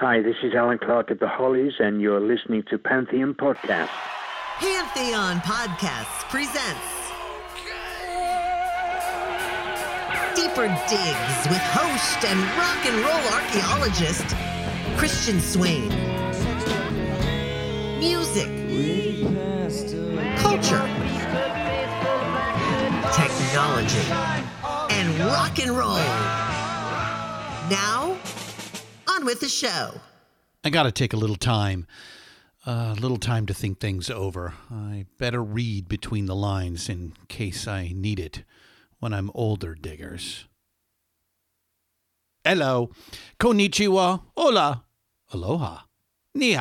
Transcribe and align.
Hi, 0.00 0.22
this 0.22 0.36
is 0.44 0.54
Allan 0.54 0.78
Clarke 0.78 1.10
of 1.10 1.18
the 1.18 1.26
Hollies, 1.26 1.72
and 1.80 2.00
you're 2.00 2.20
listening 2.20 2.62
to 2.70 2.78
Pantheon 2.78 3.34
Podcast. 3.34 3.88
Pantheon 4.60 5.38
Podcasts 5.38 6.22
presents 6.30 6.78
Deeper 10.36 10.68
Digs 10.88 11.48
with 11.48 11.64
host 11.74 12.24
and 12.24 12.38
rock 12.56 12.86
and 12.86 12.94
roll 13.02 13.24
archaeologist 13.34 14.36
Christian 14.98 15.40
Swain. 15.40 15.88
Music, 17.98 18.46
culture, 20.38 20.86
technology, 23.16 24.12
and 24.94 25.18
rock 25.26 25.58
and 25.58 25.72
roll. 25.72 25.98
Now, 27.68 28.16
on 29.18 29.24
with 29.24 29.40
the 29.40 29.48
show. 29.48 30.00
I 30.64 30.70
got 30.70 30.84
to 30.84 30.92
take 30.92 31.12
a 31.12 31.16
little 31.16 31.36
time, 31.36 31.86
a 32.66 32.94
little 33.00 33.18
time 33.18 33.46
to 33.46 33.54
think 33.54 33.80
things 33.80 34.10
over. 34.10 34.54
I 34.70 35.06
better 35.18 35.42
read 35.42 35.88
between 35.88 36.26
the 36.26 36.36
lines 36.36 36.88
in 36.88 37.14
case 37.28 37.66
I 37.66 37.92
need 37.94 38.20
it 38.20 38.44
when 39.00 39.12
I'm 39.12 39.30
older, 39.34 39.74
diggers. 39.74 40.46
Hello, 42.44 42.90
konnichiwa, 43.40 44.22
hola, 44.36 44.84
aloha, 45.32 45.80
ni. 46.34 46.56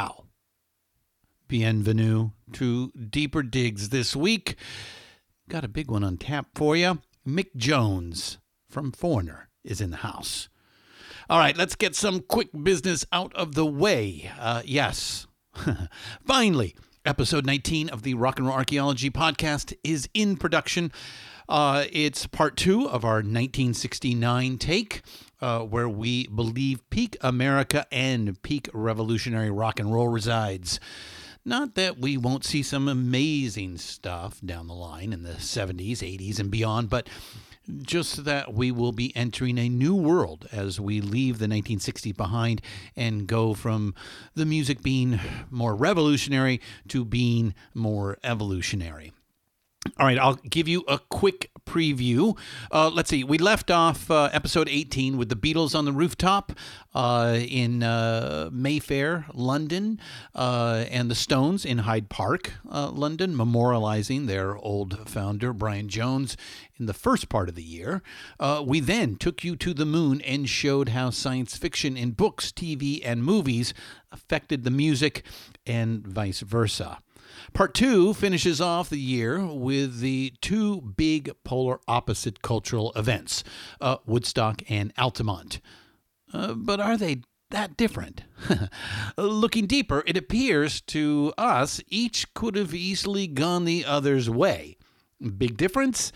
Bienvenue 1.48 2.32
to 2.54 2.92
Deeper 2.92 3.44
Digs 3.44 3.90
this 3.90 4.16
week. 4.16 4.56
Got 5.48 5.64
a 5.64 5.70
big 5.70 5.90
one 5.90 6.04
on 6.04 6.18
tap 6.18 6.48
for 6.56 6.76
you. 6.76 7.00
Mick 7.26 7.56
Jones 7.56 8.38
from 8.70 8.92
Foreigner 8.92 9.50
is 9.64 9.80
in 9.80 9.92
the 9.92 9.98
house. 9.98 10.50
All 11.30 11.40
right, 11.40 11.58
let's 11.58 11.76
get 11.76 11.94
some 11.94 12.22
quick 12.22 12.48
business 12.64 13.06
out 13.12 13.36
of 13.36 13.54
the 13.54 13.66
way. 13.66 14.32
Uh, 14.40 14.62
yes, 14.64 15.28
finally, 16.26 16.74
episode 17.06 17.46
19 17.46 17.90
of 17.90 18.04
the 18.04 18.14
Rock 18.14 18.40
and 18.40 18.48
Roll 18.48 18.56
Archaeology 18.56 19.10
podcast 19.10 19.76
is 19.84 20.08
in 20.14 20.38
production. 20.38 20.90
Uh, 21.50 21.84
it's 21.92 22.28
part 22.28 22.56
two 22.56 22.88
of 22.88 23.04
our 23.04 23.16
1969 23.16 24.58
take, 24.58 25.02
uh, 25.42 25.60
where 25.60 25.90
we 25.90 26.28
believe 26.28 26.90
peak 26.90 27.18
America 27.20 27.86
and 27.92 28.42
peak 28.42 28.70
revolutionary 28.74 29.52
rock 29.52 29.82
and 29.82 29.94
roll 29.94 30.08
resides. 30.08 30.80
Not 31.44 31.76
that 31.76 31.98
we 31.98 32.16
won't 32.16 32.46
see 32.46 32.64
some 32.64 32.88
amazing 32.88 33.80
stuff 33.80 34.40
down 34.40 34.68
the 34.68 34.74
line 34.74 35.12
in 35.12 35.24
the 35.24 35.34
70s, 35.34 35.98
80s, 35.98 36.40
and 36.40 36.50
beyond, 36.50 36.90
but 36.90 37.10
just 37.82 38.24
that 38.26 38.54
we 38.54 38.72
will 38.72 38.92
be 38.92 39.16
entering 39.16 39.58
a 39.58 39.70
new 39.70 39.96
world 39.96 40.48
as 40.52 40.80
we 40.80 41.02
leave 41.02 41.40
the 41.40 41.48
1960s 41.48 42.16
behind 42.16 42.62
and 42.96 43.28
go 43.28 43.54
from 43.54 43.94
the 44.36 44.46
music 44.46 44.82
being 44.82 45.20
more 45.50 45.76
revolutionary 45.76 46.62
to 46.88 47.04
being 47.04 47.54
more 47.74 48.18
evolutionary. 48.24 49.12
All 49.98 50.06
right, 50.06 50.18
I'll 50.18 50.36
give 50.36 50.68
you 50.68 50.84
a 50.88 51.00
quick 51.00 51.50
preview. 51.66 52.38
Uh, 52.72 52.90
let's 52.90 53.10
see, 53.10 53.24
we 53.24 53.38
left 53.38 53.72
off 53.72 54.12
uh, 54.12 54.30
episode 54.34 54.68
18 54.68 55.18
with 55.18 55.30
the 55.30 55.36
Beatles 55.36 55.76
on 55.76 55.86
the 55.86 55.92
rooftop 55.92 56.52
uh, 56.94 57.38
in 57.40 57.84
uh, 57.84 58.50
Mayfair, 58.52 59.26
London, 59.34 60.00
uh, 60.36 60.86
and 60.90 61.10
the 61.10 61.16
Stones 61.16 61.64
in 61.64 61.80
Hyde 61.80 62.10
Park, 62.10 62.54
uh, 62.72 62.90
London, 62.90 63.36
memorializing 63.36 64.28
their 64.28 64.58
old 64.58 65.08
founder, 65.08 65.54
Brian 65.54 65.88
Jones, 65.88 66.36
in 66.80 66.86
the 66.86 66.94
first 66.94 67.30
part 67.30 67.50
of 67.50 67.56
the 67.56 67.64
year. 67.64 68.02
we 68.66 68.80
then 68.80 69.16
took 69.16 69.44
you 69.44 69.56
to 69.56 69.74
the 69.74 69.86
moon 69.86 70.22
and 70.22 70.50
showed 70.50 70.90
how 70.90 71.10
science 71.10 71.56
fiction 71.56 71.96
in 71.96 72.12
books, 72.12 72.52
TV, 72.52 73.02
and 73.04 73.24
movies 73.24 73.74
affected 74.12 74.64
the 74.64 74.72
music 74.72 75.24
and 75.66 76.06
vice 76.06 76.42
versa. 76.42 77.00
Part 77.54 77.74
two 77.74 78.14
finishes 78.14 78.62
off 78.62 78.90
the 78.90 79.00
year 79.00 79.46
with 79.46 80.00
the 80.00 80.34
two 80.42 80.82
big 80.82 81.32
polar 81.44 81.80
opposite 81.88 82.42
cultural 82.42 82.92
events 82.96 83.44
uh, 83.82 83.98
Woodstock 84.06 84.62
and 84.70 84.94
Altamont. 84.98 85.60
Uh, 86.34 86.54
but 86.54 86.80
are 86.80 86.98
they 86.98 87.22
that 87.50 87.78
different? 87.78 88.24
Looking 89.18 89.66
deeper, 89.66 90.04
it 90.06 90.18
appears 90.18 90.82
to 90.82 91.34
us 91.38 91.82
each 91.88 92.34
could 92.34 92.56
have 92.56 92.74
easily 92.74 93.28
gone 93.28 93.66
the 93.66 93.86
other's 93.86 94.30
way. 94.30 94.78
Big 95.38 95.58
difference? 95.58 96.12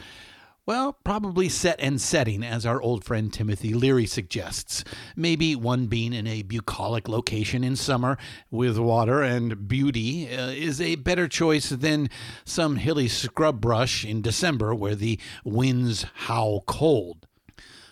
Well, 0.68 0.94
probably 1.04 1.50
set 1.50 1.80
and 1.80 2.00
setting, 2.00 2.44
as 2.44 2.68
our 2.68 2.80
old 2.80 3.04
friend 3.04 3.34
Timothy 3.34 3.74
Leary 3.74 4.06
suggests. 4.06 4.84
Maybe 5.16 5.56
one 5.56 5.88
being 5.88 6.14
in 6.14 6.28
a 6.28 6.44
bucolic 6.44 7.08
location 7.08 7.64
in 7.64 7.76
summer 7.76 8.16
with 8.52 8.78
water 8.78 9.24
and 9.24 9.68
beauty 9.68 10.30
uh, 10.30 10.50
is 10.50 10.80
a 10.80 10.98
better 10.98 11.28
choice 11.28 11.70
than 11.70 12.12
some 12.46 12.76
hilly 12.76 13.08
scrub 13.08 13.60
brush 13.60 14.06
in 14.06 14.22
December 14.22 14.76
where 14.76 14.94
the 14.94 15.20
winds 15.44 16.06
howl 16.14 16.62
cold. 16.68 17.26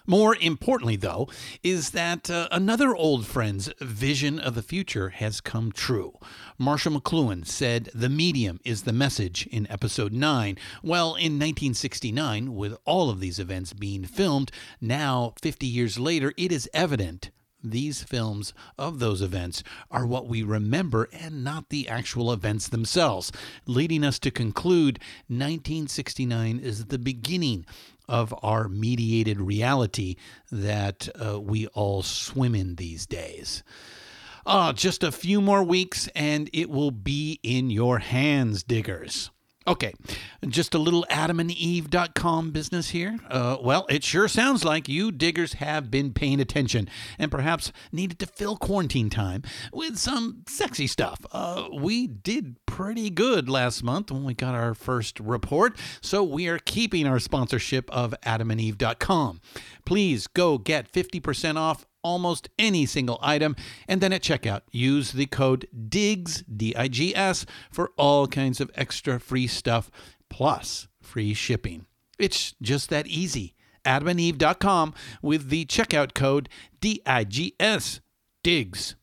More 0.09 0.35
importantly, 0.41 0.95
though, 0.95 1.27
is 1.61 1.91
that 1.91 2.31
uh, 2.31 2.47
another 2.51 2.95
old 2.95 3.27
friend's 3.27 3.71
vision 3.79 4.39
of 4.39 4.55
the 4.55 4.63
future 4.63 5.09
has 5.09 5.39
come 5.39 5.71
true. 5.71 6.13
Marshall 6.61 6.99
McLuhan 6.99 7.47
said 7.47 7.89
the 7.93 8.09
medium 8.09 8.59
is 8.65 8.83
the 8.83 8.91
message 8.91 9.47
in 9.47 9.65
episode 9.71 10.11
9. 10.11 10.57
Well, 10.83 11.11
in 11.15 11.39
1969, 11.39 12.53
with 12.53 12.75
all 12.83 13.09
of 13.09 13.21
these 13.21 13.39
events 13.39 13.71
being 13.71 14.03
filmed, 14.03 14.51
now 14.81 15.35
50 15.41 15.65
years 15.65 15.97
later, 15.97 16.33
it 16.35 16.51
is 16.51 16.69
evident 16.73 17.31
these 17.63 18.03
films 18.03 18.53
of 18.77 18.99
those 18.99 19.21
events 19.21 19.63
are 19.89 20.05
what 20.05 20.27
we 20.27 20.43
remember 20.43 21.07
and 21.13 21.45
not 21.45 21.69
the 21.69 21.87
actual 21.87 22.29
events 22.33 22.67
themselves, 22.67 23.31
leading 23.65 24.03
us 24.03 24.19
to 24.19 24.29
conclude 24.29 24.99
1969 25.29 26.59
is 26.59 26.87
the 26.87 26.99
beginning 26.99 27.65
of 28.09 28.35
our 28.43 28.67
mediated 28.67 29.39
reality 29.39 30.17
that 30.51 31.07
uh, 31.15 31.39
we 31.39 31.67
all 31.67 32.03
swim 32.03 32.53
in 32.53 32.75
these 32.75 33.05
days. 33.05 33.63
Ah, 34.51 34.73
just 34.73 35.03
a 35.03 35.11
few 35.11 35.41
more 35.41 35.63
weeks 35.63 36.09
and 36.15 36.49
it 36.53 36.71
will 36.71 36.89
be 36.89 37.39
in 37.43 37.69
your 37.69 37.99
hands, 37.99 38.63
diggers. 38.63 39.29
Okay, 39.67 39.93
just 40.47 40.73
a 40.73 40.79
little 40.79 41.05
adamandeve.com 41.11 42.49
business 42.49 42.89
here. 42.89 43.19
Uh, 43.29 43.57
well, 43.61 43.85
it 43.87 44.03
sure 44.03 44.27
sounds 44.27 44.65
like 44.65 44.89
you 44.89 45.11
diggers 45.11 45.53
have 45.53 45.91
been 45.91 46.13
paying 46.13 46.39
attention 46.39 46.89
and 47.19 47.29
perhaps 47.29 47.71
needed 47.91 48.17
to 48.17 48.25
fill 48.25 48.57
quarantine 48.57 49.11
time 49.11 49.43
with 49.71 49.99
some 49.99 50.41
sexy 50.47 50.87
stuff. 50.87 51.23
Uh, 51.31 51.67
we 51.79 52.07
did 52.07 52.55
pretty 52.65 53.11
good 53.11 53.47
last 53.49 53.83
month 53.83 54.09
when 54.09 54.23
we 54.23 54.33
got 54.33 54.55
our 54.55 54.73
first 54.73 55.19
report, 55.19 55.77
so 56.01 56.23
we 56.23 56.47
are 56.47 56.57
keeping 56.57 57.05
our 57.05 57.19
sponsorship 57.19 57.87
of 57.91 58.15
adamandeve.com. 58.25 59.41
Please 59.85 60.25
go 60.25 60.57
get 60.57 60.91
50% 60.91 61.57
off 61.57 61.85
almost 62.03 62.49
any 62.57 62.85
single 62.85 63.19
item. 63.21 63.55
And 63.87 64.01
then 64.01 64.13
at 64.13 64.21
checkout, 64.21 64.61
use 64.71 65.11
the 65.11 65.25
code 65.25 65.67
DIGS, 65.89 66.43
D 66.43 66.75
I 66.75 66.87
G 66.87 67.15
S, 67.15 67.45
for 67.71 67.91
all 67.97 68.27
kinds 68.27 68.61
of 68.61 68.71
extra 68.75 69.19
free 69.19 69.47
stuff 69.47 69.89
plus 70.29 70.87
free 71.01 71.33
shipping. 71.33 71.85
It's 72.17 72.53
just 72.61 72.89
that 72.89 73.07
easy. 73.07 73.55
AdamandEve.com 73.85 74.93
with 75.21 75.49
the 75.49 75.65
checkout 75.65 76.13
code 76.13 76.49
DIGS, 76.81 78.01
DIGS. 78.43 78.95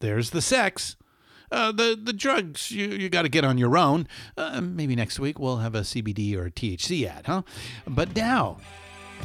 There's 0.00 0.30
the 0.30 0.42
sex. 0.42 0.96
Uh, 1.50 1.70
the 1.70 1.98
the 2.00 2.12
drugs 2.12 2.72
you, 2.72 2.86
you 2.88 3.08
got 3.08 3.22
to 3.22 3.28
get 3.28 3.44
on 3.44 3.56
your 3.56 3.78
own. 3.78 4.08
Uh, 4.36 4.60
maybe 4.60 4.96
next 4.96 5.20
week 5.20 5.38
we'll 5.38 5.58
have 5.58 5.74
a 5.74 5.82
CBD 5.82 6.36
or 6.36 6.46
a 6.46 6.50
THC 6.50 7.06
ad, 7.06 7.26
huh? 7.26 7.42
But 7.86 8.16
now, 8.16 8.58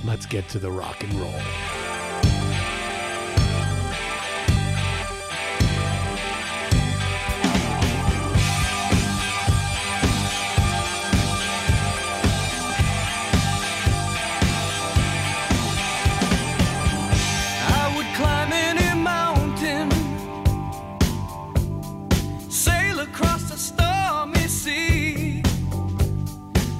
let's 0.05 0.25
get 0.27 0.47
to 0.49 0.59
the 0.59 0.71
rock 0.71 1.03
and 1.03 1.13
roll. 1.15 1.90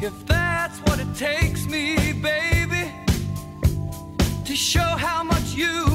if 0.03 0.25
that's 0.25 0.80
what 0.80 1.00
it 1.00 1.13
takes 1.15 1.68
me, 1.68 2.13
baby, 2.13 2.92
to 4.45 4.56
show 4.56 4.80
how 4.80 5.24
much 5.24 5.53
you. 5.53 5.91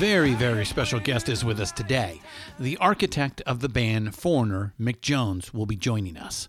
Very, 0.00 0.32
very 0.32 0.64
special 0.64 0.98
guest 0.98 1.28
is 1.28 1.44
with 1.44 1.60
us 1.60 1.70
today. 1.72 2.22
The 2.58 2.78
architect 2.78 3.42
of 3.42 3.60
the 3.60 3.68
band 3.68 4.14
Foreigner, 4.14 4.72
Mick 4.80 5.02
Jones, 5.02 5.52
will 5.52 5.66
be 5.66 5.76
joining 5.76 6.16
us. 6.16 6.48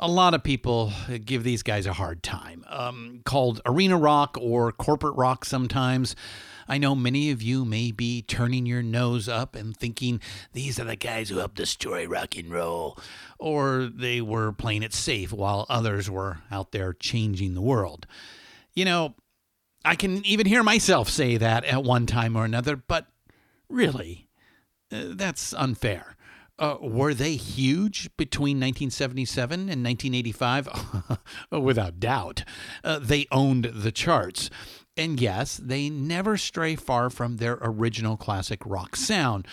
A 0.00 0.08
lot 0.08 0.32
of 0.32 0.42
people 0.42 0.94
give 1.26 1.44
these 1.44 1.62
guys 1.62 1.84
a 1.84 1.92
hard 1.92 2.22
time, 2.22 2.64
um, 2.70 3.20
called 3.26 3.60
arena 3.66 3.98
rock 3.98 4.38
or 4.40 4.72
corporate 4.72 5.14
rock 5.14 5.44
sometimes. 5.44 6.16
I 6.66 6.78
know 6.78 6.94
many 6.94 7.30
of 7.30 7.42
you 7.42 7.66
may 7.66 7.92
be 7.92 8.22
turning 8.22 8.64
your 8.64 8.82
nose 8.82 9.28
up 9.28 9.54
and 9.54 9.76
thinking 9.76 10.18
these 10.54 10.80
are 10.80 10.84
the 10.84 10.96
guys 10.96 11.28
who 11.28 11.36
helped 11.36 11.56
destroy 11.56 12.06
rock 12.06 12.34
and 12.38 12.50
roll, 12.50 12.98
or 13.38 13.90
they 13.94 14.22
were 14.22 14.52
playing 14.52 14.82
it 14.82 14.94
safe 14.94 15.34
while 15.34 15.66
others 15.68 16.08
were 16.08 16.38
out 16.50 16.72
there 16.72 16.94
changing 16.94 17.52
the 17.52 17.60
world. 17.60 18.06
You 18.72 18.86
know, 18.86 19.16
I 19.86 19.94
can 19.94 20.24
even 20.26 20.46
hear 20.46 20.62
myself 20.62 21.08
say 21.08 21.36
that 21.36 21.64
at 21.64 21.84
one 21.84 22.06
time 22.06 22.36
or 22.36 22.44
another, 22.44 22.76
but 22.76 23.06
really, 23.68 24.28
uh, 24.92 25.04
that's 25.10 25.54
unfair. 25.54 26.16
Uh, 26.58 26.76
were 26.80 27.12
they 27.12 27.36
huge 27.36 28.10
between 28.16 28.56
1977 28.56 29.60
and 29.68 29.84
1985? 29.84 31.18
Without 31.62 32.00
doubt. 32.00 32.44
Uh, 32.82 32.98
they 32.98 33.26
owned 33.30 33.64
the 33.74 33.92
charts. 33.92 34.48
And 34.98 35.20
yes, 35.20 35.58
they 35.58 35.90
never 35.90 36.38
stray 36.38 36.74
far 36.74 37.10
from 37.10 37.36
their 37.36 37.58
original 37.60 38.16
classic 38.16 38.64
rock 38.64 38.96
sound, 38.96 39.46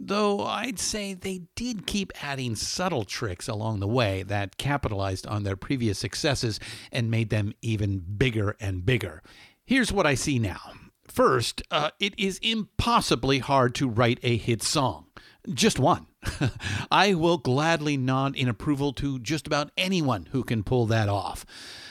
though 0.00 0.44
I'd 0.44 0.80
say 0.80 1.14
they 1.14 1.42
did 1.54 1.86
keep 1.86 2.12
adding 2.20 2.56
subtle 2.56 3.04
tricks 3.04 3.46
along 3.46 3.78
the 3.78 3.86
way 3.86 4.24
that 4.24 4.56
capitalized 4.56 5.24
on 5.28 5.44
their 5.44 5.54
previous 5.54 6.00
successes 6.00 6.58
and 6.90 7.12
made 7.12 7.30
them 7.30 7.54
even 7.62 8.00
bigger 8.00 8.56
and 8.58 8.84
bigger. 8.84 9.22
Here's 9.68 9.92
what 9.92 10.06
I 10.06 10.14
see 10.14 10.38
now. 10.38 10.72
First, 11.06 11.60
uh, 11.70 11.90
it 12.00 12.18
is 12.18 12.38
impossibly 12.38 13.40
hard 13.40 13.74
to 13.74 13.86
write 13.86 14.18
a 14.22 14.38
hit 14.38 14.62
song. 14.62 15.08
Just 15.52 15.78
one. 15.78 16.06
I 16.90 17.12
will 17.12 17.36
gladly 17.36 17.98
nod 17.98 18.34
in 18.34 18.48
approval 18.48 18.94
to 18.94 19.18
just 19.18 19.46
about 19.46 19.70
anyone 19.76 20.30
who 20.32 20.42
can 20.42 20.62
pull 20.62 20.86
that 20.86 21.10
off. 21.10 21.44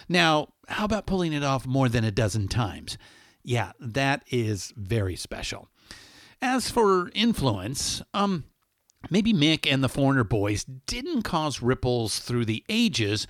Now, 0.09 0.53
how 0.69 0.85
about 0.85 1.05
pulling 1.05 1.33
it 1.33 1.43
off 1.43 1.67
more 1.67 1.87
than 1.87 2.03
a 2.03 2.09
dozen 2.09 2.47
times? 2.47 2.97
Yeah, 3.43 3.73
that 3.79 4.23
is 4.31 4.73
very 4.75 5.15
special. 5.15 5.67
As 6.41 6.71
for 6.71 7.11
influence, 7.13 8.01
um, 8.11 8.45
Maybe 9.09 9.33
Mick 9.33 9.71
and 9.71 9.83
the 9.83 9.89
Foreigner 9.89 10.23
Boys 10.23 10.63
didn't 10.63 11.21
cause 11.21 11.61
ripples 11.61 12.19
through 12.19 12.45
the 12.45 12.63
ages, 12.67 13.27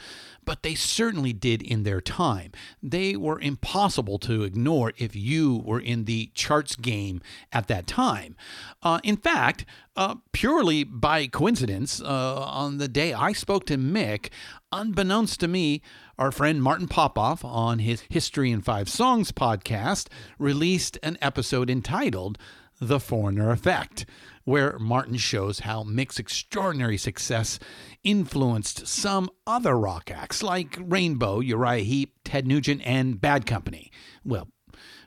but 0.48 0.64
they 0.64 0.74
certainly 0.74 1.34
did 1.34 1.62
in 1.62 1.84
their 1.84 2.00
time. 2.00 2.54
They 2.82 3.18
were 3.18 3.38
impossible 3.38 4.18
to 4.20 4.44
ignore 4.44 4.94
if 4.96 5.14
you 5.14 5.58
were 5.58 5.80
in 5.82 6.06
the 6.06 6.32
charts 6.34 6.78
game 6.78 7.22
at 7.52 7.68
that 7.68 7.86
time. 7.86 8.38
Uh, 8.82 9.02
in 9.04 9.18
fact, 9.18 9.66
uh, 9.98 10.16
purely 10.32 10.86
by 10.86 11.28
coincidence, 11.28 12.02
uh, 12.02 12.42
on 12.44 12.78
the 12.78 12.88
day 12.88 13.12
I 13.12 13.34
spoke 13.34 13.66
to 13.66 13.78
Mick, 13.78 14.30
unbeknownst 14.72 15.42
to 15.42 15.50
me, 15.50 15.82
our 16.18 16.32
friend 16.32 16.64
Martin 16.64 16.88
Popoff 16.88 17.44
on 17.44 17.80
his 17.80 18.04
History 18.10 18.50
in 18.50 18.62
Five 18.62 18.88
Songs 18.88 19.34
podcast 19.34 20.08
released 20.40 20.98
an 21.04 21.18
episode 21.22 21.70
entitled 21.70 22.38
The 22.80 23.02
Foreigner 23.02 23.52
Effect 23.52 24.06
where 24.48 24.80
Martin 24.80 25.18
shows 25.18 25.60
how 25.60 25.84
Mick's 25.84 26.18
extraordinary 26.18 26.98
success 26.98 27.60
influenced 28.06 28.88
some 28.88 29.30
other 29.46 29.78
rock 29.78 30.10
acts 30.10 30.42
like 30.42 30.78
Rainbow, 30.80 31.42
Uriah 31.42 31.84
Heep, 31.84 32.18
Ted 32.24 32.48
Nugent, 32.48 32.82
and 32.86 33.20
Bad 33.20 33.46
Company. 33.46 33.92
Well, 34.24 34.48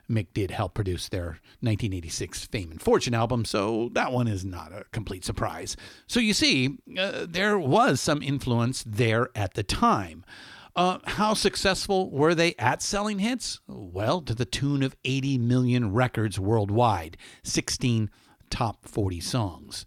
Mick 0.07 0.27
did 0.35 0.51
help 0.51 0.75
produce 0.75 1.09
their 1.09 1.39
1986 1.61 2.45
Fame 2.45 2.69
and 2.69 2.79
Fortune 2.79 3.15
album, 3.15 3.43
so 3.43 3.89
that 3.93 4.11
one 4.11 4.27
is 4.27 4.45
not 4.45 4.71
a 4.71 4.85
complete 4.91 5.25
surprise. 5.25 5.75
So 6.05 6.19
you 6.19 6.35
see, 6.35 6.77
uh, 6.95 7.25
there 7.27 7.57
was 7.57 7.99
some 7.99 8.21
influence 8.21 8.83
there 8.85 9.29
at 9.33 9.55
the 9.55 9.63
time. 9.63 10.23
Uh, 10.75 10.99
how 11.03 11.33
successful 11.33 12.11
were 12.11 12.35
they 12.35 12.53
at 12.59 12.83
selling 12.83 13.17
hits? 13.17 13.59
Well, 13.67 14.21
to 14.21 14.35
the 14.35 14.45
tune 14.45 14.83
of 14.83 14.95
80 15.03 15.39
million 15.39 15.91
records 15.91 16.39
worldwide, 16.39 17.17
16 17.43 18.11
top 18.51 18.85
40 18.87 19.19
songs. 19.19 19.85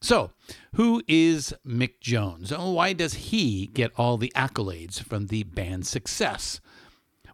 So, 0.00 0.32
who 0.74 1.02
is 1.06 1.54
Mick 1.66 2.00
Jones? 2.00 2.52
Oh, 2.52 2.72
why 2.72 2.92
does 2.92 3.14
he 3.14 3.66
get 3.68 3.92
all 3.96 4.16
the 4.16 4.32
accolades 4.36 5.00
from 5.00 5.28
the 5.28 5.44
band's 5.44 5.88
success? 5.88 6.60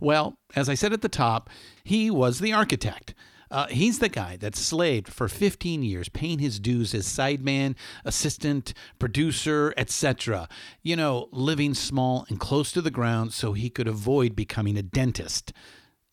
Well, 0.01 0.39
as 0.55 0.69
I 0.69 0.75
said 0.75 0.93
at 0.93 1.03
the 1.03 1.09
top, 1.09 1.49
he 1.83 2.11
was 2.11 2.41
the 2.41 2.53
architect. 2.53 3.15
Uh, 3.51 3.67
he's 3.69 3.99
the 3.99 4.11
guy 4.11 4.37
that 4.37 4.55
slaved 4.55 5.09
for 5.09 5.29
15 5.29 5.83
years, 5.83 6.09
paying 6.09 6.39
his 6.39 6.61
dues 6.61 6.95
as 6.95 7.07
sideman, 7.07 7.75
assistant, 8.05 8.75
producer, 8.99 9.73
etc. 9.77 10.49
You 10.83 10.97
know, 10.97 11.29
living 11.33 11.73
small 11.75 12.27
and 12.29 12.39
close 12.39 12.71
to 12.73 12.83
the 12.83 12.91
ground 12.91 13.33
so 13.33 13.55
he 13.55 13.71
could 13.71 13.89
avoid 13.89 14.37
becoming 14.37 14.77
a 14.77 14.83
dentist. 14.83 15.53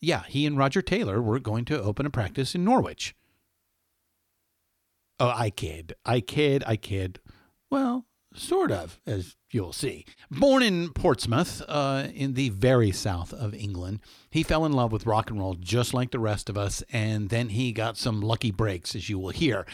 Yeah, 0.00 0.22
he 0.28 0.46
and 0.46 0.56
Roger 0.56 0.82
Taylor 0.82 1.20
were 1.20 1.38
going 1.38 1.64
to 1.66 1.82
open 1.82 2.06
a 2.06 2.10
practice 2.10 2.54
in 2.54 2.64
Norwich. 2.64 3.14
Oh, 5.18 5.32
I 5.34 5.50
kid. 5.50 5.94
I 6.04 6.20
kid. 6.20 6.62
I 6.66 6.76
kid. 6.76 7.20
Well, 7.70 8.06
sort 8.34 8.70
of, 8.70 9.00
as 9.06 9.36
you'll 9.50 9.72
see. 9.72 10.04
Born 10.30 10.62
in 10.62 10.90
Portsmouth, 10.90 11.62
uh, 11.68 12.08
in 12.14 12.34
the 12.34 12.48
very 12.50 12.90
south 12.90 13.32
of 13.32 13.54
England, 13.54 14.00
he 14.28 14.42
fell 14.42 14.64
in 14.64 14.72
love 14.72 14.92
with 14.92 15.06
rock 15.06 15.30
and 15.30 15.38
roll 15.38 15.54
just 15.54 15.94
like 15.94 16.10
the 16.10 16.18
rest 16.18 16.48
of 16.48 16.58
us, 16.58 16.82
and 16.92 17.28
then 17.28 17.50
he 17.50 17.72
got 17.72 17.96
some 17.96 18.20
lucky 18.20 18.50
breaks, 18.50 18.94
as 18.94 19.08
you 19.08 19.18
will 19.18 19.30
hear. 19.30 19.64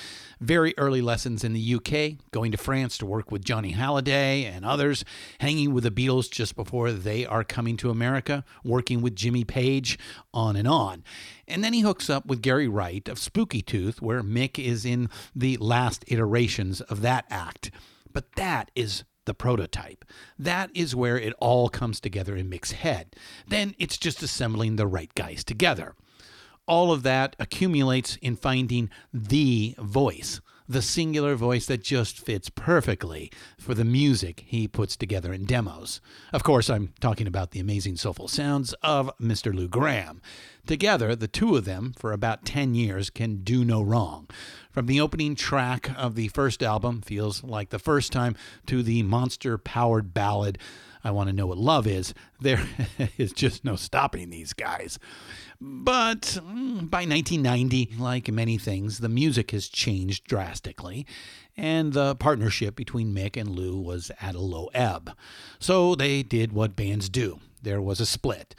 Very 0.41 0.75
early 0.77 1.01
lessons 1.01 1.43
in 1.43 1.53
the 1.53 1.75
UK, 1.75 2.19
going 2.31 2.53
to 2.53 2.59
France 2.59 2.99
to 2.99 3.07
work 3.07 3.31
with 3.33 3.45
Johnny 3.45 3.73
Hallyday 3.73 4.45
and 4.45 4.65
others, 4.65 5.05
hanging 5.41 5.73
with 5.73 5.85
the 5.85 5.91
Beatles 5.91 6.31
just 6.31 6.55
before 6.55 6.93
they 6.93 7.25
are 7.27 7.45
coming 7.45 7.77
to 7.79 7.91
America, 7.91 8.45
working 8.63 9.01
with 9.03 9.17
Jimmy 9.17 9.45
Page, 9.45 9.99
on 10.35 10.55
and 10.55 10.69
on. 10.69 11.03
And 11.49 11.65
then 11.65 11.73
he 11.73 11.81
hooks 11.81 12.09
up 12.09 12.27
with 12.27 12.43
Gary 12.43 12.69
Wright 12.69 13.09
of 13.09 13.19
Spooky 13.19 13.63
Tooth, 13.63 14.01
where 14.01 14.23
Mick 14.23 14.63
is 14.63 14.85
in 14.85 15.09
the 15.35 15.57
last 15.57 16.05
iterations 16.07 16.81
of 16.83 17.01
that 17.03 17.25
act. 17.31 17.71
But 18.13 18.37
that 18.37 18.71
is 18.75 19.05
the 19.25 19.35
prototype. 19.35 20.05
That 20.39 20.71
is 20.75 20.95
where 20.95 21.19
it 21.19 21.35
all 21.39 21.69
comes 21.69 22.01
together 22.01 22.37
in 22.37 22.49
Mick's 22.49 22.73
head. 22.73 23.15
Then 23.47 23.75
it's 23.79 23.99
just 23.99 24.23
assembling 24.23 24.77
the 24.77 24.87
right 24.87 25.15
guys 25.15 25.45
together. 25.45 25.95
All 26.67 26.93
of 26.93 27.03
that 27.03 27.35
accumulates 27.39 28.17
in 28.17 28.37
finding 28.37 28.89
the 29.13 29.75
voice, 29.79 30.41
the 30.69 30.81
singular 30.81 31.35
voice 31.35 31.67
that 31.67 31.83
just 31.83 32.25
fits 32.25 32.49
perfectly 32.51 33.33
for 33.59 33.75
the 33.75 33.85
music 33.85 34.45
he 34.47 34.69
puts 34.69 34.97
together 34.97 35.33
in 35.33 35.45
demos. 35.45 36.01
Of 36.33 36.45
course, 36.45 36.71
I'm 36.71 36.95
talking 37.01 37.27
about 37.27 37.51
the 37.51 37.59
amazing 37.61 37.97
soulful 37.97 38.29
sounds 38.29 38.75
of 38.83 39.11
Mr. 39.21 39.53
Lou 39.53 39.67
Gramm. 39.67 40.23
Together, 40.65 41.17
the 41.17 41.27
two 41.27 41.57
of 41.57 41.65
them, 41.65 41.93
for 41.99 42.13
about 42.13 42.45
10 42.45 42.75
years, 42.77 43.11
can 43.11 43.43
do 43.43 43.65
no 43.65 43.83
wrong. 43.83 44.29
From 44.73 44.87
the 44.87 45.01
opening 45.03 45.35
track 45.35 45.91
of 45.99 46.15
the 46.15 46.29
first 46.29 46.63
album, 46.63 47.03
feels 47.03 47.45
like 47.45 47.69
the 47.69 47.79
first 47.79 48.11
time, 48.11 48.35
to 48.67 48.83
the 48.83 49.03
monster 49.03 49.59
powered 49.59 50.15
ballad, 50.15 50.57
I 51.05 51.11
Want 51.11 51.29
to 51.29 51.35
Know 51.35 51.47
What 51.47 51.59
Love 51.59 51.87
Is, 51.87 52.15
there 52.41 52.67
is 53.19 53.33
just 53.33 53.67
no 53.67 53.77
stopping 53.77 54.31
these 54.31 54.55
guys. 54.55 54.99
But 55.61 56.23
mm, 56.23 56.89
by 56.89 57.05
1990, 57.05 57.97
like 57.99 58.33
many 58.33 58.57
things, 58.57 59.01
the 59.01 59.11
music 59.11 59.51
has 59.51 59.69
changed 59.69 60.25
drastically, 60.25 61.07
and 61.55 61.93
the 61.93 62.15
partnership 62.15 62.75
between 62.75 63.15
Mick 63.15 63.39
and 63.39 63.51
Lou 63.51 63.79
was 63.79 64.11
at 64.23 64.35
a 64.35 64.41
low 64.41 64.71
ebb. 64.73 65.13
So 65.59 65.95
they 65.95 66.23
did 66.23 66.55
what 66.55 66.77
bands 66.77 67.11
do 67.11 67.41
there 67.63 67.81
was 67.81 68.01
a 68.01 68.07
split. 68.07 68.55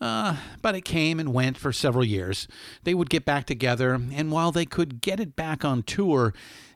Uh, 0.00 0.36
but 0.60 0.74
it 0.74 0.84
came 0.84 1.18
and 1.18 1.32
went 1.32 1.56
for 1.56 1.72
several 1.72 2.04
years. 2.04 2.46
They 2.84 2.94
would 2.94 3.10
get 3.10 3.24
back 3.24 3.46
together, 3.46 3.94
and 3.94 4.30
while 4.30 4.52
they 4.52 4.66
could 4.66 5.00
get 5.00 5.20
it 5.20 5.36
back 5.36 5.64
on 5.64 5.82
tour, 5.82 6.34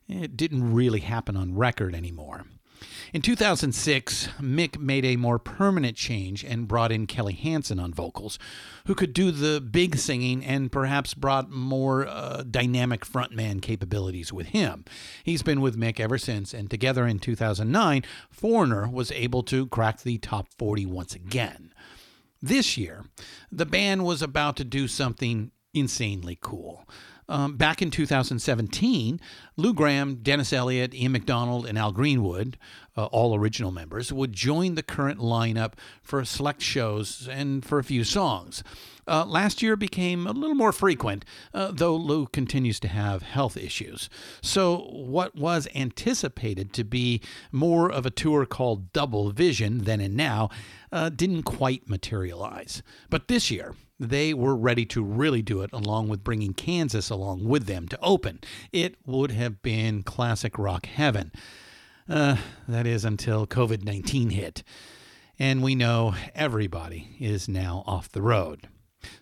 it 0.09 0.37
didn't 0.37 0.73
really 0.73 1.01
happen 1.01 1.37
on 1.37 1.55
record 1.55 1.95
anymore. 1.95 2.45
In 3.13 3.23
2006, 3.23 4.29
Mick 4.41 4.79
made 4.79 5.05
a 5.05 5.17
more 5.17 5.39
permanent 5.39 5.97
change 5.97 6.45
and 6.45 6.69
brought 6.69 6.93
in 6.93 7.07
Kelly 7.07 7.33
Hansen 7.35 7.81
on 7.81 7.93
vocals, 7.93 8.39
who 8.87 8.95
could 8.95 9.13
do 9.13 9.31
the 9.31 9.61
big 9.61 9.97
singing 9.97 10.45
and 10.45 10.71
perhaps 10.71 11.15
brought 11.15 11.51
more 11.51 12.07
uh, 12.07 12.45
dynamic 12.49 13.05
frontman 13.05 13.61
capabilities 13.61 14.33
with 14.33 14.49
him. 14.49 14.85
He's 15.25 15.43
been 15.43 15.61
with 15.61 15.79
Mick 15.79 15.99
ever 15.99 16.19
since, 16.19 16.55
and 16.55 16.71
together 16.71 17.07
in 17.07 17.19
2009, 17.19 18.05
Foreigner 18.31 18.89
was 18.89 19.13
able 19.13 19.43
to 19.45 19.67
crack 19.67 20.03
the 20.03 20.19
top 20.19 20.47
40 20.57 20.87
once 20.87 21.15
again. 21.15 21.73
This 22.43 22.79
year, 22.79 23.05
the 23.53 23.67
band 23.67 24.05
was 24.05 24.23
about 24.23 24.57
to 24.57 24.65
do 24.65 24.89
something 24.89 25.51
insanely 25.75 26.39
cool. 26.41 26.89
Um, 27.29 27.57
back 27.57 27.81
in 27.81 27.93
2017, 27.93 29.21
Lou 29.57 29.73
Gramm, 29.73 30.17
Dennis 30.17 30.53
Elliott, 30.53 30.95
Ian 30.95 31.13
McDonald, 31.13 31.65
and 31.65 31.79
Al 31.79 31.93
Greenwood, 31.93 32.59
uh, 33.01 33.07
all 33.07 33.35
original 33.35 33.71
members, 33.71 34.13
would 34.13 34.33
join 34.33 34.75
the 34.75 34.83
current 34.83 35.19
lineup 35.19 35.73
for 36.03 36.25
select 36.25 36.61
shows 36.61 37.29
and 37.31 37.65
for 37.65 37.79
a 37.79 37.85
few 37.85 38.05
songs. 38.05 38.63
Uh, 39.09 39.25
last 39.25 39.63
year 39.63 39.77
became 39.77 40.27
a 40.27 40.33
little 40.33 40.55
more 40.55 40.73
frequent, 40.73 41.25
uh, 41.55 41.71
though 41.73 41.97
Lou 41.97 42.27
continues 42.27 42.79
to 42.79 42.89
have 42.89 43.23
health 43.23 43.57
issues. 43.57 44.09
So, 44.43 44.89
what 44.93 45.35
was 45.35 45.67
anticipated 45.75 46.73
to 46.75 46.85
be 46.85 47.21
more 47.51 47.91
of 47.91 48.07
a 48.07 48.11
tour 48.11 48.47
called 48.47 48.93
Double 48.93 49.31
Vision 49.33 49.79
then 49.79 50.01
and 50.01 50.17
now 50.17 50.51
uh, 50.93 51.09
didn't 51.09 51.43
quite 51.45 51.89
materialize. 51.89 52.83
But 53.09 53.29
this 53.29 53.51
year, 53.51 53.75
they 53.99 54.33
were 54.33 54.57
ready 54.57 54.87
to 54.87 55.03
really 55.03 55.43
do 55.43 55.61
it, 55.63 55.71
along 55.73 56.09
with 56.09 56.25
bringing 56.25 56.55
Kansas 56.55 57.11
along 57.11 57.45
with 57.45 57.67
them 57.67 57.89
to 57.89 57.99
open. 58.01 58.41
It 58.73 58.97
would 59.05 59.31
have 59.33 59.61
been 59.61 60.03
classic 60.03 60.59
rock 60.59 60.87
heaven. 60.87 61.33
Uh, 62.11 62.37
that 62.67 62.89
is 62.89 63.05
until 63.05 63.47
COVID 63.47 63.85
19 63.85 64.31
hit. 64.31 64.65
And 65.39 65.63
we 65.63 65.77
know 65.77 66.15
everybody 66.35 67.17
is 67.21 67.49
now 67.49 67.85
off 67.87 68.11
the 68.11 68.21
road. 68.21 68.69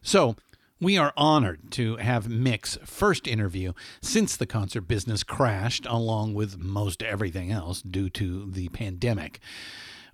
So, 0.01 0.37
we 0.81 0.97
are 0.97 1.13
honored 1.17 1.71
to 1.73 1.97
have 1.97 2.31
Mick's 2.31 2.79
first 2.85 3.27
interview 3.29 3.73
since 4.01 4.37
the 4.37 4.47
concert 4.47 4.83
business 4.83 5.23
crashed, 5.23 5.85
along 5.87 6.33
with 6.35 6.59
most 6.59 7.03
everything 7.03 7.53
else 7.53 7.83
due 7.83 8.09
to 8.11 8.51
the 8.51 8.69
pandemic. 8.71 9.41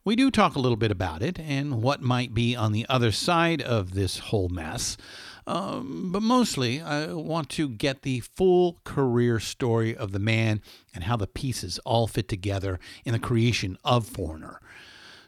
We 0.05 0.17
do 0.17 0.31
talk 0.31 0.57
a 0.57 0.61
little 0.61 0.77
bit 0.77 0.91
about 0.91 1.23
it 1.23 1.39
and 1.39 1.81
what 1.81 2.03
might 2.03 2.35
be 2.35 2.57
on 2.57 2.73
the 2.73 2.87
other 2.89 3.13
side 3.13 3.63
of 3.63 3.95
this 3.95 4.19
whole 4.19 4.49
mess. 4.49 4.97
Um, 5.47 6.11
but 6.11 6.23
mostly, 6.23 6.81
I 6.81 7.13
want 7.13 7.51
to 7.51 7.69
get 7.69 8.03
the 8.03 8.21
full 8.21 8.81
career 8.85 9.39
story 9.41 9.95
of 9.95 10.13
the 10.13 10.19
man 10.19 10.63
and 10.95 11.05
how 11.05 11.17
the 11.17 11.27
pieces 11.27 11.79
all 11.85 12.07
fit 12.07 12.29
together 12.29 12.79
in 13.05 13.13
the 13.13 13.19
creation 13.19 13.77
of 13.85 14.07
Foreigner. 14.07 14.61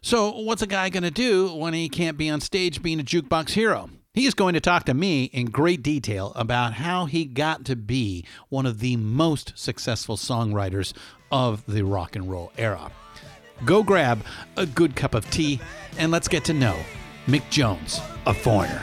So, 0.00 0.38
what's 0.38 0.62
a 0.62 0.66
guy 0.66 0.88
going 0.88 1.02
to 1.02 1.10
do 1.10 1.54
when 1.54 1.74
he 1.74 1.88
can't 1.88 2.16
be 2.16 2.30
on 2.30 2.40
stage 2.40 2.82
being 2.82 3.00
a 3.00 3.04
jukebox 3.04 3.50
hero? 3.50 3.90
He 4.14 4.24
is 4.24 4.32
going 4.32 4.54
to 4.54 4.60
talk 4.60 4.84
to 4.84 4.94
me 4.94 5.24
in 5.24 5.46
great 5.46 5.82
detail 5.82 6.32
about 6.36 6.72
how 6.74 7.04
he 7.04 7.26
got 7.26 7.66
to 7.66 7.76
be 7.76 8.24
one 8.48 8.64
of 8.64 8.78
the 8.78 8.96
most 8.96 9.52
successful 9.56 10.16
songwriters 10.16 10.94
of 11.30 11.62
the 11.66 11.82
rock 11.82 12.16
and 12.16 12.30
roll 12.30 12.50
era. 12.56 12.90
Go 13.64 13.82
grab 13.82 14.24
a 14.56 14.64
good 14.64 14.96
cup 14.96 15.14
of 15.14 15.30
tea 15.30 15.60
and 15.98 16.10
let's 16.12 16.28
get 16.28 16.44
to 16.44 16.54
know 16.54 16.78
Mick 17.26 17.50
Jones, 17.50 18.00
a 18.26 18.32
foreigner. 18.32 18.82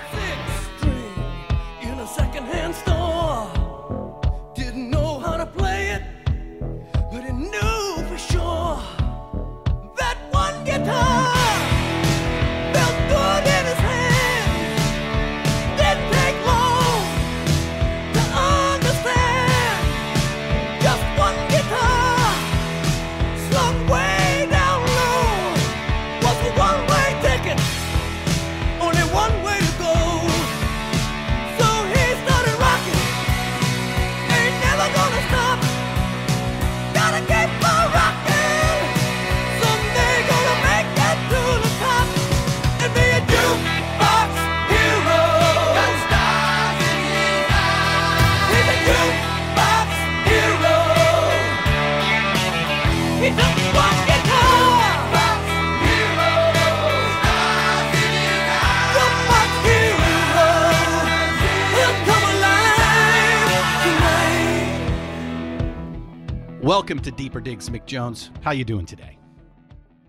Welcome 66.63 67.00
to 67.00 67.12
Deeper 67.12 67.41
Digs, 67.41 67.70
Mick 67.70 67.86
Jones. 67.86 68.32
How 68.39 68.51
you 68.51 68.63
doing 68.63 68.86
today? 68.86 69.17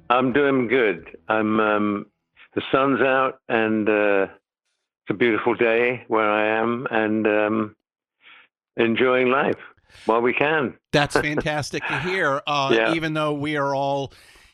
I'm 0.08 0.32
doing 0.32 0.68
good. 0.68 1.18
I'm 1.26 1.58
um, 1.58 2.06
the 2.54 2.62
sun's 2.70 3.00
out 3.00 3.40
and 3.48 3.88
uh, 3.88 4.28
it's 5.02 5.10
a 5.10 5.14
beautiful 5.14 5.56
day 5.56 6.04
where 6.06 6.30
I 6.30 6.46
am 6.60 6.86
and 6.92 7.26
um, 7.26 7.76
enjoying 8.76 9.30
life 9.30 9.58
while 10.06 10.20
we 10.20 10.32
can. 10.32 10.74
That's 10.92 11.16
fantastic 11.20 11.84
to 11.88 11.98
hear. 11.98 12.40
Uh, 12.46 12.70
yeah. 12.72 12.94
Even 12.94 13.14
though 13.14 13.32
we 13.32 13.56
are 13.56 13.74
all 13.74 14.12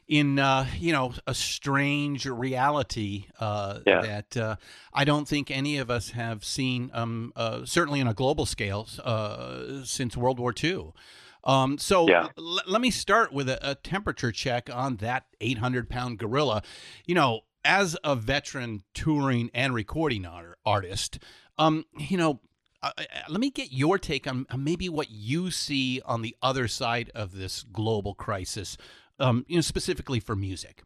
in 0.09 0.39
uh, 0.39 0.67
you 0.79 0.95
know 0.95 1.13
a 1.27 1.35
strange 1.35 2.25
reality 2.25 3.27
uh, 3.41 3.81
yeah. 3.87 4.01
that 4.01 4.37
uh, 4.39 4.57
I 4.95 5.05
don't 5.05 5.29
think 5.29 5.51
any 5.51 5.77
of 5.77 5.91
us 5.91 6.13
have 6.13 6.47
seen, 6.47 6.91
um, 6.95 7.35
uh, 7.37 7.67
certainly 7.67 8.01
on 8.01 8.07
a 8.07 8.15
global 8.15 8.47
scale, 8.47 8.89
uh, 9.05 9.85
since 9.85 10.17
World 10.17 10.39
War 10.39 10.55
II. 10.65 10.95
Um, 11.45 11.79
so 11.79 12.09
yeah. 12.09 12.29
l- 12.37 12.61
let 12.67 12.81
me 12.81 12.91
start 12.91 13.33
with 13.33 13.49
a, 13.49 13.71
a 13.71 13.75
temperature 13.75 14.33
check 14.33 14.69
on 14.73 14.97
that 14.97 15.27
800 15.41 15.89
pound 15.89 16.19
gorilla. 16.19 16.63
You 17.07 17.15
know, 17.15 17.41
as 17.65 17.97
a 18.05 18.17
veteran 18.17 18.83
touring 18.95 19.51
and 19.55 19.75
recording 19.75 20.27
art- 20.27 20.59
artist, 20.65 21.19
um, 21.59 21.85
you 21.99 22.17
know, 22.17 22.41
uh, 22.83 22.91
uh, 22.97 23.03
let 23.29 23.41
me 23.41 23.51
get 23.51 23.73
your 23.73 23.99
take 23.99 24.27
on, 24.27 24.47
maybe 24.57 24.89
what 24.89 25.11
you 25.11 25.51
see 25.51 26.01
on 26.05 26.23
the 26.23 26.35
other 26.43 26.67
side 26.67 27.11
of 27.15 27.37
this 27.37 27.63
global 27.63 28.15
crisis, 28.15 28.77
um, 29.19 29.45
you 29.49 29.57
know, 29.57 29.61
specifically 29.61 30.21
for 30.21 30.35
music. 30.35 30.83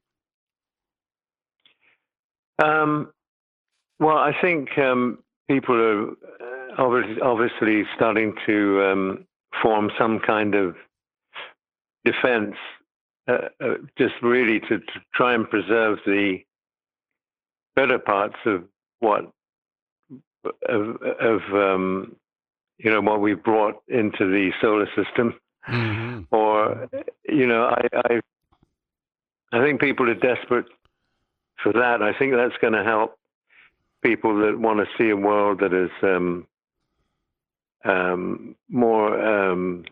Um, 2.62 3.12
well, 4.00 4.16
I 4.16 4.32
think 4.40 4.76
um, 4.78 5.18
people 5.48 5.74
are 5.76 6.08
uh, 6.10 7.22
obviously 7.22 7.84
starting 7.94 8.34
to 8.46 8.82
um, 8.82 9.26
form 9.62 9.90
some 9.98 10.20
kind 10.20 10.54
of 10.54 10.74
defense, 12.04 12.54
uh, 13.28 13.48
uh, 13.60 13.74
just 13.96 14.14
really 14.22 14.60
to, 14.60 14.78
to, 14.78 15.00
try 15.14 15.34
and 15.34 15.48
preserve 15.48 15.98
the 16.06 16.38
better 17.74 17.98
parts 17.98 18.36
of 18.44 18.64
what 19.00 19.30
of, 20.68 21.02
of 21.20 21.40
um, 21.52 22.14
you 22.78 22.90
know 22.90 23.00
what 23.00 23.20
we 23.20 23.34
brought 23.34 23.82
into 23.88 24.30
the 24.30 24.50
solar 24.60 24.86
system, 24.94 25.34
mm-hmm. 25.68 26.22
or 26.34 26.88
you 27.28 27.46
know 27.46 27.64
I, 27.64 27.88
I 27.94 28.20
I 29.52 29.64
think 29.64 29.80
people 29.80 30.10
are 30.10 30.14
desperate 30.14 30.66
for 31.62 31.72
that. 31.72 32.02
I 32.02 32.12
think 32.18 32.34
that's 32.34 32.56
going 32.60 32.72
to 32.72 32.84
help 32.84 33.18
people 34.02 34.36
that 34.40 34.58
want 34.58 34.80
to 34.80 34.86
see 34.98 35.10
a 35.10 35.16
world 35.16 35.60
that 35.60 35.72
is 35.72 35.90
um, 36.02 36.46
um, 37.84 38.56
more 38.68 39.20
um, 39.20 39.84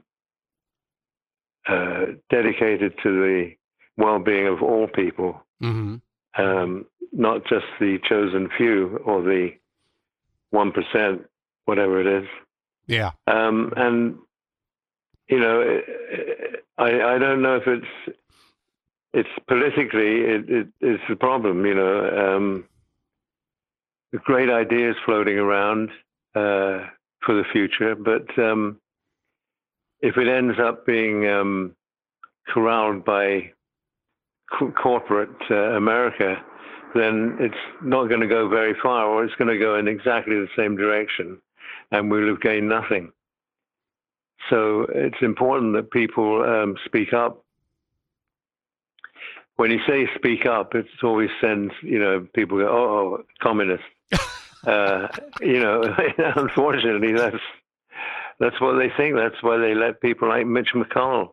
uh, 1.69 2.07
dedicated 2.43 2.95
to 3.03 3.11
the 3.11 3.53
well-being 3.97 4.47
of 4.47 4.63
all 4.63 4.87
people, 4.89 5.43
mm-hmm. 5.63 5.97
um, 6.43 6.87
not 7.13 7.45
just 7.47 7.67
the 7.81 7.99
chosen 8.05 8.49
few 8.57 9.01
or 9.05 9.23
the 9.23 9.51
one 10.51 10.73
percent, 10.73 11.23
whatever 11.65 12.01
it 12.01 12.07
is. 12.07 12.29
Yeah. 12.87 13.13
Um, 13.27 13.73
and 13.77 14.19
you 15.29 15.39
know, 15.39 15.81
I 16.79 17.15
I 17.15 17.19
don't 17.19 17.43
know 17.43 17.57
if 17.57 17.67
it's 17.67 18.17
it's 19.13 19.29
politically 19.47 20.21
it, 20.23 20.51
it 20.51 20.69
it's 20.81 21.03
the 21.09 21.17
problem. 21.17 21.65
You 21.65 21.75
know, 21.75 22.37
um, 22.37 22.65
great 24.25 24.51
ideas 24.51 24.97
floating 25.05 25.39
around. 25.39 25.91
Uh, 26.35 26.87
for 27.23 27.35
the 27.35 27.45
future. 27.53 27.95
But 27.95 28.27
um, 28.39 28.79
if 30.01 30.17
it 30.17 30.29
ends 30.29 30.59
up 30.59 30.87
being 30.87 31.27
um, 31.29 31.75
corralled 32.49 33.05
by 33.05 33.53
co- 34.59 34.73
corporate 34.73 35.31
uh, 35.51 35.77
America, 35.77 36.37
then 36.95 37.37
it's 37.41 37.55
not 37.83 38.09
going 38.09 38.21
to 38.21 38.27
go 38.27 38.49
very 38.49 38.75
far, 38.83 39.07
or 39.07 39.25
it's 39.25 39.35
going 39.37 39.49
to 39.49 39.59
go 39.59 39.77
in 39.77 39.89
exactly 39.89 40.37
the 40.37 40.49
same 40.57 40.77
direction, 40.77 41.41
and 41.91 42.11
we'll 42.11 42.29
have 42.29 42.41
gained 42.41 42.69
nothing. 42.69 43.13
So 44.51 44.87
it's 44.95 45.23
important 45.23 45.75
that 45.75 45.91
people 45.91 46.43
um, 46.43 46.77
speak 46.85 47.13
up. 47.13 47.45
When 49.57 49.71
you 49.71 49.81
say 49.87 50.09
speak 50.17 50.47
up, 50.47 50.75
it 50.75 50.87
always 51.03 51.31
sends, 51.41 51.73
you 51.83 51.99
know, 51.99 52.27
people 52.35 52.59
go, 52.59 52.69
oh, 52.69 53.25
communist 53.41 53.85
uh, 54.67 55.09
you 55.41 55.61
know, 55.61 55.83
unfortunately, 56.37 57.13
that's 57.13 57.43
that's 58.39 58.61
what 58.61 58.75
they 58.75 58.91
think. 58.97 59.17
That's 59.17 59.41
why 59.43 59.57
they 59.59 59.75
let 59.75 60.01
people 60.01 60.29
like 60.29 60.47
Mitch 60.47 60.73
McConnell 60.75 61.33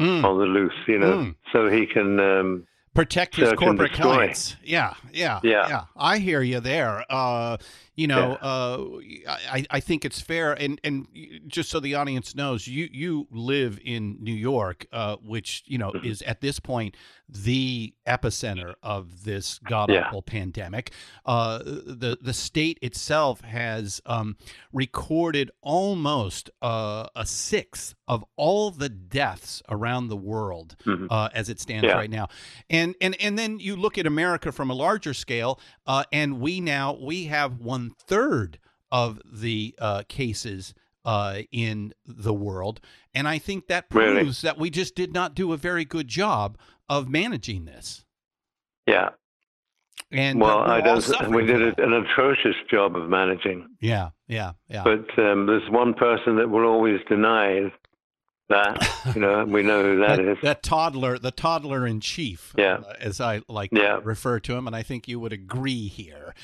Mm. 0.00 0.24
on 0.24 0.38
the 0.38 0.44
loose, 0.46 0.74
you 0.86 0.98
know, 0.98 1.16
Mm. 1.18 1.34
so 1.52 1.68
he 1.70 1.86
can. 1.86 2.20
Um, 2.20 2.66
protect 2.94 3.36
his 3.36 3.52
corporate 3.54 3.92
clients. 3.92 4.56
Yeah, 4.64 4.94
yeah, 5.12 5.40
Yeah. 5.42 5.84
I 5.96 6.16
hear 6.18 6.40
you 6.40 6.60
there. 6.60 7.04
Uh, 7.10 7.58
you 7.96 8.06
know, 8.06 8.34
uh, 8.34 8.84
I, 9.28 9.64
I 9.70 9.80
think 9.80 10.04
it's 10.04 10.20
fair, 10.20 10.52
and 10.52 10.80
and 10.84 11.06
just 11.46 11.70
so 11.70 11.80
the 11.80 11.94
audience 11.94 12.34
knows, 12.34 12.66
you 12.66 12.88
you 12.92 13.26
live 13.30 13.78
in 13.84 14.18
New 14.20 14.34
York, 14.34 14.86
uh, 14.92 15.16
which 15.16 15.62
you 15.66 15.78
know 15.78 15.90
Mm-hmm. 15.92 16.06
is 16.06 16.22
at 16.22 16.40
this 16.40 16.60
point 16.60 16.96
the 17.28 17.92
epicenter 18.06 18.74
of 18.82 19.24
this 19.24 19.58
god 19.60 19.90
Yeah. 19.90 20.06
awful 20.08 20.22
pandemic. 20.22 20.92
Uh, 21.24 21.58
the 21.64 22.18
the 22.20 22.32
state 22.32 22.78
itself 22.82 23.40
has 23.40 24.00
um, 24.06 24.36
recorded 24.72 25.50
almost 25.60 26.50
uh, 26.62 27.06
a 27.16 27.24
sixth 27.26 27.94
of 28.06 28.24
all 28.36 28.70
the 28.70 28.88
deaths 28.88 29.62
around 29.68 30.08
the 30.08 30.16
world 30.16 30.76
Mhm. 30.84 31.06
uh, 31.10 31.28
as 31.34 31.48
it 31.48 31.58
stands 31.60 31.84
Yeah. 31.86 31.94
right 31.96 32.10
now. 32.10 32.28
And 32.70 32.94
and 33.00 33.16
and 33.20 33.38
then 33.38 33.58
you 33.58 33.74
look 33.76 33.98
at 33.98 34.06
America 34.06 34.52
from 34.52 34.70
a 34.70 34.74
larger 34.74 35.14
scale, 35.14 35.58
uh, 35.86 36.04
and 36.12 36.40
we 36.40 36.60
now 36.60 36.92
we 37.00 37.24
have 37.24 37.58
one 37.58 37.85
third 37.90 38.58
of 38.90 39.20
the 39.24 39.74
uh, 39.78 40.02
cases. 40.08 40.74
Uh, 41.04 41.42
in 41.52 41.92
the 42.04 42.34
world, 42.34 42.80
and 43.14 43.28
I 43.28 43.38
think 43.38 43.68
that 43.68 43.84
Really? 43.92 44.22
proves 44.22 44.40
that 44.42 44.58
we 44.58 44.70
just 44.70 44.96
did 44.96 45.14
not 45.14 45.36
do 45.36 45.52
a 45.52 45.56
very 45.56 45.84
good 45.84 46.08
job 46.08 46.58
of 46.88 47.08
managing 47.08 47.64
this. 47.64 48.04
yeah. 48.88 49.10
And 50.10 50.40
Well, 50.40 50.58
I 50.58 50.80
don't. 50.80 51.30
We 51.32 51.46
did 51.46 51.78
an 51.78 51.92
atrocious 51.92 52.56
job 52.68 52.96
of 52.96 53.08
managing. 53.08 53.68
Yeah, 53.80 54.10
yeah, 54.26 54.54
yeah. 54.68 54.82
But 54.82 55.16
um, 55.16 55.46
there's 55.46 55.70
one 55.70 55.94
person 55.94 56.34
that 56.38 56.50
will 56.50 56.64
always 56.66 56.98
deny 57.08 57.70
that. 58.48 59.12
You 59.14 59.20
know, 59.20 59.44
we 59.44 59.62
know 59.62 59.84
who 59.84 60.00
that 60.00 60.18
is. 60.18 60.38
that 60.42 60.64
toddler, 60.64 61.18
the 61.20 61.30
toddler 61.30 61.86
in 61.86 62.00
chief, 62.00 62.52
Yeah. 62.58 62.78
uh, 62.84 62.94
as 63.00 63.20
I 63.20 63.42
like 63.48 63.70
Yeah. 63.72 63.94
to 63.96 64.00
refer 64.00 64.40
to 64.40 64.54
him, 64.56 64.66
and 64.66 64.74
I 64.74 64.82
think 64.82 65.06
you 65.06 65.20
would 65.20 65.32
agree 65.32 65.86
here. 65.86 66.34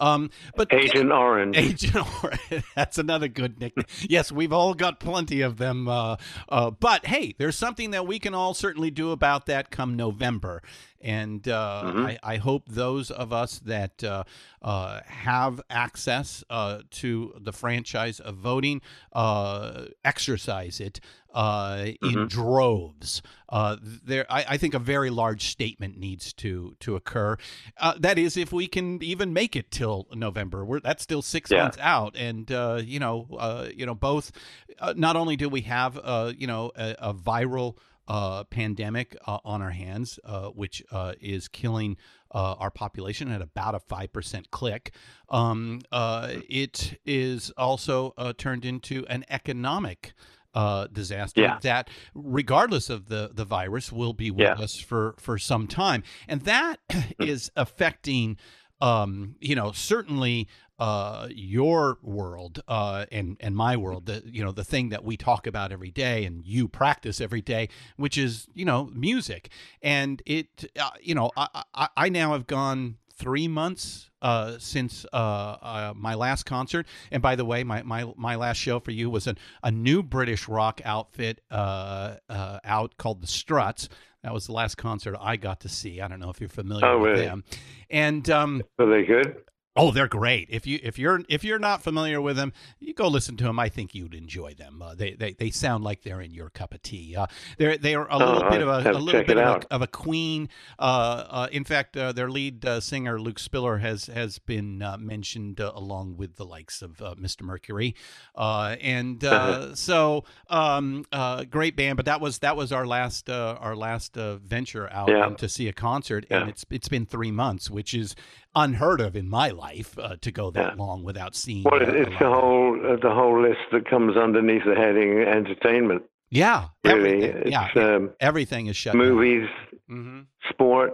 Um, 0.00 0.30
but 0.56 0.68
Agent 0.72 1.12
Orange. 1.12 1.56
Agent 1.58 2.06
Orange. 2.24 2.64
That's 2.74 2.98
another 2.98 3.28
good 3.28 3.60
nickname. 3.60 3.86
Yes, 4.08 4.32
we've 4.32 4.52
all 4.52 4.74
got 4.74 4.98
plenty 4.98 5.40
of 5.42 5.58
them. 5.58 5.86
Uh, 5.88 6.16
uh, 6.48 6.70
but 6.70 7.06
hey, 7.06 7.34
there's 7.38 7.56
something 7.56 7.90
that 7.92 8.06
we 8.06 8.18
can 8.18 8.34
all 8.34 8.54
certainly 8.54 8.90
do 8.90 9.10
about 9.12 9.46
that 9.46 9.70
come 9.70 9.96
November. 9.96 10.62
And 11.02 11.48
uh, 11.48 11.82
Mhm. 11.86 12.06
I, 12.06 12.18
I 12.34 12.36
hope 12.36 12.68
those 12.68 13.10
of 13.10 13.32
us 13.32 13.58
that 13.60 14.04
uh, 14.04 14.24
uh, 14.60 15.00
have 15.06 15.60
access 15.70 16.44
uh, 16.50 16.80
to 16.90 17.32
the 17.40 17.52
franchise 17.52 18.20
of 18.20 18.36
voting 18.36 18.82
uh, 19.14 19.86
exercise 20.04 20.78
it 20.80 21.00
uh, 21.32 21.86
in 22.02 22.14
Mhm. 22.14 22.28
droves. 22.28 23.22
Uh, 23.48 23.76
there, 23.82 24.26
I, 24.30 24.44
I 24.50 24.56
think 24.56 24.74
a 24.74 24.78
very 24.78 25.10
large 25.10 25.46
statement 25.46 25.96
needs 25.96 26.32
to 26.34 26.74
to 26.80 26.96
occur. 26.96 27.36
Uh, 27.76 27.94
that 27.98 28.18
is, 28.18 28.36
if 28.36 28.52
we 28.52 28.66
can 28.66 29.02
even 29.02 29.32
make 29.32 29.56
it 29.56 29.70
till 29.70 30.06
November. 30.14 30.64
We're 30.64 30.80
that's 30.80 31.02
still 31.02 31.22
six 31.22 31.50
Yeah. 31.50 31.62
months 31.62 31.78
out, 31.80 32.16
and 32.16 32.50
uh, 32.50 32.80
you 32.84 32.98
know, 32.98 33.26
uh, 33.38 33.68
you 33.74 33.86
know, 33.86 33.94
both. 33.94 34.32
Uh, 34.78 34.94
not 34.96 35.16
only 35.16 35.36
do 35.36 35.48
we 35.48 35.62
have, 35.62 35.98
uh, 36.02 36.32
you 36.36 36.46
know, 36.46 36.70
a, 36.76 36.94
a 36.98 37.14
viral 37.14 37.76
uh, 38.08 38.42
pandemic 38.44 39.16
uh, 39.26 39.38
on 39.44 39.62
our 39.62 39.70
hands, 39.70 40.18
uh, 40.24 40.48
which 40.48 40.82
uh, 40.90 41.12
is 41.20 41.46
killing 41.48 41.96
uh, 42.34 42.54
our 42.54 42.70
population 42.70 43.30
at 43.30 43.40
about 43.42 43.74
a 43.74 43.78
five 43.80 44.12
percent 44.12 44.50
click. 44.50 44.92
Um, 45.28 45.80
uh, 45.92 46.34
it 46.48 46.98
is 47.04 47.50
also 47.56 48.14
uh, 48.16 48.32
turned 48.36 48.64
into 48.64 49.06
an 49.08 49.24
economic. 49.28 50.12
Uh, 50.52 50.88
disaster 50.88 51.40
Yeah. 51.40 51.58
that, 51.62 51.88
regardless 52.12 52.90
of 52.90 53.08
the 53.08 53.30
the 53.32 53.44
virus, 53.44 53.92
will 53.92 54.12
be 54.12 54.30
with 54.32 54.40
Yeah. 54.40 54.54
us 54.64 54.80
for 54.80 55.14
for 55.18 55.38
some 55.38 55.68
time, 55.68 56.02
and 56.26 56.40
that 56.42 56.78
is 57.20 57.52
affecting 57.54 58.36
um, 58.80 59.36
you 59.40 59.54
know, 59.54 59.72
certainly 59.72 60.48
uh, 60.78 61.28
your 61.30 61.98
world 62.02 62.62
uh, 62.66 63.04
and 63.12 63.36
and 63.38 63.54
my 63.54 63.76
world, 63.76 64.06
the 64.06 64.22
you 64.24 64.42
know 64.42 64.52
the 64.52 64.64
thing 64.64 64.88
that 64.88 65.04
we 65.04 65.16
talk 65.16 65.46
about 65.46 65.70
every 65.70 65.90
day 65.90 66.24
and 66.24 66.44
you 66.46 66.66
practice 66.66 67.20
every 67.20 67.42
day, 67.42 67.68
which 67.96 68.16
is 68.16 68.48
you 68.54 68.64
know 68.64 68.86
music, 68.94 69.50
and 69.82 70.22
it 70.26 70.64
uh, 70.80 70.90
you 71.02 71.14
know 71.14 71.30
I, 71.36 71.62
I 71.74 71.88
I 71.96 72.08
now 72.08 72.32
have 72.32 72.46
gone 72.46 72.96
three 73.20 73.48
months 73.48 74.10
uh, 74.22 74.56
since 74.58 75.04
uh, 75.12 75.16
uh, 75.16 75.92
my 75.94 76.14
last 76.14 76.44
concert. 76.44 76.86
And 77.10 77.22
by 77.22 77.36
the 77.36 77.44
way, 77.44 77.64
my, 77.64 77.82
my, 77.82 78.06
my 78.16 78.36
last 78.36 78.56
show 78.56 78.80
for 78.80 78.90
you 78.90 79.10
was 79.10 79.26
an, 79.26 79.36
a 79.62 79.70
new 79.70 80.02
British 80.02 80.48
rock 80.48 80.80
outfit 80.84 81.40
uh, 81.50 82.16
uh, 82.28 82.58
out 82.64 82.96
called 82.96 83.20
the 83.20 83.26
Struts. 83.26 83.88
That 84.22 84.32
was 84.32 84.46
the 84.46 84.52
last 84.52 84.76
concert 84.76 85.16
I 85.20 85.36
got 85.36 85.60
to 85.60 85.68
see. 85.68 86.00
I 86.00 86.08
don't 86.08 86.20
know 86.20 86.30
if 86.30 86.40
you're 86.40 86.48
familiar 86.48 86.86
Oh, 86.86 86.98
with 86.98 87.12
really? 87.12 87.24
them. 87.26 87.44
And 87.88 88.28
um, 88.30 88.62
Are 88.78 88.86
they 88.86 89.04
good? 89.04 89.36
Oh, 89.82 89.90
they're 89.92 90.08
great. 90.08 90.48
If 90.50 90.66
you 90.66 90.78
if 90.82 90.98
you're 90.98 91.22
if 91.30 91.42
you're 91.42 91.58
not 91.58 91.82
familiar 91.82 92.20
with 92.20 92.36
them, 92.36 92.52
you 92.80 92.92
go 92.92 93.08
listen 93.08 93.38
to 93.38 93.44
them. 93.44 93.58
I 93.58 93.70
think 93.70 93.94
you'd 93.94 94.12
enjoy 94.14 94.52
them. 94.52 94.82
Uh, 94.82 94.94
they, 94.94 95.12
they 95.14 95.32
they 95.32 95.50
sound 95.50 95.84
like 95.84 96.02
they're 96.02 96.20
in 96.20 96.34
your 96.34 96.50
cup 96.50 96.74
of 96.74 96.82
tea. 96.82 97.16
Uh, 97.16 97.26
they're 97.56 97.78
they're 97.78 98.04
a 98.04 98.18
little 98.18 98.44
Oh, 98.44 98.50
bit 98.50 98.60
of 98.60 98.68
a, 98.68 98.90
a 98.90 98.98
little 98.98 99.24
bit 99.24 99.38
of 99.38 99.62
a, 99.62 99.74
of 99.74 99.80
a 99.80 99.86
Queen. 99.86 100.50
Uh, 100.78 100.82
uh, 101.30 101.48
in 101.50 101.64
fact, 101.64 101.96
uh, 101.96 102.12
their 102.12 102.28
lead 102.30 102.62
uh, 102.66 102.80
singer 102.80 103.18
Luke 103.18 103.38
Spiller 103.38 103.78
has 103.78 104.04
has 104.06 104.38
been 104.38 104.82
uh, 104.82 104.98
mentioned 104.98 105.60
uh, 105.62 105.72
along 105.74 106.18
with 106.18 106.36
the 106.36 106.44
likes 106.44 106.82
of 106.82 107.00
uh, 107.00 107.14
Mr. 107.18 107.40
Mercury, 107.42 107.94
uh, 108.34 108.76
and 108.82 109.24
uh, 109.24 109.74
so 109.74 110.24
um, 110.48 111.06
uh, 111.10 111.44
great 111.44 111.74
band. 111.74 111.96
But 111.96 112.04
that 112.04 112.20
was 112.20 112.40
that 112.40 112.54
was 112.54 112.70
our 112.70 112.86
last 112.86 113.30
uh, 113.30 113.56
our 113.58 113.74
last 113.74 114.18
uh, 114.18 114.36
venture 114.36 114.92
out 114.92 115.08
Yeah. 115.08 115.30
to 115.30 115.48
see 115.48 115.68
a 115.68 115.72
concert, 115.72 116.26
and 116.28 116.50
it's 116.50 116.66
it's 116.70 116.88
been 116.88 117.06
three 117.06 117.30
months, 117.30 117.70
which 117.70 117.94
is 117.94 118.14
unheard 118.54 119.00
of 119.00 119.14
in 119.16 119.28
my 119.28 119.48
life 119.50 119.98
uh, 119.98 120.16
to 120.20 120.30
go 120.32 120.50
that 120.50 120.76
Yeah. 120.76 120.82
long 120.84 121.02
without 121.04 121.34
seeing. 121.36 121.64
Well, 121.64 121.80
it's 121.82 122.18
the 122.18 122.28
whole 122.28 122.78
uh, 122.92 122.96
the 122.96 123.10
whole 123.14 123.40
list 123.40 123.60
that 123.72 123.88
comes 123.88 124.16
underneath 124.16 124.64
the 124.64 124.74
heading 124.74 125.18
entertainment. 125.20 126.02
yeah, 126.30 126.68
Really, 126.84 127.24
everything, 127.24 127.52
yeah, 127.52 127.68
um, 127.76 128.10
everything 128.20 128.66
is 128.66 128.76
shut 128.76 128.94
movies, 128.94 129.48
hmm 129.88 130.20
sport 130.48 130.92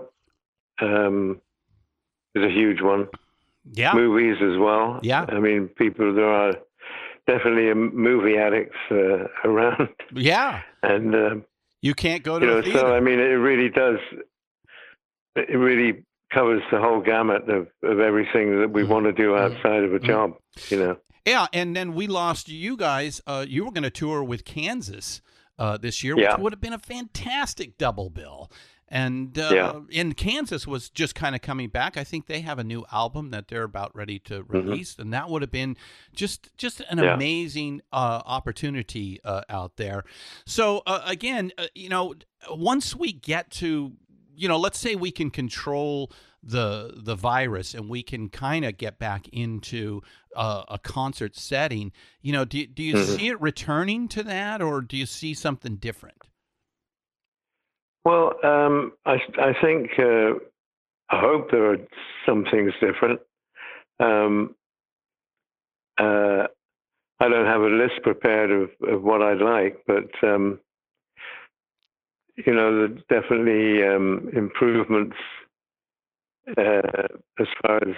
um, 0.82 1.40
is 2.34 2.42
a 2.44 2.50
huge 2.50 2.80
one. 2.82 3.08
Yeah, 3.72 3.94
Movies 3.94 4.36
as 4.42 4.56
well. 4.58 5.00
Yeah. 5.02 5.24
I 5.28 5.40
mean, 5.40 5.68
people 5.68 6.14
there 6.14 6.28
are 6.32 6.52
definitely 7.26 7.68
um, 7.70 7.90
movie 7.96 8.36
addicts 8.36 8.76
uh, 8.90 9.26
around, 9.44 9.88
yeah. 10.14 10.62
and 10.82 11.14
um, 11.14 11.44
You 11.82 11.94
can't 11.94 12.22
go 12.22 12.38
to 12.38 12.44
you 12.46 12.52
a 12.52 12.54
know, 12.56 12.62
theater. 12.62 12.78
so 12.78 12.94
I 12.94 13.00
mean, 13.00 13.18
it 13.18 13.38
really 13.50 13.68
does. 13.70 13.98
It 15.34 15.56
really 15.56 16.04
covers 16.36 16.62
the 16.70 16.78
whole 16.78 17.00
gamut 17.00 17.48
of, 17.48 17.68
of 17.82 18.00
everything 18.00 18.60
that 18.60 18.70
we 18.70 18.82
Mhm. 18.82 18.88
want 18.88 19.04
to 19.06 19.12
do 19.12 19.30
Mhm. 19.30 19.40
outside 19.40 19.82
of 19.84 19.92
a 19.94 19.98
Mhm. 19.98 20.06
job. 20.06 20.28
You 20.70 20.78
know. 20.78 20.96
Yeah, 21.24 21.46
and 21.52 21.74
then 21.74 21.94
we 21.94 22.06
lost 22.06 22.48
you 22.48 22.76
guys. 22.76 23.20
Uh, 23.26 23.44
you 23.48 23.64
were 23.64 23.72
going 23.72 23.82
to 23.84 23.90
tour 23.90 24.22
with 24.22 24.44
Kansas 24.44 25.22
uh, 25.58 25.78
this 25.78 26.04
year, 26.04 26.14
which 26.14 26.22
Yeah. 26.24 26.36
would 26.38 26.52
have 26.52 26.60
been 26.60 26.74
a 26.74 26.78
fantastic 26.78 27.78
double 27.78 28.10
bill. 28.10 28.50
And 28.88 29.36
uh, 29.38 29.50
Yeah. 29.52 29.80
in 29.90 30.12
Kansas 30.12 30.66
was 30.66 30.90
just 30.90 31.14
kind 31.14 31.34
of 31.34 31.40
coming 31.40 31.70
back. 31.70 31.96
I 31.96 32.04
think 32.04 32.26
they 32.26 32.42
have 32.42 32.58
a 32.60 32.62
new 32.64 32.84
album 32.92 33.30
that 33.30 33.48
they're 33.48 33.64
about 33.64 33.90
ready 33.96 34.18
to 34.28 34.44
release, 34.44 34.96
and 34.98 35.12
that 35.14 35.28
would 35.30 35.40
have 35.42 35.50
been 35.50 35.76
just 36.14 36.50
just 36.58 36.80
an 36.80 36.98
Mm-hmm. 36.98 37.04
Yeah. 37.04 37.14
amazing 37.14 37.80
uh, 37.90 38.20
opportunity 38.26 39.18
uh, 39.24 39.40
out 39.48 39.76
there. 39.76 40.04
So 40.44 40.82
uh, 40.86 41.00
again, 41.06 41.50
uh, 41.58 41.66
you 41.74 41.88
know, 41.88 42.14
once 42.50 42.94
we 42.94 43.12
get 43.12 43.50
to 43.62 43.94
you 44.36 44.48
know, 44.48 44.58
let's 44.58 44.78
say 44.78 44.94
we 44.94 45.10
can 45.10 45.30
control 45.30 46.12
the 46.42 46.92
the 46.96 47.16
virus 47.16 47.74
and 47.74 47.88
we 47.88 48.02
can 48.02 48.28
kind 48.28 48.64
of 48.64 48.76
get 48.76 48.98
back 48.98 49.28
into 49.28 50.00
uh, 50.36 50.62
a 50.68 50.78
concert 50.78 51.34
setting. 51.34 51.92
You 52.20 52.32
know, 52.32 52.44
do 52.44 52.66
do 52.66 52.82
you 52.82 52.94
Mhm. 52.94 53.16
see 53.16 53.28
it 53.28 53.40
returning 53.40 54.08
to 54.08 54.22
that, 54.22 54.62
or 54.62 54.80
do 54.80 54.96
you 54.96 55.06
see 55.06 55.34
something 55.34 55.76
different? 55.76 56.22
Well, 58.04 58.34
um, 58.44 58.92
I, 59.04 59.16
I 59.38 59.52
think 59.60 59.90
uh, 59.98 60.34
I 61.10 61.20
hope 61.20 61.50
there 61.50 61.72
are 61.72 61.78
some 62.24 62.44
things 62.52 62.72
different. 62.80 63.20
Um, 63.98 64.54
uh, 65.98 66.46
I 67.18 67.28
don't 67.28 67.46
have 67.46 67.62
a 67.62 67.68
list 67.68 68.02
prepared 68.02 68.52
of, 68.52 68.70
of 68.86 69.02
what 69.02 69.22
I'd 69.22 69.40
like, 69.40 69.82
but 69.86 70.10
um, 70.22 70.60
you 72.44 72.54
know, 72.54 72.88
there's 72.88 73.00
definitely 73.08 73.82
um, 73.86 74.28
improvements 74.34 75.16
uh, 76.56 77.08
as 77.40 77.46
far 77.62 77.76
as 77.88 77.94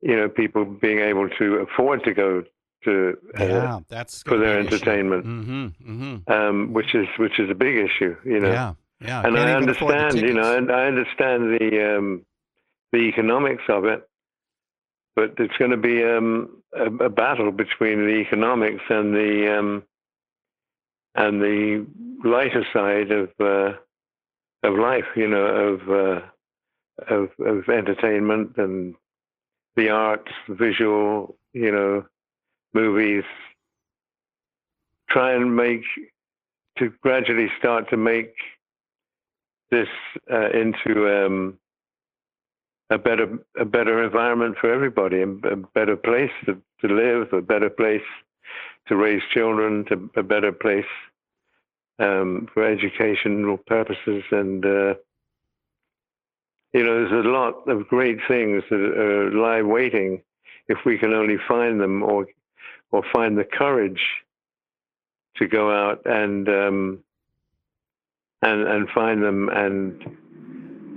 you 0.00 0.16
know 0.16 0.28
people 0.28 0.64
being 0.64 0.98
able 0.98 1.28
to 1.28 1.54
afford 1.66 2.02
to 2.04 2.12
go 2.12 2.42
to 2.84 3.16
uh, 3.38 3.44
yeah, 3.44 3.80
that's 3.88 4.22
for 4.24 4.36
their 4.36 4.58
entertainment, 4.58 5.24
Mm-hmm. 5.24 5.66
Mm-hmm. 5.66 6.32
um, 6.32 6.72
which 6.72 6.94
is 6.94 7.06
which 7.18 7.38
is 7.38 7.48
a 7.50 7.54
big 7.54 7.76
issue. 7.76 8.16
You 8.24 8.40
know. 8.40 8.50
Yeah, 8.50 8.74
yeah. 9.00 9.22
and 9.24 9.36
Can't 9.36 9.48
I 9.48 9.56
even 9.56 9.68
afford 9.68 9.94
the 9.94 9.98
understand, 9.98 10.28
you 10.28 10.34
know, 10.34 10.56
and 10.56 10.72
I 10.72 10.86
understand 10.86 11.60
the 11.60 11.96
um, 11.96 12.26
the 12.92 12.98
economics 12.98 13.62
of 13.68 13.84
it, 13.84 14.08
but 15.14 15.34
it's 15.38 15.56
going 15.58 15.70
to 15.70 15.76
be 15.76 16.02
um, 16.04 16.62
a, 16.74 17.04
a 17.04 17.08
battle 17.08 17.52
between 17.52 18.04
the 18.06 18.16
economics 18.26 18.82
and 18.90 19.14
the 19.14 19.56
um, 19.58 19.82
and 21.14 21.40
the 21.40 21.86
lighter 22.24 22.64
side 22.72 23.10
of 23.10 23.30
uh, 23.40 23.76
of 24.62 24.78
life, 24.78 25.04
you 25.16 25.28
know, 25.28 25.44
of, 25.44 25.90
uh, 25.90 26.20
of 27.12 27.30
of 27.40 27.68
entertainment 27.68 28.56
and 28.56 28.94
the 29.76 29.90
arts, 29.90 30.30
visual, 30.48 31.36
you 31.52 31.72
know, 31.72 32.04
movies. 32.72 33.24
Try 35.10 35.34
and 35.34 35.54
make 35.56 35.82
to 36.78 36.90
gradually 37.02 37.50
start 37.58 37.90
to 37.90 37.96
make 37.96 38.34
this 39.70 39.88
uh, 40.30 40.50
into 40.50 41.08
um, 41.08 41.58
a 42.90 42.98
better 42.98 43.38
a 43.58 43.64
better 43.64 44.02
environment 44.02 44.56
for 44.60 44.72
everybody, 44.72 45.22
a, 45.22 45.26
better 45.26 45.96
place 45.96 46.30
to, 46.46 46.60
to 46.80 46.94
live, 46.94 47.32
a 47.32 47.42
better 47.42 47.70
place 47.70 48.02
to 48.88 48.96
raise 48.96 49.22
children, 49.32 49.84
to 49.86 50.10
a 50.16 50.22
better 50.22 50.52
place 50.52 50.84
um, 51.98 52.48
for 52.52 52.64
educational 52.64 53.56
purposes, 53.56 54.24
and 54.30 54.64
uh, 54.64 54.94
you 56.72 56.84
know, 56.84 57.06
there's 57.06 57.26
a 57.26 57.28
lot 57.28 57.68
of 57.68 57.86
great 57.86 58.18
things 58.26 58.62
that 58.70 58.80
are 58.80 59.30
lie 59.30 59.62
waiting 59.62 60.22
if 60.68 60.78
we 60.86 60.98
can 60.98 61.12
only 61.12 61.36
find 61.48 61.80
them 61.80 62.02
or 62.02 62.26
or 62.90 63.02
find 63.12 63.36
the 63.36 63.44
courage 63.44 64.00
to 65.36 65.46
go 65.46 65.70
out 65.70 66.00
and 66.06 66.48
um, 66.48 66.98
and 68.42 68.62
and 68.62 68.88
find 68.90 69.22
them 69.22 69.48
and 69.50 70.02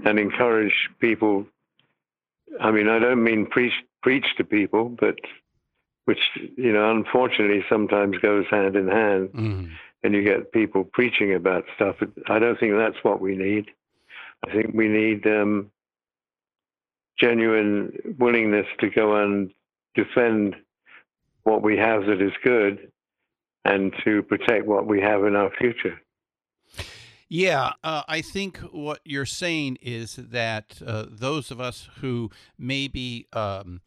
and 0.06 0.19
encourage 0.19 0.89
people. 1.00 1.45
I 2.62 2.71
mean, 2.71 2.88
I 2.88 3.00
don't 3.00 3.24
mean 3.24 3.45
preach 3.45 3.74
preach 4.02 4.26
to 4.38 4.43
people, 4.43 4.89
but 4.89 5.15
which 6.06 6.20
you 6.58 6.72
know, 6.72 6.89
unfortunately, 6.91 7.63
sometimes 7.70 8.18
goes 8.20 8.46
hand 8.50 8.76
in 8.76 8.88
hand, 8.88 9.30
Mm. 9.34 9.70
and 10.04 10.13
you 10.13 10.24
get 10.24 10.52
people 10.52 10.84
preaching 10.84 11.34
about 11.34 11.65
stuff. 11.76 11.96
I 12.28 12.39
don't 12.39 12.60
think 12.60 12.74
that's 12.78 13.04
what 13.04 13.20
we 13.22 13.36
need. 13.36 13.72
I 14.48 14.52
think 14.52 14.74
we 14.74 14.88
need 14.88 15.26
um, 15.26 15.72
genuine 17.20 17.98
willingness 18.20 18.68
to 18.80 18.89
go 18.89 19.15
and 19.15 19.52
defend 19.96 20.56
what 21.44 21.62
we 21.62 21.78
have 21.78 22.06
that 22.06 22.22
is 22.22 22.34
good, 22.44 22.91
and 23.63 23.94
to 24.04 24.22
protect 24.24 24.65
what 24.65 24.86
we 24.86 25.02
have 25.02 25.24
in 25.26 25.36
our 25.36 25.52
future. 25.58 26.00
Yeah, 27.28 27.74
uh, 27.84 28.04
I 28.08 28.22
think 28.22 28.58
what 28.72 29.00
you're 29.04 29.26
saying 29.26 29.80
is 29.82 30.15
that 30.15 30.80
uh, 30.86 31.06
those 31.10 31.50
of 31.50 31.60
us 31.60 31.89
who 32.02 32.30
maybe 32.60 33.28
um, 33.34 33.82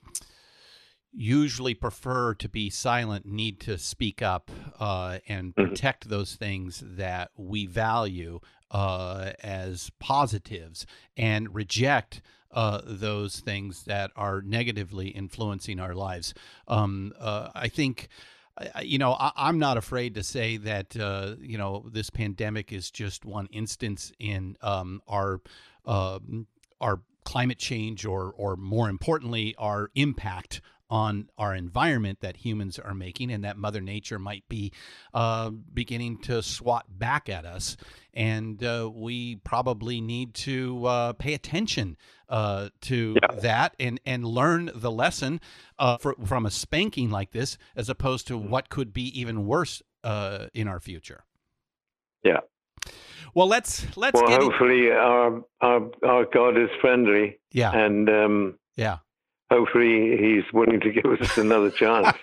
usually 1.12 1.74
prefer 1.74 2.34
to 2.34 2.48
be 2.48 2.70
silent 2.70 3.26
need 3.26 3.60
to 3.60 3.78
speak 3.78 4.22
up 4.22 4.50
uh, 4.78 5.18
and 5.28 5.54
Mhm. 5.56 5.68
protect 5.68 6.08
those 6.08 6.34
things 6.36 6.82
that 6.84 7.30
we 7.36 7.66
value 7.66 8.40
uh, 8.70 9.32
as 9.42 9.90
positives 9.98 10.86
and 11.16 11.54
reject. 11.54 12.20
Uh, 12.50 12.80
those 12.86 13.40
things 13.40 13.84
that 13.84 14.10
are 14.16 14.40
negatively 14.40 15.08
influencing 15.08 15.78
our 15.78 15.94
lives. 15.94 16.32
Um, 16.66 17.12
uh, 17.18 17.50
I 17.54 17.68
think 17.68 18.08
you 18.82 18.98
know, 18.98 19.12
I, 19.12 19.32
I'm 19.36 19.58
not 19.58 19.76
afraid 19.76 20.14
to 20.14 20.22
say 20.22 20.56
that 20.56 20.96
uh, 20.96 21.36
you 21.40 21.58
know 21.58 21.84
this 21.92 22.10
pandemic 22.10 22.72
is 22.72 22.90
just 22.90 23.24
one 23.24 23.48
instance 23.52 24.12
in 24.18 24.56
um, 24.62 25.02
our 25.06 25.40
um 25.84 26.46
our 26.80 27.02
climate 27.24 27.58
change, 27.58 28.04
or 28.06 28.32
or 28.36 28.56
more 28.56 28.88
importantly, 28.88 29.54
our 29.58 29.90
impact 29.94 30.60
on 30.90 31.28
our 31.36 31.54
environment 31.54 32.20
that 32.20 32.38
humans 32.38 32.78
are 32.78 32.94
making, 32.94 33.30
and 33.30 33.44
that 33.44 33.56
Mother 33.56 33.80
Nature 33.80 34.18
might 34.18 34.48
be 34.48 34.72
uh, 35.12 35.50
beginning 35.50 36.18
to 36.22 36.42
swat 36.42 36.86
back 36.88 37.28
at 37.28 37.44
us, 37.44 37.76
and 38.14 38.62
uh, 38.64 38.90
we 38.92 39.36
probably 39.36 40.00
need 40.00 40.34
to 40.34 40.84
uh, 40.86 41.12
pay 41.12 41.34
attention 41.34 41.96
uh, 42.28 42.68
to 42.82 43.16
Yeah. 43.22 43.40
that 43.40 43.74
and 43.78 44.00
and 44.06 44.24
learn 44.24 44.70
the 44.74 44.90
lesson 44.90 45.40
uh, 45.78 45.96
for, 45.98 46.14
from 46.24 46.46
a 46.46 46.50
spanking 46.50 47.10
like 47.10 47.32
this, 47.32 47.58
as 47.76 47.88
opposed 47.88 48.26
to 48.28 48.38
what 48.38 48.68
could 48.70 48.92
be 48.92 49.04
even 49.20 49.46
worse 49.46 49.82
uh, 50.04 50.46
in 50.54 50.68
our 50.68 50.80
future. 50.80 51.24
Yeah. 52.24 52.40
Well, 53.34 53.46
let's 53.46 53.86
let's 53.96 54.20
Well, 54.20 54.32
in- 54.34 54.40
hopefully 54.40 54.90
our 54.90 55.44
our 55.60 55.90
our 56.06 56.24
God 56.32 56.56
is 56.56 56.70
friendly, 56.80 57.38
yeah 57.52 57.72
and 57.72 58.08
um, 58.08 58.58
yeah. 58.76 58.98
Hopefully 59.50 60.16
He's 60.16 60.44
willing 60.52 60.80
to 60.80 60.90
give 60.98 61.06
us 61.06 61.36
another 61.38 61.70
chance. 61.70 62.16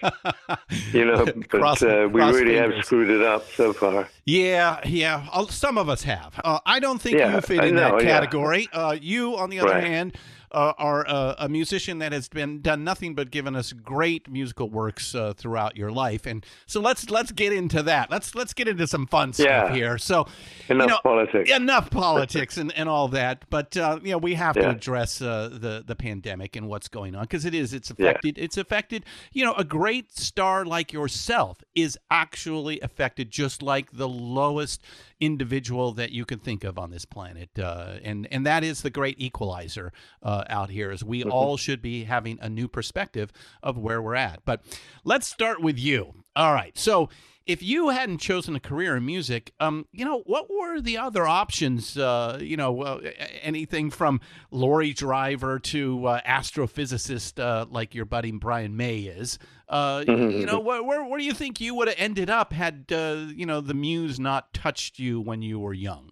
You 0.91 1.05
know, 1.05 1.25
Cross- 1.49 1.79
but 1.81 1.89
uh, 2.03 2.07
we 2.09 2.19
cross 2.21 2.33
really 2.35 2.55
have 2.55 2.73
screwed 2.85 3.09
it 3.09 3.21
up 3.21 3.49
so 3.51 3.73
far. 3.73 4.07
Yeah, 4.25 4.79
yeah. 4.85 5.25
Uh, 5.31 5.45
Some 5.47 5.77
of 5.77 5.89
us 5.89 6.03
have. 6.03 6.39
Uh, 6.43 6.59
I 6.65 6.79
don't 6.79 6.99
think 7.01 7.17
Yeah, 7.17 7.35
you 7.35 7.41
fit 7.41 7.63
in 7.63 7.75
that 7.75 7.93
yeah. 8.01 8.07
category. 8.07 8.69
Uh, 8.73 8.95
you, 8.99 9.35
on 9.37 9.49
the 9.49 9.59
other 9.59 9.69
Right. 9.69 9.83
hand, 9.83 10.17
uh, 10.55 10.73
are 10.77 11.05
uh, 11.07 11.35
a 11.37 11.49
musician 11.49 11.99
that 11.99 12.13
has 12.13 12.29
been 12.29 12.61
done 12.61 12.83
nothing 12.83 13.13
but 13.13 13.29
given 13.29 13.55
us 13.55 13.73
great 13.73 14.29
musical 14.31 14.69
works 14.69 15.13
uh, 15.13 15.33
throughout 15.35 15.75
your 15.75 15.91
life, 15.91 16.25
and 16.25 16.45
so 16.65 16.79
let's 16.79 17.09
let's 17.09 17.31
get 17.31 17.51
into 17.53 17.83
that. 17.83 18.09
Let's 18.09 18.33
let's 18.33 18.53
get 18.53 18.67
into 18.67 18.87
some 18.87 19.05
fun 19.05 19.33
stuff 19.33 19.69
here. 19.75 19.97
So, 19.97 20.27
Enough 20.69 20.87
you 20.87 20.93
know, 20.93 20.99
politics. 21.03 21.51
enough 21.51 21.89
politics 21.91 22.57
and, 22.57 22.71
and 22.73 22.87
all 22.87 23.09
that, 23.09 23.43
but 23.49 23.75
uh, 23.75 23.99
you 24.01 24.11
know 24.11 24.17
we 24.17 24.35
have 24.35 24.55
to 24.55 24.69
address 24.69 25.21
uh, 25.21 25.49
the 25.51 25.83
the 25.85 25.95
pandemic 25.95 26.55
and 26.55 26.67
what's 26.69 26.87
going 26.87 27.15
on 27.15 27.23
because 27.23 27.45
it 27.45 27.53
is 27.53 27.73
it's 27.73 27.91
Yeah. 27.97 28.07
affected 28.07 28.37
it's 28.37 28.57
affected. 28.57 29.03
You 29.33 29.43
know, 29.45 29.53
a 29.53 29.63
great 29.65 30.17
star 30.17 30.65
like 30.65 30.93
yourself 30.93 31.63
is 31.75 31.97
actually 32.09 32.79
affected 32.79 33.29
just 33.29 33.61
like 33.61 33.91
the 33.91 34.07
lowest 34.07 34.81
individual 35.19 35.91
that 35.93 36.11
you 36.11 36.25
can 36.25 36.39
think 36.39 36.63
of 36.63 36.77
on 36.77 36.91
this 36.91 37.05
planet, 37.05 37.49
uh, 37.57 37.97
and 38.03 38.27
and 38.31 38.45
that 38.45 38.63
is 38.63 38.81
the 38.81 38.89
great 38.89 39.19
equalizer 39.19 39.91
uh, 40.21 40.43
out 40.49 40.69
here. 40.69 40.91
Is 40.91 41.03
we 41.03 41.23
all 41.23 41.57
should 41.57 41.81
be 41.81 42.03
having 42.03 42.37
a 42.41 42.49
new 42.49 42.67
perspective 42.67 43.31
of 43.63 43.77
where 43.77 44.01
we're 44.01 44.15
at. 44.15 44.43
But 44.45 44.63
let's 45.03 45.27
start 45.27 45.61
with 45.61 45.79
you. 45.79 46.13
All 46.35 46.53
right, 46.53 46.77
so 46.77 47.09
if 47.45 47.61
you 47.61 47.89
hadn't 47.89 48.17
chosen 48.17 48.55
a 48.55 48.59
career 48.59 48.95
in 48.95 49.05
music, 49.05 49.53
um, 49.59 49.85
you 49.91 50.03
know, 50.03 50.23
what 50.25 50.49
were 50.49 50.81
the 50.81 50.97
other 50.97 51.27
options? 51.27 51.97
Uh, 51.97 52.39
you 52.41 52.57
know, 52.57 52.81
uh, 52.81 52.99
anything 53.41 53.91
from 53.91 54.19
lorry 54.49 54.93
driver 54.93 55.59
to 55.59 56.05
uh, 56.07 56.21
astrophysicist, 56.21 57.39
uh, 57.39 57.65
like 57.69 57.93
your 57.93 58.05
buddy 58.05 58.31
Brian 58.31 58.75
May 58.75 58.99
is. 59.01 59.37
Uh, 59.67 60.03
you 60.07 60.45
know, 60.45 60.59
where, 60.59 60.83
where 60.83 61.03
where 61.05 61.17
do 61.19 61.25
you 61.25 61.33
think 61.33 61.59
you 61.59 61.73
would 61.75 61.87
have 61.87 61.97
ended 61.99 62.29
up 62.29 62.53
had 62.53 62.85
uh, 62.91 63.25
you 63.35 63.45
know 63.45 63.61
the 63.61 63.73
muse 63.73 64.19
not 64.19 64.53
touched 64.53 64.99
you 64.99 65.19
when 65.19 65.41
you 65.41 65.59
were 65.59 65.73
young? 65.73 66.11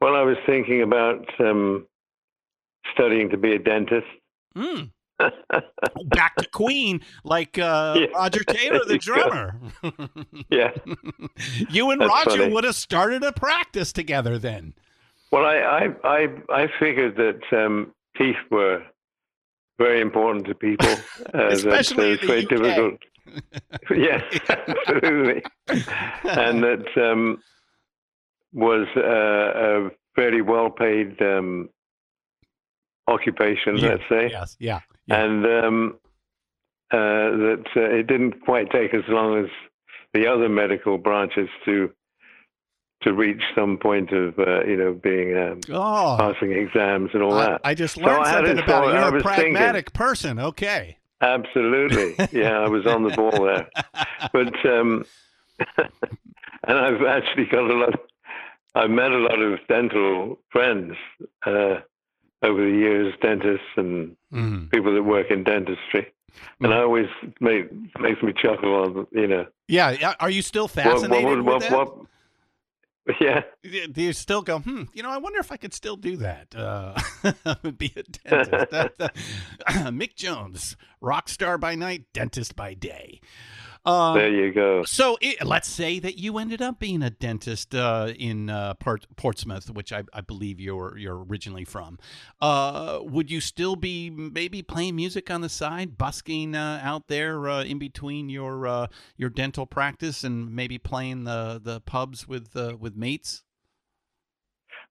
Well, 0.00 0.14
I 0.14 0.22
was 0.22 0.36
thinking 0.46 0.82
about 0.82 1.24
um, 1.40 1.86
studying 2.92 3.30
to 3.30 3.36
be 3.36 3.52
a 3.54 3.58
dentist. 3.58 4.06
Mm. 4.56 4.90
Back 6.06 6.36
to 6.36 6.48
Queen, 6.50 7.00
like 7.24 7.58
uh, 7.58 7.94
Yeah. 8.00 8.06
Roger 8.14 8.44
Taylor, 8.44 8.80
the 8.80 8.84
There 8.86 8.94
you 8.94 8.98
go. 8.98 9.28
drummer. 9.28 9.60
yeah. 10.50 10.70
you 11.70 11.90
and 11.90 12.00
That's 12.00 12.10
Roger 12.10 12.30
funny. 12.42 12.52
would 12.52 12.64
have 12.64 12.74
started 12.74 13.22
a 13.22 13.32
practice 13.32 13.92
together 13.92 14.38
then. 14.38 14.74
Well, 15.30 15.44
I 15.44 15.56
I 15.56 15.88
I, 16.04 16.28
I 16.62 16.68
figured 16.78 17.16
that 17.16 17.40
um, 17.64 17.92
teeth 18.16 18.36
were 18.50 18.84
very 19.78 20.00
important 20.00 20.46
to 20.46 20.54
people. 20.54 20.88
Uh, 21.32 21.48
Especially 21.48 22.16
that, 22.16 22.22
in 22.22 22.28
uh, 22.28 22.38
the 22.38 22.42
very 22.42 22.42
UK. 22.42 22.48
difficult. 22.48 23.00
yes, 23.96 24.22
absolutely. 24.48 25.42
and 26.24 26.62
that 26.62 26.86
um, 27.10 27.38
was 28.52 28.86
uh, 28.96 29.00
a 29.00 29.90
very 30.16 30.42
well-paid 30.42 31.20
um, 31.22 31.68
occupation, 33.08 33.76
Yeah, 33.76 33.88
let's 33.90 34.02
say. 34.08 34.28
Yes, 34.30 34.56
yeah. 34.60 34.80
yeah. 35.06 35.24
and 35.24 35.46
um, 35.46 35.98
uh, 36.92 36.96
that 36.96 37.64
uh, 37.76 37.80
it 37.80 38.06
didn't 38.06 38.40
quite 38.44 38.70
take 38.70 38.94
as 38.94 39.02
long 39.08 39.42
as 39.44 39.50
the 40.12 40.26
other 40.26 40.48
medical 40.48 40.98
branches 40.98 41.48
to 41.64 41.90
to 43.04 43.12
reach 43.14 43.42
some 43.54 43.76
point 43.78 44.10
of 44.12 44.38
uh, 44.38 44.64
you 44.64 44.76
know 44.76 44.92
being 44.94 45.36
um, 45.36 45.60
oh, 45.70 46.16
passing 46.18 46.52
exams 46.52 47.10
and 47.14 47.22
all 47.22 47.34
I, 47.34 47.46
that. 47.46 47.60
I 47.64 47.74
just 47.74 47.96
learned 47.96 48.26
had 48.26 48.46
something 48.46 48.58
about 48.58 48.88
it. 48.88 48.94
You're 48.94 49.08
a 49.08 49.12
was 49.12 49.22
thinking- 49.22 49.54
pragmatic 49.54 49.92
person. 49.92 50.38
Okay. 50.38 50.98
Absolutely, 51.20 52.16
yeah, 52.38 52.58
I 52.58 52.68
was 52.68 52.86
on 52.86 53.02
the 53.04 53.10
ball 53.10 53.30
there. 53.44 53.68
But 54.32 54.66
um, 54.66 55.04
and 55.78 56.78
I've 56.78 57.02
actually 57.02 57.46
got 57.46 57.70
a 57.70 57.74
lot. 57.74 58.00
I've 58.74 58.90
met 58.90 59.10
a 59.12 59.18
lot 59.18 59.38
of 59.40 59.58
dental 59.68 60.38
friends 60.50 60.96
uh, 61.46 61.76
over 62.42 62.64
the 62.64 62.76
years, 62.76 63.14
dentists 63.22 63.66
and 63.76 64.16
Mhm. 64.32 64.70
people 64.70 64.92
that 64.94 65.02
work 65.04 65.30
in 65.30 65.44
dentistry. 65.44 66.12
And 66.60 66.74
I 66.74 66.80
always 66.80 67.06
make 67.40 67.70
makes 68.00 68.20
me 68.22 68.32
chuckle 68.36 68.74
on 68.74 69.06
you 69.12 69.28
know 69.28 69.46
Yeah. 69.68 70.14
Are 70.20 70.30
you 70.30 70.42
still 70.42 70.64
what 70.64 70.72
fascinated 70.72 71.42
what 71.42 71.62
with 71.62 71.72
what, 71.72 71.96
that? 71.96 72.06
yeah 73.20 73.42
Do 73.62 74.02
you 74.02 74.12
still 74.12 74.42
go? 74.42 74.60
Hmm. 74.60 74.84
You 74.94 75.02
know, 75.02 75.10
I 75.10 75.18
wonder 75.18 75.38
if 75.38 75.52
I 75.52 75.56
could 75.56 75.74
still 75.74 75.96
do 75.96 76.16
that. 76.18 76.54
Uh, 76.54 76.94
be 77.76 77.92
a 77.96 78.02
dentist. 78.02 78.70
That- 78.70 78.96
that- 78.98 79.14
Mick 79.92 80.14
Jones, 80.14 80.76
rock 81.00 81.28
star 81.28 81.58
by 81.58 81.74
night, 81.74 82.04
dentist 82.12 82.56
by 82.56 82.74
day. 82.74 83.20
Um, 83.86 84.16
there 84.16 84.30
you 84.30 84.50
go. 84.50 84.82
So 84.84 85.18
it, 85.20 85.44
let's 85.44 85.68
say 85.68 85.98
that 85.98 86.18
you 86.18 86.38
ended 86.38 86.62
up 86.62 86.78
being 86.78 87.02
a 87.02 87.10
dentist 87.10 87.74
uh, 87.74 88.14
in 88.18 88.48
uh, 88.48 88.74
Port- 88.74 89.06
Portsmouth, 89.16 89.70
which 89.70 89.92
I, 89.92 90.04
I, 90.14 90.22
believe 90.22 90.58
you're 90.58 90.96
you're 90.96 91.22
originally 91.22 91.66
from. 91.66 91.98
Uh, 92.40 93.00
would 93.02 93.30
you 93.30 93.42
still 93.42 93.76
be 93.76 94.08
maybe 94.08 94.62
playing 94.62 94.96
music 94.96 95.30
on 95.30 95.42
the 95.42 95.50
side, 95.50 95.98
busking 95.98 96.54
uh, 96.54 96.80
out 96.82 97.08
there 97.08 97.46
uh, 97.46 97.62
in 97.62 97.78
between 97.78 98.30
your 98.30 98.66
uh, 98.66 98.86
your 99.18 99.28
dental 99.28 99.66
practice, 99.66 100.24
and 100.24 100.54
maybe 100.54 100.78
playing 100.78 101.24
the 101.24 101.60
the 101.62 101.80
pubs 101.80 102.26
with 102.26 102.54
with 102.54 102.96
mates? 102.96 103.42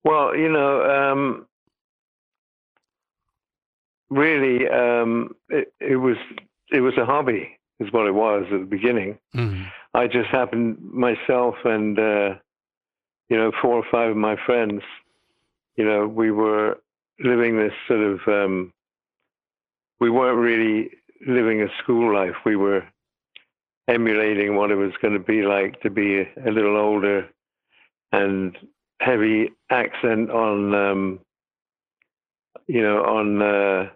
Well, 0.03 0.36
you 0.36 0.49
know, 0.49 0.84
um, 0.84 1.47
really, 4.12 4.67
um, 4.67 5.32
it, 5.49 5.73
it 5.79 5.95
was 5.95 6.17
it 6.71 6.82
was 6.82 6.95
a 6.97 7.06
hobby 7.06 7.58
is 7.84 7.91
what 7.91 8.08
it 8.08 8.13
was 8.13 8.46
at 8.52 8.60
the 8.60 8.65
beginning. 8.65 9.17
Mm-hmm. 9.36 9.63
I 9.93 10.08
just 10.08 10.30
happened 10.30 10.78
myself 10.82 11.56
and 11.65 11.98
uh, 12.00 12.36
you 13.30 13.38
know 13.38 13.52
four 13.62 13.76
or 13.76 13.86
five 13.91 14.12
of 14.12 14.17
my 14.17 14.36
friends. 14.46 14.82
You 15.76 15.86
know, 15.86 16.08
we 16.08 16.32
were 16.32 16.80
living 17.19 17.58
this 17.58 17.74
sort 17.88 18.02
of. 18.02 18.19
Um, 18.28 18.74
we 20.00 20.10
weren't 20.10 20.38
really 20.38 20.89
living 21.26 21.62
a 21.62 21.67
school 21.82 22.13
life. 22.13 22.36
We 22.46 22.56
were 22.56 22.84
emulating 23.88 24.56
what 24.56 24.72
it 24.72 24.76
was 24.76 24.91
going 25.02 25.13
to 25.13 25.19
be 25.19 25.43
like 25.43 25.80
to 25.82 25.89
be 25.89 26.19
a, 26.19 26.28
a 26.46 26.52
little 26.52 26.78
older 26.78 27.30
and 28.12 28.58
heavy 29.00 29.52
accent 29.69 30.30
on, 30.30 30.74
um, 30.74 31.19
you 32.67 32.82
know, 32.82 33.04
on 33.04 33.41
uh, 33.41 33.89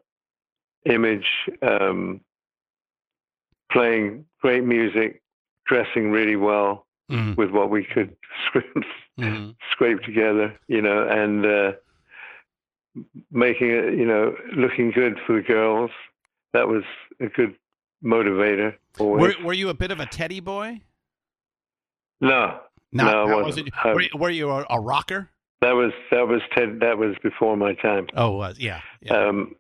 image, 0.85 1.27
um, 1.61 2.21
playing 3.71 4.25
great 4.41 4.63
music, 4.63 5.21
dressing 5.65 6.11
really 6.11 6.35
well 6.35 6.85
mm-hmm. 7.11 7.33
with 7.35 7.51
what 7.51 7.69
we 7.69 7.83
could 7.83 8.15
scrape, 8.47 8.65
mm-hmm. 9.19 9.51
scrape 9.71 10.01
together, 10.01 10.57
you 10.67 10.81
know, 10.81 11.07
and 11.07 11.45
uh, 11.45 11.71
making 13.31 13.69
it, 13.69 13.97
you 13.97 14.05
know, 14.05 14.35
looking 14.55 14.91
good 14.91 15.17
for 15.25 15.35
the 15.35 15.41
girls. 15.41 15.91
That 16.53 16.67
was 16.67 16.83
a 17.19 17.27
good 17.27 17.55
motivator. 18.03 18.75
Were, 18.99 19.33
were 19.43 19.53
you 19.53 19.69
a 19.69 19.73
bit 19.73 19.91
of 19.91 19.99
a 19.99 20.05
teddy 20.05 20.39
boy? 20.39 20.81
No, 22.19 22.59
not, 22.91 23.27
no, 23.27 23.39
I 23.39 23.43
wasn't. 23.43 23.69
I, 23.83 23.93
were, 23.93 24.03
were, 24.15 24.29
you 24.29 24.49
a, 24.49 24.65
a, 24.69 24.79
rocker? 24.79 25.29
That 25.61 25.73
was 25.73 25.91
that 26.09 26.27
was 26.27 26.41
Ted. 26.55 26.79
That 26.79 26.97
was 26.97 27.15
before 27.21 27.55
my 27.55 27.73
time. 27.75 28.07
Oh, 28.15 28.31
was 28.31 28.57
yeah. 28.57 28.81
Yeah. 29.01 29.27
Um, 29.27 29.55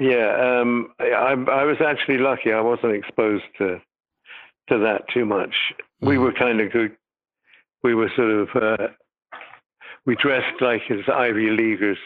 yeah, 0.00 0.60
um, 0.60 0.92
I, 1.00 1.34
I 1.50 1.64
was 1.64 1.78
actually 1.84 2.18
lucky. 2.18 2.52
I 2.52 2.60
wasn't 2.60 2.94
exposed 2.94 3.44
to 3.58 3.80
to 4.68 4.78
that 4.78 5.08
too 5.12 5.24
much. 5.24 5.54
Mm. 6.02 6.08
We 6.08 6.18
were 6.18 6.32
kind 6.32 6.60
of 6.60 6.70
good. 6.70 6.96
We 7.82 7.94
were 7.94 8.10
sort 8.14 8.30
of 8.30 8.48
uh, 8.54 8.88
we 10.06 10.14
dressed 10.16 10.60
like 10.60 10.82
as 10.90 11.08
Ivy 11.12 11.50
Leaguers, 11.50 11.98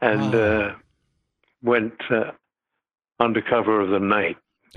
and 0.00 0.34
oh. 0.34 0.60
uh, 0.60 0.74
went 1.62 2.00
uh, 2.10 2.32
under 3.18 3.42
cover 3.42 3.80
of 3.80 3.90
the 3.90 3.98
night. 3.98 4.36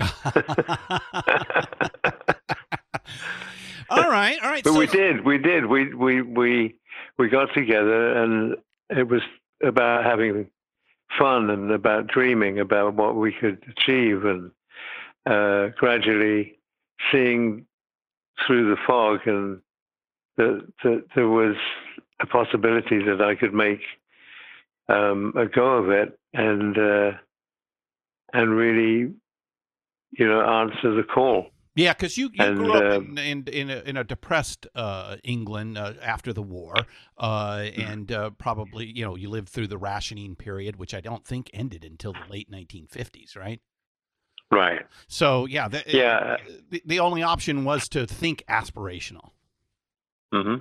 all 3.90 4.10
right, 4.10 4.38
all 4.42 4.50
right. 4.50 4.64
But 4.64 4.72
so... 4.72 4.78
we 4.78 4.86
did, 4.86 5.24
we 5.24 5.38
did, 5.38 5.66
we 5.66 5.94
we 5.94 6.22
we 6.22 6.74
we 7.18 7.28
got 7.28 7.54
together, 7.54 8.16
and 8.22 8.56
it 8.88 9.08
was 9.08 9.22
about 9.62 10.04
having 10.04 10.48
fun 11.18 11.50
and 11.50 11.70
about 11.70 12.06
dreaming 12.06 12.58
about 12.58 12.94
what 12.94 13.16
we 13.16 13.32
could 13.32 13.62
achieve, 13.68 14.24
and 14.24 14.50
uh, 15.26 15.68
gradually 15.76 16.58
seeing 17.10 17.66
through 18.46 18.70
the 18.70 18.80
fog, 18.86 19.20
and 19.26 19.60
that, 20.36 20.66
that 20.82 21.04
there 21.14 21.28
was 21.28 21.56
a 22.20 22.26
possibility 22.26 23.02
that 23.04 23.20
I 23.20 23.34
could 23.34 23.54
make 23.54 23.80
um, 24.88 25.32
a 25.36 25.46
go 25.46 25.78
of 25.78 25.90
it, 25.90 26.18
and 26.32 26.78
uh, 26.78 27.12
and 28.32 28.50
really, 28.50 29.12
you 30.10 30.28
know, 30.28 30.40
answer 30.42 30.94
the 30.94 31.02
call. 31.02 31.46
Yeah, 31.80 31.94
because 31.94 32.18
you, 32.18 32.30
you 32.34 32.44
and, 32.44 32.56
grew 32.58 32.72
up 32.74 32.82
uh, 32.82 32.96
in, 32.96 33.18
in, 33.18 33.48
in, 33.48 33.70
a, 33.70 33.80
in 33.80 33.96
a 33.96 34.04
depressed 34.04 34.66
uh, 34.74 35.16
England 35.24 35.78
uh, 35.78 35.94
after 36.02 36.34
the 36.34 36.42
war, 36.42 36.74
uh, 37.16 37.56
mm-hmm. 37.56 37.80
and 37.80 38.12
uh, 38.12 38.30
probably 38.30 38.84
you 38.84 39.02
know 39.02 39.16
you 39.16 39.30
lived 39.30 39.48
through 39.48 39.68
the 39.68 39.78
rationing 39.78 40.36
period, 40.36 40.76
which 40.76 40.92
I 40.92 41.00
don't 41.00 41.24
think 41.24 41.48
ended 41.54 41.82
until 41.82 42.12
the 42.12 42.20
late 42.28 42.50
1950s, 42.50 43.34
right? 43.34 43.60
Right. 44.50 44.80
So 45.08 45.46
yeah, 45.46 45.68
the, 45.68 45.82
yeah. 45.86 46.36
The, 46.68 46.82
the 46.84 47.00
only 47.00 47.22
option 47.22 47.64
was 47.64 47.88
to 47.90 48.06
think 48.06 48.44
aspirational. 48.46 49.30
Hmm. 50.32 50.56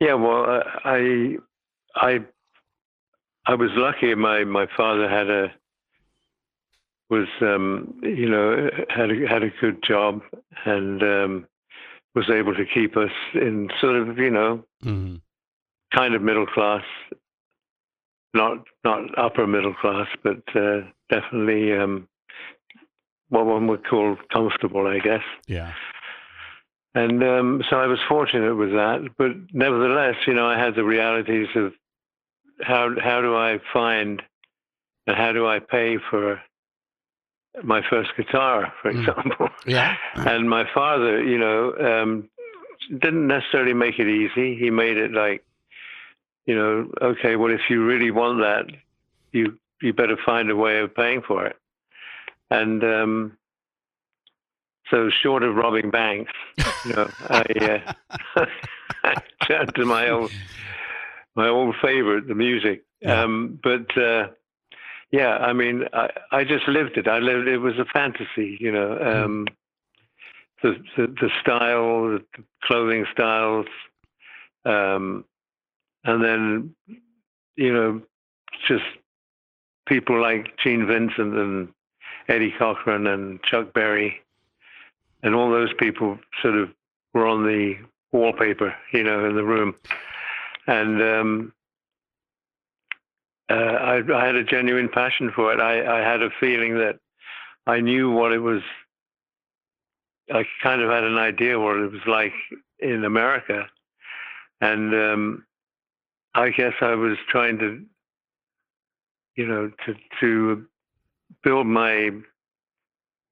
Yeah. 0.00 0.14
Well, 0.14 0.50
uh, 0.50 0.62
I 0.84 1.36
I 1.94 2.20
I 3.46 3.54
was 3.54 3.70
lucky. 3.74 4.16
My 4.16 4.42
my 4.42 4.66
father 4.76 5.08
had 5.08 5.30
a 5.30 5.52
was 7.12 7.28
um, 7.42 7.94
you 8.02 8.28
know 8.28 8.70
had 8.88 9.10
a, 9.10 9.28
had 9.28 9.42
a 9.42 9.50
good 9.60 9.82
job 9.86 10.22
and 10.64 11.02
um, 11.02 11.46
was 12.14 12.30
able 12.30 12.54
to 12.54 12.64
keep 12.64 12.96
us 12.96 13.12
in 13.34 13.68
sort 13.80 13.96
of 13.96 14.18
you 14.18 14.30
know 14.30 14.64
mm-hmm. 14.82 15.16
kind 15.94 16.14
of 16.14 16.22
middle 16.22 16.46
class, 16.46 16.84
not 18.32 18.64
not 18.82 19.16
upper 19.18 19.46
middle 19.46 19.74
class, 19.74 20.08
but 20.24 20.42
uh, 20.56 20.80
definitely 21.10 21.74
um, 21.74 22.08
what 23.28 23.44
one 23.44 23.66
would 23.66 23.86
call 23.86 24.16
comfortable, 24.32 24.86
I 24.86 24.98
guess. 24.98 25.24
Yeah. 25.46 25.74
And 26.94 27.22
um, 27.22 27.62
so 27.68 27.76
I 27.76 27.86
was 27.86 27.98
fortunate 28.08 28.54
with 28.54 28.70
that, 28.70 29.08
but 29.18 29.32
nevertheless, 29.52 30.16
you 30.26 30.34
know, 30.34 30.46
I 30.46 30.58
had 30.58 30.74
the 30.74 30.84
realities 30.84 31.48
of 31.56 31.72
how 32.62 32.94
how 33.02 33.20
do 33.20 33.36
I 33.36 33.58
find 33.70 34.22
and 35.06 35.16
how 35.16 35.32
do 35.32 35.46
I 35.46 35.58
pay 35.58 35.98
for 36.10 36.40
my 37.62 37.82
first 37.88 38.10
guitar, 38.16 38.72
for 38.80 38.92
hmm. 38.92 39.00
example. 39.00 39.48
Yeah. 39.66 39.96
and 40.14 40.48
my 40.48 40.64
father, 40.74 41.22
you 41.22 41.38
know, 41.38 41.74
um, 41.78 42.28
didn't 42.90 43.26
necessarily 43.26 43.74
make 43.74 43.98
it 43.98 44.08
easy. 44.08 44.56
He 44.56 44.70
made 44.70 44.96
it 44.96 45.12
like, 45.12 45.44
you 46.46 46.56
know, 46.56 46.90
okay, 47.00 47.36
well, 47.36 47.52
if 47.52 47.60
you 47.70 47.84
really 47.84 48.10
want 48.10 48.40
that, 48.40 48.66
you 49.32 49.58
you 49.80 49.92
better 49.92 50.16
find 50.24 50.50
a 50.50 50.56
way 50.56 50.78
of 50.78 50.94
paying 50.94 51.22
for 51.22 51.44
it. 51.44 51.56
And 52.50 52.84
um, 52.84 53.38
so, 54.90 55.10
short 55.22 55.42
of 55.42 55.54
robbing 55.54 55.90
banks, 55.90 56.32
you 56.84 56.92
know, 56.92 57.10
I, 57.28 57.82
uh, 58.36 58.44
I 59.04 59.14
turned 59.46 59.74
to 59.76 59.84
my 59.84 60.10
old 60.10 60.30
my 61.34 61.48
old 61.48 61.74
favorite, 61.80 62.28
the 62.28 62.34
music. 62.34 62.84
Yeah. 63.00 63.22
Um, 63.22 63.58
but 63.62 63.96
uh, 63.96 64.28
yeah, 65.12 65.36
I 65.36 65.52
mean, 65.52 65.84
I, 65.92 66.08
I 66.32 66.44
just 66.44 66.66
lived 66.66 66.96
it. 66.96 67.06
I 67.06 67.18
lived. 67.18 67.46
It 67.46 67.58
was 67.58 67.78
a 67.78 67.84
fantasy, 67.84 68.56
you 68.58 68.72
know. 68.72 68.98
Mm. 69.00 69.24
Um, 69.24 69.46
the, 70.62 70.76
the 70.96 71.06
the 71.06 71.30
style, 71.40 72.08
the 72.08 72.24
clothing 72.64 73.04
styles, 73.12 73.66
um, 74.64 75.24
and 76.04 76.24
then 76.24 76.74
you 77.56 77.72
know, 77.72 78.00
just 78.66 78.84
people 79.86 80.20
like 80.20 80.56
Gene 80.56 80.86
Vincent 80.86 81.36
and 81.36 81.68
Eddie 82.28 82.54
Cochran 82.58 83.06
and 83.06 83.42
Chuck 83.42 83.74
Berry, 83.74 84.20
and 85.22 85.34
all 85.34 85.50
those 85.50 85.74
people 85.74 86.18
sort 86.40 86.56
of 86.56 86.70
were 87.12 87.26
on 87.26 87.44
the 87.44 87.74
wallpaper, 88.12 88.74
you 88.94 89.02
know, 89.02 89.28
in 89.28 89.36
the 89.36 89.44
room, 89.44 89.74
and 90.66 91.02
um, 91.02 91.52
uh, 93.52 93.54
I, 93.54 94.14
I, 94.14 94.26
had 94.26 94.34
a 94.34 94.44
genuine 94.44 94.88
passion 94.88 95.30
for 95.34 95.52
it. 95.52 95.60
I, 95.60 95.98
I, 95.98 96.00
had 96.00 96.22
a 96.22 96.30
feeling 96.40 96.74
that 96.78 96.98
I 97.66 97.80
knew 97.80 98.10
what 98.10 98.32
it 98.32 98.38
was. 98.38 98.62
I 100.32 100.44
kind 100.62 100.80
of 100.80 100.90
had 100.90 101.04
an 101.04 101.18
idea 101.18 101.60
what 101.60 101.76
it 101.76 101.92
was 101.92 102.00
like 102.06 102.32
in 102.78 103.04
America, 103.04 103.66
and 104.60 104.94
um, 104.94 105.44
I 106.34 106.48
guess 106.50 106.72
I 106.80 106.94
was 106.94 107.18
trying 107.28 107.58
to, 107.58 107.84
you 109.36 109.46
know, 109.46 109.70
to 109.84 109.94
to 110.20 110.66
build 111.44 111.66
my 111.66 112.10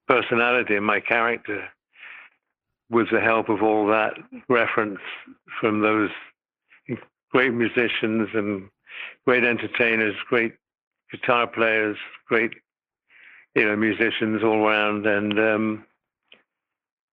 personality 0.06 0.76
and 0.76 0.84
my 0.84 1.00
character 1.00 1.64
with 2.90 3.08
the 3.10 3.20
help 3.20 3.48
of 3.48 3.62
all 3.62 3.86
that 3.86 4.14
reference 4.48 5.00
from 5.60 5.80
those 5.80 6.10
great 7.30 7.54
musicians 7.54 8.28
and 8.34 8.68
great 9.26 9.44
entertainers, 9.44 10.14
great 10.28 10.54
guitar 11.10 11.46
players, 11.46 11.96
great 12.26 12.52
you 13.54 13.66
know 13.66 13.76
musicians 13.76 14.42
all 14.42 14.66
around, 14.66 15.06
and 15.06 15.38
um, 15.38 15.84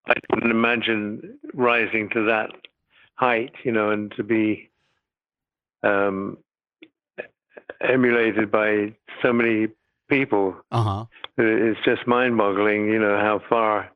I 0.07 0.13
couldn't 0.31 0.51
imagine 0.51 1.39
rising 1.53 2.09
to 2.09 2.25
that 2.25 2.49
height, 3.15 3.53
you 3.63 3.71
know, 3.71 3.89
and 3.89 4.11
to 4.15 4.23
be 4.23 4.69
um, 5.83 6.37
emulated 7.81 8.51
by 8.51 8.93
so 9.21 9.33
many 9.33 9.67
people. 10.09 10.55
Uh-huh. 10.71 11.05
It's 11.37 11.79
just 11.83 12.07
mind-boggling, 12.07 12.87
you 12.87 12.99
know, 12.99 13.17
how 13.17 13.41
far 13.49 13.91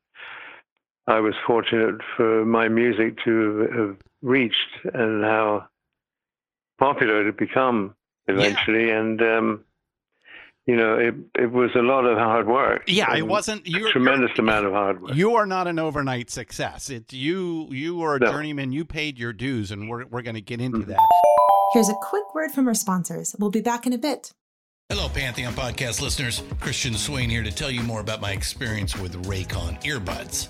I 1.07 1.19
was 1.19 1.33
fortunate 1.45 2.01
for 2.15 2.45
my 2.45 2.67
music 2.67 3.17
to 3.25 3.67
have 3.75 3.97
reached 4.21 4.85
and 4.93 5.23
how 5.23 5.67
popular 6.81 7.21
it 7.21 7.27
had 7.27 7.37
become 7.37 7.95
eventually. 8.27 8.87
Yeah. 8.87 8.99
And 8.99 9.21
um, 9.21 9.65
you 10.65 10.75
know, 10.75 10.97
it 10.97 11.15
it 11.37 11.51
was 11.51 11.69
a 11.75 11.81
lot 11.81 12.05
of 12.05 12.17
hard 12.17 12.47
work. 12.47 12.83
Yeah, 12.87 13.15
it 13.15 13.27
wasn't 13.27 13.67
you 13.67 13.91
tremendous 13.91 14.31
amount 14.37 14.65
of 14.65 14.73
hard 14.73 15.01
work. 15.01 15.15
You 15.15 15.35
are 15.35 15.45
not 15.45 15.67
an 15.67 15.79
overnight 15.79 16.29
success. 16.29 16.89
It 16.89 17.13
you 17.13 17.67
you 17.69 18.01
are 18.01 18.15
a 18.15 18.19
no. 18.19 18.31
journeyman. 18.31 18.71
You 18.71 18.83
paid 18.83 19.17
your 19.17 19.33
dues, 19.33 19.71
and 19.71 19.89
we're 19.89 20.05
we're 20.05 20.23
going 20.23 20.35
to 20.35 20.41
get 20.41 20.59
into 20.59 20.79
mm-hmm. 20.79 20.89
that. 20.89 21.07
Here's 21.73 21.89
a 21.89 21.95
quick 22.01 22.33
word 22.35 22.51
from 22.51 22.67
our 22.67 22.73
sponsors. 22.73 23.35
We'll 23.39 23.51
be 23.51 23.61
back 23.61 23.85
in 23.87 23.93
a 23.93 23.97
bit. 23.97 24.31
Hello, 24.89 25.07
Pantheon 25.07 25.53
podcast 25.53 26.01
listeners. 26.01 26.43
Christian 26.59 26.95
Swain 26.95 27.29
here 27.29 27.43
to 27.43 27.51
tell 27.51 27.71
you 27.71 27.81
more 27.81 28.01
about 28.01 28.19
my 28.19 28.31
experience 28.31 28.97
with 28.97 29.25
Raycon 29.25 29.81
earbuds. 29.83 30.49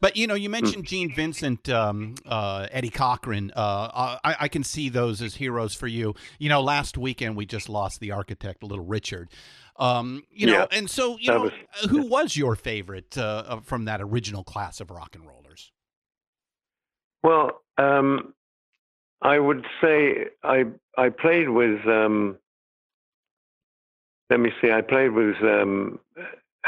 But 0.00 0.16
you 0.16 0.26
know, 0.26 0.34
you 0.34 0.48
hmm. 0.48 0.52
mentioned 0.52 0.84
Gene 0.84 1.14
Vincent, 1.14 1.68
um, 1.68 2.14
uh, 2.26 2.66
Eddie 2.70 2.90
Cochran. 2.90 3.52
Uh, 3.54 4.18
I, 4.24 4.36
I, 4.40 4.48
can 4.48 4.64
see 4.64 4.88
those 4.88 5.22
as 5.22 5.36
heroes 5.36 5.74
for 5.74 5.86
you. 5.86 6.14
You 6.38 6.48
know, 6.48 6.60
last 6.60 6.96
weekend 6.98 7.36
we 7.36 7.46
just 7.46 7.68
lost 7.68 8.00
the 8.00 8.10
architect, 8.10 8.62
Little 8.62 8.84
Richard. 8.84 9.30
Um, 9.76 10.24
you 10.30 10.46
know, 10.46 10.52
yeah, 10.52 10.66
and 10.70 10.88
so 10.88 11.16
you 11.18 11.30
know, 11.30 11.42
was, 11.42 11.52
uh, 11.82 11.88
who 11.88 12.06
was 12.06 12.36
your 12.36 12.56
favorite 12.56 13.16
uh, 13.16 13.60
from 13.60 13.86
that 13.86 14.00
original 14.00 14.44
class 14.44 14.80
of 14.80 14.90
rock 14.90 15.14
and 15.14 15.26
rollers? 15.26 15.72
Well, 17.22 17.62
um, 17.78 18.34
I 19.22 19.38
would 19.38 19.64
say 19.80 20.26
I 20.42 20.66
I 20.96 21.08
played 21.08 21.48
with. 21.48 21.86
Um, 21.86 22.38
let 24.30 24.40
me 24.40 24.52
see. 24.60 24.70
I 24.70 24.80
played 24.80 25.10
with 25.10 25.36
um, 25.42 26.00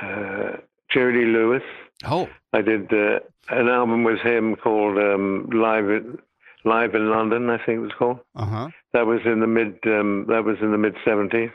uh, 0.00 0.52
Jerry 0.90 1.24
Lee 1.24 1.32
Lewis. 1.32 1.62
Oh, 2.06 2.28
I 2.52 2.62
did 2.62 2.92
uh, 2.92 3.20
an 3.48 3.68
album 3.68 4.04
with 4.04 4.20
him 4.20 4.56
called 4.56 4.98
um, 4.98 5.48
Live 5.52 5.88
in, 5.88 6.18
Live 6.64 6.94
in 6.94 7.10
London. 7.10 7.50
I 7.50 7.58
think 7.58 7.76
it 7.76 7.80
was 7.80 7.92
called. 7.98 8.20
Uh 8.34 8.46
huh. 8.46 8.68
That 8.92 9.06
was 9.06 9.20
in 9.24 9.40
the 9.40 9.46
mid. 9.46 9.78
Um, 9.86 10.26
that 10.28 10.44
was 10.44 10.56
in 10.60 10.70
the 10.70 10.78
mid 10.78 10.94
seventies. 11.04 11.50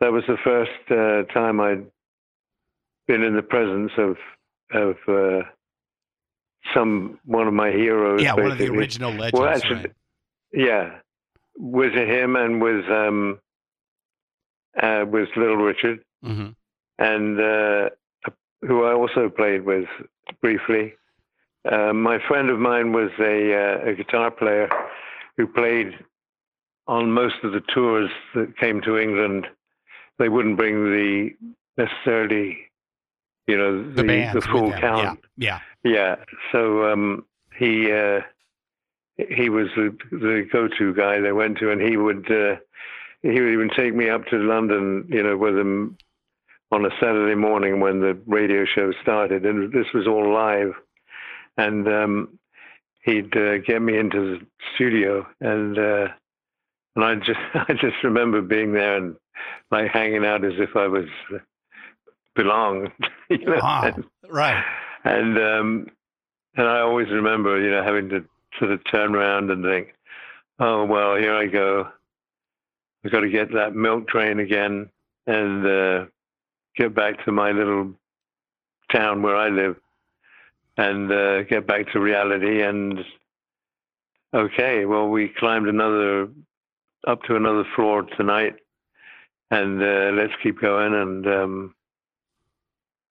That 0.00 0.12
was 0.12 0.24
the 0.26 0.38
first 0.42 0.70
uh, 0.90 1.32
time 1.32 1.60
I'd 1.60 1.86
been 3.06 3.22
in 3.22 3.36
the 3.36 3.42
presence 3.42 3.92
of 3.98 4.16
of 4.72 4.96
uh, 5.08 5.42
some 6.74 7.18
one 7.24 7.46
of 7.46 7.54
my 7.54 7.70
heroes. 7.70 8.22
Yeah, 8.22 8.34
basically. 8.34 8.42
one 8.42 8.52
of 8.52 8.58
the 8.58 8.68
original 8.68 9.10
legends. 9.10 9.32
Well, 9.40 9.48
actually, 9.48 9.74
right. 9.76 9.92
yeah, 10.52 10.90
with 11.58 11.92
him 11.92 12.36
and 12.36 12.62
with 12.62 12.84
um, 12.88 13.38
uh, 14.80 15.04
with 15.08 15.28
Little 15.36 15.56
Richard, 15.56 16.04
mm-hmm. 16.24 16.50
and 16.98 17.40
uh, 17.40 17.90
who 18.62 18.84
I 18.84 18.92
also 18.92 19.28
played 19.28 19.64
with 19.64 19.86
briefly. 20.40 20.94
Uh, 21.70 21.92
my 21.92 22.18
friend 22.26 22.50
of 22.50 22.58
mine 22.58 22.92
was 22.92 23.10
a, 23.18 23.54
uh, 23.54 23.90
a, 23.90 23.94
guitar 23.94 24.30
player 24.30 24.68
who 25.36 25.46
played 25.46 25.92
on 26.86 27.12
most 27.12 27.36
of 27.42 27.52
the 27.52 27.60
tours 27.60 28.10
that 28.34 28.56
came 28.56 28.80
to 28.82 28.96
England. 28.96 29.46
They 30.18 30.28
wouldn't 30.28 30.56
bring 30.56 30.84
the 30.84 31.30
necessarily, 31.76 32.58
you 33.46 33.58
know, 33.58 33.82
the, 33.92 34.02
the, 34.02 34.30
the 34.34 34.40
full 34.40 34.72
count. 34.72 35.20
Yeah, 35.36 35.60
yeah. 35.84 35.92
Yeah. 35.92 36.16
So 36.52 36.90
um, 36.90 37.24
he 37.56 37.92
uh, 37.92 38.20
he 39.16 39.48
was 39.48 39.68
the, 39.76 39.96
the 40.10 40.46
go-to 40.50 40.94
guy 40.94 41.20
they 41.20 41.32
went 41.32 41.58
to, 41.58 41.70
and 41.70 41.80
he 41.80 41.96
would 41.96 42.30
uh, 42.30 42.56
he 43.22 43.40
would 43.40 43.52
even 43.52 43.70
take 43.70 43.94
me 43.94 44.08
up 44.08 44.26
to 44.26 44.36
London, 44.36 45.06
you 45.08 45.22
know, 45.22 45.36
with 45.36 45.58
him 45.58 45.96
on 46.70 46.84
a 46.84 46.90
Saturday 47.00 47.34
morning 47.34 47.80
when 47.80 48.00
the 48.00 48.18
radio 48.26 48.64
show 48.64 48.92
started, 49.02 49.44
and 49.44 49.72
this 49.72 49.86
was 49.92 50.06
all 50.06 50.32
live. 50.32 50.72
And 51.56 51.86
um, 51.88 52.38
he'd 53.02 53.36
uh, 53.36 53.58
get 53.58 53.82
me 53.82 53.98
into 53.98 54.38
the 54.38 54.46
studio, 54.74 55.26
and 55.40 55.78
uh, 55.78 56.08
and 56.96 57.04
I 57.04 57.14
just 57.16 57.40
I 57.54 57.72
just 57.72 58.02
remember 58.04 58.40
being 58.40 58.72
there 58.72 58.96
and 58.96 59.16
like 59.70 59.90
hanging 59.90 60.24
out 60.24 60.44
as 60.44 60.54
if 60.58 60.76
I 60.76 60.86
was 60.86 61.08
uh, 61.34 61.38
belonged. 62.34 62.90
you 63.30 63.44
know? 63.44 63.58
Wow. 63.62 63.82
And, 63.84 64.04
right. 64.28 64.64
And 65.04 65.38
um, 65.38 65.86
and 66.56 66.66
I 66.66 66.80
always 66.80 67.08
remember, 67.08 67.60
you 67.60 67.70
know, 67.70 67.82
having 67.82 68.08
to 68.10 68.24
sort 68.58 68.70
of 68.72 68.80
turn 68.90 69.14
around 69.14 69.50
and 69.50 69.64
think, 69.64 69.94
oh 70.58 70.84
well, 70.84 71.16
here 71.16 71.34
I 71.34 71.46
go. 71.46 71.88
I've 73.04 73.12
got 73.12 73.20
to 73.20 73.30
get 73.30 73.52
that 73.54 73.74
milk 73.74 74.08
train 74.08 74.40
again, 74.40 74.90
and 75.26 75.66
uh, 75.66 76.04
get 76.80 76.94
back 76.94 77.22
to 77.26 77.30
my 77.30 77.52
little 77.52 77.92
town 78.90 79.22
where 79.22 79.36
I 79.36 79.50
live 79.50 79.76
and 80.78 81.12
uh, 81.12 81.42
get 81.42 81.66
back 81.66 81.92
to 81.92 82.00
reality. 82.00 82.62
And 82.62 83.04
okay, 84.32 84.86
well, 84.86 85.08
we 85.08 85.28
climbed 85.28 85.68
another 85.68 86.28
up 87.06 87.22
to 87.24 87.36
another 87.36 87.64
floor 87.76 88.04
tonight, 88.16 88.56
and 89.50 89.82
uh, 89.82 90.10
let's 90.14 90.32
keep 90.42 90.58
going. 90.60 90.94
And 90.94 91.26
um, 91.26 91.74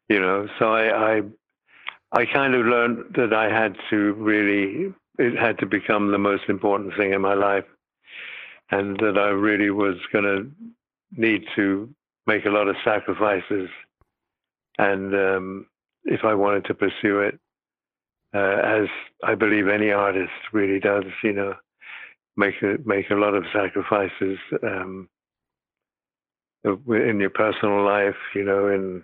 you 0.09 0.19
know, 0.19 0.47
so 0.57 0.73
I, 0.73 1.17
I 1.17 1.21
I 2.11 2.25
kind 2.25 2.55
of 2.55 2.65
learned 2.65 3.13
that 3.17 3.33
I 3.33 3.53
had 3.53 3.77
to 3.91 4.13
really 4.13 4.91
it 5.19 5.37
had 5.37 5.59
to 5.59 5.67
become 5.67 6.11
the 6.11 6.17
most 6.17 6.43
important 6.49 6.95
thing 6.97 7.13
in 7.13 7.21
my 7.21 7.35
life, 7.35 7.65
and 8.71 8.97
that 8.97 9.19
I 9.19 9.29
really 9.29 9.69
was 9.69 9.97
going 10.11 10.25
to 10.25 10.51
need 11.15 11.45
to 11.55 11.93
make 12.29 12.45
a 12.45 12.55
lot 12.57 12.67
of 12.67 12.75
sacrifices, 12.91 13.69
and 14.77 15.13
um, 15.15 15.65
if 16.05 16.21
I 16.23 16.33
wanted 16.43 16.63
to 16.65 16.73
pursue 16.83 17.17
it, 17.27 17.35
uh, 18.39 18.59
as 18.77 18.87
I 19.23 19.33
believe 19.43 19.67
any 19.67 19.91
artist 19.91 20.39
really 20.53 20.79
does, 20.79 21.05
you 21.23 21.33
know, 21.33 21.53
make 22.37 22.57
a, 22.61 22.77
make 22.85 23.09
a 23.09 23.15
lot 23.15 23.33
of 23.33 23.43
sacrifices 23.51 24.37
um, 24.63 25.09
in 26.63 27.19
your 27.19 27.31
personal 27.43 27.83
life, 27.83 28.21
you 28.35 28.43
know, 28.43 28.67
in 28.67 29.03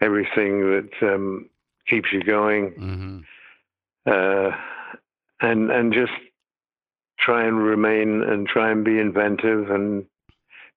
everything 0.00 0.52
that 0.72 0.94
um, 1.02 1.50
keeps 1.90 2.08
you 2.12 2.22
going, 2.22 2.64
Mm-hmm. 2.88 3.18
uh, 4.14 4.50
and 5.48 5.70
and 5.70 5.92
just 5.92 6.18
try 7.26 7.40
and 7.46 7.58
remain 7.74 8.08
and 8.22 8.48
try 8.54 8.70
and 8.70 8.84
be 8.84 8.98
inventive 8.98 9.70
and 9.70 10.06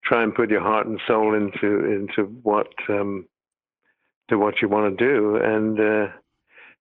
try 0.03 0.23
and 0.23 0.33
put 0.33 0.49
your 0.49 0.61
heart 0.61 0.87
and 0.87 0.99
soul 1.07 1.33
into 1.33 1.85
into 1.85 2.23
what 2.43 2.67
um, 2.89 3.27
to 4.29 4.37
what 4.37 4.61
you 4.61 4.69
want 4.69 4.97
to 4.97 5.05
do, 5.05 5.35
and 5.35 5.79
uh, 5.79 6.11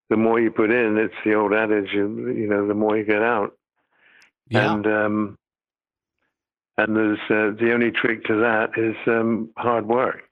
the 0.09 0.17
more 0.17 0.41
you 0.41 0.51
put 0.51 0.71
in, 0.71 0.99
it's 0.99 1.15
the 1.25 1.35
old 1.35 1.53
adage, 1.53 1.89
you, 1.93 2.29
you 2.31 2.49
know, 2.49 2.67
the 2.67 2.75
more 2.75 2.97
you 2.97 3.05
get 3.05 3.23
out. 3.23 3.57
Yeah. 4.49 4.75
And 4.75 4.87
um, 4.87 5.39
and 6.77 6.97
there's 6.97 7.19
uh, 7.31 7.57
the 7.61 7.73
only 7.73 7.91
trick 7.91 8.25
to 8.25 8.35
that 8.41 8.71
is 8.77 8.97
um, 9.07 9.51
hard 9.57 9.87
work. 9.87 10.23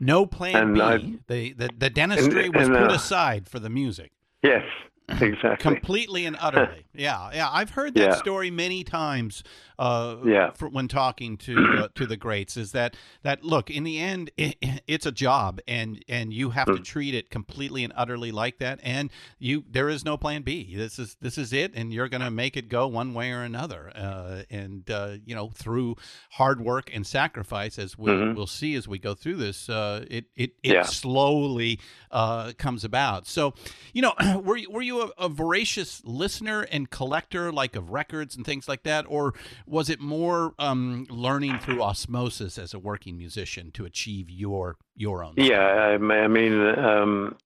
no 0.00 0.24
plan 0.26 0.56
and 0.56 0.74
B. 0.74 0.80
I- 0.80 1.18
the, 1.26 1.52
the 1.52 1.70
the 1.76 1.90
dentistry 1.90 2.46
and, 2.46 2.56
was 2.56 2.68
uh, 2.68 2.86
put 2.86 2.92
aside 2.92 3.48
for 3.48 3.58
the 3.58 3.68
music. 3.70 4.12
Yes, 4.42 4.64
exactly. 5.20 5.56
completely 5.56 6.26
and 6.26 6.36
utterly. 6.40 6.84
yeah, 6.94 7.30
yeah. 7.32 7.48
I've 7.50 7.70
heard 7.70 7.94
that 7.94 8.10
Yeah. 8.10 8.14
story 8.16 8.50
many 8.50 8.84
times. 8.84 9.42
Uh, 9.78 10.16
Yeah. 10.24 10.50
for, 10.50 10.68
when 10.68 10.88
talking 10.88 11.36
to 11.38 11.56
uh, 11.78 11.88
to 11.94 12.04
the 12.06 12.16
greats, 12.16 12.56
is 12.56 12.72
that 12.72 12.96
that 13.22 13.44
look 13.44 13.70
in 13.70 13.84
the 13.84 13.98
end, 13.98 14.30
it, 14.36 14.56
it's 14.86 15.06
a 15.06 15.12
job, 15.12 15.60
and 15.68 16.04
and 16.08 16.32
you 16.32 16.50
have 16.50 16.66
Hmm. 16.68 16.74
to 16.76 16.82
treat 16.82 17.14
it 17.14 17.30
completely 17.30 17.84
and 17.84 17.92
utterly 17.96 18.32
like 18.32 18.58
that. 18.58 18.80
And 18.82 19.10
you, 19.38 19.64
there 19.70 19.88
is 19.88 20.04
no 20.04 20.16
plan 20.16 20.42
B. 20.42 20.74
This 20.76 20.98
is 20.98 21.16
this 21.20 21.38
is 21.38 21.52
it, 21.52 21.72
and 21.74 21.92
you're 21.92 22.08
going 22.08 22.22
to 22.22 22.30
make 22.30 22.56
it 22.56 22.68
go 22.68 22.86
one 22.88 23.14
way 23.14 23.30
or 23.32 23.42
another. 23.42 23.92
Uh, 23.94 24.42
and 24.50 24.90
uh, 24.90 25.18
you 25.24 25.34
know, 25.34 25.50
through 25.54 25.94
hard 26.32 26.60
work 26.60 26.90
and 26.92 27.06
sacrifice, 27.06 27.78
as 27.78 27.96
we'll 27.96 28.14
Mhm. 28.18 28.34
we'll 28.34 28.46
see 28.48 28.74
as 28.74 28.88
we 28.88 28.98
go 28.98 29.14
through 29.14 29.36
this, 29.36 29.68
uh, 29.70 30.04
it 30.10 30.24
it 30.36 30.54
it 30.64 30.72
Yeah. 30.72 30.82
slowly 30.82 31.78
uh, 32.10 32.52
comes 32.58 32.82
about. 32.84 33.26
So, 33.28 33.54
you 33.92 34.02
know, 34.02 34.14
were 34.42 34.58
were 34.70 34.82
you 34.82 34.97
a, 35.02 35.24
a 35.24 35.28
voracious 35.28 36.02
listener 36.04 36.62
and 36.62 36.90
collector, 36.90 37.52
like 37.52 37.76
of 37.76 37.90
records 37.90 38.36
and 38.36 38.44
things 38.44 38.68
like 38.68 38.82
that, 38.84 39.04
or 39.08 39.34
was 39.66 39.90
it 39.90 40.00
more 40.00 40.54
um, 40.58 41.06
learning 41.10 41.58
through 41.58 41.82
osmosis 41.82 42.58
as 42.58 42.74
a 42.74 42.78
working 42.78 43.16
musician 43.16 43.70
to 43.72 43.84
achieve 43.84 44.30
your 44.30 44.76
your 44.96 45.24
own? 45.24 45.34
Yeah, 45.36 45.96
I 45.98 46.28
mean, 46.28 46.60
um, 46.78 47.36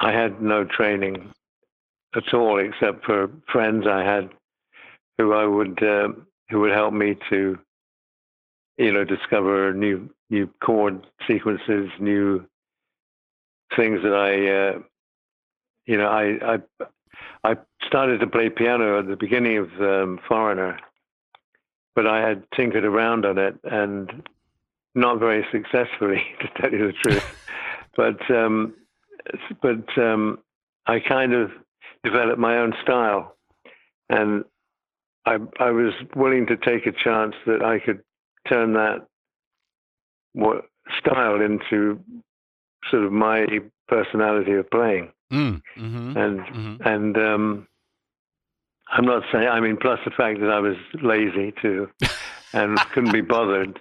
I 0.00 0.12
had 0.12 0.42
no 0.42 0.64
training 0.64 1.32
at 2.14 2.32
all, 2.32 2.58
except 2.58 3.04
for 3.04 3.30
friends 3.50 3.86
I 3.86 4.04
had 4.04 4.30
who 5.18 5.32
I 5.32 5.46
would 5.46 5.82
uh, 5.82 6.08
who 6.50 6.60
would 6.60 6.72
help 6.72 6.92
me 6.92 7.16
to, 7.30 7.58
you 8.76 8.92
know, 8.92 9.04
discover 9.04 9.72
new 9.72 10.10
new 10.30 10.48
chord 10.62 11.06
sequences, 11.26 11.90
new 12.00 12.44
things 13.76 14.00
that 14.02 14.14
I, 14.14 14.78
uh, 14.78 14.82
you 15.86 15.96
know, 15.96 16.08
I, 16.08 16.54
I 16.54 16.58
I 17.44 17.56
started 17.86 18.20
to 18.20 18.26
play 18.26 18.48
piano 18.48 18.98
at 18.98 19.06
the 19.06 19.16
beginning 19.16 19.58
of 19.58 19.68
um, 19.80 20.18
Foreigner, 20.26 20.78
but 21.94 22.06
I 22.06 22.26
had 22.26 22.44
tinkered 22.56 22.84
around 22.84 23.26
on 23.26 23.38
it 23.38 23.56
and 23.64 24.26
not 24.94 25.18
very 25.18 25.46
successfully, 25.52 26.22
to 26.40 26.48
tell 26.60 26.72
you 26.72 26.86
the 26.86 26.92
truth. 26.92 27.48
but 27.96 28.30
um, 28.30 28.74
but 29.60 29.98
um, 29.98 30.38
I 30.86 31.00
kind 31.00 31.34
of 31.34 31.50
developed 32.02 32.38
my 32.38 32.58
own 32.58 32.74
style, 32.82 33.36
and 34.08 34.44
I 35.26 35.38
I 35.58 35.70
was 35.70 35.92
willing 36.16 36.46
to 36.46 36.56
take 36.56 36.86
a 36.86 36.92
chance 36.92 37.34
that 37.46 37.62
I 37.62 37.78
could 37.78 38.00
turn 38.48 38.74
that 38.74 39.06
what 40.32 40.66
style 40.98 41.40
into 41.40 42.00
sort 42.90 43.04
of 43.04 43.12
my 43.12 43.46
personality 43.88 44.52
of 44.52 44.70
playing, 44.70 45.10
Mm, 45.34 45.60
hmm 45.76 46.16
and 46.16 46.40
hmm 46.40 46.76
and 46.84 47.16
um, 47.18 47.68
I'm 48.90 49.04
not 49.04 49.22
saying. 49.32 49.48
I 49.48 49.60
mean, 49.60 49.76
plus 49.80 49.98
the 50.04 50.10
fact 50.10 50.40
that 50.40 50.50
I 50.50 50.60
was 50.60 50.76
lazy 51.02 51.52
too, 51.60 51.88
and 52.52 52.78
couldn't 52.92 53.12
be 53.12 53.20
bothered. 53.22 53.78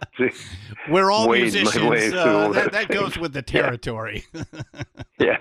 We're 0.89 1.12
all 1.12 1.30
musicians. 1.30 2.14
Uh, 2.14 2.49
that, 2.54 2.72
that 2.72 2.88
goes 2.89 3.18
with 3.18 3.34
the 3.34 3.41
territory. 3.56 4.26
yeah, 5.20 5.38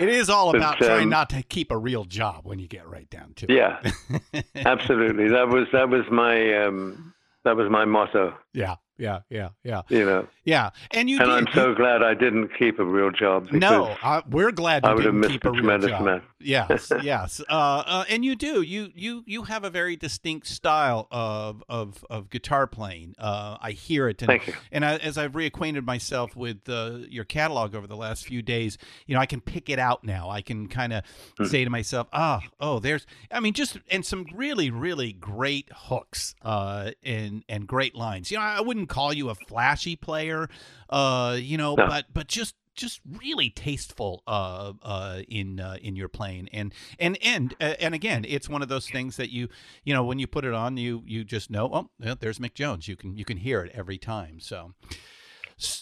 it 0.00 0.08
is 0.08 0.28
all 0.30 0.50
But, 0.52 0.58
about 0.58 0.78
trying 0.78 1.04
um, 1.04 1.10
not 1.10 1.30
to 1.30 1.42
keep 1.42 1.70
a 1.70 1.76
real 1.78 2.04
job 2.04 2.44
when 2.44 2.58
you 2.58 2.66
get 2.66 2.88
right 2.88 3.08
down 3.10 3.34
to 3.36 3.46
it. 3.48 3.54
yeah, 3.54 4.42
absolutely. 4.56 5.28
That 5.28 5.48
was 5.48 5.68
that 5.72 5.88
was 5.88 6.04
my 6.10 6.64
um, 6.64 7.14
that 7.44 7.54
was 7.56 7.70
my 7.70 7.84
motto. 7.84 8.34
yeah, 8.54 8.76
yeah, 8.96 9.20
yeah, 9.28 9.48
yeah, 9.62 9.82
You 9.88 10.04
know, 10.04 10.26
yeah. 10.44 10.70
And 10.92 11.08
you 11.10 11.18
and 11.18 11.26
did. 11.28 11.34
I'm 11.34 11.46
you- 11.48 11.52
so 11.52 11.74
glad 11.74 12.02
I 12.02 12.14
didn't 12.14 12.48
keep 12.58 12.78
a 12.78 12.84
real 12.84 13.10
job. 13.10 13.50
No, 13.52 13.96
uh, 14.02 14.22
we're 14.28 14.52
glad 14.52 14.84
you 14.84 14.90
I 14.90 14.94
would 14.94 15.04
have 15.04 15.12
didn't 15.14 15.20
missed 15.20 15.32
keep 15.32 15.44
a 15.44 15.48
a 15.48 15.52
real 15.52 15.60
tremendous 15.62 15.90
job. 15.90 16.00
amount. 16.02 16.22
Yes, 16.40 16.92
yes, 17.02 17.40
uh, 17.48 17.52
uh, 17.52 18.04
and 18.08 18.24
you 18.24 18.36
do. 18.36 18.60
You 18.62 18.90
you 18.94 19.22
you 19.26 19.42
have 19.44 19.64
a 19.64 19.70
very 19.70 19.96
distinct 19.96 20.46
style 20.46 21.08
of 21.10 21.62
of, 21.68 22.04
of 22.10 22.30
guitar 22.30 22.66
playing. 22.66 23.14
Uh, 23.18 23.56
I 23.60 23.70
hear 23.72 24.08
it, 24.08 24.20
and 24.22 24.28
Thank 24.28 24.46
you. 24.48 24.54
and 24.70 24.84
I, 24.84 24.96
as 24.96 25.16
I've 25.18 25.32
reacquainted 25.32 25.84
myself 25.84 26.36
with 26.36 26.68
uh, 26.68 26.98
your 27.08 27.24
catalog 27.24 27.74
over 27.74 27.86
the 27.86 27.96
last 27.96 28.26
few 28.26 28.42
days, 28.42 28.76
you 29.06 29.14
know, 29.14 29.20
I 29.20 29.26
can 29.26 29.40
pick 29.40 29.70
it 29.70 29.78
out 29.78 30.04
now. 30.04 30.28
I 30.30 30.42
can 30.42 30.68
kind 30.68 30.92
of 30.92 31.02
Hmm. 31.38 31.44
say 31.46 31.64
to 31.64 31.70
myself, 31.70 32.08
"Ah, 32.12 32.40
oh, 32.60 32.78
there's." 32.78 33.06
I 33.30 33.40
mean, 33.40 33.54
just 33.54 33.78
and 33.90 34.04
some 34.04 34.26
really 34.34 34.70
really 34.70 35.12
great 35.12 35.68
hooks 35.74 36.34
uh, 36.42 36.90
and 37.02 37.42
and 37.48 37.66
great 37.66 37.94
lines. 37.94 38.30
You 38.30 38.36
know, 38.36 38.44
I 38.44 38.60
wouldn't 38.60 38.83
call 38.86 39.12
you 39.12 39.30
a 39.30 39.34
flashy 39.34 39.96
player, 39.96 40.48
uh, 40.90 41.36
you 41.40 41.56
know, 41.56 41.74
No. 41.76 41.86
but 41.86 42.06
but 42.12 42.26
just 42.28 42.54
just 42.74 43.00
really 43.20 43.50
tasteful 43.50 44.22
uh, 44.26 44.72
uh, 44.82 45.20
in 45.28 45.60
uh, 45.60 45.76
in 45.80 45.94
your 45.94 46.08
playing 46.08 46.48
and 46.52 46.74
and 46.98 47.16
and 47.22 47.54
uh, 47.60 47.74
and 47.78 47.94
again 47.94 48.24
it's 48.28 48.48
one 48.48 48.62
of 48.62 48.68
those 48.68 48.88
things 48.90 49.16
that 49.16 49.30
you 49.30 49.48
you 49.84 49.94
know 49.94 50.02
when 50.02 50.18
you 50.18 50.26
put 50.26 50.44
it 50.44 50.52
on 50.52 50.76
you 50.76 51.00
you 51.06 51.22
just 51.22 51.50
know 51.50 51.70
oh 51.72 51.88
yeah, 52.00 52.14
there's 52.18 52.40
Mick 52.40 52.54
Jones 52.54 52.88
you 52.88 52.96
can 52.96 53.16
you 53.16 53.24
can 53.24 53.36
hear 53.36 53.62
it 53.62 53.70
every 53.74 53.96
time 53.96 54.40
so 54.40 54.74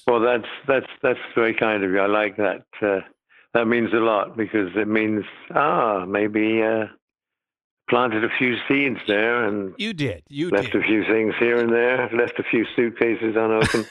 Well, 0.06 0.20
that's 0.20 0.48
that's 0.68 0.86
that's 1.02 1.18
very 1.34 1.54
kind 1.54 1.82
of 1.82 1.90
you. 1.90 1.98
I 1.98 2.06
like 2.06 2.36
that. 2.36 2.66
Uh, 2.82 3.00
that 3.54 3.66
means 3.66 3.90
a 3.94 3.96
lot 4.00 4.36
because 4.36 4.68
it 4.76 4.86
means 4.88 5.24
ah 5.54 6.04
maybe 6.06 6.62
uh, 6.62 6.86
planted 7.92 8.24
a 8.24 8.30
few 8.38 8.56
seeds 8.66 8.98
there 9.06 9.44
and 9.44 9.74
you 9.76 9.92
did 9.92 10.22
you 10.30 10.48
left 10.48 10.72
did 10.72 10.82
a 10.82 10.86
few 10.86 11.04
things 11.04 11.34
here 11.38 11.58
and 11.58 11.70
there, 11.70 12.08
left 12.16 12.38
a 12.38 12.42
few 12.42 12.64
suitcases 12.74 13.36
unopened. 13.36 13.86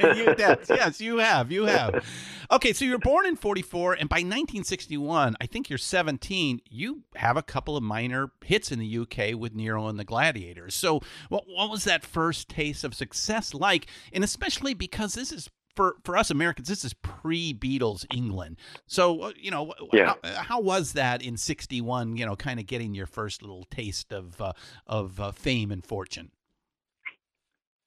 you 0.16 0.34
did. 0.36 0.58
Yes, 0.68 1.00
you 1.00 1.18
have. 1.18 1.50
You 1.50 1.64
have. 1.64 2.06
Okay, 2.52 2.72
so 2.72 2.84
you 2.84 2.92
were 2.92 2.98
born 2.98 3.26
in 3.26 3.34
44, 3.34 3.94
and 3.94 4.08
by 4.08 4.18
1961, 4.18 5.36
I 5.40 5.46
think 5.46 5.68
you're 5.68 5.78
17, 5.78 6.60
you 6.70 7.02
have 7.16 7.36
a 7.36 7.42
couple 7.42 7.76
of 7.76 7.82
minor 7.82 8.30
hits 8.44 8.70
in 8.70 8.78
the 8.78 8.98
UK 8.98 9.36
with 9.36 9.54
Nero 9.54 9.88
and 9.88 9.98
the 9.98 10.04
Gladiators. 10.04 10.74
So, 10.74 11.00
what, 11.28 11.44
what 11.48 11.70
was 11.70 11.84
that 11.84 12.04
first 12.04 12.48
taste 12.48 12.84
of 12.84 12.94
success 12.94 13.52
like? 13.52 13.88
And 14.12 14.22
especially 14.22 14.74
because 14.74 15.14
this 15.14 15.32
is. 15.32 15.50
For, 15.74 15.96
for 16.04 16.16
us 16.16 16.30
Americans, 16.30 16.68
this 16.68 16.84
is 16.84 16.94
pre 16.94 17.52
Beatles 17.52 18.04
England. 18.14 18.58
So, 18.86 19.20
uh, 19.22 19.32
you 19.36 19.50
know, 19.50 19.72
Yeah. 19.92 20.14
how, 20.22 20.30
how 20.42 20.60
was 20.60 20.92
that 20.92 21.20
in 21.22 21.36
61, 21.36 22.16
you 22.16 22.24
know, 22.24 22.36
kind 22.36 22.60
of 22.60 22.66
getting 22.66 22.94
your 22.94 23.06
first 23.06 23.42
little 23.42 23.64
taste 23.70 24.12
of, 24.12 24.40
uh, 24.40 24.52
of 24.86 25.18
uh, 25.20 25.32
fame 25.32 25.70
and 25.72 25.84
fortune? 25.84 26.30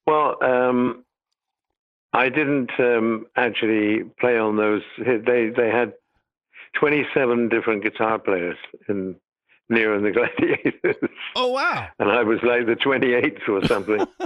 Well, 0.05 0.35
um, 0.43 1.03
I 2.13 2.29
didn't 2.29 2.71
um, 2.79 3.25
actually 3.35 4.03
play 4.19 4.37
on 4.37 4.55
those. 4.55 4.81
They 4.97 5.49
they 5.49 5.69
had 5.69 5.93
twenty 6.79 7.05
seven 7.13 7.49
different 7.49 7.83
guitar 7.83 8.17
players 8.17 8.57
in 8.87 9.17
Nero 9.69 9.97
and 9.97 10.05
the 10.05 10.11
Gladiators, 10.17 11.09
Oh, 11.35 11.47
wow. 11.51 11.87
and 11.99 12.09
I 12.09 12.23
was 12.23 12.39
like 12.43 12.65
the 12.65 12.75
twenty 12.75 13.13
eighth 13.13 13.41
or 13.49 13.63
something. 13.65 14.07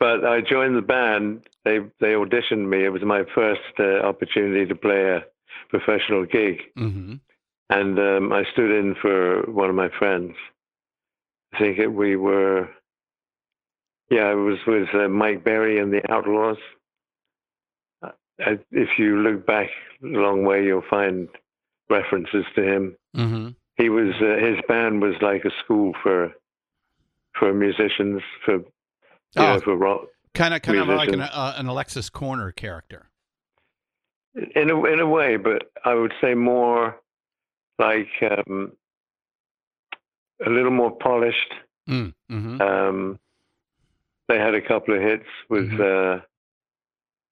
but 0.00 0.24
I 0.24 0.40
joined 0.40 0.76
the 0.76 0.82
band. 0.82 1.42
They 1.64 1.78
they 2.00 2.14
auditioned 2.14 2.68
me. 2.68 2.84
It 2.84 2.88
was 2.92 3.02
my 3.02 3.22
first 3.34 3.60
uh, 3.78 4.00
opportunity 4.00 4.66
to 4.66 4.74
play 4.74 5.02
a 5.10 5.24
professional 5.68 6.24
gig, 6.26 6.56
Mm-hmm. 6.76 7.14
and 7.68 7.98
um, 7.98 8.32
I 8.32 8.42
stood 8.52 8.72
in 8.72 8.96
for 9.00 9.42
one 9.42 9.68
of 9.70 9.76
my 9.76 9.90
friends. 9.98 10.34
I 11.52 11.58
think 11.58 11.78
it, 11.78 11.88
we 11.88 12.16
were, 12.16 12.68
yeah, 14.10 14.30
it 14.32 14.36
was 14.36 14.58
with 14.66 14.88
uh, 14.94 15.08
Mike 15.08 15.44
Berry 15.44 15.78
and 15.78 15.92
the 15.92 16.00
Outlaws. 16.10 16.58
Uh, 18.02 18.10
if 18.70 18.88
you 18.98 19.18
look 19.18 19.46
back 19.46 19.68
a 20.02 20.06
long 20.06 20.44
way, 20.44 20.64
you'll 20.64 20.82
find 20.88 21.28
references 21.90 22.44
to 22.54 22.62
him. 22.62 22.96
Mm-hmm. 23.16 23.48
He 23.76 23.88
was 23.88 24.14
uh, 24.20 24.44
his 24.44 24.58
band 24.66 25.02
was 25.02 25.14
like 25.20 25.44
a 25.44 25.50
school 25.62 25.92
for 26.02 26.32
for 27.38 27.52
musicians 27.52 28.22
for 28.44 28.60
you 29.36 29.42
Oh. 29.42 29.54
know 29.54 29.60
for 29.60 29.76
rock 29.76 30.02
Kind 30.32 30.54
of, 30.54 30.62
kind 30.62 30.78
of 30.78 30.86
like 30.88 31.08
an, 31.08 31.20
uh, 31.22 31.54
an 31.56 31.66
Alexis 31.66 32.08
Korner 32.08 32.54
character. 32.54 33.10
in 34.34 34.70
a 34.70 34.84
in 34.84 35.00
a 35.00 35.06
way, 35.06 35.36
but 35.36 35.72
I 35.84 35.94
would 35.94 36.12
say 36.20 36.34
more 36.34 36.96
like 37.80 38.08
um, 38.22 38.70
a 40.46 40.48
little 40.50 40.70
more 40.70 40.92
polished. 40.92 41.52
Mm. 41.88 42.14
Mm-hmm. 42.30 42.60
Um, 42.62 43.18
they 44.28 44.38
had 44.38 44.54
a 44.54 44.60
couple 44.60 44.94
of 44.94 45.02
hits 45.02 45.26
with. 45.48 45.72
Uh, 45.72 46.20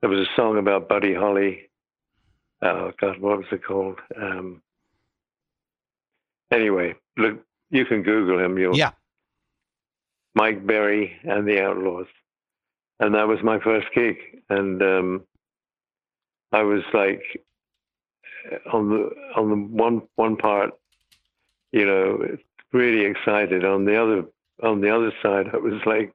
there 0.01 0.11
was 0.11 0.21
a 0.21 0.31
song 0.37 0.59
about 0.59 0.89
Buddy 0.89 1.15
Holly. 1.15 1.71
Oh 2.63 2.91
God, 3.01 3.21
what 3.21 3.39
was 3.39 3.47
it 3.53 3.63
called? 3.65 4.01
Um, 4.21 4.61
anyway, 6.51 6.97
look, 7.17 7.45
you 7.71 7.85
can 7.85 8.03
Google 8.03 8.39
him. 8.45 8.59
You'll 8.59 8.77
Yeah. 8.77 8.91
Mike 10.39 10.65
Berry 10.65 11.17
and 11.25 11.49
the 11.49 11.61
Outlaws, 11.61 12.07
and 13.01 13.13
that 13.17 13.27
was 13.27 13.43
my 13.43 13.59
first 13.59 13.89
gig, 13.93 14.19
and 14.49 14.81
um, 14.81 15.25
I 16.53 16.63
was 16.63 16.83
like 16.95 17.23
on 18.73 18.89
the 18.89 19.11
on 19.35 19.51
the 19.51 19.57
one 19.57 20.03
one 20.15 20.37
part, 20.37 20.71
you 21.73 21.85
know, 21.85 22.37
really 22.73 23.05
excited. 23.05 23.65
On 23.65 23.85
the 23.85 24.01
other 24.01 24.27
on 24.63 24.81
the 24.81 24.95
other 24.95 25.13
side, 25.21 25.47
I 25.53 25.57
was 25.57 25.81
like 25.85 26.15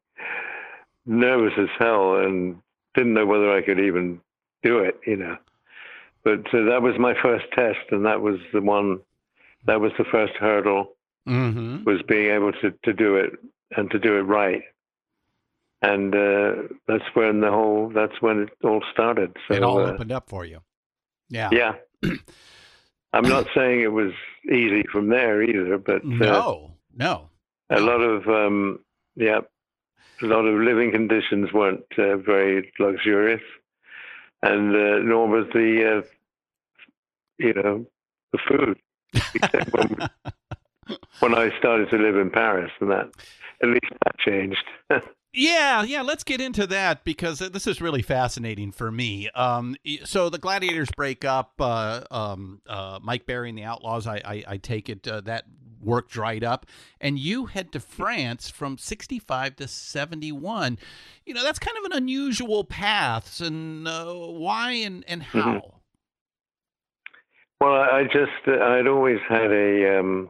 nervous 1.06 1.54
as 1.58 1.68
hell 1.78 2.16
and 2.16 2.62
didn't 2.96 3.16
know 3.16 3.26
whether 3.26 3.54
I 3.54 3.62
could 3.62 3.82
even 3.82 4.22
do 4.62 4.80
it, 4.80 5.02
you 5.06 5.18
know. 5.18 5.38
But 6.24 6.48
uh, 6.54 6.64
that 6.70 6.82
was 6.82 6.98
my 6.98 7.14
first 7.22 7.48
test, 7.52 7.92
and 7.92 8.06
that 8.06 8.22
was 8.22 8.40
the 8.54 8.62
one. 8.62 9.02
That 9.66 9.82
was 9.82 9.92
the 9.98 10.06
first 10.06 10.34
hurdle 10.36 10.96
Mm-hmm. 11.26 11.86
was 11.86 12.02
being 12.02 12.32
able 12.32 12.52
to, 12.52 12.72
to 12.84 12.92
do 12.92 13.16
it 13.16 13.32
and 13.78 13.90
to 13.92 14.00
do 14.00 14.18
it 14.18 14.22
right. 14.24 14.62
And 15.82 16.16
uh, 16.16 16.54
that's 16.88 17.04
when 17.14 17.42
the 17.42 17.52
whole 17.52 17.92
that's 17.94 18.22
when 18.22 18.40
it 18.44 18.50
all 18.64 18.82
started. 18.92 19.36
So 19.48 19.54
it 19.56 19.64
all 19.64 19.80
uh, 19.80 19.92
opened 19.92 20.12
up 20.12 20.30
for 20.30 20.46
you. 20.46 20.60
Yeah. 21.30 21.50
yeah. 21.52 21.74
I'm 23.14 23.28
not 23.28 23.48
saying 23.56 23.82
it 23.82 23.92
was 23.92 24.12
easy 24.46 24.84
from 24.92 25.10
there 25.10 25.44
either, 25.44 25.78
but 25.78 26.04
uh, 26.04 26.08
No. 26.08 26.72
No. 26.96 27.30
a 27.70 27.80
lot 27.80 28.02
of 28.02 28.28
um, 28.28 28.80
yeah, 29.16 29.42
a 30.22 30.26
lot 30.26 30.46
of 30.46 30.60
living 30.62 30.92
conditions 30.92 31.52
weren't 31.54 31.84
uh, 31.98 32.18
very 32.18 32.72
luxurious, 32.80 33.42
and 34.42 34.76
uh, 34.76 35.00
nor 35.00 35.28
was 35.28 35.48
the 35.54 35.98
uh, 35.98 36.08
you 37.38 37.54
know 37.54 37.86
the 38.32 38.40
food. 38.48 38.80
When, 41.20 41.36
I 41.36 41.58
started 41.58 41.90
to 41.90 41.98
live 41.98 42.16
in 42.18 42.30
Paris, 42.30 42.72
and 42.80 42.90
that 42.92 43.12
at 43.62 43.70
least 43.70 43.92
that 44.04 44.18
changed. 44.20 44.66
Yeah, 45.36 45.82
yeah. 45.82 46.04
Let's 46.04 46.24
get 46.24 46.40
into 46.40 46.68
that 46.68 47.04
because 47.04 47.40
this 47.40 47.66
is 47.66 47.82
really 47.82 48.04
fascinating 48.04 48.72
for 48.72 48.92
me. 48.92 49.30
Um, 49.32 49.76
so 50.04 50.30
the 50.30 50.38
Gladiators 50.38 50.90
break 50.96 51.26
up. 51.26 51.54
Uh, 51.60 52.02
um, 52.12 52.62
uh, 52.68 53.00
Mike 53.02 53.26
Berry 53.26 53.50
and 53.50 53.58
the 53.58 53.64
Outlaws. 53.64 54.06
I, 54.06 54.22
I, 54.24 54.44
I 54.48 54.58
take 54.58 54.90
it 54.90 55.08
uh, 55.08 55.22
that 55.22 55.46
work 55.82 56.10
dried 56.10 56.44
up, 56.44 56.68
and 57.02 57.18
you 57.18 57.48
head 57.48 57.72
to 57.72 57.80
France 57.80 58.50
from 58.50 58.78
'65 58.78 59.56
to 59.56 59.68
'71. 59.68 60.78
You 61.26 61.34
know 61.34 61.44
that's 61.44 61.60
kind 61.60 61.78
of 61.80 61.86
an 61.86 61.94
unusual 61.94 62.64
path, 62.64 63.42
and 63.42 63.88
uh, 63.88 64.14
why 64.14 64.74
and 64.74 65.04
and 65.08 65.24
how. 65.24 65.80
Well, 67.60 67.74
I 67.74 68.00
I 68.00 68.04
just 68.04 68.48
uh, 68.48 68.64
I'd 68.64 68.88
always 68.88 69.20
had 69.28 69.52
a 69.52 70.00
um, 70.00 70.30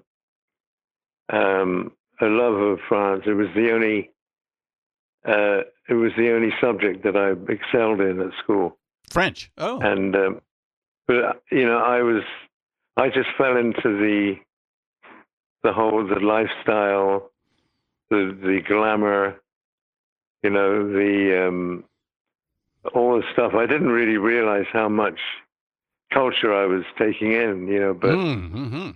um, 1.30 1.92
a 2.22 2.26
love 2.26 2.56
of 2.56 2.80
France. 2.88 3.24
It 3.26 3.34
was 3.34 3.48
the 3.56 3.72
only 3.72 4.12
uh, 5.26 5.62
it 5.90 5.94
was 5.94 6.12
the 6.18 6.34
only 6.34 6.54
subject 6.60 7.04
that 7.04 7.16
I 7.16 7.32
excelled 7.52 8.02
in 8.02 8.20
at 8.22 8.32
school, 8.42 8.78
French. 9.10 9.52
Oh. 9.58 9.80
and 9.80 10.16
um, 10.16 10.42
but 11.08 11.24
uh, 11.24 11.34
you 11.52 11.66
know 11.66 11.78
I 11.78 12.02
was 12.02 12.24
I 12.98 13.10
just 13.10 13.30
fell 13.38 13.58
into 13.58 13.82
the 13.84 14.36
the 15.64 15.74
whole 15.74 16.06
the 16.06 16.20
lifestyle, 16.20 17.32
the 18.10 18.38
the 18.42 18.62
glamour, 18.68 19.42
you 20.42 20.50
know 20.50 20.88
the 20.92 21.48
um, 21.48 21.84
all 22.94 23.18
the 23.18 23.24
stuff. 23.32 23.54
I 23.54 23.66
didn't 23.66 23.90
really 23.90 24.18
realize 24.18 24.66
how 24.72 24.90
much 24.90 25.20
culture 26.14 26.54
I 26.54 26.66
was 26.66 26.84
taking 26.98 27.32
in, 27.32 27.68
you 27.68 27.80
know, 27.80 27.94
but 27.94 28.12
mm-hmm. 28.12 28.92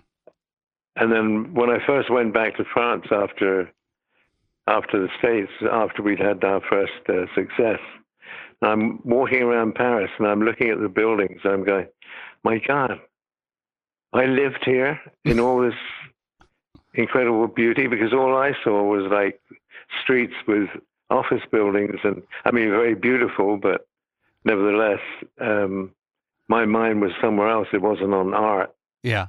And 1.00 1.12
then 1.12 1.54
when 1.54 1.70
I 1.70 1.86
first 1.86 2.10
went 2.10 2.34
back 2.34 2.58
to 2.58 2.66
France 2.74 3.06
after 3.12 3.72
after 4.68 5.00
the 5.00 5.10
States, 5.18 5.52
after 5.72 6.02
we'd 6.04 6.20
had 6.20 6.44
our 6.44 6.62
first 6.70 6.92
uh, 7.08 7.26
success, 7.34 7.80
I'm 8.62 9.00
walking 9.06 9.42
around 9.42 9.76
Paris 9.76 10.12
and 10.18 10.28
I'm 10.28 10.42
looking 10.42 10.70
at 10.70 10.82
the 10.82 10.90
buildings. 10.90 11.40
I'm 11.46 11.64
going, 11.64 11.88
my 12.44 12.60
God, 12.68 13.00
I 14.12 14.26
lived 14.26 14.64
here 14.66 15.00
in 15.24 15.40
all 15.40 15.62
this 15.62 15.80
incredible 16.96 17.48
beauty 17.48 17.88
because 17.88 18.12
all 18.12 18.36
I 18.36 18.52
saw 18.64 18.84
was 18.84 19.10
like 19.10 19.40
streets 20.04 20.34
with 20.48 20.68
office 21.10 21.44
buildings 21.50 22.00
and 22.04 22.22
I 22.44 22.52
mean 22.52 22.70
very 22.70 22.96
beautiful, 22.96 23.58
but 23.58 23.88
nevertheless, 24.44 25.00
um, 25.40 25.92
my 26.50 26.66
mind 26.66 27.02
was 27.02 27.12
somewhere 27.22 27.50
else. 27.50 27.68
It 27.72 27.82
wasn't 27.82 28.14
on 28.14 28.34
art 28.34 28.76
Yeah. 29.04 29.28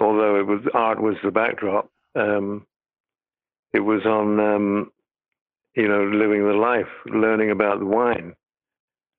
Although 0.00 0.38
it 0.38 0.46
was 0.46 0.60
art 0.74 1.00
was 1.00 1.16
the 1.22 1.30
backdrop, 1.30 1.90
um, 2.14 2.66
it 3.72 3.80
was 3.80 4.04
on 4.04 4.40
um, 4.40 4.92
you 5.74 5.88
know 5.88 6.04
living 6.04 6.46
the 6.46 6.54
life, 6.54 6.88
learning 7.06 7.50
about 7.50 7.78
the 7.78 7.86
wine, 7.86 8.34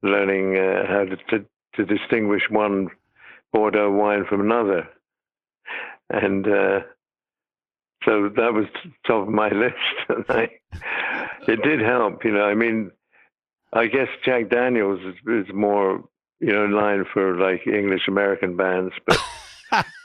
learning 0.01 0.57
uh, 0.57 0.87
how 0.87 1.05
to, 1.05 1.17
to 1.29 1.45
to 1.75 1.85
distinguish 1.85 2.43
one 2.49 2.89
Bordeaux 3.51 3.91
wine 3.91 4.25
from 4.27 4.41
another, 4.41 4.87
and 6.09 6.47
uh, 6.47 6.79
so 8.05 8.29
that 8.35 8.53
was 8.53 8.65
top 9.05 9.27
of 9.27 9.33
my 9.33 9.49
list. 9.49 10.29
I, 10.29 10.49
it 11.47 11.61
did 11.63 11.81
help, 11.81 12.25
you 12.25 12.31
know. 12.31 12.43
I 12.43 12.55
mean, 12.55 12.91
I 13.71 13.87
guess 13.87 14.07
Jack 14.25 14.49
Daniels 14.49 14.99
is, 15.01 15.47
is 15.47 15.53
more 15.53 16.03
you 16.39 16.51
know 16.51 16.65
in 16.65 16.71
line 16.71 17.05
for 17.13 17.37
like 17.37 17.65
English 17.67 18.07
American 18.07 18.55
bands, 18.55 18.93
but 19.05 19.19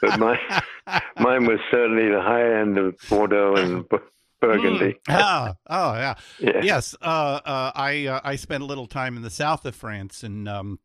but 0.00 0.18
my 0.18 0.38
mine 1.18 1.46
was 1.46 1.58
certainly 1.70 2.08
the 2.08 2.20
high 2.20 2.60
end 2.60 2.78
of 2.78 2.96
Bordeaux 3.08 3.54
and 3.56 3.88
Bu- 3.88 3.98
Burgundy. 4.40 4.96
Ah, 5.08 5.54
oh 5.68 5.94
yeah. 5.94 6.14
Yeah. 6.38 6.60
Yes, 6.62 6.94
uh, 7.02 7.40
uh, 7.44 7.72
I 7.74 8.06
uh, 8.06 8.20
I 8.24 8.36
spent 8.36 8.62
a 8.62 8.66
little 8.66 8.86
time 8.86 9.16
in 9.16 9.22
the 9.22 9.30
south 9.30 9.64
of 9.66 9.74
France 9.74 10.22
and 10.22 10.48
um, 10.48 10.78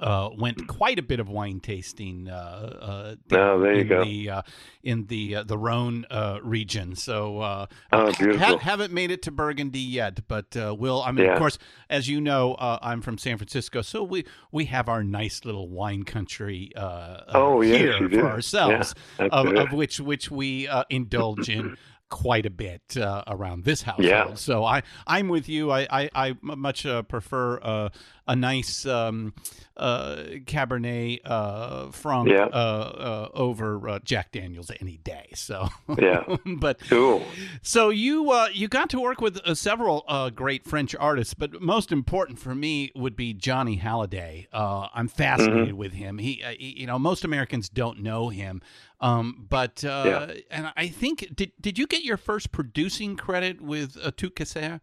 uh, 0.00 0.28
went 0.36 0.66
quite 0.68 0.98
a 0.98 1.02
bit 1.02 1.18
of 1.18 1.28
wine 1.28 1.60
tasting. 1.60 2.28
Uh, 2.28 2.34
uh, 2.34 3.14
Oh, 3.32 3.60
there 3.60 3.74
you 3.74 3.84
in. 3.84 4.02
The, 4.02 4.30
uh, 4.30 4.42
in 4.82 5.06
the 5.06 5.36
uh, 5.36 5.42
the 5.44 5.56
Rhone 5.56 6.04
uh, 6.10 6.38
region. 6.42 6.94
So 6.94 7.40
uh, 7.40 7.66
Oh, 7.92 8.12
ha- 8.12 8.58
haven't 8.58 8.92
made 8.92 9.10
it 9.10 9.22
to 9.22 9.30
Burgundy 9.30 9.80
yet, 9.80 10.20
but 10.28 10.54
uh, 10.56 10.74
will. 10.78 11.02
I 11.02 11.12
mean, 11.12 11.24
Yeah. 11.24 11.32
of 11.32 11.38
course, 11.38 11.58
as 11.88 12.08
you 12.08 12.20
know, 12.20 12.54
uh, 12.54 12.78
I'm 12.82 13.00
from 13.00 13.16
San 13.18 13.38
Francisco, 13.38 13.80
so 13.82 14.02
we 14.02 14.24
we 14.52 14.66
have 14.66 14.88
our 14.88 15.02
nice 15.02 15.44
little 15.44 15.68
wine 15.68 16.02
country. 16.04 16.70
Uh, 16.76 16.80
uh, 16.80 17.24
Oh, 17.34 17.60
yes, 17.62 17.78
here 17.80 18.08
do. 18.08 18.20
for 18.20 18.26
ourselves, 18.28 18.94
Yeah, 19.18 19.28
of, 19.32 19.46
of 19.54 19.72
which 19.72 20.00
which 20.00 20.30
we 20.30 20.68
uh, 20.68 20.84
indulge 20.90 21.48
in 21.48 21.76
quite 22.08 22.46
a 22.46 22.50
bit 22.50 22.96
uh, 22.96 23.22
around 23.26 23.64
this 23.64 23.82
household. 23.82 24.06
Yeah. 24.08 24.34
So 24.34 24.64
I 24.64 24.82
I'm 25.06 25.28
with 25.28 25.48
you. 25.48 25.70
I 25.70 25.86
I 26.14 26.36
much 26.42 26.86
uh, 26.86 27.02
prefer 27.02 27.58
uh, 27.62 27.88
a 28.26 28.36
nice 28.36 28.84
um, 28.86 29.32
uh, 29.76 30.16
Cabernet 30.46 31.20
uh, 31.24 31.90
Franc 31.90 32.28
Yeah. 32.28 32.44
uh, 32.44 32.48
uh, 32.52 33.28
over 33.34 33.88
uh, 33.88 33.98
Jack 34.04 34.32
Daniels 34.32 34.70
any 34.80 34.98
day. 34.98 35.28
So 35.34 35.68
Yeah. 35.98 36.24
but 36.58 36.80
Cool. 36.88 37.22
so 37.62 37.90
you 37.90 38.30
uh, 38.30 38.48
you 38.52 38.68
got 38.68 38.90
to 38.90 39.00
work 39.00 39.20
with 39.20 39.38
uh, 39.46 39.54
several 39.54 40.04
uh, 40.08 40.30
great 40.30 40.64
French 40.64 40.94
artists, 40.98 41.34
but 41.34 41.60
most 41.62 41.92
important 41.92 42.38
for 42.38 42.54
me 42.54 42.90
would 42.94 43.16
be 43.16 43.32
Johnny 43.34 43.78
Hallyday. 43.78 44.46
Uh, 44.52 44.88
I'm 44.94 45.08
fascinated 45.08 45.74
with 45.74 45.92
him. 45.92 46.18
He, 46.18 46.42
uh, 46.42 46.50
he- 46.58 46.74
you 46.80 46.86
know, 46.86 46.98
most 46.98 47.24
Americans 47.24 47.68
don't 47.68 48.00
know 48.02 48.28
him, 48.28 48.60
um, 49.00 49.46
but 49.48 49.84
uh, 49.84 50.26
Yeah. 50.28 50.34
and 50.50 50.72
I 50.76 50.88
think 50.88 51.34
did 51.34 51.52
did 51.60 51.78
you 51.78 51.86
get 51.86 52.02
your 52.02 52.16
first 52.16 52.52
producing 52.52 53.16
credit 53.16 53.60
with 53.60 53.96
uh, 54.02 54.10
Tout 54.16 54.34
Casser? 54.34 54.80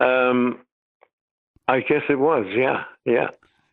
Um, 0.00 0.58
I 1.66 1.80
guess 1.80 2.02
it 2.08 2.18
was. 2.18 2.46
Yeah, 2.56 2.84
yeah. 3.04 3.28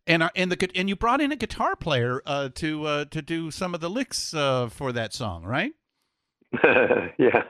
And 0.08 0.24
uh, 0.24 0.30
and 0.36 0.52
the 0.52 0.70
and 0.76 0.90
you 0.90 0.96
brought 0.96 1.22
in 1.22 1.32
a 1.32 1.36
guitar 1.36 1.76
player 1.76 2.22
uh, 2.26 2.50
to 2.56 2.86
uh, 2.86 3.06
to 3.06 3.22
do 3.22 3.52
some 3.52 3.74
of 3.74 3.82
the 3.82 3.90
licks 3.90 4.34
uh, 4.34 4.70
for 4.70 4.92
that 4.92 5.14
song, 5.14 5.44
right? 5.44 5.72
yeah. 6.64 7.44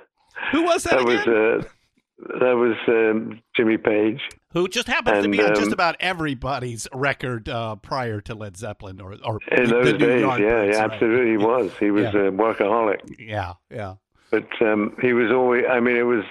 Who 0.52 0.64
was 0.64 0.84
that? 0.84 0.98
That 0.98 1.06
was 1.06 1.22
again? 1.22 1.34
uh, 1.36 2.38
that 2.40 2.56
was 2.56 2.76
um, 2.88 3.42
Jimmy 3.56 3.78
Page. 3.78 4.22
Who 4.56 4.70
just 4.70 4.88
happens 4.88 5.22
to 5.22 5.30
be 5.30 5.42
on 5.44 5.50
just 5.54 5.68
um, 5.68 5.74
about 5.74 5.98
everybody's 6.00 6.88
record 6.94 7.50
uh, 7.50 7.76
prior 7.76 8.22
to 8.22 8.34
Led 8.34 8.56
Zeppelin 8.56 9.02
or 9.02 9.18
or 9.22 9.40
In 9.52 9.66
the 9.66 9.70
those 9.70 9.94
days, 10.00 10.22
yeah, 10.40 10.64
yeah, 10.64 10.78
absolutely, 10.78 11.32
he 11.32 11.38
was. 11.38 11.72
He 11.78 11.92
was 11.92 12.06
Yeah. 12.06 12.22
a 12.22 12.32
workaholic. 12.32 13.00
Yeah, 13.20 13.56
yeah. 13.70 13.96
but 14.32 14.48
um, 14.62 14.96
he 15.02 15.12
was 15.12 15.30
always. 15.30 15.66
I 15.70 15.82
mean, 15.82 15.98
it 15.98 16.04
was. 16.04 16.24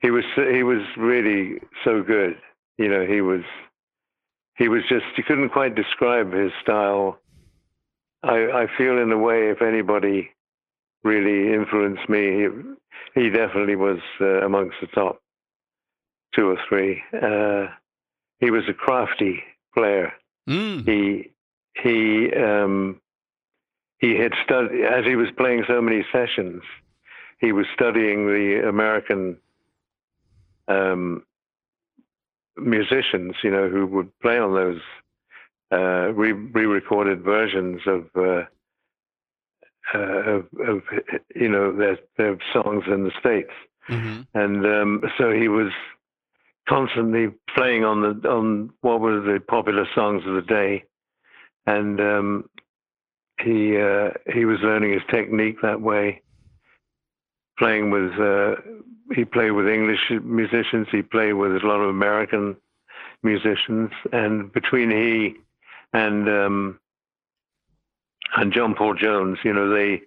He 0.00 0.10
was. 0.10 0.24
He 0.36 0.62
was 0.62 0.80
really 0.96 1.60
so 1.84 2.02
good. 2.02 2.38
You 2.78 2.88
know, 2.88 3.04
he 3.04 3.20
was. 3.20 3.42
He 4.56 4.68
was 4.68 4.80
just. 4.88 5.04
You 5.18 5.24
couldn't 5.24 5.50
quite 5.50 5.74
describe 5.74 6.32
his 6.32 6.50
style. 6.62 7.18
I, 8.22 8.62
I 8.62 8.66
feel 8.78 8.96
in 8.98 9.12
a 9.12 9.18
way, 9.18 9.50
if 9.50 9.60
anybody 9.60 10.30
really 11.04 11.52
influenced 11.52 12.08
me, 12.08 12.48
he, 13.14 13.20
he 13.20 13.28
definitely 13.28 13.76
was 13.76 13.98
uh, 14.18 14.42
amongst 14.46 14.76
the 14.80 14.86
top 14.86 15.20
two 16.34 16.48
or 16.48 16.58
three. 16.68 17.02
Uh, 17.12 17.68
he 18.40 18.50
was 18.50 18.64
a 18.68 18.74
crafty 18.74 19.42
player 19.74 20.12
Mm. 20.48 20.86
he 20.86 21.30
he 21.82 22.32
um, 22.34 23.00
he 23.98 24.16
had 24.16 24.32
studied 24.44 24.84
as 24.84 25.04
he 25.04 25.16
was 25.16 25.28
playing 25.36 25.64
so 25.66 25.80
many 25.80 26.04
sessions. 26.12 26.62
He 27.40 27.52
was 27.52 27.66
studying 27.74 28.26
the 28.26 28.68
American 28.68 29.38
um, 30.68 31.24
musicians, 32.56 33.34
you 33.42 33.50
know, 33.50 33.68
who 33.68 33.86
would 33.86 34.18
play 34.20 34.38
on 34.38 34.54
those 34.54 34.80
uh, 35.72 36.12
re- 36.12 36.32
re-recorded 36.32 37.22
versions 37.22 37.82
of, 37.86 38.06
uh, 38.16 38.44
uh, 39.94 39.98
of, 39.98 40.46
of 40.66 40.82
you 41.34 41.48
know 41.48 41.72
their 41.76 41.98
their 42.16 42.38
songs 42.52 42.84
in 42.86 43.04
the 43.04 43.12
states 43.18 43.52
hmm 43.88 44.22
and 44.34 44.66
um, 44.66 45.02
so 45.16 45.32
he 45.32 45.48
was 45.48 45.70
constantly 46.68 47.28
playing 47.54 47.84
on 47.84 48.00
the 48.02 48.28
on 48.28 48.70
what 48.80 49.00
were 49.00 49.20
the 49.20 49.40
popular 49.40 49.86
songs 49.94 50.22
of 50.26 50.34
the 50.34 50.42
day, 50.42 50.84
and 51.66 52.00
um, 52.00 52.50
he 53.40 53.76
uh, 53.76 54.10
he 54.32 54.44
was 54.44 54.58
learning 54.62 54.92
his 54.92 55.02
technique 55.10 55.60
that 55.62 55.80
way. 55.80 56.22
Playing 57.58 57.90
with 57.90 58.12
uh, 58.20 58.56
he 59.14 59.24
played 59.24 59.52
with 59.52 59.68
English 59.68 60.10
musicians, 60.22 60.88
he 60.90 61.02
played 61.02 61.34
with 61.34 61.52
a 61.52 61.66
lot 61.66 61.80
of 61.80 61.88
American 61.88 62.56
musicians, 63.22 63.90
and 64.12 64.52
between 64.52 64.90
he 64.90 65.36
and 65.92 66.28
um, 66.28 66.80
and 68.36 68.52
John 68.52 68.74
Paul 68.74 68.94
Jones, 68.94 69.38
you 69.44 69.52
know, 69.52 69.70
they 69.70 70.02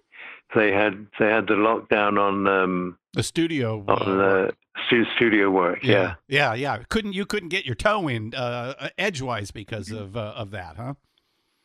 they 0.54 0.72
had 0.72 1.06
they 1.18 1.26
had 1.28 1.46
the 1.46 1.54
lockdown 1.54 2.18
on 2.18 2.46
um, 2.46 2.98
The 3.14 3.22
studio. 3.22 3.84
on 3.88 4.20
uh, 4.20 4.50
stu- 4.86 5.04
studio 5.16 5.50
work. 5.50 5.80
Yeah. 5.82 6.14
yeah, 6.28 6.54
yeah. 6.54 6.82
Couldn't 6.88 7.12
you 7.14 7.26
couldn't 7.26 7.50
get 7.50 7.64
your 7.64 7.74
toe 7.74 8.08
in 8.08 8.34
uh, 8.34 8.88
edgewise 8.98 9.50
because 9.50 9.90
of 9.90 10.16
uh, 10.16 10.32
of 10.36 10.50
that, 10.52 10.76
huh? 10.76 10.94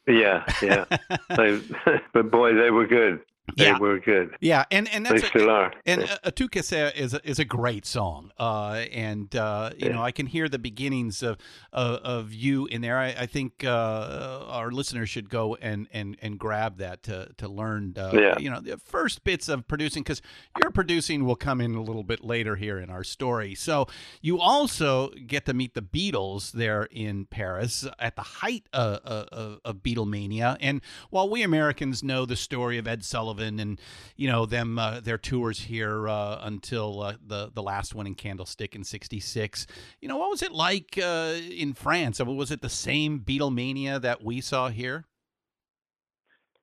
yeah, 0.07 0.43
yeah. 0.61 0.85
They, 1.35 1.59
but 2.13 2.29
boy, 2.31 2.53
they 2.53 2.69
were 2.71 2.87
good. 2.87 3.21
They 3.57 3.65
Yeah. 3.65 3.77
were 3.77 3.99
good. 3.99 4.35
Yeah, 4.41 4.65
and 4.71 4.89
and 4.91 5.05
They 5.05 5.11
that's 5.11 5.23
a- 5.23 5.27
still 5.27 5.49
are. 5.51 5.71
And 5.85 6.03
uh, 6.03 6.17
À 6.25 6.33
tout 6.33 6.49
casser 6.51 6.91
is 6.95 7.13
a, 7.13 7.19
is 7.29 7.37
a 7.37 7.45
great 7.45 7.85
song, 7.85 8.31
uh, 8.39 8.85
and 8.91 9.33
uh, 9.35 9.69
you 9.77 9.89
know 9.89 10.01
I 10.01 10.11
can 10.11 10.25
hear 10.25 10.49
the 10.49 10.57
beginnings 10.57 11.21
of 11.21 11.37
of, 11.71 11.99
of 11.99 12.33
you 12.33 12.65
in 12.65 12.81
there. 12.81 12.97
I, 12.97 13.09
I 13.09 13.25
think 13.27 13.63
uh, 13.63 14.45
our 14.47 14.71
listeners 14.71 15.09
should 15.11 15.29
go 15.29 15.55
and, 15.61 15.87
and, 15.93 16.17
and 16.23 16.39
grab 16.39 16.77
that 16.79 17.03
to 17.03 17.29
to 17.37 17.47
learn. 17.47 17.93
Uh, 17.97 18.11
Yeah. 18.13 18.35
You 18.39 18.49
know 18.49 18.61
the 18.61 18.77
first 18.77 19.23
bits 19.23 19.47
of 19.47 19.67
producing 19.67 20.01
because 20.01 20.21
your 20.59 20.71
producing 20.71 21.23
will 21.25 21.35
come 21.35 21.61
in 21.61 21.75
a 21.75 21.83
little 21.83 22.03
bit 22.03 22.23
later 22.23 22.55
here 22.55 22.79
in 22.79 22.89
our 22.89 23.03
story. 23.03 23.53
So 23.53 23.85
you 24.21 24.39
also 24.39 25.09
get 25.27 25.45
to 25.45 25.53
meet 25.53 25.75
the 25.75 25.81
Beatles 25.83 26.51
there 26.51 26.87
in 26.91 27.25
Paris 27.25 27.85
at 27.99 28.15
the 28.15 28.23
height 28.41 28.63
of, 28.73 28.99
of, 29.05 29.59
of 29.63 29.75
Beatlemania. 29.83 30.57
And 30.59 30.81
while 31.11 31.29
we 31.29 31.43
Americans 31.43 32.03
know 32.03 32.25
the 32.25 32.35
story 32.35 32.77
of 32.79 32.87
Ed 32.87 33.03
Sullivan 33.05 33.34
and 33.39 33.79
you 34.15 34.29
know 34.29 34.45
them 34.45 34.79
uh, 34.79 34.99
their 34.99 35.17
tours 35.17 35.59
here 35.59 36.07
uh, 36.07 36.39
until 36.41 37.01
uh, 37.01 37.13
the 37.25 37.51
the 37.53 37.63
last 37.63 37.95
one 37.95 38.07
in 38.07 38.15
Candlestick 38.15 38.75
in 38.75 38.83
'66, 38.83 39.67
you 40.01 40.07
know 40.07 40.17
what 40.17 40.29
was 40.29 40.41
it 40.41 40.51
like 40.51 40.97
uh, 41.01 41.35
in 41.49 41.73
France? 41.73 42.19
Was 42.19 42.51
it 42.51 42.61
the 42.61 42.69
same 42.69 43.19
Beatlemania 43.19 44.01
that 44.01 44.23
we 44.23 44.41
saw 44.41 44.69
here? 44.69 45.05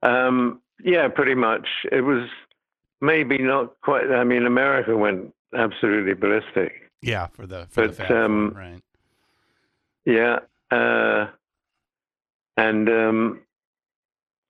Um, 0.02 0.60
yeah, 0.82 1.08
pretty 1.08 1.34
much. 1.34 1.68
It 1.90 2.00
was 2.00 2.28
maybe 3.00 3.38
not 3.38 3.80
quite. 3.82 4.10
I 4.10 4.24
mean, 4.24 4.46
America 4.46 4.96
went 4.96 5.32
absolutely 5.54 6.14
ballistic. 6.14 6.90
Yeah, 7.02 7.26
for 7.26 7.46
the 7.46 7.66
for 7.70 7.88
the 7.88 7.94
But, 7.98 8.08
Four, 8.08 8.16
um, 8.16 8.54
right? 8.56 8.82
Yeah, 10.04 10.38
uh, 10.70 11.28
and 12.56 12.88
um, 12.88 13.40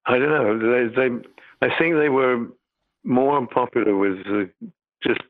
I 0.07 0.19
don't 0.19 0.31
know. 0.31 0.59
They, 0.59 0.95
they, 0.95 1.25
I 1.63 1.69
think 1.79 1.95
they 1.95 2.09
were 2.09 2.49
more 3.05 3.47
popular 3.47 3.97
with 3.97 4.19
uh, 4.27 4.67
just 5.03 5.21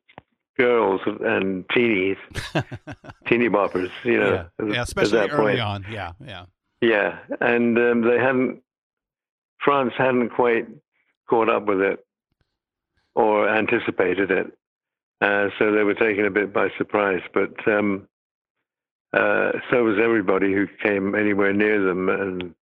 girls 0.57 1.01
and 1.07 1.67
teenies, 1.69 2.17
teeny 3.27 3.49
boppers. 3.49 3.91
You 4.03 4.19
know, 4.19 4.49
yeah, 4.59 4.67
yeah, 4.73 4.83
especially 4.83 5.19
early 5.19 5.57
point. 5.57 5.61
on. 5.61 5.85
Yeah, 5.91 6.13
yeah. 6.25 6.47
Yeah, 6.81 7.19
and 7.41 7.79
um, 7.79 8.01
they 8.03 8.19
hadn't. 8.19 8.63
France 9.63 9.93
hadn't 9.97 10.31
quite 10.31 10.67
caught 11.29 11.49
up 11.49 11.67
with 11.67 11.81
it 11.81 12.05
or 13.15 13.49
anticipated 13.49 14.31
it, 14.31 14.47
uh, 15.21 15.49
so 15.59 15.71
they 15.71 15.85
were 15.85 15.95
taken 15.95 16.25
a 16.25 16.31
bit 16.31 16.53
by 16.53 16.69
surprise. 16.79 17.21
But 17.35 17.53
um, 17.69 18.09
uh, 19.13 19.53
so 19.71 19.85
was 19.85 19.99
everybody 20.03 20.53
who 20.55 20.67
came 20.83 21.15
anywhere 21.15 21.53
near 21.53 21.85
them 21.85 22.09
and 22.09 22.55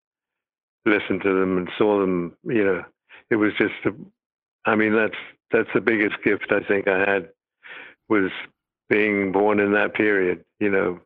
listened 0.84 1.22
to 1.22 1.40
them 1.40 1.56
and 1.56 1.70
saw 1.78 2.00
them. 2.00 2.36
You 2.44 2.64
know, 2.64 2.84
it 3.30 3.36
was 3.36 3.52
just. 3.58 3.74
A, 3.84 3.92
I 4.66 4.74
mean, 4.76 4.94
that's 4.94 5.16
that's 5.50 5.68
the 5.74 5.80
biggest 5.80 6.16
gift 6.22 6.46
I 6.50 6.60
think 6.60 6.86
I 6.88 6.98
had 6.98 7.28
was 8.08 8.30
being 8.88 9.32
born 9.32 9.60
in 9.60 9.72
that 9.72 9.94
period. 9.94 10.44
You 10.58 10.70
know, 10.70 11.00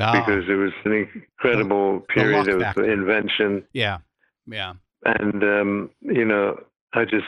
Ah, 0.00 0.12
because 0.12 0.48
it 0.48 0.54
was 0.54 0.72
an 0.84 0.92
incredible 0.92 2.00
the 2.00 2.06
period 2.06 2.38
luck 2.38 2.48
of 2.48 2.60
factor. 2.62 2.90
invention 2.90 3.62
yeah, 3.74 3.98
yeah. 4.46 4.72
and 5.04 5.44
um, 5.44 5.90
you 6.00 6.24
know 6.24 6.58
i 6.94 7.04
just 7.04 7.26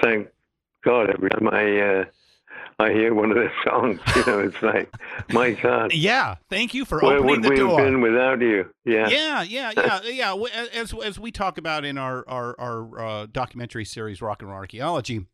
thank 0.00 0.28
god 0.84 1.10
every 1.10 1.28
time 1.30 1.48
i 1.48 1.80
uh, 1.80 2.04
i 2.78 2.90
hear 2.92 3.12
one 3.12 3.30
of 3.30 3.36
their 3.36 3.52
songs 3.64 4.00
you 4.14 4.24
know 4.26 4.38
it's 4.40 4.62
like 4.62 4.92
my 5.32 5.50
god 5.52 5.92
Yeah, 5.92 6.36
thank 6.48 6.74
you 6.74 6.84
for 6.84 7.00
where 7.00 7.16
opening 7.18 7.42
would 7.42 7.50
we 7.50 7.58
have 7.58 7.76
been 7.76 8.00
without 8.00 8.40
you? 8.40 8.70
Yeah. 8.84 9.08
Yeah, 9.08 9.42
yeah, 9.42 9.72
yeah, 10.04 10.34
yeah. 10.34 10.68
As 10.72 10.94
as 10.94 11.18
we 11.18 11.30
talk 11.32 11.58
about 11.58 11.84
in 11.84 11.98
our 11.98 12.24
our, 12.28 12.54
our 12.58 12.98
uh, 13.06 13.26
documentary 13.30 13.84
series, 13.84 14.22
Rock 14.22 14.42
and 14.42 14.50
Roll 14.50 14.58
Archaeology, 14.58 15.26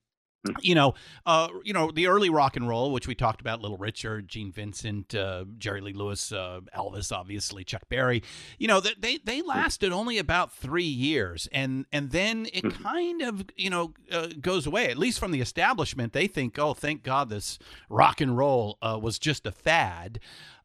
you 0.61 0.75
know, 0.75 0.95
uh, 1.27 1.49
you 1.65 1.73
know, 1.73 1.91
the 1.91 2.07
early 2.07 2.31
rock 2.31 2.57
and 2.57 2.69
roll, 2.69 2.93
which 2.93 3.07
we 3.07 3.15
talked 3.15 3.41
about, 3.41 3.61
Little 3.61 3.77
Richard, 3.77 4.29
Gene 4.29 4.53
Vincent, 4.53 5.15
uh, 5.15 5.45
Jerry 5.59 5.81
Lee 5.81 5.93
Lewis, 5.93 6.33
uh, 6.33 6.61
Elvis, 6.77 7.11
obviously, 7.13 7.65
Chuck 7.65 7.89
Berry. 7.89 8.23
You 8.59 8.69
know, 8.69 8.81
th- 8.81 9.01
they 9.01 9.19
they 9.19 9.43
lasted 9.43 9.93
only 9.93 10.19
about 10.19 10.53
three 10.53 10.85
years, 10.85 11.49
and 11.53 11.87
and 11.93 12.11
then 12.11 12.47
it 12.53 12.75
kind 12.83 13.23
of 13.23 13.45
you 13.57 13.71
know 13.71 13.95
uh, 14.11 14.29
goes 14.41 14.67
away. 14.67 14.91
At 14.91 14.99
least 14.99 15.19
from 15.19 15.33
the 15.33 15.41
establishment, 15.41 16.13
they 16.13 16.27
think, 16.27 16.59
oh, 16.59 16.75
thank 16.75 17.03
God, 17.03 17.31
this 17.31 17.59
rock 17.89 18.21
and 18.21 18.37
roll 18.37 18.79
uh, 18.83 18.99
was 19.01 19.19
just 19.19 19.47
a 19.47 19.53
fad. 19.53 20.21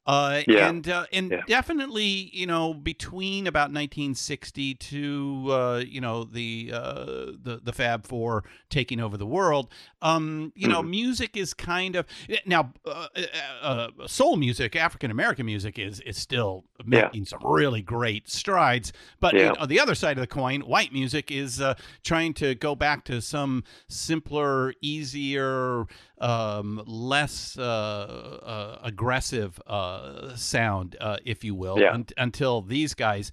Uh, 0.10 0.41
Yeah. 0.47 0.72
and 0.72 0.89
uh, 0.89 1.05
and 1.14 1.32
Yeah. 1.32 1.43
definitely, 1.45 2.32
you 2.34 2.47
know, 2.47 2.74
between 2.74 3.45
about 3.45 3.72
1960 3.72 4.74
to 4.74 5.45
uh, 5.51 5.84
you 5.88 6.01
know 6.01 6.24
the 6.24 6.72
uh, 6.74 7.03
the 7.43 7.60
the 7.64 7.72
Fab 7.72 8.07
Four 8.07 8.43
taking 8.70 8.99
over 8.99 9.18
the 9.18 9.28
world, 9.28 9.72
um, 10.01 10.51
you 10.55 10.68
know, 10.68 10.82
Mhm. 10.82 10.89
music 10.89 11.38
is 11.38 11.53
kind 11.53 11.95
of 11.95 12.07
now 12.45 12.74
uh, 12.86 13.07
uh, 13.16 13.28
uh, 13.62 14.07
soul 14.07 14.36
music, 14.36 14.76
African 14.76 15.12
American 15.12 15.45
music 15.45 15.78
is 15.78 15.99
is 16.01 16.18
still 16.18 16.66
Yeah. 16.91 17.12
making 17.12 17.26
some 17.26 17.41
really 17.43 17.82
great 17.84 18.28
strides, 18.30 18.91
but 19.20 19.36
Yeah. 19.36 19.51
on 19.60 19.68
the 19.68 19.80
other 19.80 19.93
side 19.93 20.18
of 20.18 20.22
the 20.22 20.28
coin, 20.28 20.62
white 20.62 20.91
music 20.91 21.30
is 21.30 21.62
uh, 21.62 21.76
trying 22.03 22.34
to 22.36 22.55
go 22.55 22.74
back 22.74 23.05
to 23.05 23.22
some 23.22 23.64
simpler, 23.89 24.74
easier, 24.82 25.86
um, 26.20 26.82
less 26.88 27.57
uh, 27.60 27.62
uh, 27.62 28.80
aggressive 28.84 29.60
uh, 30.00 30.36
sound, 30.36 30.95
uh, 31.02 31.18
if 31.26 31.43
you 31.43 31.54
will, 31.56 31.80
Yeah. 31.80 31.93
un- 31.93 32.06
until 32.18 32.62
these 32.62 32.93
guys, 32.93 33.32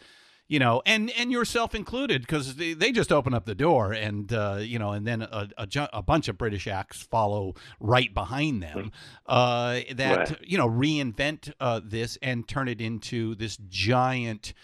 you 0.48 0.58
know, 0.60 0.80
and 0.86 1.10
and 1.18 1.32
yourself 1.32 1.74
included, 1.74 2.22
because 2.22 2.54
they, 2.56 2.72
they 2.72 2.92
just 2.92 3.10
open 3.10 3.34
up 3.34 3.46
the 3.46 3.54
door, 3.54 3.92
and 3.92 4.32
uh, 4.32 4.58
you 4.60 4.78
know, 4.78 4.92
and 4.92 5.04
then 5.06 5.22
a, 5.22 5.48
a, 5.58 5.68
a, 5.92 6.02
bunch 6.02 6.28
of 6.28 6.38
British 6.38 6.66
acts 6.68 7.02
follow 7.02 7.54
right 7.80 8.14
behind 8.14 8.62
them. 8.62 8.92
Uh, 9.26 9.80
that 9.94 10.18
Right. 10.30 10.48
you 10.48 10.56
know 10.56 10.68
reinvent 10.68 11.52
uh, 11.58 11.80
this 11.84 12.16
and 12.22 12.46
turn 12.46 12.68
it 12.68 12.80
into 12.80 13.34
this 13.34 13.56
giant 13.68 14.54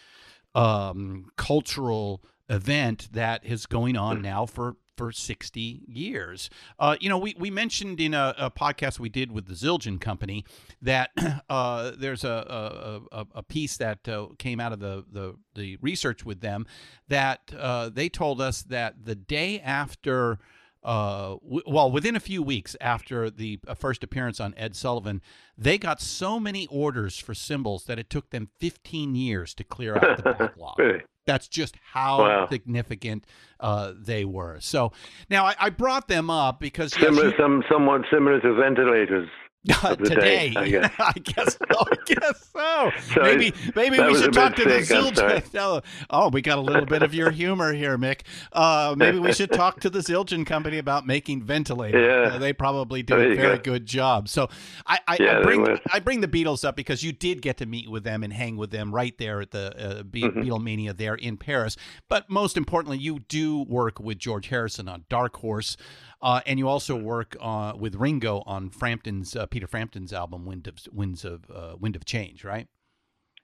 um, 0.55 1.31
cultural 1.37 2.23
event 2.49 3.09
that 3.13 3.45
is 3.45 3.67
going 3.67 3.97
on 3.97 4.21
now 4.23 4.47
for 4.47 4.77
for 4.97 5.13
60 5.13 5.83
years. 5.87 6.51
Uh, 6.79 6.97
you 7.01 7.09
know, 7.09 7.19
we, 7.19 7.35
we 7.39 7.51
mentioned 7.51 8.01
in 8.01 8.15
a, 8.15 8.35
a 8.39 8.51
podcast 8.51 8.99
we 8.99 9.09
did 9.09 9.33
with 9.33 9.47
the 9.47 9.55
Zildjian 9.55 10.01
Company 10.01 10.45
that 10.81 11.11
uh, 11.49 11.93
there's 11.97 12.25
a, 12.25 13.01
a, 13.13 13.19
a- 13.21 13.27
a 13.37 13.43
piece 13.43 13.77
that 13.79 14.07
uh, 14.09 14.27
came 14.39 14.61
out 14.61 14.73
of 14.73 14.81
the, 14.81 15.05
the, 15.11 15.37
the 15.55 15.77
research 15.81 16.25
with 16.25 16.41
them 16.41 16.67
that 17.09 17.53
uh, 17.59 17.89
they 17.89 18.09
told 18.09 18.41
us 18.41 18.63
that 18.63 19.05
the 19.05 19.15
day 19.15 19.61
after 19.61 20.39
uh, 20.85 21.37
w- 21.45 21.63
well, 21.67 21.91
within 21.93 22.17
a 22.17 22.21
few 22.21 22.43
weeks 22.43 22.75
after 22.81 23.31
the 23.31 23.61
uh, 23.69 23.75
first 23.75 24.03
appearance 24.03 24.41
on 24.41 24.53
Ed 24.57 24.75
Sullivan, 24.75 25.23
they 25.57 25.79
got 25.79 26.01
so 26.01 26.41
many 26.41 26.67
orders 26.67 27.17
for 27.19 27.35
cymbals 27.35 27.85
that 27.85 28.01
it 28.01 28.11
took 28.11 28.31
them 28.31 28.49
15 28.59 29.15
years 29.15 29.55
to 29.55 29.63
clear 29.63 29.95
out 29.95 30.17
the 30.17 30.23
backlog. 30.39 30.79
Really? 30.81 31.03
That's 31.27 31.49
just 31.49 31.77
how 31.93 32.19
Wow. 32.21 32.49
significant 32.51 33.27
uh, 33.61 33.93
they 33.97 34.25
were. 34.25 34.59
So 34.61 34.93
now 35.31 35.47
I, 35.47 35.55
I 35.59 35.71
brought 35.71 36.09
them 36.09 36.31
up 36.31 36.59
because 36.61 36.93
yes, 37.01 37.15
you- 37.17 37.33
some 37.39 37.63
somewhat 37.71 38.03
similar 38.13 38.41
to 38.41 38.55
ventilators. 38.55 39.29
the 39.65 39.97
today, 39.97 40.51
day, 40.51 40.57
I 40.61 40.69
guess. 40.69 40.93
I 40.99 41.13
guess 41.13 41.57
so. 41.57 41.79
I 41.81 41.97
guess 42.05 42.51
so. 42.53 42.91
Sorry, 43.15 43.37
maybe 43.37 43.55
maybe 43.77 44.01
we 44.01 44.21
should 44.21 44.33
talk 44.33 44.57
to 44.57 44.65
the 44.65 44.79
Zildjian. 44.81 45.85
Oh, 46.11 46.31
we 46.31 46.43
got 46.43 46.59
a 46.59 46.61
little 46.61 46.85
bit 46.85 47.03
of 47.03 47.15
your 47.15 47.31
humor 47.31 47.73
here, 47.73 47.97
Mick. 47.97 48.23
Uh, 48.53 48.95
maybe 48.99 49.21
we 49.21 49.33
should 49.33 49.53
talk 49.53 49.79
to 49.81 49.91
the 49.91 50.01
Zildjian 50.01 50.45
company 50.47 50.79
about 50.79 51.07
making 51.07 51.45
ventilators. 51.45 52.03
Yeah. 52.03 52.35
Uh, 52.35 52.39
they 52.39 52.53
probably 52.53 53.05
do 53.05 53.15
a 53.15 53.37
very 53.37 53.59
go. 53.59 53.63
good 53.63 53.87
job. 53.87 54.29
So 54.29 54.49
I, 54.85 54.99
I, 55.07 55.17
Yeah, 55.21 55.39
I 55.39 55.43
bring. 55.43 55.79
I 55.93 56.01
bring 56.01 56.23
the 56.23 56.29
Beatles 56.29 56.65
up 56.65 56.75
because 56.75 57.05
you 57.05 57.13
did 57.13 57.41
get 57.41 57.59
to 57.59 57.67
meet 57.67 57.89
with 57.89 58.03
them 58.03 58.25
and 58.25 58.33
hang 58.33 58.57
with 58.57 58.73
them 58.73 58.93
right 58.93 59.17
there 59.19 59.41
at 59.41 59.51
the 59.53 60.01
uh, 60.01 60.03
Be- 60.03 60.23
Mm-hmm. 60.23 60.41
Beatlemania 60.41 60.97
there 60.97 61.15
in 61.17 61.37
Paris. 61.37 61.77
But 62.09 62.31
most 62.31 62.57
importantly, 62.57 62.97
you 62.99 63.19
do 63.29 63.63
work 63.65 63.99
with 64.01 64.19
George 64.19 64.49
Harrison 64.49 64.89
on 64.89 65.05
Dark 65.09 65.37
Horse. 65.37 65.77
Uh, 66.23 66.41
and 66.47 66.59
you 66.59 66.69
also 66.69 66.95
work 66.95 67.37
uh, 67.41 67.73
with 67.77 67.97
Ringo 67.97 68.43
on 68.47 68.71
Frampton's 68.71 69.35
uh, 69.35 69.47
Peter 69.47 69.67
Frampton's 69.67 70.13
album 70.13 70.47
Wind 70.47 70.69
of 70.69 70.77
Winds 70.93 71.25
of 71.25 71.51
uh, 71.51 71.75
Wind 71.79 71.97
of 71.97 72.05
Change, 72.05 72.45
right? 72.45 72.69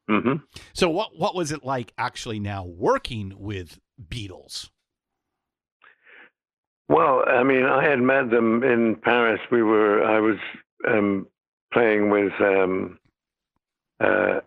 hmm 0.09 0.35
So 0.73 0.89
what 0.89 1.19
what 1.19 1.35
was 1.35 1.51
it 1.51 1.65
like 1.65 1.93
actually 1.99 2.39
now 2.39 2.65
working 2.65 3.35
with 3.37 3.81
Beatles? 4.09 4.71
Well, 6.89 7.23
I 7.27 7.43
mean, 7.43 7.65
I 7.65 7.85
had 7.85 8.01
met 8.01 8.31
them 8.31 8.63
in 8.63 8.97
Paris. 8.97 9.41
We 9.51 9.63
were, 9.63 10.03
I 10.05 10.21
was 10.21 10.39
um, 10.89 11.27
playing 11.71 12.09
with 12.09 12.33
um, 12.41 12.99
uh, 14.01 14.41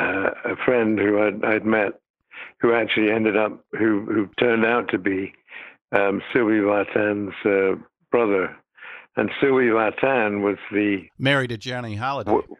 uh, 0.00 0.30
a 0.44 0.56
friend 0.64 0.98
who 0.98 1.22
I'd, 1.22 1.44
I'd 1.44 1.64
met, 1.64 2.00
who 2.60 2.74
actually 2.74 3.12
ended 3.12 3.36
up, 3.36 3.64
who 3.72 4.04
who 4.06 4.28
turned 4.38 4.64
out 4.64 4.88
to 4.88 4.98
be 4.98 5.32
um, 5.92 6.22
Sylvie 6.32 6.60
Vartan's 6.60 7.34
uh, 7.44 7.80
brother, 8.10 8.54
and 9.16 9.30
Sylvie 9.40 9.66
Vartan 9.68 10.42
was 10.42 10.56
the 10.72 11.06
Married 11.18 11.50
to 11.50 11.56
Johnny 11.58 11.96
Hallyday. 11.96 12.26
w- 12.26 12.56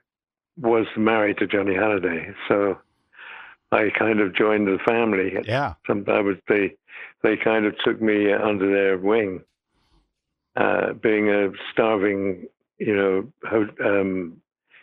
was 0.60 0.86
married 0.96 1.38
to 1.38 1.46
Johnny 1.46 1.74
Hallyday, 1.74 2.34
so 2.48 2.78
I 3.70 3.90
kind 3.96 4.20
of 4.20 4.34
joined 4.34 4.66
the 4.66 4.78
family. 4.86 5.34
Yeah. 5.44 5.74
Some 5.86 6.04
I 6.08 6.20
was 6.20 6.36
they 6.48 6.74
they 7.22 7.36
kind 7.36 7.64
of 7.66 7.74
took 7.84 8.00
me 8.00 8.32
under 8.32 8.70
their 8.72 8.98
wing, 8.98 9.42
uh, 10.56 10.94
being 10.94 11.28
a 11.28 11.50
starving, 11.72 12.46
you 12.78 12.96
know, 12.96 13.32
ho- 13.48 13.76
um, 13.84 14.40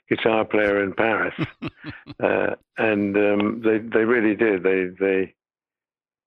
guitar 0.07 0.45
player 0.45 0.83
in 0.83 0.93
Paris, 0.93 1.33
uh, 2.23 2.55
and 2.77 3.17
um, 3.17 3.61
they 3.65 3.79
they 3.79 4.05
really 4.05 4.35
did. 4.35 4.63
They 4.63 4.85
they 4.99 5.33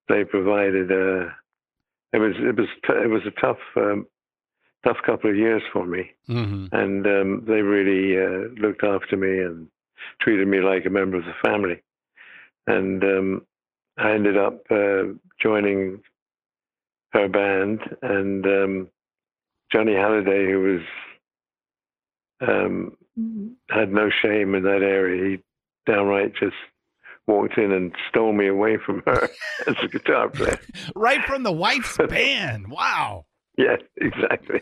they 0.08 0.24
provided. 0.24 0.90
Uh, 0.92 1.30
it 2.12 2.18
was 2.18 2.34
it 2.38 2.56
was 2.56 2.68
t- 2.86 3.02
it 3.04 3.10
was 3.10 3.22
a 3.26 3.40
tough 3.40 3.58
um, 3.76 4.06
tough 4.84 4.98
couple 5.04 5.30
of 5.30 5.36
years 5.36 5.62
for 5.72 5.86
me. 5.86 6.10
Hmm 6.26 6.66
and 6.72 7.06
um, 7.06 7.44
they 7.46 7.62
really 7.62 8.16
uh, 8.16 8.48
looked 8.60 8.84
after 8.84 9.16
me 9.16 9.40
and 9.40 9.68
treated 10.20 10.46
me 10.48 10.60
like 10.60 10.86
a 10.86 10.90
member 10.90 11.16
of 11.16 11.24
the 11.24 11.34
family. 11.42 11.82
And 12.66 13.02
um, 13.02 13.46
I 13.96 14.12
ended 14.12 14.36
up 14.36 14.60
uh, 14.70 15.14
joining 15.40 16.00
her 17.12 17.28
band, 17.28 17.80
and 18.02 18.44
um, 18.46 18.88
Johnny 19.72 19.92
Hallyday, 19.92 20.50
who 20.50 20.60
was 20.60 22.48
um, 22.48 22.96
had 23.70 23.90
no 23.92 24.10
shame 24.10 24.54
in 24.54 24.62
that 24.64 24.82
area, 24.82 25.36
he 25.36 25.92
downright 25.92 26.34
just 26.34 26.54
walked 27.28 27.58
in 27.58 27.70
and 27.70 27.92
stole 28.08 28.32
me 28.32 28.48
away 28.48 28.78
from 28.84 29.02
her 29.06 29.28
as 29.68 29.76
a 29.82 29.88
guitar 29.88 30.28
player. 30.30 30.58
Right 30.96 31.22
from 31.24 31.42
the 31.44 31.52
wife's 31.52 31.96
band. 32.08 32.68
Wow. 32.70 33.26
Yeah, 33.56 33.76
exactly. 33.96 34.60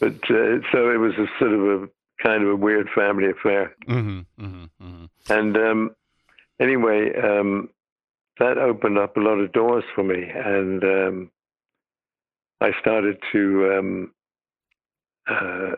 but 0.00 0.14
uh, 0.30 0.58
so 0.72 0.90
it 0.90 0.98
was 0.98 1.12
a 1.18 1.26
sort 1.38 1.52
of 1.52 1.82
a 1.82 1.88
kind 2.22 2.42
of 2.42 2.48
a 2.50 2.56
weird 2.56 2.88
family 2.94 3.30
affair. 3.30 3.74
hmm 3.86 4.20
hmm 4.38 4.64
hmm 4.80 5.04
And 5.28 5.56
um, 5.56 5.90
anyway, 6.60 7.12
um, 7.22 7.68
that 8.38 8.58
opened 8.58 8.98
up 8.98 9.16
a 9.16 9.20
lot 9.20 9.38
of 9.38 9.52
doors 9.52 9.84
for 9.94 10.02
me, 10.02 10.24
and 10.24 10.82
um, 10.82 11.30
I 12.60 12.70
started 12.80 13.18
to 13.32 13.74
um, 13.78 14.12
uh, 15.28 15.72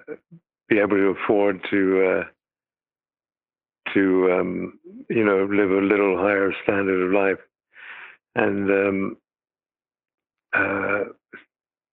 be 0.69 0.79
able 0.79 0.97
to 0.97 1.15
afford 1.23 1.61
to 1.71 2.05
uh, 2.21 2.25
to 3.95 4.33
um, 4.33 4.79
you 5.09 5.25
know 5.25 5.45
live 5.45 5.71
a 5.71 5.81
little 5.87 6.17
higher 6.19 6.53
standard 6.63 7.03
of 7.07 7.13
life, 7.13 7.39
and 8.35 8.71
um, 8.71 9.17
uh, 10.53 11.05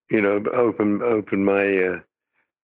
you 0.10 0.22
know 0.22 0.44
open 0.56 1.02
open 1.02 1.44
my 1.46 1.78
uh, 1.78 2.00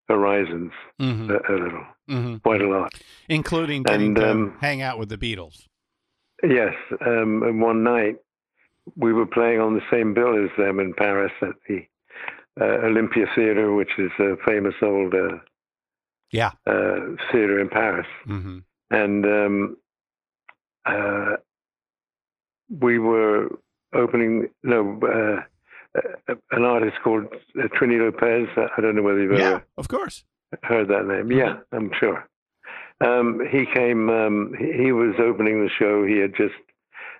horizons 0.07 0.71
hmm 0.99 1.29
a, 1.29 1.53
a 1.53 1.55
little, 1.55 1.85
hmm 2.07 2.35
quite 2.37 2.61
a 2.61 2.67
lot. 2.69 2.93
Including 3.27 3.83
getting 3.83 4.07
And, 4.07 4.15
to 4.17 4.31
um, 4.31 4.57
hang 4.59 4.81
out 4.81 4.97
with 4.99 5.09
the 5.09 5.17
Beatles. 5.17 5.67
Yes, 6.43 6.73
um, 7.05 7.43
and 7.43 7.61
one 7.61 7.83
night 7.83 8.15
we 8.95 9.13
were 9.13 9.25
playing 9.27 9.59
on 9.59 9.75
the 9.75 9.81
same 9.91 10.13
bill 10.13 10.41
as 10.43 10.49
them 10.57 10.79
in 10.79 10.93
Paris 10.93 11.31
at 11.41 11.55
the 11.67 11.85
uh, 12.59 12.85
Olympia 12.87 13.25
Theater, 13.35 13.73
which 13.73 13.91
is 13.97 14.11
a 14.19 14.35
famous 14.45 14.73
old 14.81 15.13
uh, 15.13 15.37
Yeah. 16.31 16.51
uh, 16.65 17.15
theater 17.31 17.59
in 17.59 17.69
Paris, 17.69 18.07
hmm 18.25 18.59
and 18.91 19.25
um, 19.25 19.77
uh, 20.85 21.35
we 22.69 22.99
were 22.99 23.49
opening. 23.93 24.49
No, 24.63 24.99
uh, 25.01 25.43
an 26.51 26.63
artist 26.63 26.97
called 27.03 27.25
uh, 27.57 27.67
Trini 27.79 27.99
Lopez. 27.99 28.47
I 28.77 28.81
don't 28.81 28.95
know 28.95 29.01
whether 29.01 29.21
you've 29.21 29.33
Yeah, 29.39 29.45
ever 29.47 29.65
of 29.77 29.87
course. 29.87 30.23
heard 30.63 30.87
that 30.89 31.05
name. 31.07 31.31
Yeah, 31.31 31.57
I'm 31.71 31.91
sure. 31.99 32.27
Um, 33.01 33.41
he 33.49 33.65
came. 33.65 34.09
Um, 34.09 34.53
he, 34.57 34.83
he 34.83 34.91
was 34.91 35.15
opening 35.19 35.63
the 35.63 35.69
show. 35.69 36.05
He 36.05 36.17
had 36.17 36.35
just 36.35 36.55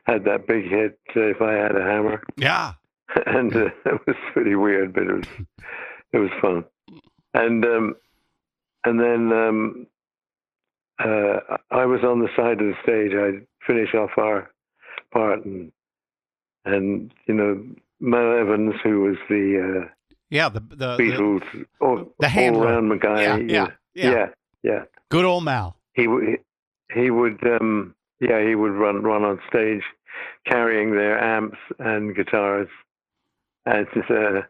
had 0.05 0.24
that 0.26 0.47
big 0.47 0.70
hit. 0.70 0.99
Uh, 1.15 1.22
if 1.22 1.41
I 1.41 1.53
had 1.53 1.76
a 1.76 1.82
hammer, 1.84 2.22
Yeah. 2.38 2.74
and 3.26 3.55
uh, 3.55 3.65
it 3.86 4.01
was 4.05 4.15
pretty 4.34 4.55
weird, 4.55 4.93
but 4.93 5.03
it 5.03 5.13
was 5.13 5.26
it 6.13 6.17
was 6.20 6.32
fun. 6.41 6.65
And 7.36 7.63
um, 7.63 7.95
and 8.86 8.99
then 8.99 9.32
um, 9.32 9.88
uh, 11.00 11.58
I 11.72 11.86
was 11.86 12.02
on 12.04 12.20
the 12.20 12.30
side 12.36 12.60
of 12.62 12.68
the 12.68 12.76
stage. 12.84 13.12
I 13.14 13.45
finished 13.66 13.95
off 13.95 14.12
our 14.18 14.50
part, 15.12 15.45
and 15.45 15.72
and 16.66 17.14
you 17.28 17.34
know 17.34 17.64
Mal 18.00 18.38
Evans, 18.38 18.76
who 18.84 19.02
was 19.02 19.18
the 19.30 19.84
uh, 19.86 19.89
Yeah. 20.30 20.50
The 20.50 20.60
the, 20.60 20.76
the 20.76 20.97
Beatles 20.97 21.66
all, 21.80 22.14
the 22.20 22.30
handler. 22.30 22.68
all 22.68 22.82
round 22.82 23.02
guy. 23.02 23.22
Yeah, 23.22 23.38
yeah, 23.38 23.68
yeah. 23.93 24.12
yeah, 24.12 24.26
yeah. 24.64 24.84
good 25.10 25.26
old 25.26 25.43
Mal. 25.43 25.76
He 25.93 26.08
he 26.93 27.10
would 27.10 27.39
um, 27.45 27.95
yeah 28.20 28.45
he 28.45 28.56
would 28.56 28.74
run 28.74 29.04
run 29.04 29.24
on 29.24 29.39
stage 29.50 29.84
carrying 30.45 30.91
their 30.91 31.22
amps 31.22 31.58
and 31.80 32.16
guitars, 32.16 32.68
and 33.66 33.88
uh, 34.10 34.41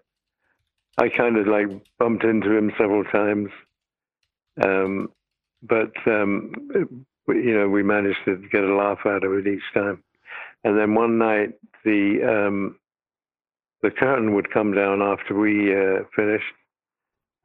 I 0.97 1.09
kind 1.09 1.37
of 1.37 1.47
like 1.47 1.67
bumped 1.97 2.23
into 2.23 2.55
him 2.55 2.71
several 2.77 3.03
times, 3.05 3.49
um, 4.63 5.09
but 5.63 5.91
um, 6.05 6.53
you 7.27 7.57
know 7.57 7.67
we 7.69 7.83
managed 7.83 8.19
to 8.25 8.37
get 8.51 8.63
a 8.63 8.75
laugh 8.75 8.99
out 9.05 9.23
of 9.23 9.33
it 9.33 9.47
each 9.47 9.63
time. 9.73 10.03
And 10.63 10.77
then 10.77 10.93
one 10.95 11.17
night 11.17 11.53
the 11.85 12.47
um, 12.47 12.79
the 13.81 13.91
curtain 13.91 14.35
would 14.35 14.51
come 14.51 14.73
down 14.73 15.01
after 15.01 15.37
we 15.37 15.73
uh, 15.73 16.03
finished, 16.15 16.53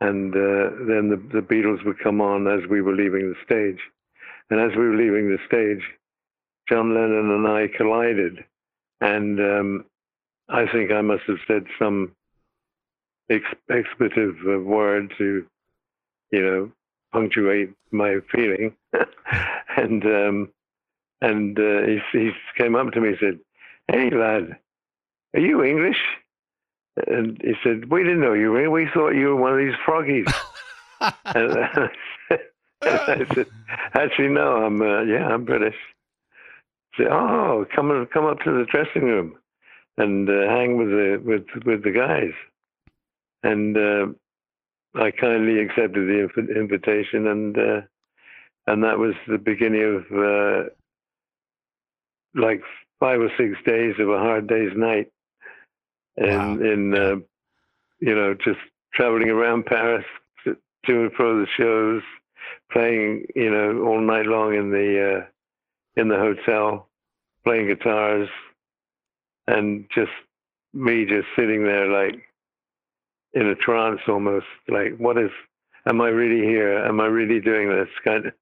and 0.01 0.35
uh, 0.35 0.71
then 0.87 1.09
the, 1.09 1.23
the 1.33 1.47
Beatles 1.47 1.85
would 1.85 1.99
come 2.01 2.21
on 2.21 2.49
as 2.49 2.69
we 2.69 2.83
were 2.83 2.95
leaving 2.95 3.31
the 3.31 3.37
stage. 3.45 3.81
And 4.51 4.61
as 4.61 4.77
we 4.77 4.85
were 4.89 4.97
leaving 4.97 5.29
the 5.29 5.39
stage, 5.47 5.83
John 6.69 6.95
Lennon 6.95 7.31
and 7.31 7.47
I 7.47 7.69
collided, 7.77 8.45
and 9.01 9.41
um, 9.41 9.85
I 10.49 10.67
think 10.73 10.91
I 10.91 11.01
must 11.01 11.23
have 11.29 11.39
said 11.47 11.65
some 11.79 12.15
ex- 13.31 13.45
expletive 13.71 14.37
uh, 14.47 14.59
word 14.59 15.15
to, 15.19 15.47
you 16.31 16.43
know, 16.43 16.73
punctuate 17.15 17.71
my 17.93 18.17
feeling, 18.33 18.75
and 19.77 20.05
um, 20.05 20.49
and 21.21 21.59
uh, 21.59 21.83
he, 21.87 22.01
he 22.13 22.31
came 22.59 22.75
up 22.75 22.93
to 22.93 23.01
me 23.01 23.11
and 23.11 23.19
said, 23.21 23.39
"Hey 23.89 24.11
lad, 24.11 24.59
are 25.35 25.41
you 25.41 25.63
English?" 25.63 26.01
And 27.07 27.41
he 27.41 27.55
said, 27.63 27.91
"We 27.91 28.03
didn't 28.03 28.21
know 28.21 28.35
you 28.35 28.51
were. 28.51 28.69
We 28.69 28.89
thought 28.93 29.11
you 29.11 29.29
were 29.29 29.37
one 29.37 29.53
of 29.53 29.59
these 29.59 29.79
froggies." 29.87 30.27
and, 31.01 31.53
uh, 31.57 31.89
I 32.83 33.27
said, 33.35 33.47
"Actually, 33.95 34.29
no. 34.29 34.65
I'm 34.65 34.83
uh, 34.83 35.03
yeah, 35.03 35.29
I'm 35.29 35.45
British." 35.45 35.77
Say, 36.99 37.05
"Oh, 37.09 37.65
come 37.75 38.09
come 38.13 38.27
up 38.27 38.41
to 38.41 38.51
the 38.51 38.67
dressing 38.67 39.03
room 39.03 39.37
and 39.99 40.29
uh, 40.29 40.49
hang 40.49 40.77
with 40.79 40.89
the 40.89 41.23
with 41.25 41.47
with 41.65 41.85
the 41.85 41.93
guys." 41.93 42.35
And 43.45 43.77
uh, 43.77 44.07
I 44.95 45.11
kindly 45.11 45.59
accepted 45.61 46.07
the 46.07 46.29
inv- 46.29 46.57
invitation, 46.57 47.27
and 47.27 47.59
uh, 47.59 47.81
and 48.67 48.83
that 48.85 48.99
was 48.99 49.15
the 49.27 49.39
beginning 49.39 49.83
of 49.83 50.19
uh, 50.19 50.69
like 52.35 52.63
five 53.01 53.21
or 53.21 53.31
six 53.37 53.57
days 53.67 53.95
of 53.99 54.09
a 54.09 54.19
hard 54.19 54.47
day's 54.47 54.73
night, 54.77 55.11
and 56.17 56.61
Wow. 56.61 56.73
in 56.73 56.95
uh, 56.95 57.17
you 58.01 58.15
know 58.15 58.35
just 58.35 58.61
traveling 58.95 59.31
around 59.31 59.67
Paris 59.67 60.05
to, 60.45 60.57
to 60.87 61.01
and 61.03 61.13
fro 61.13 61.41
the 61.41 61.47
shows, 61.57 62.03
playing 62.71 63.27
you 63.35 63.51
know 63.51 63.83
all 63.83 64.01
night 64.01 64.27
long 64.27 64.55
in 64.55 64.71
the 64.71 65.19
uh, 65.19 66.01
in 66.01 66.09
the 66.09 66.17
hotel, 66.17 66.89
playing 67.45 67.67
guitars, 67.67 68.29
and 69.49 69.87
just 69.95 70.13
me 70.73 71.05
just 71.05 71.27
sitting 71.37 71.65
there 71.65 71.87
like 71.87 72.21
in 73.35 73.47
a 73.47 73.55
trance 73.55 74.01
almost 74.09 74.47
like 74.69 74.97
what 74.99 75.19
is 75.19 75.31
am 75.87 76.01
i 76.01 76.09
really 76.09 76.47
here 76.47 76.79
am 76.79 77.01
i 77.01 77.07
really 77.07 77.41
doing 77.41 77.69
this 77.69 77.89
kind 78.05 78.27
of 78.27 78.33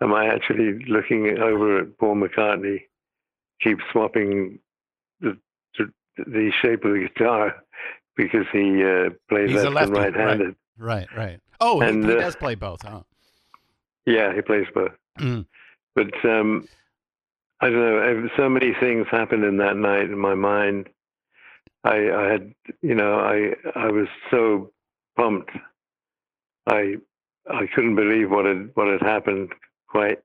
am 0.00 0.12
i 0.12 0.26
actually 0.26 0.84
looking 0.86 1.38
over 1.38 1.78
at 1.80 1.98
paul 1.98 2.14
mccartney 2.14 2.82
keep 3.60 3.78
swapping 3.90 4.58
the 5.20 5.36
the 6.16 6.52
shape 6.60 6.84
of 6.84 6.92
the 6.92 7.08
guitar 7.08 7.56
because 8.16 8.44
he 8.52 8.84
uh, 8.84 9.08
plays 9.30 9.50
He's 9.50 9.64
left 9.64 9.86
and 9.86 9.92
right 9.92 10.14
handed 10.14 10.54
Right, 10.78 11.06
right. 11.16 11.38
Oh, 11.60 11.80
he, 11.80 11.86
And, 11.88 12.04
he 12.04 12.12
uh, 12.12 12.16
does 12.20 12.34
play 12.36 12.54
both, 12.54 12.82
huh? 12.82 13.02
yeah 14.06 14.34
he 14.34 14.42
plays 14.42 14.66
both 14.74 14.92
Mm. 15.18 15.46
but 15.94 16.12
um 16.24 16.66
i 17.60 17.68
don't 17.68 17.78
know 17.78 18.28
so 18.36 18.48
many 18.48 18.72
things 18.80 19.06
happened 19.10 19.44
in 19.44 19.58
that 19.58 19.76
night 19.76 20.04
in 20.04 20.18
my 20.18 20.34
mind 20.34 20.88
i 21.84 22.10
i 22.10 22.30
had 22.32 22.52
you 22.80 22.94
know 22.94 23.14
i 23.18 23.54
i 23.78 23.88
was 23.88 24.06
so 24.30 24.70
pumped 25.16 25.50
i 26.66 26.94
i 27.50 27.66
couldn't 27.74 27.96
believe 27.96 28.30
what 28.30 28.44
had 28.46 28.70
what 28.74 28.88
had 28.88 29.02
happened 29.02 29.52
quite 29.88 30.18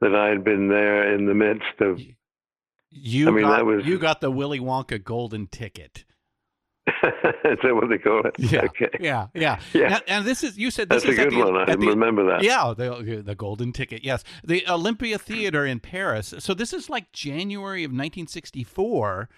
that 0.00 0.14
i 0.14 0.28
had 0.28 0.44
been 0.44 0.68
there 0.68 1.14
in 1.14 1.26
the 1.26 1.34
midst 1.34 1.80
of 1.80 2.00
You 2.92 3.28
I 3.28 3.30
mean, 3.30 3.44
got, 3.44 3.56
that 3.58 3.64
was- 3.66 3.86
you 3.86 3.98
got 3.98 4.20
the 4.20 4.30
Willy 4.32 4.58
Wonka 4.60 4.98
golden 5.02 5.46
ticket. 5.46 6.04
is 6.86 7.58
that 7.62 7.74
what 7.74 7.88
they 7.88 7.98
call 7.98 8.22
it 8.26 8.34
Yeah, 8.38 8.62
okay 8.64 8.88
yeah, 8.98 9.28
yeah. 9.34 9.60
Yeah. 9.72 9.88
Now- 9.90 10.00
and 10.08 10.24
this 10.24 10.42
is 10.42 10.58
you 10.58 10.70
said 10.72 10.88
this 10.88 11.04
that's 11.04 11.10
a 11.10 11.12
is 11.12 11.18
at 11.20 11.28
good 11.30 11.38
the, 11.38 11.44
one 11.52 11.56
i 11.56 11.64
didn't 11.66 11.80
the- 11.82 11.86
remember 11.88 12.26
that 12.26 12.42
Yeah, 12.42 12.74
the 12.76 13.22
the 13.24 13.34
golden 13.36 13.72
ticket. 13.72 14.02
Yes, 14.04 14.24
the 14.42 14.66
Olympia 14.68 15.18
Theater 15.18 15.64
in 15.64 15.78
Paris. 15.80 16.34
So 16.40 16.52
this 16.54 16.72
is 16.72 16.90
like 16.90 17.12
January 17.12 17.84
of 17.84 17.90
1964, 17.90 19.28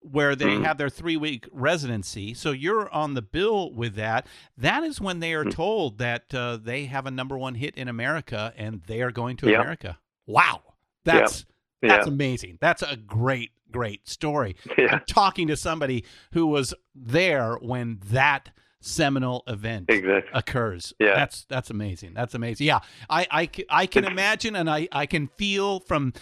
where 0.00 0.36
they 0.36 0.44
Mm. 0.46 0.64
have 0.64 0.78
their 0.78 0.88
three 0.88 1.16
week 1.16 1.46
residency. 1.52 2.32
So 2.34 2.52
you're 2.52 2.88
on 2.92 3.14
the 3.14 3.22
bill 3.22 3.72
with 3.72 3.94
that. 3.96 4.26
That 4.56 4.84
is 4.84 5.00
when 5.00 5.20
they 5.20 5.34
are 5.34 5.44
Mm. 5.44 5.52
told 5.52 5.98
that 5.98 6.32
uh, 6.34 6.56
they 6.56 6.84
have 6.86 7.06
a 7.06 7.10
number 7.10 7.36
one 7.36 7.56
hit 7.56 7.74
in 7.76 7.88
America 7.88 8.52
and 8.56 8.82
they 8.86 9.02
are 9.02 9.10
going 9.10 9.36
to 9.38 9.50
Yeah. 9.50 9.60
America. 9.60 9.98
Wow, 10.26 10.62
that's 11.04 11.44
yeah 11.82 11.88
that's 11.90 12.06
amazing. 12.06 12.58
That's 12.60 12.82
a 12.82 12.96
great 12.96 13.50
great 13.70 14.08
story. 14.08 14.56
yeah 14.78 15.00
talking 15.08 15.48
to 15.48 15.56
somebody 15.56 16.04
who 16.32 16.46
was 16.46 16.74
there 16.94 17.54
when 17.56 17.98
that 18.06 18.50
seminal 18.80 19.42
event 19.48 19.86
exactly 19.88 20.30
occurs. 20.32 20.92
Yeah. 21.00 21.14
That's 21.14 21.44
that's 21.46 21.70
amazing. 21.70 22.14
That's 22.14 22.34
amazing. 22.34 22.66
Yeah. 22.68 22.80
I 23.10 23.48
I 23.68 23.86
can 23.86 24.04
imagine 24.04 24.54
and 24.54 24.70
I 24.70 24.86
I 24.92 25.06
can 25.06 25.26
feel 25.36 25.80
from 25.80 26.12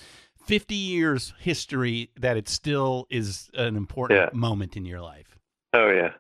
50 0.47 0.75
years 0.75 1.35
history 1.41 2.11
that 2.19 2.37
it 2.37 2.49
still 2.49 3.07
is 3.11 3.51
an 3.55 3.77
important 3.77 4.21
Yeah. 4.21 4.39
moment 4.39 4.77
in 4.77 4.85
your 4.85 5.01
life. 5.01 5.37
Oh 5.73 5.89
yeah, 5.91 6.13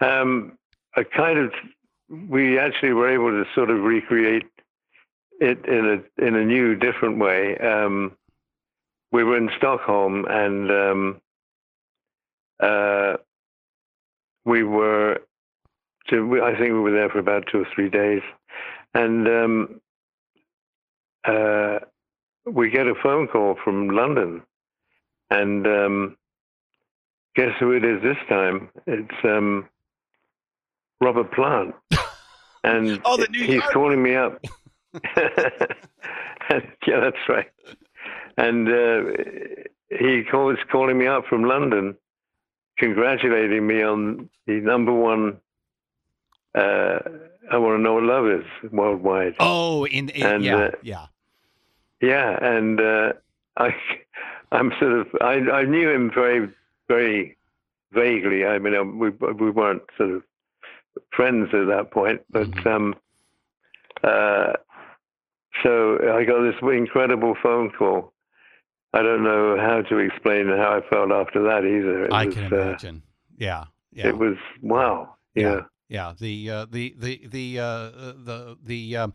um, 0.00 0.56
a 0.96 1.04
kind 1.04 1.38
of. 1.38 1.52
We 2.28 2.58
actually 2.58 2.92
were 2.92 3.08
able 3.08 3.30
to 3.30 3.44
sort 3.54 3.70
of 3.70 3.82
recreate 3.82 4.46
it 5.40 5.64
in 5.66 5.84
a 6.18 6.24
in 6.26 6.34
a 6.34 6.44
new, 6.44 6.74
different 6.74 7.18
way. 7.18 7.56
Um, 7.58 8.16
we 9.12 9.22
were 9.24 9.36
in 9.36 9.50
Stockholm, 9.56 10.24
and 10.28 10.70
um, 10.70 11.20
uh, 12.60 13.16
we 14.44 14.62
were. 14.62 15.20
To, 16.08 16.26
we- 16.26 16.40
I 16.40 16.52
think 16.52 16.72
we 16.72 16.80
were 16.80 16.90
there 16.92 17.08
for 17.10 17.18
about 17.18 17.46
two 17.50 17.60
or 17.60 17.66
three 17.74 17.88
days, 17.90 18.22
and 18.94 19.28
um, 19.28 19.80
uh, 21.24 21.80
we 22.46 22.70
get 22.70 22.86
a 22.86 22.94
phone 23.02 23.26
call 23.28 23.56
from 23.62 23.88
London, 23.90 24.42
and 25.30 25.66
um, 25.66 26.16
guess 27.36 27.52
who 27.58 27.72
it 27.72 27.84
is 27.84 28.02
this 28.02 28.16
time? 28.28 28.68
It's 28.86 29.14
um, 29.24 29.68
Robert 31.00 31.32
Plant, 31.32 31.74
and 32.64 33.00
Oh, 33.04 33.16
he's 33.32 33.48
York- 33.48 33.72
calling 33.72 34.02
me 34.02 34.14
up. 34.14 34.44
yeah, 36.86 37.00
that's 37.00 37.28
right. 37.28 37.50
And 38.36 38.68
uh, 38.68 39.02
he 39.98 40.22
calls 40.30 40.58
calling 40.70 40.98
me 40.98 41.06
up 41.06 41.26
from 41.26 41.44
London, 41.44 41.96
congratulating 42.78 43.66
me 43.66 43.82
on 43.82 44.28
the 44.46 44.54
number 44.60 44.92
one. 44.92 45.38
Uh, 46.54 46.98
I 47.52 47.58
want 47.58 47.78
to 47.78 47.82
know 47.82 47.94
what 47.94 48.02
love 48.04 48.26
is 48.26 48.44
worldwide. 48.72 49.34
Oh, 49.38 49.84
in, 49.86 50.08
in 50.08 50.26
And, 50.26 50.44
yeah, 50.44 50.56
uh, 50.56 50.70
yeah. 50.82 51.06
Yeah, 52.00 52.38
and 52.42 52.80
uh, 52.80 53.12
I, 53.56 53.74
I'm 54.52 54.72
sort 54.80 54.92
of 54.92 55.06
I, 55.20 55.34
I 55.50 55.64
knew 55.64 55.90
him 55.90 56.10
very, 56.14 56.48
very 56.88 57.36
vaguely. 57.92 58.44
I 58.46 58.58
mean, 58.58 58.74
uh, 58.74 58.84
we 58.84 59.10
we 59.10 59.50
weren't 59.50 59.82
sort 59.96 60.10
of 60.10 60.22
friends 61.14 61.48
at 61.52 61.66
that 61.66 61.90
point, 61.92 62.20
but 62.30 62.50
Mhm. 62.50 62.66
um, 62.66 62.94
uh, 64.02 64.52
so 65.62 65.98
I 66.16 66.24
got 66.24 66.42
this 66.42 66.54
incredible 66.62 67.34
phone 67.42 67.70
call. 67.70 68.12
I 68.92 69.02
don't 69.02 69.22
know 69.22 69.56
how 69.58 69.82
to 69.82 69.98
explain 69.98 70.48
how 70.48 70.78
I 70.78 70.80
felt 70.90 71.12
after 71.12 71.42
that 71.44 71.64
either. 71.64 72.04
It 72.06 72.12
I 72.12 72.26
was, 72.26 72.34
can 72.34 72.52
uh, 72.52 72.56
imagine. 72.56 73.02
yeah. 73.36 73.64
Yeah. 73.92 74.08
It 74.08 74.18
was 74.18 74.36
wow. 74.62 75.16
Yeah. 75.34 75.42
Yeah. 75.42 75.60
Yeah, 75.88 76.12
the 76.20 76.50
uh, 76.50 76.66
the 76.70 76.94
the 76.98 77.20
the 77.26 77.58
uh, 77.58 77.90
the 78.24 78.56
the 78.64 78.96
uh, 78.96 79.08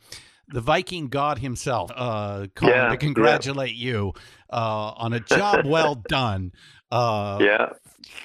the 0.47 0.61
Viking 0.61 1.07
god 1.07 1.39
himself 1.39 1.91
uh, 1.95 2.47
calling 2.55 2.75
Yeah, 2.75 2.85
to 2.87 2.91
yeah. 2.91 2.95
congratulate 2.97 3.75
you 3.75 4.13
uh, 4.51 4.91
on 4.97 5.13
a 5.13 5.19
job 5.19 5.65
well 5.67 5.95
done. 5.95 6.51
Uh, 6.91 7.39
Yeah. 7.41 7.69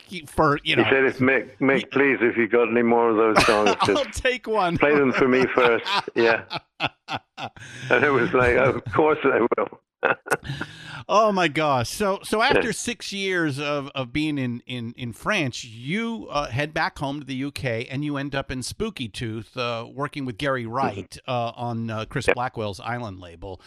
he- 0.07 0.27
for 0.27 0.59
you 0.63 0.77
know, 0.77 0.85
He 0.85 0.91
said, 0.91 1.05
"If 1.05 1.19
Mick, 1.19 1.59
Mick, 1.61 1.91
please, 1.91 2.19
if 2.21 2.37
you 2.37 2.47
got 2.49 2.69
any 2.71 2.83
more 2.83 3.11
of 3.11 3.17
those 3.17 3.45
songs, 3.47 3.75
I'll 3.81 3.87
just 4.05 4.23
take 4.23 4.47
one. 4.47 4.77
play 4.79 4.95
them 4.95 5.13
for 5.13 5.27
me 5.29 5.47
first. 5.55 5.85
Yeah." 6.15 6.45
And 7.91 8.05
it 8.05 8.11
was 8.11 8.33
like, 8.33 8.57
"Of 8.57 8.85
course 8.93 9.19
I 9.25 9.41
will." 9.57 9.81
oh 11.09 11.33
my 11.33 11.49
gosh! 11.49 11.91
So 11.91 12.21
so 12.23 12.43
after 12.43 12.73
six 12.73 13.13
years 13.13 13.59
of, 13.59 13.91
of 13.95 14.13
being 14.13 14.39
in 14.39 14.63
in 14.67 14.95
in 14.97 15.13
France, 15.13 15.65
you 15.65 16.27
uh, 16.31 16.49
head 16.49 16.73
back 16.73 16.99
home 16.99 17.21
to 17.21 17.27
the 17.27 17.45
UK 17.45 17.87
and 17.91 18.05
you 18.05 18.17
end 18.17 18.35
up 18.35 18.51
in 18.51 18.63
Spooky 18.63 19.09
Tooth, 19.09 19.57
uh, 19.57 19.87
working 19.93 20.25
with 20.25 20.39
Gary 20.39 20.67
Wright 20.67 21.17
uh, 21.29 21.53
on 21.55 21.91
uh, 21.91 22.05
Chris 22.07 22.29
Blackwell's 22.33 22.81
Island 22.81 23.21
label. 23.21 23.61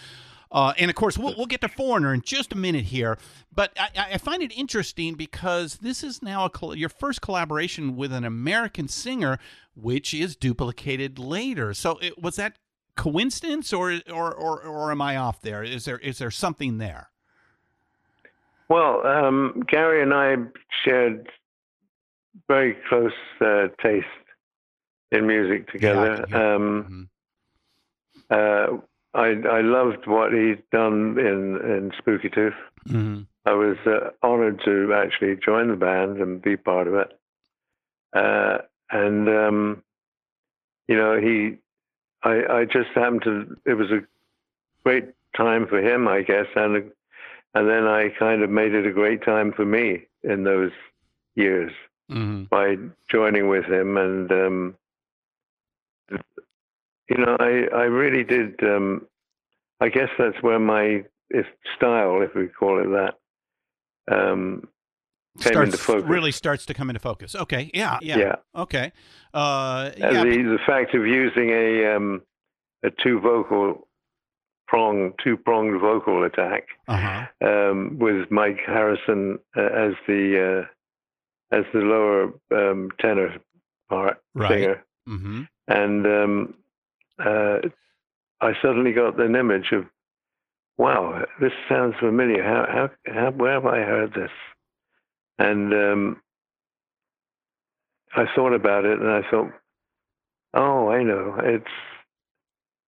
Uh, 0.53 0.71
and 0.77 0.91
of 0.91 0.95
course, 0.95 1.17
we'll, 1.17 1.33
we'll 1.35 1.47
get 1.47 1.61
to 1.61 1.67
Foreigner 1.67 2.13
in 2.13 2.21
just 2.21 2.53
a 2.53 2.55
minute 2.55 2.85
here. 2.85 3.17
But 3.53 3.73
I, 3.75 4.13
I 4.13 4.17
find 4.19 4.43
it 4.43 4.51
interesting 4.55 5.15
because 5.15 5.77
this 5.77 6.03
is 6.03 6.21
now 6.21 6.45
a, 6.47 6.77
your 6.77 6.89
first 6.89 7.21
collaboration 7.21 7.95
with 7.95 8.13
an 8.13 8.23
American 8.23 8.87
singer, 8.87 9.39
which 9.75 10.13
is 10.13 10.35
duplicated 10.35 11.17
later. 11.17 11.73
So 11.73 11.97
it, 11.97 12.21
was 12.21 12.35
that 12.35 12.57
coincidence, 12.95 13.73
or, 13.73 13.99
or 14.11 14.33
or 14.33 14.61
or 14.61 14.91
am 14.91 15.01
I 15.01 15.17
off 15.17 15.41
there? 15.41 15.63
Is 15.63 15.85
there 15.85 15.97
is 15.99 16.17
there 16.19 16.31
something 16.31 16.77
there? 16.77 17.09
Well, 18.69 19.05
um, 19.05 19.63
Gary 19.67 20.01
and 20.01 20.13
I 20.13 20.35
shared 20.83 21.27
very 22.47 22.77
close 22.89 23.11
uh, 23.41 23.67
taste 23.81 24.05
in 25.11 25.27
music 25.27 25.71
together. 25.71 26.17
can 26.17 26.27
hear- 26.29 26.37
um, 26.55 27.09
Mhm. 28.31 28.73
uh, 28.73 28.77
I 29.13 29.27
I 29.57 29.61
loved 29.61 30.07
what 30.07 30.33
he'd 30.33 30.63
done 30.71 31.17
in 31.19 31.57
in 31.61 31.91
Spooky 31.99 32.29
Tooth. 32.29 32.53
Mm-hmm. 32.89 33.21
I 33.45 33.53
was 33.53 33.77
uh, 33.85 34.09
honored 34.25 34.61
to 34.65 34.93
actually 34.93 35.35
join 35.35 35.67
the 35.67 35.75
band 35.75 36.17
and 36.19 36.41
be 36.41 36.55
part 36.57 36.87
of 36.87 36.95
it. 36.95 37.19
Uh, 38.13 38.59
and 38.89 39.27
um, 39.29 39.83
you 40.87 40.95
know, 40.95 41.19
he, 41.19 41.57
I, 42.23 42.41
I 42.49 42.65
just 42.65 42.89
happened 42.95 43.23
to. 43.23 43.57
It 43.65 43.73
was 43.73 43.91
a 43.91 44.01
great 44.83 45.09
time 45.35 45.67
for 45.67 45.79
him, 45.79 46.07
I 46.07 46.21
guess, 46.21 46.47
and 46.55 46.91
and 47.55 47.69
then 47.69 47.85
I 47.85 48.09
kind 48.17 48.41
of 48.41 48.49
made 48.49 48.73
it 48.73 48.87
a 48.87 48.91
great 48.91 49.23
time 49.23 49.53
for 49.53 49.65
me 49.65 50.07
in 50.23 50.43
those 50.43 50.71
years 51.35 51.71
Mm-hmm. 52.11 52.43
by 52.43 52.75
joining 53.09 53.47
with 53.47 53.65
him, 53.65 53.95
and 53.95 54.31
um, 54.31 54.75
you 56.11 57.17
know, 57.17 57.37
I 57.39 57.65
I 57.73 57.83
really 57.83 58.23
did. 58.25 58.61
Um, 58.61 59.07
I 59.79 59.87
guess 59.87 60.09
that's 60.19 60.41
where 60.41 60.59
my 60.59 61.05
if 61.29 61.45
style, 61.75 62.21
if 62.21 62.35
we 62.35 62.47
call 62.47 62.79
it 62.79 63.15
that, 64.07 64.15
um, 64.15 64.67
starts. 65.39 65.89
Really 65.89 66.31
starts 66.31 66.65
to 66.67 66.73
come 66.73 66.89
into 66.89 66.99
focus. 66.99 67.35
Okay. 67.35 67.71
Yeah. 67.73 67.97
Yeah. 68.01 68.17
Yeah. 68.17 68.35
Okay. 68.55 68.91
Uh, 69.33 69.37
Uh, 69.37 69.91
yeah. 69.97 70.23
the 70.23 70.41
the 70.43 70.59
fact 70.65 70.93
of 70.95 71.05
using 71.07 71.49
a 71.49 71.95
um, 71.95 72.21
a 72.83 72.89
two 72.91 73.19
vocal 73.19 73.87
prong 74.67 75.13
two 75.23 75.37
pronged 75.37 75.79
vocal 75.81 76.23
attack 76.23 76.67
uh-huh. 76.87 77.25
um, 77.47 77.97
with 77.99 78.29
Mike 78.31 78.59
Harrison 78.65 79.39
uh, 79.55 79.61
as 79.61 79.93
the 80.07 80.65
uh, 81.51 81.55
as 81.55 81.65
the 81.73 81.79
lower 81.79 82.31
um, 82.51 82.89
tenor 82.99 83.37
part 83.89 84.17
Right. 84.33 84.49
singer, 84.49 84.83
Mm-hmm. 85.07 85.41
and 85.67 86.05
um, 86.07 86.53
uh, 87.19 87.57
I 88.41 88.53
suddenly 88.61 88.93
got 88.93 89.19
an 89.19 89.35
image 89.35 89.71
of, 89.73 89.85
wow, 90.77 91.23
this 91.41 91.51
sounds 91.69 91.95
familiar. 91.99 92.41
How 92.43 92.65
how, 92.71 93.13
how 93.13 93.31
where 93.31 93.53
have 93.53 93.65
I 93.65 93.79
heard 93.79 94.13
this? 94.13 94.31
And 95.39 95.73
um, 95.73 96.21
I 98.15 98.25
thought 98.35 98.53
about 98.53 98.85
it, 98.85 98.99
and 98.99 99.09
I 99.09 99.21
thought, 99.29 99.51
oh, 100.53 100.89
I 100.89 101.03
know, 101.03 101.35
it's 101.43 101.65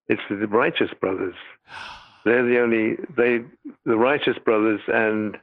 it's 0.07 0.21
the 0.29 0.47
Righteous 0.47 0.91
Brothers. 0.99 1.35
They're 2.25 2.45
the 2.45 2.59
only 2.59 2.95
they 3.15 3.45
the 3.85 3.97
Righteous 3.97 4.37
Brothers, 4.43 4.81
and 4.87 5.37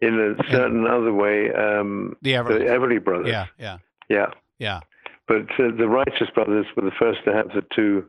in 0.00 0.14
a 0.14 0.50
certain 0.50 0.86
other 0.86 1.12
way, 1.12 1.52
um, 1.52 2.16
The 2.22 2.32
the 2.32 2.38
Everly. 2.38 2.68
Everly 2.68 3.04
Brothers. 3.04 3.28
Yeah. 3.28 3.46
Yeah. 3.58 3.78
yeah. 4.08 4.26
Yeah. 4.58 4.80
But 5.26 5.42
uh, 5.58 5.70
the 5.76 5.88
Righteous 5.88 6.28
Brothers 6.34 6.66
were 6.76 6.84
the 6.84 6.92
first 6.98 7.20
to 7.24 7.32
have 7.32 7.48
the 7.48 7.64
two, 7.74 8.08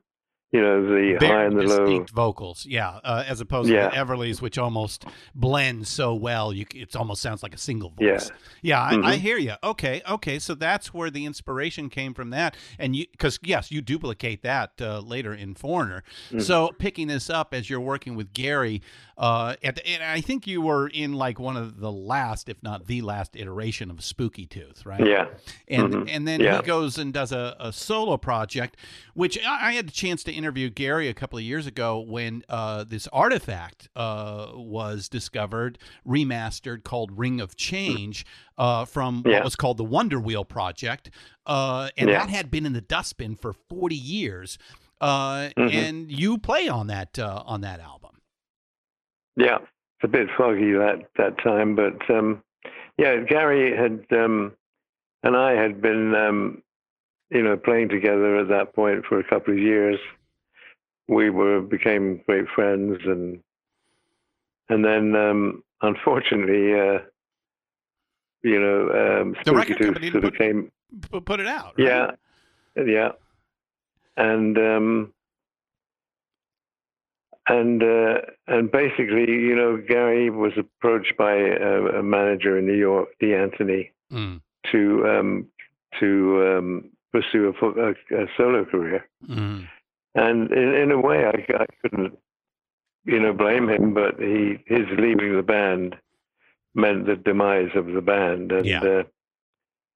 you 0.52 0.62
know, 0.62 0.82
the 0.82 1.18
high 1.28 1.44
and 1.46 1.56
the 1.60 1.64
low. 1.64 1.86
distinct 1.86 2.10
vocals, 2.10 2.66
yeah, 2.66 3.00
uh, 3.04 3.24
as 3.28 3.40
opposed 3.40 3.70
Yeah. 3.70 3.90
to 3.90 3.96
Everly's, 3.96 4.42
which 4.42 4.58
almost 4.58 5.06
blends 5.36 5.90
so 5.90 6.16
well. 6.16 6.52
You, 6.52 6.66
it 6.74 6.96
almost 6.96 7.22
sounds 7.22 7.44
like 7.44 7.54
a 7.54 7.58
single 7.60 7.94
Yeah. 8.00 8.14
voice. 8.14 8.32
Yeah, 8.64 8.82
I, 8.82 8.94
I 8.94 8.96
Mhm. 9.16 9.20
hear 9.20 9.38
you. 9.38 9.54
Okay, 9.64 10.02
okay, 10.10 10.40
so 10.40 10.56
that's 10.56 10.92
where 10.94 11.12
the 11.12 11.26
inspiration 11.26 11.90
came 11.90 12.14
from. 12.16 12.32
That, 12.32 12.58
and 12.80 12.96
you, 12.96 13.06
because 13.12 13.38
yes, 13.44 13.72
you 13.72 13.82
duplicate 13.82 14.42
that 14.42 14.72
uh, 14.82 15.00
later 15.02 15.34
in 15.34 15.54
Foreigner. 15.54 16.04
Mm. 16.32 16.42
So 16.42 16.72
picking 16.80 17.08
this 17.08 17.30
up 17.30 17.54
as 17.54 17.70
you're 17.70 17.80
working 17.80 18.16
with 18.16 18.34
Gary, 18.34 18.82
uh, 19.20 19.56
at, 19.64 19.86
and 19.86 20.02
I 20.02 20.22
think 20.22 20.48
you 20.48 20.62
were 20.62 20.88
in 20.88 21.14
like 21.14 21.40
one 21.40 21.58
of 21.58 21.80
the 21.80 21.92
last, 21.92 22.50
if 22.50 22.64
not 22.64 22.88
the 22.88 23.02
last, 23.02 23.36
iteration 23.36 23.92
of 23.92 24.04
Spooky 24.04 24.46
Tooth, 24.48 24.86
right? 24.86 25.06
Yeah. 25.06 25.26
and 25.68 25.94
Mhm. 25.94 26.10
and 26.10 26.28
then 26.28 26.40
Yeah. 26.40 26.58
he 26.58 26.64
goes 26.64 26.98
and 26.98 27.14
does 27.14 27.32
a, 27.32 27.56
a 27.60 27.72
solo 27.72 28.18
project, 28.18 28.78
which 29.14 29.38
I, 29.46 29.70
I 29.70 29.72
had 29.74 29.88
the 29.88 29.92
chance 29.92 30.24
to 30.24 30.39
interview 30.40 30.70
Gary 30.72 31.08
a 31.10 31.14
couple 31.14 31.38
of 31.38 31.44
years 31.44 31.68
ago 31.68 32.00
when 32.00 32.42
uh, 32.50 32.84
this 32.86 33.08
artifact 33.14 33.90
uh, 33.96 34.48
was 34.56 35.08
discovered, 35.10 35.78
remastered, 36.08 36.84
called 36.84 37.12
Ring 37.16 37.40
of 37.40 37.56
Change, 37.56 38.26
uh, 38.58 38.86
from 38.86 39.22
what 39.24 39.44
was 39.44 39.56
called 39.56 39.78
the 39.78 39.84
Wonder 39.84 40.20
Wheel 40.20 40.46
project, 40.46 41.12
uh, 41.46 41.90
and 41.98 42.10
Yeah. 42.10 42.20
that 42.20 42.30
had 42.30 42.50
been 42.50 42.66
in 42.66 42.74
the 42.74 42.82
dustbin 42.82 43.36
for 43.36 43.54
forty 43.54 43.96
years. 43.96 44.58
Uh, 45.02 45.50
Mhm. 45.56 45.74
And 45.74 46.12
you 46.12 46.38
play 46.38 46.68
on 46.68 46.88
that 46.88 47.20
uh, 47.20 47.44
on 47.46 47.62
that 47.62 47.80
album. 47.80 48.20
Yeah, 49.36 49.60
it's 49.60 50.04
a 50.04 50.08
bit 50.08 50.28
foggy 50.38 50.72
that 50.74 51.10
that 51.18 51.38
time, 51.44 51.76
but 51.76 52.10
um, 52.10 52.44
yeah, 52.98 53.18
Gary 53.18 53.76
had 53.76 54.06
um, 54.12 54.54
and 55.24 55.36
I 55.38 55.52
had 55.52 55.82
been, 55.82 56.16
um, 56.16 56.64
you 57.30 57.44
know, 57.44 57.56
playing 57.56 57.90
together 57.90 58.38
at 58.38 58.48
that 58.50 58.74
point 58.74 59.06
for 59.06 59.20
a 59.20 59.24
couple 59.24 59.54
of 59.54 59.60
years. 59.60 60.00
We 61.10 61.30
were 61.32 61.60
became 61.60 62.22
great 62.28 62.46
friends, 62.56 63.00
and 63.06 63.42
and 64.70 64.86
then 64.86 65.16
um, 65.16 65.64
unfortunately, 65.82 66.74
uh, 66.80 67.00
you 68.44 68.60
know, 68.60 69.22
um, 69.22 69.36
The 69.44 69.54
record 69.54 69.80
company 69.80 70.12
sort 70.12 70.24
of 70.24 70.32
put- 70.32 70.38
came. 70.38 70.72
Put 71.26 71.40
it 71.40 71.48
out. 71.48 71.74
right? 71.78 72.16
Yeah, 72.76 72.84
yeah, 72.84 73.10
and 74.18 74.58
um, 74.58 75.14
and 77.48 77.82
uh, 77.84 78.16
and 78.48 78.72
basically, 78.72 79.32
you 79.32 79.56
know, 79.56 79.78
Gary 79.88 80.30
was 80.30 80.54
approached 80.58 81.16
by 81.18 81.34
a, 81.34 82.00
a 82.00 82.04
manager 82.04 82.58
in 82.58 82.66
New 82.68 82.78
York, 82.78 83.10
Dee 83.20 83.34
Anthony, 83.36 83.92
Mm, 84.12 84.42
to 84.72 85.08
um, 85.08 85.46
to 86.00 86.58
um, 86.58 86.90
pursue 87.12 87.54
a, 87.62 87.66
a, 87.66 87.90
a 88.24 88.26
solo 88.38 88.66
career, 88.66 89.08
mm, 89.28 89.68
and 90.16 90.52
in, 90.52 90.74
in 90.76 90.92
a 90.92 91.00
way, 91.00 91.26
I, 91.26 91.46
I 91.54 91.66
couldn't, 91.82 92.18
you 93.06 93.20
know, 93.20 93.34
blame 93.34 93.70
him. 93.70 93.94
But 93.94 94.20
he 94.20 94.58
his 94.66 94.88
leaving 94.98 95.36
the 95.36 95.44
band 95.44 95.96
meant 96.76 97.06
the 97.06 97.16
demise 97.16 97.70
of 97.76 97.88
the 97.88 98.02
band, 98.02 98.52
and 98.52 98.66
Yeah. 98.66 98.82
uh, 98.82 99.04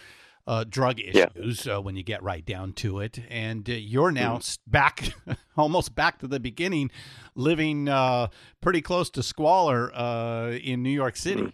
Uh, 0.46 0.62
drug 0.62 0.98
Yeah. 0.98 1.24
issues 1.34 1.66
uh, 1.66 1.80
when 1.80 1.96
you 1.96 2.02
get 2.02 2.22
right 2.22 2.44
down 2.44 2.74
to 2.74 3.00
it, 3.00 3.18
and 3.30 3.66
uh, 3.66 3.72
you're 3.72 4.10
now 4.12 4.36
s 4.36 4.58
back, 4.66 5.14
almost 5.56 5.94
back 5.94 6.18
to 6.18 6.26
the 6.28 6.38
beginning, 6.38 6.90
living 7.34 7.88
uh, 7.88 8.26
pretty 8.60 8.82
close 8.82 9.08
to 9.12 9.22
squalor 9.22 9.90
uh, 9.94 10.50
in 10.50 10.82
New 10.82 10.90
York 10.90 11.16
City. 11.16 11.40
Mm-hmm. 11.44 11.48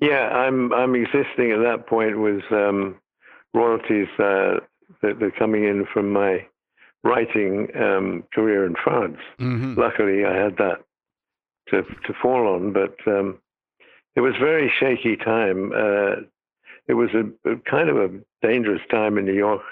Yeah, 0.00 0.28
I'm 0.28 0.72
I'm 0.72 0.94
existing 0.94 1.52
at 1.52 1.62
that 1.62 1.86
point 1.86 2.18
with 2.18 2.42
um, 2.50 2.96
royalties 3.54 4.08
uh, 4.18 4.60
that 5.02 5.22
are 5.22 5.32
coming 5.38 5.64
in 5.64 5.86
from 5.92 6.10
my 6.12 6.46
writing 7.04 7.68
um, 7.76 8.24
career 8.34 8.66
in 8.66 8.74
France. 8.82 9.18
hmm 9.38 9.74
Luckily, 9.78 10.24
I 10.24 10.34
had 10.34 10.56
that 10.56 10.78
to 11.68 11.82
to 11.82 12.14
fall 12.20 12.48
on, 12.54 12.72
but 12.72 12.96
um, 13.06 13.38
it 14.16 14.20
was 14.20 14.34
a 14.36 14.44
very 14.44 14.72
shaky 14.80 15.16
time. 15.16 15.72
Uh, 15.72 16.22
it 16.88 16.94
was 16.94 17.10
a, 17.14 17.50
a 17.50 17.56
kind 17.70 17.88
of 17.88 17.96
a 17.96 18.08
dangerous 18.42 18.82
time 18.90 19.18
in 19.18 19.24
New 19.24 19.34
York. 19.34 19.62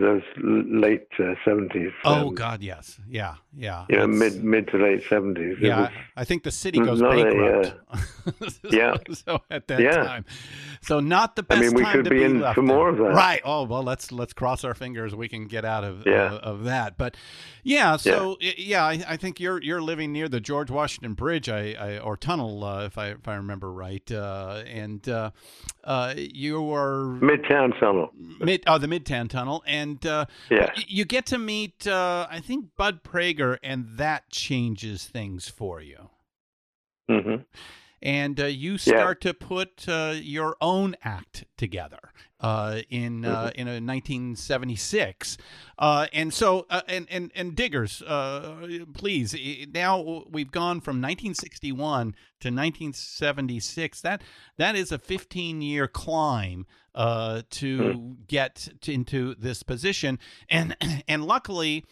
Those 0.00 0.22
late 0.42 1.06
uh, 1.18 1.34
seventies. 1.44 1.92
Oh 2.04 2.30
God, 2.30 2.62
yes, 2.62 2.98
yeah, 3.08 3.34
yeah. 3.54 3.84
You 3.88 3.96
know, 3.98 4.04
It's- 4.04 4.34
mid 4.34 4.44
mid 4.44 4.68
to 4.68 4.78
late 4.78 5.02
seventies. 5.08 5.58
Yeah, 5.60 5.90
I 6.16 6.24
think 6.24 6.42
the 6.42 6.50
city 6.50 6.78
goes 6.78 7.00
not 7.00 7.18
a, 7.18 7.24
bankrupt. 7.24 8.60
yeah. 8.72 8.96
so 9.12 9.40
at 9.50 9.66
that 9.68 9.80
Yeah. 9.80 10.02
time, 10.04 10.24
so 10.80 11.00
not 11.00 11.36
the 11.36 11.44
I 11.50 11.54
best 11.56 11.60
mean, 11.62 11.74
we 11.74 11.82
time 11.82 11.92
could 11.92 12.04
to 12.04 12.10
be 12.10 12.24
in 12.24 12.40
left 12.40 12.54
for 12.54 12.62
there. 12.66 12.76
more 12.76 12.88
of 12.88 12.96
that. 12.98 13.04
Right. 13.14 13.40
Oh 13.44 13.64
well, 13.64 13.82
let's 13.82 14.10
let's 14.12 14.32
cross 14.32 14.64
our 14.64 14.74
fingers. 14.74 15.14
We 15.14 15.28
can 15.28 15.46
get 15.46 15.64
out 15.64 15.84
of 15.84 16.06
Yeah. 16.06 16.32
uh, 16.34 16.38
of 16.38 16.64
that. 16.64 16.96
But 16.96 17.16
yeah, 17.62 17.96
so 17.96 18.36
y- 18.40 18.54
yeah, 18.56 18.84
I, 18.84 19.02
I 19.06 19.16
think 19.16 19.38
you're 19.40 19.60
you're 19.62 19.82
living 19.82 20.12
near 20.12 20.28
the 20.28 20.40
George 20.40 20.70
Washington 20.70 21.14
Bridge, 21.14 21.48
I, 21.48 21.72
I 21.78 21.98
or 21.98 22.16
tunnel, 22.16 22.64
uh, 22.64 22.84
if 22.86 22.96
I 22.96 23.08
if 23.08 23.28
I 23.28 23.34
remember 23.36 23.70
right, 23.72 24.10
uh, 24.10 24.62
and 24.66 25.06
uh, 25.84 26.14
you 26.16 26.72
are 26.72 27.18
Midtown 27.20 27.78
Tunnel. 27.80 28.10
mid 28.40 28.62
oh 28.66 28.78
the 28.78 28.86
Midtown 28.86 29.28
Tunnel, 29.28 29.62
and 29.66 30.04
uh, 30.06 30.26
Yeah. 30.50 30.70
you 30.86 31.04
get 31.04 31.26
to 31.26 31.38
meet 31.38 31.86
uh, 31.86 32.26
I 32.30 32.40
think 32.40 32.66
Bud 32.76 33.02
Prager, 33.02 33.58
and 33.62 33.96
that 33.96 34.30
changes 34.30 35.04
things 35.06 35.48
for 35.48 35.80
you. 35.80 36.10
hmm 37.08 37.36
and 38.02 38.40
uh, 38.40 38.46
you 38.46 38.78
start 38.78 39.24
yeah. 39.24 39.30
to 39.30 39.34
put 39.34 39.88
uh, 39.88 40.14
your 40.16 40.56
own 40.60 40.96
act 41.02 41.44
together 41.56 42.12
uh, 42.40 42.80
in 42.88 43.24
uh, 43.24 43.46
mm-hmm. 43.46 43.60
in 43.60 43.68
a 43.68 43.72
1976. 43.72 45.36
Uh, 45.78 46.06
and 46.12 46.32
so 46.32 46.66
uh, 46.70 46.80
and 46.88 47.06
and 47.10 47.30
and 47.34 47.54
diggers, 47.54 48.02
please. 48.94 49.36
Now 49.72 50.24
we've 50.30 50.50
gone 50.50 50.80
from 50.80 50.96
1961 50.96 52.14
to 52.40 52.48
1976. 52.48 54.00
That 54.00 54.22
that 54.56 54.74
is 54.74 54.92
a 54.92 54.98
15 54.98 55.60
year 55.60 55.86
climb 55.86 56.66
to 56.94 57.00
mm-hmm. 57.00 58.12
get 58.26 58.68
to, 58.80 58.92
into 58.92 59.34
this 59.34 59.62
position, 59.62 60.18
and 60.48 60.76
and 61.08 61.24
luckily 61.24 61.84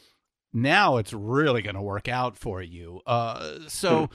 now 0.51 0.97
it's 0.97 1.13
really 1.13 1.61
going 1.61 1.77
to 1.77 1.83
work 1.83 2.09
out 2.09 2.37
for 2.37 2.63
you. 2.63 3.03
so. 3.07 4.07
Mm-hmm. 4.07 4.15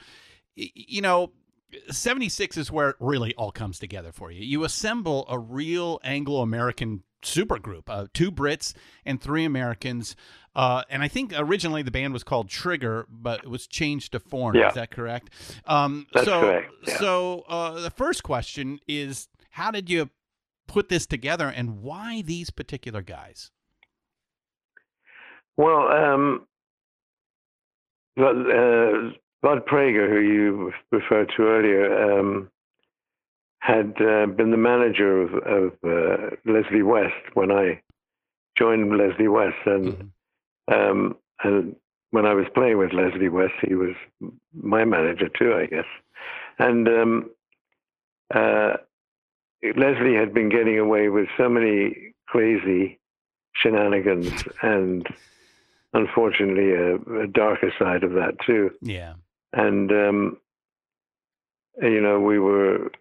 You 0.55 1.01
know, 1.01 1.31
76 1.89 2.57
is 2.57 2.71
where 2.71 2.89
it 2.89 2.95
really 2.99 3.33
all 3.35 3.51
comes 3.51 3.79
together 3.79 4.11
for 4.11 4.31
you. 4.31 4.43
You 4.43 4.63
assemble 4.63 5.25
a 5.29 5.37
real 5.37 5.99
Anglo 6.03 6.41
American 6.41 7.03
supergroup, 7.21 7.83
uh, 7.87 8.07
two 8.13 8.31
Brits 8.31 8.73
and 9.05 9.21
three 9.21 9.45
Americans. 9.45 10.15
Uh, 10.55 10.83
and 10.89 11.01
I 11.01 11.07
think 11.07 11.33
originally 11.35 11.81
the 11.81 11.91
band 11.91 12.13
was 12.13 12.23
called 12.23 12.49
Trigger, 12.49 13.07
but 13.09 13.43
it 13.43 13.49
was 13.49 13.65
changed 13.65 14.11
to 14.11 14.19
Foreigner. 14.19 14.59
Yeah. 14.59 14.67
Is 14.69 14.75
that 14.75 14.91
correct? 14.91 15.29
Um, 15.65 16.07
That's 16.13 16.25
so, 16.25 16.41
correct. 16.41 16.73
Yeah. 16.87 16.97
So 16.97 17.43
uh, 17.47 17.79
the 17.79 17.89
first 17.89 18.23
question 18.23 18.79
is 18.87 19.27
how 19.51 19.71
did 19.71 19.89
you 19.89 20.09
put 20.67 20.89
this 20.89 21.05
together 21.05 21.47
and 21.47 21.81
why 21.81 22.21
these 22.21 22.49
particular 22.49 23.01
guys? 23.01 23.51
Well, 25.55 25.91
um, 25.91 26.47
uh, 28.17 29.11
Bud 29.43 29.65
Prager, 29.65 30.09
who 30.09 30.21
you 30.21 30.71
referred 30.89 31.29
to 31.35 31.43
earlier, 31.43 32.17
um, 32.17 32.49
had 33.59 33.93
uh, 34.01 34.25
been 34.25 34.51
the 34.51 34.57
manager 34.57 35.21
of, 35.21 35.33
of 35.33 35.73
uh, 35.83 36.35
Leslie 36.45 36.81
West 36.81 37.13
when 37.33 37.51
I 37.51 37.81
joined 38.57 38.97
Leslie 38.97 39.27
West, 39.27 39.57
and 39.65 40.11
mm-hmm. 40.69 40.73
um, 40.73 41.17
and 41.43 41.75
when 42.11 42.25
I 42.25 42.33
was 42.33 42.45
playing 42.55 42.77
with 42.77 42.93
Leslie 42.93 43.27
West, 43.27 43.55
he 43.67 43.75
was 43.75 43.95
my 44.53 44.85
manager 44.85 45.27
too, 45.27 45.53
I 45.55 45.65
guess. 45.65 45.85
And 46.57 46.87
um, 46.87 47.29
uh, 48.33 48.77
Leslie 49.75 50.15
had 50.15 50.33
been 50.33 50.47
getting 50.47 50.79
away 50.79 51.09
with 51.09 51.27
so 51.37 51.49
many 51.49 52.13
crazy 52.27 52.97
shenanigans, 53.55 54.45
and 54.61 55.05
unfortunately, 55.91 56.71
a, 56.71 57.23
a 57.23 57.27
darker 57.27 57.73
side 57.77 58.05
of 58.05 58.13
that 58.13 58.37
too. 58.45 58.71
Yeah 58.81 59.15
and 59.53 59.91
um, 59.91 60.37
you 61.81 62.01
know 62.01 62.19
we 62.19 62.39
were 62.39 62.91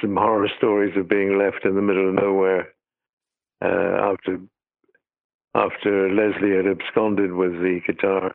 some 0.00 0.16
horror 0.16 0.48
stories 0.58 0.96
of 0.96 1.08
being 1.08 1.38
left 1.38 1.64
in 1.64 1.74
the 1.74 1.82
middle 1.82 2.08
of 2.08 2.14
nowhere 2.14 2.68
uh, 3.62 4.12
after 4.12 4.40
after 5.54 6.08
Leslie 6.08 6.56
had 6.56 6.66
absconded 6.66 7.32
with 7.32 7.52
the 7.52 7.80
guitar 7.86 8.34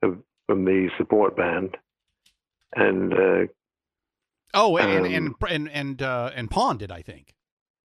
from 0.00 0.64
the 0.64 0.88
support 0.98 1.36
band, 1.36 1.76
and 2.74 3.12
uh, 3.12 3.46
oh, 4.54 4.76
and 4.76 5.06
um, 5.06 5.12
and 5.12 5.34
and 5.48 5.70
and 5.70 6.02
uh, 6.02 6.30
and 6.34 6.50
pawned 6.50 6.90
I 6.90 7.02
think. 7.02 7.34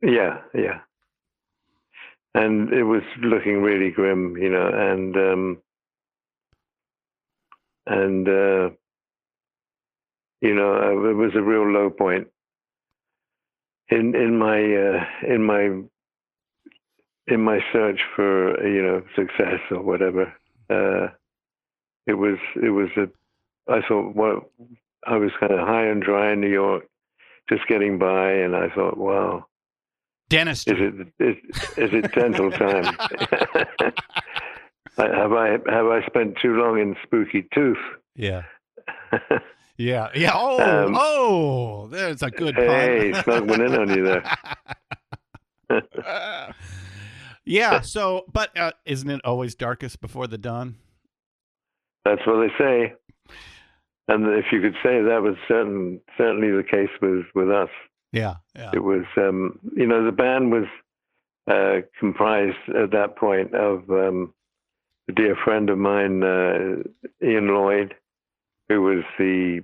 Yeah, 0.02 0.40
yeah, 0.54 0.80
and 2.34 2.72
it 2.72 2.84
was 2.84 3.04
looking 3.22 3.62
really 3.62 3.92
grim, 3.92 4.38
you 4.38 4.50
know, 4.50 4.68
and 4.68 5.16
um, 5.16 5.58
and 7.86 8.28
uh, 8.28 8.70
you 10.42 10.54
know, 10.54 10.74
uh, 10.74 11.10
it 11.10 11.16
was 11.16 11.32
a 11.36 11.42
real 11.42 11.68
low 11.68 11.90
point 11.90 12.28
in 13.90 14.16
in 14.16 14.38
my 14.38 14.60
uh, 14.60 15.06
in 15.28 15.44
my 15.44 15.82
in 17.28 17.42
my 17.42 17.60
search 17.72 18.00
for 18.16 18.66
you 18.68 18.82
know 18.82 19.04
success 19.16 19.60
or 19.72 19.82
whatever. 19.82 20.34
Uh, 20.70 21.08
it 22.08 22.14
was 22.14 22.38
it 22.56 22.70
was 22.70 22.90
a 22.98 23.10
I 23.72 23.82
thought 23.88 24.16
well 24.16 24.50
I 25.06 25.18
was 25.18 25.32
kind 25.40 25.52
of 25.52 25.60
high 25.60 25.86
and 25.86 26.02
dry 26.02 26.34
in 26.34 26.42
New 26.42 26.52
York, 26.52 26.88
just 27.50 27.68
getting 27.68 27.98
by, 27.98 28.32
and 28.32 28.56
I 28.56 28.70
thought, 28.70 28.98
wow, 28.98 29.46
dentist, 30.30 30.68
is 30.68 30.78
it 30.80 31.08
is, 31.20 31.36
is 31.78 31.94
it 31.94 32.12
dental 32.14 32.52
time? 32.52 32.84
have 34.98 35.34
I 35.34 35.58
have 35.68 35.88
I 35.88 36.06
spent 36.06 36.38
too 36.42 36.54
long 36.56 36.80
in 36.80 36.96
Spooky 37.04 37.48
Tooth? 37.54 37.78
Yeah. 38.16 38.44
Yeah, 39.80 40.10
yeah. 40.14 40.32
Oh, 40.36 40.60
um, 40.60 40.98
oh, 41.00 41.88
there's 41.88 42.22
a 42.22 42.30
good 42.30 42.54
hey, 42.56 43.14
pun. 43.24 43.48
one 43.48 43.62
in 43.62 43.74
on 43.74 43.88
you 43.90 44.04
there. 45.70 46.54
yeah. 47.46 47.80
So, 47.80 48.26
but 48.30 48.56
uh, 48.58 48.74
isn't 48.86 49.10
it 49.10 49.22
always 49.24 49.56
darkest 49.56 50.02
before 50.02 50.28
the 50.28 50.38
dawn? 50.38 50.76
That's 52.04 52.20
what 52.28 52.42
they 52.42 52.54
say. 52.62 52.94
And 54.10 54.26
if 54.38 54.48
you 54.52 54.60
could 54.60 54.76
say 54.84 55.02
that 55.02 55.22
was 55.22 55.36
certain, 55.48 56.02
certainly 56.18 56.52
the 56.52 56.68
case 56.70 56.90
with 57.02 57.28
with 57.34 57.50
us. 57.50 57.70
Yeah, 58.12 58.36
yeah. 58.58 58.72
It 58.74 58.84
was, 58.84 59.06
um, 59.16 59.60
you 59.78 59.88
know, 59.88 60.04
the 60.04 60.12
band 60.12 60.52
was 60.52 60.66
uh, 61.50 61.88
comprised 61.98 62.58
at 62.68 62.92
that 62.92 63.16
point 63.16 63.56
of 63.56 63.90
um, 63.90 64.34
a 65.08 65.14
dear 65.14 65.38
friend 65.42 65.70
of 65.70 65.78
mine, 65.78 66.22
uh, 66.22 66.84
Ian 67.24 67.54
Lloyd, 67.54 67.96
who 68.68 68.82
was 68.82 69.06
the 69.18 69.64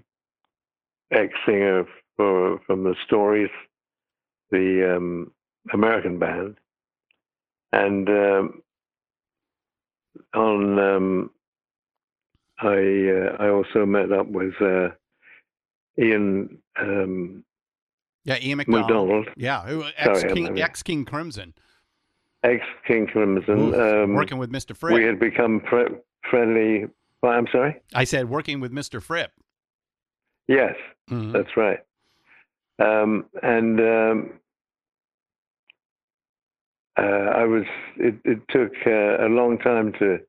ex 1.11 1.33
singer 1.45 1.85
for 2.17 2.59
from 2.65 2.83
the 2.83 2.95
Stories, 3.05 3.49
the 4.51 4.95
um, 4.95 5.31
American 5.73 6.19
band, 6.19 6.57
and 7.71 8.09
um, 8.09 8.61
on 10.33 10.79
um, 10.79 11.31
I 12.59 12.67
uh, 12.67 13.43
I 13.43 13.49
also 13.49 13.85
met 13.85 14.11
up 14.11 14.27
with 14.27 14.53
uh, 14.61 14.89
Ian. 15.99 16.57
Um, 16.79 17.43
yeah, 18.23 18.37
Ian 18.41 18.57
McDonald. 18.57 19.27
Yeah, 19.35 19.81
ex 19.97 20.23
King, 20.23 20.59
ex 20.59 20.81
King 20.81 21.05
Crimson. 21.05 21.53
Ex 22.43 22.63
King 22.87 23.07
Crimson. 23.07 23.73
Um, 23.73 24.13
working 24.13 24.37
with 24.37 24.51
Mr. 24.51 24.75
Fripp. 24.75 24.93
We 24.95 25.03
had 25.03 25.19
become 25.19 25.61
fr- 25.69 25.95
friendly. 26.29 26.85
I'm 27.23 27.47
sorry. 27.51 27.81
I 27.93 28.03
said 28.03 28.29
working 28.29 28.59
with 28.59 28.71
Mr. 28.71 29.01
Fripp. 29.01 29.31
Yes, 30.47 30.75
mm-hmm. 31.09 31.31
that's 31.31 31.55
right. 31.57 31.79
Um, 32.79 33.25
and 33.41 33.79
um, 33.79 34.33
uh, 36.97 37.01
I 37.01 37.43
was. 37.45 37.63
It, 37.97 38.15
it 38.25 38.39
took 38.49 38.73
uh, 38.85 39.25
a 39.25 39.29
long 39.29 39.57
time 39.59 39.93
to 39.99 40.19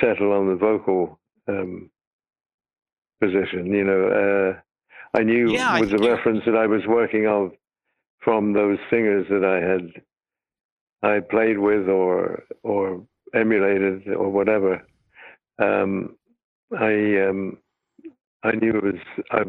settle 0.00 0.32
on 0.32 0.48
the 0.48 0.56
vocal 0.56 1.18
um, 1.48 1.90
position. 3.20 3.66
You 3.66 3.84
know, 3.84 4.54
uh, 4.54 5.18
I 5.18 5.22
knew 5.22 5.52
yeah, 5.52 5.80
with 5.80 5.92
I, 5.92 5.96
the 5.96 6.08
reference 6.08 6.44
that 6.46 6.56
I 6.56 6.66
was 6.66 6.82
working 6.86 7.26
of 7.26 7.52
from 8.20 8.52
those 8.52 8.78
singers 8.90 9.26
that 9.30 9.44
I 9.44 9.60
had 9.60 10.02
I 11.02 11.20
played 11.20 11.58
with 11.58 11.88
or 11.88 12.42
or 12.62 13.06
emulated 13.34 14.08
or 14.08 14.30
whatever. 14.30 14.82
Um, 15.58 16.16
I 16.76 17.28
um, 17.28 17.58
I 18.46 18.52
knew 18.52 18.76
it 18.76 18.84
was 18.84 19.00
I, 19.32 19.42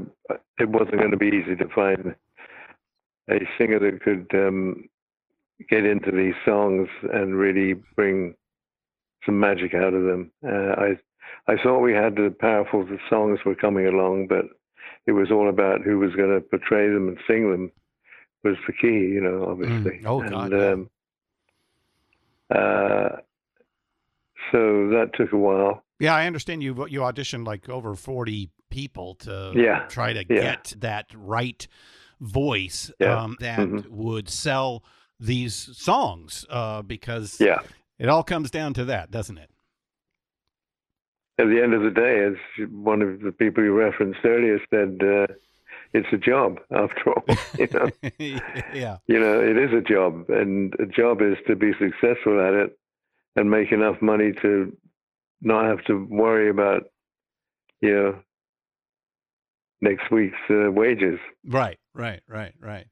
it 0.60 0.70
wasn't 0.70 0.98
going 0.98 1.12
to 1.12 1.18
be 1.18 1.28
easy 1.28 1.56
to 1.56 1.68
find 1.74 2.16
a 3.30 3.40
singer 3.58 3.80
that 3.80 4.02
could 4.02 4.28
um, 4.34 4.90
get 5.70 5.86
into 5.86 6.12
these 6.12 6.36
songs 6.46 6.88
and 7.14 7.36
really 7.36 7.76
bring 7.96 8.36
some 9.26 9.40
magic 9.40 9.74
out 9.74 9.94
of 9.94 10.04
them. 10.04 10.32
Uh, 10.46 10.74
I 10.78 10.98
I 11.48 11.56
thought 11.62 11.80
we 11.80 11.94
had 11.94 12.16
the 12.16 12.36
powerful 12.40 12.86
the 12.86 12.98
songs 13.10 13.40
were 13.46 13.56
coming 13.56 13.88
along, 13.88 14.28
but 14.28 14.46
it 15.06 15.12
was 15.12 15.32
all 15.32 15.50
about 15.50 15.82
who 15.82 16.00
was 16.00 16.16
going 16.16 16.34
to 16.34 16.42
portray 16.42 16.88
them 16.90 17.08
and 17.08 17.18
sing 17.28 17.52
them 17.52 17.72
was 18.44 18.58
the 18.66 18.74
key, 18.74 18.88
you 18.88 19.22
know, 19.22 19.46
obviously. 19.50 20.00
Mm. 20.00 20.06
Oh 20.06 20.22
and, 20.22 20.32
God. 20.32 20.54
Um, 20.54 20.90
uh, 22.50 23.10
so 24.52 24.90
that 24.90 25.12
took 25.14 25.34
a 25.34 25.38
while. 25.38 25.84
Yeah, 26.00 26.16
I 26.16 26.28
understand 26.28 26.62
you 26.62 26.88
you 26.88 27.02
auditioned 27.02 27.46
like 27.46 27.70
over 27.70 27.96
forty 27.96 28.50
people 28.70 29.16
to 29.16 29.54
yeah. 29.56 29.86
try 29.88 30.14
to 30.14 30.26
yeah. 30.30 30.42
get 30.42 30.74
that 30.78 31.08
right 31.16 31.68
voice 32.20 32.92
yeah. 33.00 33.22
um, 33.22 33.38
that 33.40 33.60
mm-hmm. 33.60 33.96
would 33.96 34.30
sell 34.30 34.84
these 35.20 35.70
songs 35.74 36.46
uh, 36.50 36.82
because 36.82 37.40
yeah. 37.40 37.60
it 38.00 38.10
all 38.10 38.24
comes 38.24 38.52
down 38.52 38.74
to 38.76 38.86
that, 38.86 39.12
doesn't 39.12 39.38
it? 39.38 39.50
At 41.40 41.48
the 41.48 41.62
end 41.62 41.74
of 41.74 41.84
the 41.84 41.92
day, 41.92 42.26
as 42.26 42.70
one 42.72 43.02
of 43.02 43.22
the 43.22 43.32
people 43.32 43.64
you 43.64 43.72
referenced 43.72 44.20
earlier 44.26 44.60
said, 44.72 44.98
uh, 45.04 45.28
it's 45.94 46.08
a 46.12 46.18
job 46.18 46.60
after 46.72 47.14
all. 47.14 47.24
You 47.58 47.68
know? 47.72 47.90
yeah. 48.74 48.98
You 49.08 49.20
know, 49.20 49.40
it 49.40 49.58
is 49.58 49.72
a 49.72 49.82
job, 49.82 50.30
and 50.30 50.74
a 50.80 50.86
job 50.86 51.22
is 51.22 51.38
to 51.48 51.56
be 51.56 51.74
successful 51.74 52.40
at 52.40 52.54
it 52.54 52.78
and 53.36 53.52
make 53.52 53.72
enough 53.72 54.02
money 54.02 54.32
to 54.42 54.76
not 55.42 55.66
have 55.66 55.84
to 55.86 56.08
worry 56.10 56.50
about, 56.50 56.84
you 57.82 57.94
know, 57.94 58.20
next 59.82 60.12
week's 60.12 60.38
uh, 60.50 60.72
wages. 60.72 61.20
Right, 61.46 61.80
right, 61.94 62.22
right, 62.28 62.54
right. 62.60 62.88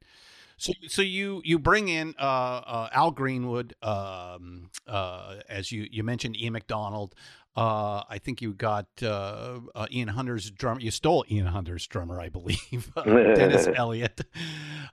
So, 0.58 0.72
so 0.88 1.02
you 1.02 1.42
you 1.44 1.60
bring 1.60 1.90
in 1.90 2.16
uh, 2.18 2.24
uh, 2.24 2.90
Al 2.94 3.12
Greenwood, 3.12 3.76
um, 3.82 4.70
uh, 4.88 5.38
as 5.50 5.72
you 5.72 5.88
you 5.92 6.04
mentioned 6.04 6.38
Ian 6.38 6.54
McDonald. 6.54 7.14
Uh, 7.58 8.04
I 8.10 8.18
think 8.18 8.42
you 8.42 8.54
got 8.54 8.88
uh, 9.02 9.60
uh, 9.74 9.88
Ian 9.90 10.10
Hunter's 10.10 10.52
drummer. 10.52 10.82
You 10.82 10.92
stole 10.92 11.24
Ian 11.32 11.46
Hunter's 11.46 11.88
drummer, 11.88 12.20
I 12.20 12.28
believe, 12.28 12.92
Dennis 13.06 13.68
Elliott. 13.76 14.22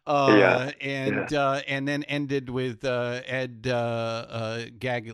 Yeah, 0.06 0.70
and 0.80 1.32
and 1.32 1.88
then 1.88 2.04
ended 2.04 2.50
with 2.50 2.84
Ed 2.84 3.62
Gag 3.62 5.12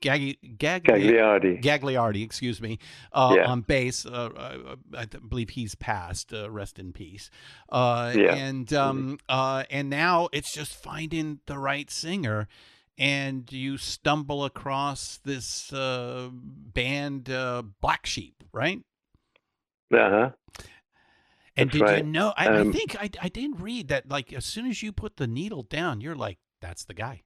Gag, 0.00 0.38
Gag, 0.58 0.84
Gagliardi. 0.84 1.60
Gagliardi, 1.62 2.22
excuse 2.22 2.60
me, 2.60 2.78
uh, 3.12 3.34
Yeah. 3.36 3.48
on 3.48 3.62
bass. 3.62 4.06
Uh, 4.06 4.30
uh, 4.36 4.76
I 4.96 5.06
believe 5.06 5.50
he's 5.50 5.74
passed. 5.74 6.32
Uh, 6.32 6.50
rest 6.50 6.78
in 6.78 6.92
peace. 6.92 7.30
Uh, 7.68 8.14
Yeah. 8.16 8.34
And 8.34 8.72
um, 8.72 9.18
uh, 9.28 9.64
and 9.70 9.90
now 9.90 10.28
it's 10.32 10.52
just 10.52 10.74
finding 10.74 11.40
the 11.46 11.58
right 11.58 11.90
singer, 11.90 12.46
and 12.96 13.50
you 13.52 13.76
stumble 13.76 14.44
across 14.44 15.18
this 15.24 15.72
uh, 15.72 16.28
band, 16.32 17.28
uh, 17.30 17.62
Black 17.80 18.06
Sheep, 18.06 18.44
right? 18.52 18.82
Uh-huh. 19.92 20.30
And 21.56 21.70
That's 21.70 21.78
did 21.90 21.96
you 21.96 22.02
know? 22.04 22.32
I, 22.36 22.48
I 22.60 22.62
Um, 22.62 22.72
think 22.72 22.94
I 22.96 23.10
I 23.20 23.28
did 23.28 23.60
read 23.60 23.88
that. 23.88 24.08
Like 24.08 24.32
as 24.32 24.44
soon 24.44 24.66
as 24.66 24.82
you 24.82 24.92
put 24.92 25.16
the 25.16 25.26
needle 25.26 25.62
down, 25.64 26.00
you're 26.00 26.14
like, 26.14 26.38
that's 26.60 26.84
the 26.84 26.94
guy. 26.94 27.22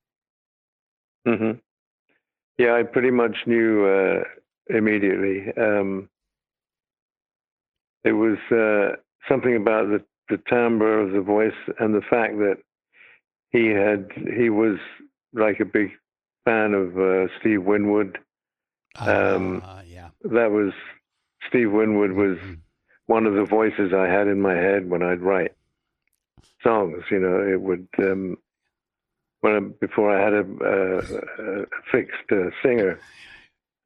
hmm 1.26 1.52
Yeah, 2.58 2.74
I 2.74 2.82
pretty 2.82 3.10
much 3.10 3.36
knew 3.46 3.84
uh, 3.86 4.24
immediately. 4.68 5.52
Um, 5.56 6.08
it 8.04 8.12
was 8.12 8.38
uh, 8.50 8.96
something 9.28 9.56
about 9.56 9.88
the, 9.88 10.04
the 10.28 10.42
timbre 10.48 11.00
of 11.00 11.12
the 11.12 11.20
voice 11.20 11.54
and 11.78 11.94
the 11.94 12.02
fact 12.02 12.34
that 12.38 12.58
he 13.50 13.66
had 13.66 14.10
he 14.36 14.50
was 14.50 14.78
like 15.32 15.60
a 15.60 15.64
big 15.64 15.90
fan 16.44 16.74
of 16.74 16.98
uh, 16.98 17.28
Steve 17.40 17.62
Winwood. 17.64 18.18
Um, 18.98 19.62
Uh, 19.64 19.82
yeah. 19.86 20.08
That 20.22 20.50
was 20.50 20.72
Steve 21.48 21.72
Winwood 21.72 22.12
was 22.12 22.38
Mhm. 22.38 22.58
one 23.06 23.26
of 23.26 23.34
the 23.34 23.44
voices 23.44 23.92
I 23.92 24.06
had 24.08 24.26
in 24.28 24.40
my 24.40 24.54
head 24.54 24.88
when 24.88 25.02
I'd 25.02 25.20
write 25.20 25.52
songs. 26.62 27.02
You 27.10 27.18
know, 27.20 27.40
it 27.46 27.60
would 27.60 27.88
um, 27.98 28.36
when 29.42 29.52
I, 29.54 29.60
before 29.86 30.16
I 30.16 30.24
had 30.24 30.32
a, 30.32 30.44
a, 30.64 31.62
a 31.62 31.66
fixed 31.92 32.32
uh, 32.32 32.50
singer. 32.62 32.98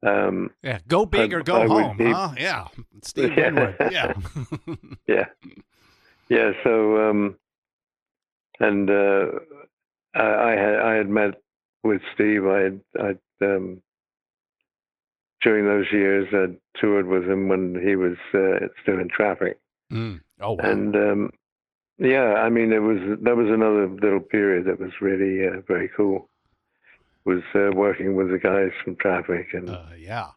Um, 0.05 0.51
Yeah, 0.63 0.79
go 0.87 1.05
big 1.05 1.33
I- 1.33 1.37
or 1.37 1.43
go 1.43 1.61
I 1.63 1.67
home, 1.67 1.97
huh? 1.99 2.33
Yeah, 2.37 2.67
Steve 3.03 3.31
Yeah. 3.37 3.45
Winwood. 3.51 3.75
Yeah, 3.91 4.13
yeah, 5.07 5.25
yeah. 6.29 6.51
So, 6.63 7.09
um, 7.09 7.35
and 8.59 8.89
uh, 8.89 9.25
I, 10.15 10.23
I 10.23 10.51
had 10.51 10.75
I 10.79 10.93
had 10.93 11.09
met 11.09 11.41
with 11.83 12.01
Steve. 12.13 12.45
I 12.45 12.59
had 12.59 12.81
I 12.99 13.09
um, 13.45 13.81
during 15.41 15.65
those 15.65 15.91
years 15.91 16.27
I 16.31 16.55
toured 16.79 17.07
with 17.07 17.23
him 17.27 17.47
when 17.49 17.79
he 17.83 17.95
was 17.95 18.17
uh, 18.33 18.67
still 18.83 18.99
in 18.99 19.09
traffic. 19.09 19.59
Mm. 19.91 20.21
Oh 20.41 20.53
wow. 20.53 20.59
And 20.63 20.95
um, 20.95 21.31
yeah, 21.99 22.35
I 22.35 22.49
mean, 22.49 22.71
it 22.71 22.79
was 22.79 22.99
that 23.23 23.35
was 23.35 23.47
another 23.49 23.87
little 23.87 24.19
period 24.19 24.65
that 24.65 24.79
was 24.79 24.91
really 25.01 25.47
uh, 25.47 25.61
very 25.67 25.89
cool. 25.95 26.29
Was 27.25 27.43
uh, 27.55 27.71
working 27.73 28.15
with 28.15 28.29
the 28.29 28.37
guys 28.37 28.71
from 28.83 28.95
Traffic, 28.97 29.47
and 29.53 29.69
uh, 29.69 29.83
yeah. 29.97 30.29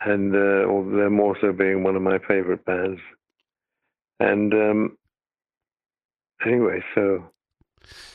and 0.00 0.34
uh, 0.34 0.66
them 0.96 1.20
also 1.20 1.52
being 1.52 1.82
one 1.82 1.96
of 1.96 2.02
my 2.02 2.18
favorite 2.18 2.64
bands. 2.64 3.00
And 4.20 4.52
um, 4.54 4.98
anyway, 6.46 6.82
so 6.94 7.24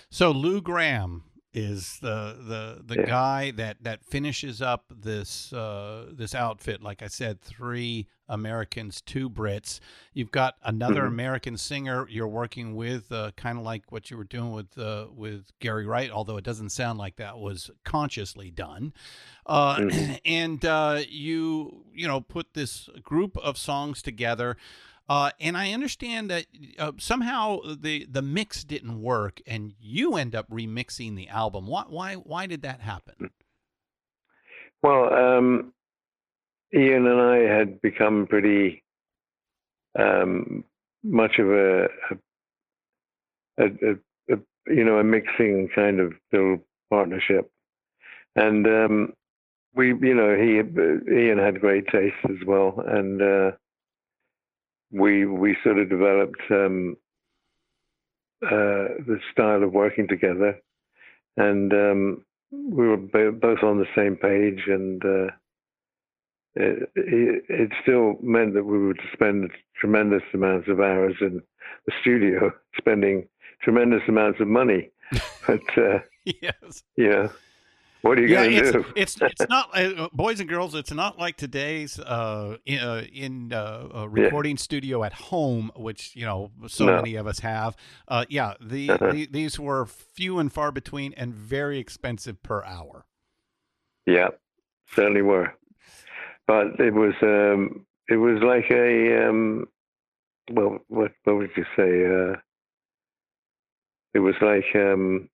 So 0.09 0.31
Lou 0.31 0.61
Gramm 0.61 1.24
is 1.55 1.99
the 2.01 2.35
the 2.37 2.83
the 2.85 3.01
Yeah. 3.01 3.05
guy 3.07 3.51
that 3.51 3.77
that 3.83 4.03
finishes 4.03 4.61
up 4.61 4.85
this 4.89 5.53
uh, 5.53 6.07
this 6.11 6.35
outfit. 6.35 6.83
Like 6.83 7.01
I 7.01 7.07
said, 7.07 7.41
three 7.41 8.07
Americans, 8.27 9.01
two 9.01 9.29
Brits. 9.29 9.79
You've 10.13 10.31
got 10.31 10.55
another 10.63 11.03
Mhm. 11.03 11.07
American 11.07 11.57
singer 11.57 12.07
you're 12.09 12.27
working 12.27 12.75
with, 12.75 13.11
uh, 13.11 13.31
kind 13.37 13.57
of 13.57 13.63
like 13.63 13.91
what 13.91 14.11
you 14.11 14.17
were 14.17 14.23
doing 14.25 14.51
with 14.51 14.77
uh, 14.77 15.07
with 15.11 15.51
Gary 15.59 15.85
Wright. 15.85 16.11
Although 16.11 16.37
it 16.37 16.43
doesn't 16.43 16.69
sound 16.71 16.99
like 16.99 17.15
that 17.15 17.37
was 17.39 17.71
consciously 17.83 18.51
done. 18.51 18.93
Uh, 19.45 19.77
Mhm. 19.77 20.19
and 20.25 20.65
uh, 20.65 21.01
you 21.07 21.85
you 21.93 22.07
know 22.07 22.19
put 22.19 22.53
this 22.53 22.89
group 23.01 23.37
of 23.37 23.57
songs 23.57 24.01
together. 24.01 24.57
Uh, 25.07 25.29
and 25.39 25.55
I 25.55 25.71
understand 25.71 26.31
that 26.31 26.47
uh, 26.79 26.93
somehow 26.97 27.59
the 27.79 28.07
the 28.09 28.23
mix 28.23 28.63
didn't 28.63 29.01
work, 29.01 29.39
and 29.45 29.73
you 29.79 30.15
end 30.15 30.33
up 30.33 30.49
remixing 30.49 31.15
the 31.15 31.27
album. 31.27 31.67
Why 31.67 31.83
why 31.87 32.15
why 32.15 32.47
did 32.47 32.63
that 32.63 32.81
happen? 32.81 33.29
well, 34.81 35.13
um, 35.13 35.73
Ian 36.73 37.07
and 37.07 37.21
I 37.21 37.37
had 37.37 37.81
become 37.81 38.27
pretty 38.27 38.83
um, 39.97 40.63
much 41.03 41.39
of 41.39 41.49
a, 41.49 41.85
a, 43.57 43.63
a, 43.63 44.33
a, 44.33 44.37
you 44.67 44.83
know 44.83 44.97
a 44.97 45.03
mixing 45.03 45.69
kind 45.73 45.99
of 45.99 46.13
little 46.31 46.59
partnership, 46.89 47.51
and 48.35 48.65
um, 48.65 49.13
we 49.75 49.89
you 49.89 50.15
know 50.15 50.35
he 50.35 50.55
Ian 50.55 51.37
had 51.37 51.61
great 51.61 51.87
taste 51.87 52.15
as 52.25 52.45
well, 52.45 52.83
and 52.87 53.21
uh, 53.21 53.51
we 54.95 55.25
we 55.25 55.57
sort 55.63 55.77
of 55.77 55.89
developed 55.89 56.41
um, 56.49 56.97
uh, 58.43 58.95
the 59.05 59.19
style 59.31 59.63
of 59.63 59.73
working 59.73 60.07
together, 60.07 60.59
and 61.37 61.73
um, 61.73 62.25
we 62.51 62.87
were 62.87 62.97
bo- 62.97 63.31
both 63.31 63.63
on 63.63 63.77
the 63.77 63.87
same 63.95 64.15
page, 64.15 64.63
and 64.67 65.03
uh, 65.03 65.27
it, 66.55 66.89
it, 66.95 67.43
it 67.49 67.71
still 67.81 68.17
meant 68.21 68.53
that 68.53 68.63
we 68.63 68.87
would 68.87 68.99
spend 69.13 69.51
tremendous 69.75 70.23
amounts 70.33 70.69
of 70.69 70.79
hours 70.79 71.15
in 71.19 71.41
the 71.85 71.93
studio, 72.01 72.53
spending 72.77 73.27
tremendous 73.61 74.03
amounts 74.07 74.39
of 74.39 74.47
money. 74.47 74.89
But 75.45 75.77
uh, 75.77 75.99
yes. 76.23 76.83
know, 76.97 77.29
what 78.05 78.19
are 78.19 78.21
you 78.21 78.29
Yeah, 78.29 78.43
going 78.43 78.51
to 78.51 78.61
it's, 78.61 78.71
do? 78.71 78.85
it's 78.95 79.17
it's 79.21 79.49
not 79.49 79.69
uh, 79.77 80.09
boys 80.13 80.39
and 80.39 80.47
girls. 80.47 80.75
It's 80.75 80.91
not 80.91 81.17
like 81.17 81.37
today's 81.37 81.99
uh, 81.99 82.57
in, 82.65 82.79
uh, 82.79 83.03
in 83.11 83.51
uh, 83.53 83.87
a 83.93 84.09
recording 84.09 84.57
studio 84.57 85.03
at 85.03 85.13
home, 85.13 85.71
which 85.75 86.15
you 86.15 86.25
know 86.25 86.51
so 86.67 86.85
No. 86.85 86.95
many 86.97 87.15
of 87.15 87.25
us 87.27 87.39
have. 87.39 87.75
Uh, 88.07 88.25
yeah, 88.29 88.53
the, 88.61 88.89
Uh-huh. 88.91 89.11
the 89.11 89.25
these 89.31 89.59
were 89.59 89.85
few 89.85 90.37
and 90.39 90.53
far 90.53 90.71
between, 90.71 91.13
and 91.13 91.33
very 91.33 91.79
expensive 91.79 92.41
per 92.43 92.63
hour. 92.63 93.05
Yeah, 94.05 94.29
certainly 94.93 95.23
were. 95.23 95.53
But 96.47 96.79
it 96.79 96.93
was 96.93 97.15
um, 97.23 97.87
it 98.07 98.17
was 98.17 98.39
like 98.43 98.69
a 98.69 99.27
um, 99.29 99.65
well, 100.51 100.77
what 100.89 101.11
what 101.23 101.37
would 101.37 101.49
you 101.57 101.65
say? 101.75 102.05
Uh, 102.05 102.35
it 104.13 104.19
was 104.19 104.35
like 104.41 104.65
um, 104.75 105.27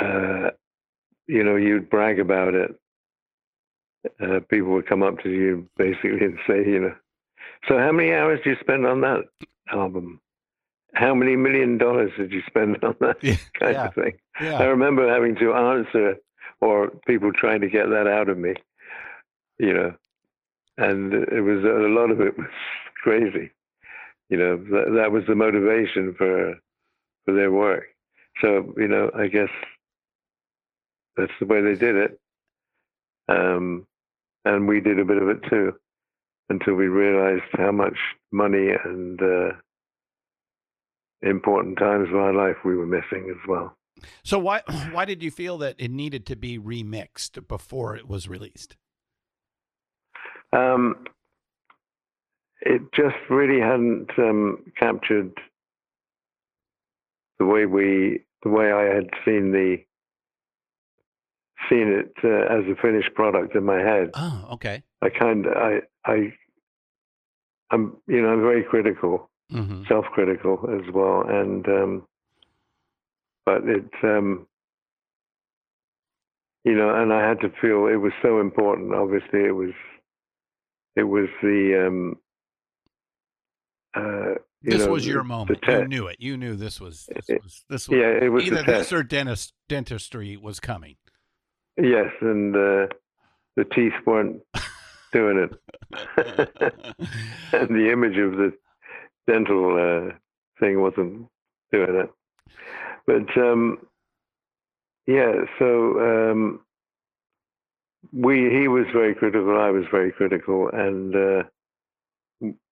uh, 0.00 0.50
you 1.26 1.44
know, 1.44 1.56
you'd 1.56 1.90
brag 1.90 2.18
about 2.18 2.54
it. 2.54 2.74
Uh, 4.20 4.40
people 4.48 4.70
would 4.72 4.86
come 4.88 5.02
up 5.02 5.18
to 5.22 5.30
you 5.30 5.68
basically 5.76 6.24
and 6.24 6.38
say, 6.46 6.58
you 6.66 6.80
know, 6.80 6.94
so 7.68 7.78
how 7.78 7.92
many 7.92 8.12
hours 8.14 8.40
did 8.42 8.50
you 8.50 8.56
spend 8.60 8.86
on 8.86 9.02
that 9.02 9.24
album? 9.70 10.20
How 10.94 11.14
many 11.14 11.36
million 11.36 11.78
dollars 11.78 12.10
did 12.16 12.32
you 12.32 12.42
spend 12.46 12.82
on 12.82 12.96
that 13.00 13.18
Yeah, 13.22 13.36
kind 13.58 13.74
yeah. 13.74 13.86
of 13.88 13.94
thing? 13.94 14.12
I 14.40 14.64
remember 14.64 15.06
having 15.08 15.36
to 15.36 15.52
answer 15.54 16.16
or 16.60 16.90
people 17.06 17.32
trying 17.32 17.60
to 17.60 17.68
get 17.68 17.90
that 17.90 18.06
out 18.06 18.28
of 18.28 18.38
me, 18.38 18.54
you 19.58 19.72
know, 19.72 19.94
and 20.78 21.12
it 21.12 21.42
was 21.42 21.62
a 21.64 21.88
lot 21.88 22.10
of 22.10 22.20
it 22.20 22.36
was 22.38 22.48
crazy, 23.02 23.50
you 24.30 24.38
know. 24.38 24.56
That, 24.56 24.92
that 24.96 25.12
was 25.12 25.24
the 25.28 25.34
motivation 25.34 26.14
for 26.16 26.54
for 27.24 27.34
their 27.34 27.52
work. 27.52 27.84
So 28.40 28.72
you 28.78 28.88
know, 28.88 29.10
I 29.14 29.26
guess 29.28 29.50
that's 31.16 31.32
the 31.40 31.46
way 31.46 31.60
they 31.60 31.74
did 31.74 31.96
it, 31.96 32.20
um, 33.28 33.86
and 34.44 34.66
we 34.68 34.80
did 34.80 34.98
a 34.98 35.04
bit 35.04 35.22
of 35.22 35.28
it 35.28 35.38
too, 35.48 35.72
until 36.48 36.74
we 36.74 36.86
realized 36.86 37.50
how 37.52 37.72
much 37.72 37.96
money 38.32 38.70
and 38.84 39.20
uh, 39.20 39.52
important 41.22 41.78
times 41.78 42.08
of 42.08 42.16
our 42.16 42.32
life 42.32 42.56
we 42.64 42.76
were 42.76 42.86
missing 42.86 43.28
as 43.30 43.48
well. 43.48 43.76
So 44.24 44.38
why 44.38 44.62
why 44.92 45.04
did 45.04 45.22
you 45.22 45.30
feel 45.30 45.58
that 45.58 45.76
it 45.78 45.90
needed 45.90 46.26
to 46.26 46.36
be 46.36 46.58
remixed 46.58 47.46
before 47.48 47.96
it 47.96 48.08
was 48.08 48.28
released? 48.28 48.76
Um, 50.52 51.04
it 52.60 52.82
just 52.94 53.16
really 53.28 53.60
hadn't 53.60 54.10
um, 54.18 54.64
captured 54.78 55.32
the 57.38 57.46
way 57.46 57.66
we, 57.66 58.24
the 58.42 58.50
way 58.50 58.72
I 58.72 58.94
had 58.94 59.08
seen 59.24 59.52
the, 59.52 59.78
seen 61.70 61.88
it 61.88 62.12
uh, 62.24 62.52
as 62.52 62.64
a 62.66 62.74
finished 62.82 63.14
product 63.14 63.54
in 63.54 63.64
my 63.64 63.78
head. 63.80 64.10
Oh, 64.14 64.48
okay. 64.54 64.82
I 65.00 65.08
kind 65.08 65.46
of, 65.46 65.52
I, 65.56 65.78
I, 66.04 66.32
I'm 67.70 67.96
you 68.06 68.20
know 68.20 68.28
I'm 68.30 68.42
very 68.42 68.64
critical, 68.64 69.30
Mm-hmm. 69.52 69.82
self-critical 69.88 70.58
as 70.78 70.92
well, 70.94 71.24
and 71.28 71.66
um, 71.68 72.06
but 73.46 73.62
it's 73.64 73.94
um, 74.04 74.46
you 76.64 76.74
know, 76.74 76.94
and 76.94 77.12
I 77.12 77.26
had 77.26 77.40
to 77.40 77.48
feel 77.60 77.86
it 77.86 77.96
was 77.96 78.12
so 78.22 78.38
important. 78.40 78.94
Obviously, 78.94 79.40
it 79.40 79.52
was 79.54 79.72
it 80.96 81.04
was 81.04 81.28
the 81.42 81.86
um, 81.86 82.18
uh, 83.94 84.34
This 84.62 84.84
know, 84.86 84.92
was 84.92 85.06
your 85.06 85.24
moment. 85.24 85.62
te- 85.62 85.72
you 85.72 85.88
knew 85.88 86.06
it. 86.06 86.16
You 86.20 86.36
knew 86.36 86.54
this 86.54 86.80
was 86.80 87.08
this 87.14 87.26
was 87.28 87.64
this 87.68 87.88
was 87.88 87.98
yeah, 87.98 88.24
it 88.24 88.28
was 88.30 88.44
either 88.44 88.62
this 88.62 88.92
or 88.92 89.02
dentist 89.02 89.52
dentistry 89.68 90.36
was 90.36 90.60
coming. 90.60 90.96
Yes, 91.76 92.12
and 92.20 92.54
uh, 92.54 92.86
the 93.56 93.64
teeth 93.74 93.94
weren't 94.06 94.42
doing 95.12 95.48
it, 95.48 95.60
and 97.52 97.68
the 97.68 97.90
image 97.92 98.18
of 98.18 98.32
the 98.32 98.52
dental 99.26 99.76
uh, 99.76 100.14
thing 100.58 100.80
wasn't 100.80 101.26
doing 101.72 101.96
it. 101.96 102.10
But 103.06 103.36
um, 103.42 103.78
yeah, 105.06 105.32
so 105.58 106.30
um, 106.32 106.60
we 108.12 108.50
he 108.50 108.68
was 108.68 108.86
very 108.92 109.14
critical, 109.14 109.58
I 109.58 109.70
was 109.70 109.84
very 109.90 110.12
critical, 110.12 110.68
and 110.72 111.14
uh, 111.14 111.42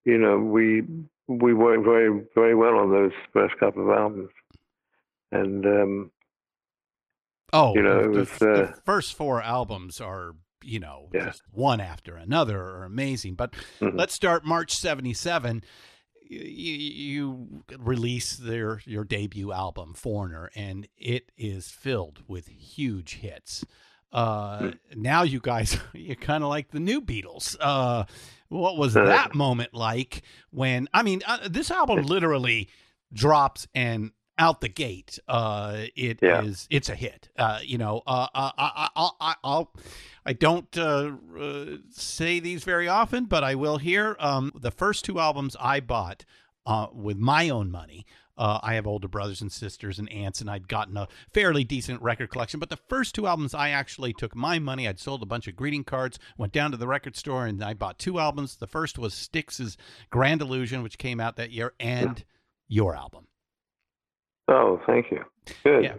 you 0.05 0.19
know 0.19 0.39
we 0.39 0.83
we 1.29 1.55
worked 1.55 1.85
very 1.85 2.23
very 2.35 2.55
well 2.55 2.77
on 2.79 2.91
those 2.91 3.13
first 3.33 3.57
couple 3.59 3.83
of 3.91 3.97
albums, 3.97 4.31
and 5.33 5.65
um, 5.67 6.11
Oh, 7.53 7.75
You 7.75 7.83
know, 7.83 8.03
the, 8.03 8.09
it 8.09 8.13
the- 8.13 8.19
was, 8.19 8.29
the 8.39 8.63
uh, 8.65 8.73
first 8.85 9.15
four 9.15 9.43
albums 9.43 10.01
are, 10.01 10.33
you 10.63 10.79
know, 10.81 11.09
Yeah. 11.15 11.27
just 11.27 11.43
one 11.51 11.81
after 11.81 12.17
another 12.17 12.61
are 12.61 12.85
amazing. 12.85 13.35
But 13.35 13.55
Mhm. 13.81 13.97
let's 13.97 14.13
start 14.15 14.45
March 14.45 14.73
77. 14.75 15.63
You, 16.31 16.41
you 16.43 17.65
release 17.79 18.37
their 18.37 18.83
your 18.85 19.05
debut 19.05 19.51
album 19.51 19.95
Foreigner 19.95 20.51
and 20.55 20.87
it 20.99 21.33
is 21.39 21.69
filled 21.71 22.23
with 22.29 22.49
huge 22.49 23.15
hits. 23.17 23.65
Uh, 24.13 24.59
Hmm. 24.59 24.71
now 25.03 25.23
you 25.23 25.41
guys 25.41 25.79
you're 25.95 26.17
kind 26.17 26.43
of 26.45 26.51
like 26.51 26.71
the 26.71 26.81
new 26.81 27.01
Beatles. 27.01 27.57
Uh, 27.61 28.05
what 28.49 28.77
was 28.77 28.95
Uh. 28.97 29.05
that 29.07 29.35
moment 29.35 29.73
like 29.73 30.23
when 30.51 30.87
I 30.93 31.03
mean 31.03 31.23
uh, 31.27 31.49
this 31.49 31.71
album 31.71 32.03
literally 32.03 32.69
drops 33.11 33.67
and 33.75 34.11
out 34.39 34.61
the 34.61 34.69
gate 34.69 35.19
uh 35.29 35.85
it 35.97 36.19
is 36.23 36.67
Yeah. 36.71 36.77
it's 36.77 36.89
a 36.89 36.95
hit 36.95 37.29
uh 37.37 37.59
you 37.63 37.77
know 37.79 38.03
uh 38.07 38.27
I 38.35 38.53
I 38.57 38.89
I 38.97 39.11
I 39.21 39.35
I'll 39.45 39.73
I 40.25 40.33
don't 40.33 40.77
uh, 40.79 41.13
uh 41.39 41.65
say 41.91 42.39
these 42.41 42.65
very 42.65 42.89
often 42.89 43.25
but 43.27 43.43
I 43.45 43.55
will 43.55 43.79
here 43.79 44.17
um 44.21 44.53
the 44.55 44.71
first 44.71 45.05
two 45.05 45.19
albums 45.19 45.57
I 45.61 45.81
bought 45.81 46.25
uh 46.67 46.87
with 46.93 47.17
my 47.19 47.49
own 47.49 47.71
money 47.71 48.07
uh, 48.41 48.61
I 48.63 48.75
have 48.75 48.87
older 48.87 49.09
brothers 49.09 49.41
and 49.43 49.51
sisters 49.51 49.99
and 49.99 50.09
aunts, 50.13 50.41
and 50.41 50.49
I'd 50.49 50.69
gotten 50.69 50.97
a 50.97 51.09
fairly 51.35 51.65
decent 51.65 52.01
record 52.01 52.31
collection. 52.31 52.61
But 52.61 52.71
the 52.71 52.77
first 52.77 53.13
two 53.17 53.27
albums, 53.27 53.53
I 53.53 53.71
actually 53.71 54.13
took 54.13 54.37
my 54.37 54.61
money. 54.61 54.87
I'd 54.87 55.01
sold 55.01 55.25
a 55.25 55.27
bunch 55.27 55.49
of 55.49 55.57
greeting 55.57 55.83
cards, 55.83 56.21
went 56.37 56.53
down 56.53 56.71
to 56.71 56.77
the 56.77 56.87
record 56.87 57.17
store, 57.17 57.47
and 57.47 57.61
I 57.65 57.75
bought 57.75 57.99
two 57.99 58.21
albums. 58.21 58.55
The 58.55 58.69
first 58.69 58.97
was 58.97 59.13
Styx's 59.13 59.77
Grand 60.11 60.41
Illusion, 60.41 60.85
which 60.85 60.99
came 60.99 61.19
out 61.19 61.35
that 61.35 61.51
year, 61.51 61.75
and 61.81 62.23
your 62.69 62.95
album. 62.95 63.27
Oh, 64.49 64.81
thank 64.87 65.11
you, 65.11 65.25
good, 65.65 65.85
Yeah. 65.85 65.95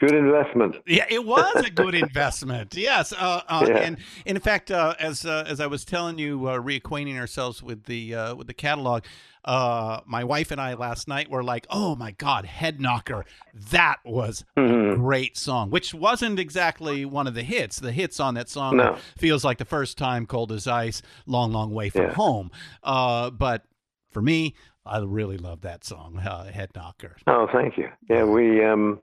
good 0.00 0.14
investment. 0.14 0.76
Yeah, 0.86 1.06
it 1.10 1.24
was 1.24 1.54
a 1.64 1.70
good 1.70 1.94
investment. 2.06 2.74
Yes, 2.76 3.12
uh, 3.12 3.42
uh, 3.48 3.66
Yeah. 3.68 3.76
and, 3.78 3.96
and 4.26 4.36
in 4.36 4.40
fact, 4.40 4.70
uh, 4.70 4.94
as 5.00 5.24
uh, 5.26 5.44
as 5.46 5.60
I 5.60 5.66
was 5.66 5.84
telling 5.84 6.18
you, 6.18 6.46
uh, 6.46 6.58
reacquainting 6.58 7.18
ourselves 7.18 7.62
with 7.62 7.84
the 7.84 8.14
uh, 8.14 8.34
with 8.34 8.46
the 8.46 8.54
catalog, 8.54 9.04
uh, 9.44 10.00
my 10.06 10.24
wife 10.24 10.50
and 10.50 10.60
I 10.60 10.74
last 10.74 11.08
night 11.08 11.30
were 11.30 11.42
like, 11.42 11.66
"Oh 11.70 11.96
my 11.96 12.12
God, 12.12 12.44
Head 12.44 12.80
Knocker! 12.80 13.24
That 13.70 13.96
was 14.04 14.44
a 14.56 14.60
Mhm. 14.60 14.96
great 14.96 15.36
song." 15.36 15.70
Which 15.70 15.94
wasn't 15.94 16.38
exactly 16.38 17.04
one 17.04 17.26
of 17.26 17.34
the 17.34 17.42
hits. 17.42 17.78
The 17.80 17.92
hits 17.92 18.20
on 18.20 18.34
that 18.34 18.48
song 18.48 18.76
No. 18.76 18.96
feels 19.16 19.44
like 19.44 19.58
the 19.58 19.64
first 19.64 19.96
time, 19.98 20.26
"Cold 20.26 20.52
as 20.52 20.66
Ice," 20.66 21.02
"Long 21.26 21.50
Long 21.52 21.72
Way 21.72 21.88
from 21.90 22.02
Yeah. 22.02 22.14
Home." 22.14 22.50
Uh, 22.82 23.30
but 23.30 23.64
for 24.10 24.22
me, 24.22 24.54
I 24.88 25.00
really 25.00 25.38
love 25.38 25.60
that 25.62 25.84
song, 25.84 26.18
uh, 26.18 26.50
Head 26.50 26.70
Knocker. 26.74 27.16
Oh, 27.26 27.46
thank 27.52 27.76
you. 27.76 27.88
Yeah, 28.08 28.24
we 28.24 28.64
um, 28.64 29.00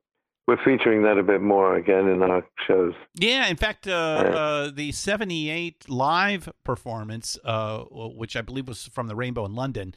we're 0.48 0.64
featuring 0.64 1.02
that 1.04 1.18
a 1.18 1.24
bit 1.24 1.42
more 1.42 1.76
again 1.76 2.08
in 2.08 2.22
our 2.22 2.46
shows. 2.68 2.94
Yeah, 3.16 3.48
in 3.48 3.56
fact, 3.56 3.88
uh, 3.88 3.92
uh, 3.92 4.72
the 4.72 4.92
78 4.92 5.90
live 5.90 6.50
performance, 6.64 7.38
uh, 7.44 7.84
which 7.90 8.36
I 8.36 8.42
believe 8.42 8.68
was 8.68 8.88
from 8.88 9.08
the 9.08 9.16
Rainbow 9.16 9.46
in 9.46 9.56
London, 9.56 9.96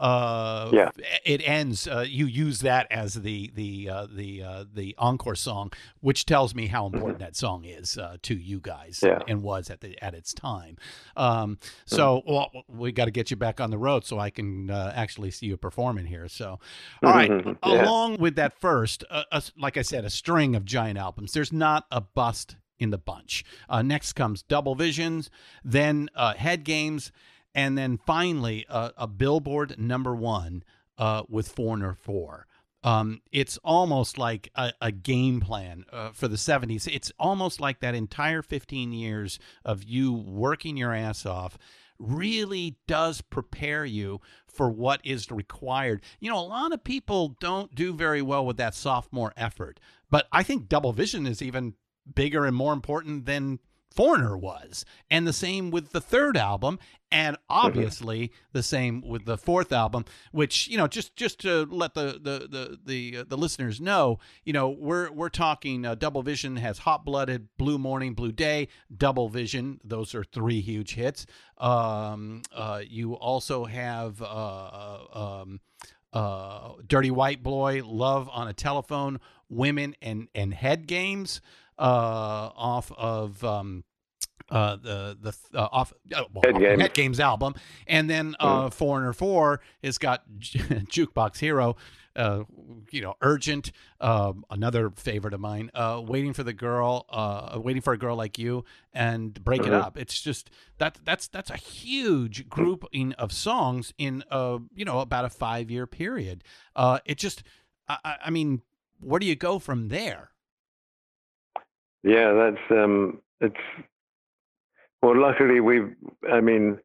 uh, 0.00 0.70
Yeah. 0.72 0.90
it 1.24 1.40
ends. 1.46 1.86
Uh, 1.86 2.04
you 2.08 2.26
use 2.26 2.60
that 2.60 2.86
as 2.90 3.14
the 3.14 3.50
the 3.54 3.88
uh, 3.88 4.06
the 4.10 4.42
uh, 4.42 4.64
the 4.72 4.94
encore 4.98 5.34
song, 5.36 5.70
which 6.00 6.24
tells 6.26 6.54
me 6.54 6.66
how 6.68 6.86
important 6.86 7.18
that 7.20 7.36
song 7.36 7.64
is 7.64 7.96
uh, 7.98 8.16
to 8.22 8.34
you 8.34 8.58
guys 8.60 9.00
Mm-hmm. 9.00 9.06
Yeah. 9.06 9.24
and 9.28 9.42
was 9.42 9.70
at 9.70 9.80
the 9.80 10.02
at 10.02 10.14
its 10.14 10.32
time. 10.34 10.76
Um, 11.16 11.58
so 11.84 12.22
well, 12.26 12.50
we 12.68 12.92
got 12.92 13.04
to 13.04 13.10
get 13.10 13.30
you 13.30 13.36
back 13.36 13.60
on 13.60 13.70
the 13.70 13.78
road 13.78 14.04
so 14.04 14.18
I 14.18 14.30
can 14.30 14.70
uh, 14.70 14.92
actually 14.96 15.30
see 15.30 15.46
you 15.46 15.56
performing 15.56 16.06
here. 16.06 16.28
So, 16.28 16.58
all 17.04 17.12
right, 17.12 17.30
Mhm. 17.30 17.56
Yeah. 17.64 17.84
along 17.84 18.16
with 18.18 18.36
that 18.36 18.58
first, 18.58 19.04
uh, 19.10 19.40
like 19.56 19.76
I 19.76 19.82
said, 19.82 20.04
a 20.04 20.10
string 20.10 20.56
of 20.56 20.64
giant 20.64 20.98
albums. 20.98 21.32
There's 21.32 21.52
not 21.52 21.86
a 21.90 22.00
bust 22.00 22.56
in 22.78 22.88
the 22.90 22.98
bunch. 22.98 23.44
Uh, 23.68 23.82
next 23.82 24.14
comes 24.14 24.42
Double 24.42 24.74
Visions, 24.74 25.28
then 25.62 26.08
uh, 26.14 26.32
Head 26.34 26.64
Games, 26.64 27.12
and 27.54 27.76
then 27.76 27.98
finally 27.98 28.66
uh, 28.68 28.90
a 28.96 29.06
Billboard 29.06 29.78
number 29.78 30.14
one 30.14 30.62
uh, 30.98 31.22
with 31.28 31.48
Foreigner 31.48 31.94
Four. 31.94 32.46
Um, 32.82 33.20
it's 33.30 33.58
almost 33.58 34.16
like 34.16 34.50
a, 34.54 34.72
a 34.80 34.90
game 34.90 35.40
plan 35.40 35.84
uh, 35.92 36.12
for 36.12 36.28
the 36.28 36.36
70s. 36.36 36.88
It's 36.90 37.12
almost 37.18 37.60
like 37.60 37.80
that 37.80 37.94
entire 37.94 38.40
15 38.40 38.92
years 38.92 39.38
of 39.64 39.84
you 39.84 40.12
working 40.12 40.78
your 40.78 40.94
ass 40.94 41.26
off 41.26 41.58
really 41.98 42.76
does 42.88 43.20
prepare 43.20 43.84
you 43.84 44.20
for 44.46 44.70
what 44.70 45.00
is 45.04 45.30
required. 45.30 46.02
You 46.18 46.30
know, 46.30 46.38
a 46.38 46.40
lot 46.40 46.72
of 46.72 46.82
people 46.82 47.36
don't 47.40 47.74
do 47.74 47.92
very 47.92 48.22
well 48.22 48.46
with 48.46 48.56
that 48.56 48.74
sophomore 48.74 49.34
effort, 49.36 49.78
but 50.10 50.26
I 50.32 50.42
think 50.42 50.68
Double 50.68 50.92
Vision 50.92 51.26
is 51.26 51.42
even 51.42 51.74
bigger 52.12 52.46
and 52.46 52.56
more 52.56 52.72
important 52.72 53.26
than 53.26 53.60
Foreigner 53.90 54.36
was. 54.36 54.84
And 55.10 55.26
the 55.26 55.32
same 55.32 55.70
with 55.70 55.90
the 55.90 56.00
third 56.00 56.36
album, 56.36 56.78
and 57.12 57.36
obviously 57.48 58.32
the 58.52 58.62
same 58.62 59.00
with 59.00 59.24
the 59.24 59.36
fourth 59.36 59.72
album, 59.72 60.04
which, 60.30 60.68
you 60.68 60.76
know, 60.76 60.86
just 60.86 61.16
just 61.16 61.40
to 61.40 61.66
let 61.66 61.94
the 61.94 62.20
the 62.22 62.48
the 62.48 62.78
the, 62.84 63.16
uh, 63.18 63.24
the 63.26 63.36
listeners 63.36 63.80
know, 63.80 64.18
you 64.44 64.52
know, 64.52 64.68
we're 64.68 65.10
we're 65.10 65.28
talking 65.28 65.84
uh, 65.84 65.96
Double 65.96 66.22
Vision 66.22 66.56
has 66.56 66.78
Hot 66.78 67.04
Blooded, 67.04 67.48
Blue 67.58 67.78
Morning, 67.78 68.14
Blue 68.14 68.32
Day, 68.32 68.68
Double 68.96 69.28
Vision, 69.28 69.80
those 69.84 70.14
are 70.14 70.24
three 70.24 70.60
huge 70.60 70.94
hits. 70.94 71.26
Um 71.58 72.42
uh 72.54 72.80
you 72.88 73.14
also 73.14 73.64
have 73.64 74.22
uh 74.22 74.98
um 75.12 75.60
uh, 76.12 76.72
Dirty 76.86 77.10
White 77.10 77.42
Boy, 77.42 77.82
Love 77.84 78.28
on 78.32 78.48
a 78.48 78.52
Telephone, 78.52 79.20
Women 79.48 79.94
and 80.02 80.28
and 80.34 80.52
Head 80.52 80.86
Games 80.86 81.40
uh, 81.40 81.69
off 81.84 82.92
of 82.92 83.42
um, 83.44 83.84
uh, 84.50 84.76
the 84.76 85.16
the 85.20 85.58
uh, 85.58 85.68
off, 85.72 85.92
uh, 86.14 86.24
well, 86.32 86.42
Head 86.44 86.58
Games. 86.60 86.80
Head 86.82 86.94
Games 86.94 87.20
album, 87.20 87.54
and 87.86 88.08
then 88.10 88.34
uh, 88.40 88.70
Foreigner 88.70 89.12
Four 89.12 89.60
has 89.82 89.98
got 89.98 90.28
Jukebox 90.40 91.38
Hero. 91.38 91.76
Uh, 92.16 92.42
you 92.90 93.00
know, 93.00 93.14
urgent. 93.22 93.70
Um, 94.00 94.44
another 94.50 94.90
favorite 94.90 95.32
of 95.32 95.38
mine. 95.38 95.70
Uh, 95.72 96.02
waiting 96.04 96.32
for 96.32 96.42
the 96.42 96.52
girl. 96.52 97.06
Uh, 97.08 97.60
waiting 97.62 97.80
for 97.80 97.92
a 97.92 97.96
girl 97.98 98.16
like 98.16 98.36
you, 98.36 98.64
and 98.92 99.42
break 99.44 99.60
it 99.62 99.68
Mhm. 99.68 99.80
up. 99.80 99.96
It's 99.96 100.20
just 100.20 100.50
that 100.78 100.98
that's 101.04 101.28
that's 101.28 101.50
a 101.50 101.56
huge 101.56 102.48
grouping 102.48 103.12
of 103.12 103.30
songs 103.32 103.94
in 103.96 104.24
uh 104.30 104.58
you 104.74 104.84
know 104.84 104.98
about 104.98 105.24
a 105.24 105.30
five 105.30 105.70
year 105.70 105.86
period. 105.86 106.42
Uh, 106.74 106.98
it 107.04 107.16
just, 107.16 107.44
I- 107.88 108.16
I 108.24 108.30
mean, 108.30 108.62
where 108.98 109.20
do 109.20 109.26
you 109.26 109.36
go 109.36 109.60
from 109.60 109.88
there? 109.88 110.32
Yeah, 112.02 112.32
that's 112.32 112.70
um, 112.70 113.20
it's 113.40 113.56
well. 115.02 115.20
Luckily, 115.20 115.60
we've. 115.60 115.94
I 116.30 116.40
mean, 116.40 116.78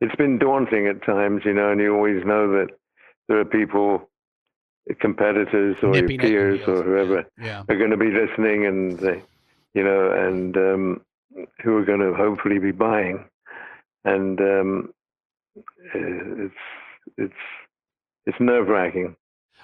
it's 0.00 0.14
been 0.16 0.38
daunting 0.38 0.86
at 0.86 1.04
times, 1.04 1.42
you 1.44 1.54
know, 1.54 1.70
and 1.72 1.80
you 1.80 1.94
always 1.94 2.24
know 2.24 2.50
that 2.52 2.68
there 3.28 3.38
are 3.38 3.44
people, 3.44 4.08
competitors 5.00 5.76
or 5.82 5.94
your 5.94 6.02
Nipping 6.02 6.20
your 6.20 6.30
peers 6.30 6.60
or 6.66 6.82
whoever, 6.82 7.24
Yeah. 7.38 7.64
are 7.68 7.76
going 7.76 7.90
to 7.90 7.96
be 7.96 8.10
listening, 8.10 8.66
and 8.66 8.98
they, 8.98 9.22
you 9.74 9.82
know, 9.82 10.10
and 10.12 10.56
um, 10.56 11.00
who 11.62 11.76
are 11.76 11.84
going 11.84 12.00
to 12.00 12.14
hopefully 12.14 12.58
be 12.58 12.72
buying, 12.72 13.24
and 14.04 14.40
um, 14.40 14.94
it's 15.94 16.54
it's 17.16 17.34
it's 18.26 18.40
nerve 18.40 18.68
wracking. 18.68 19.16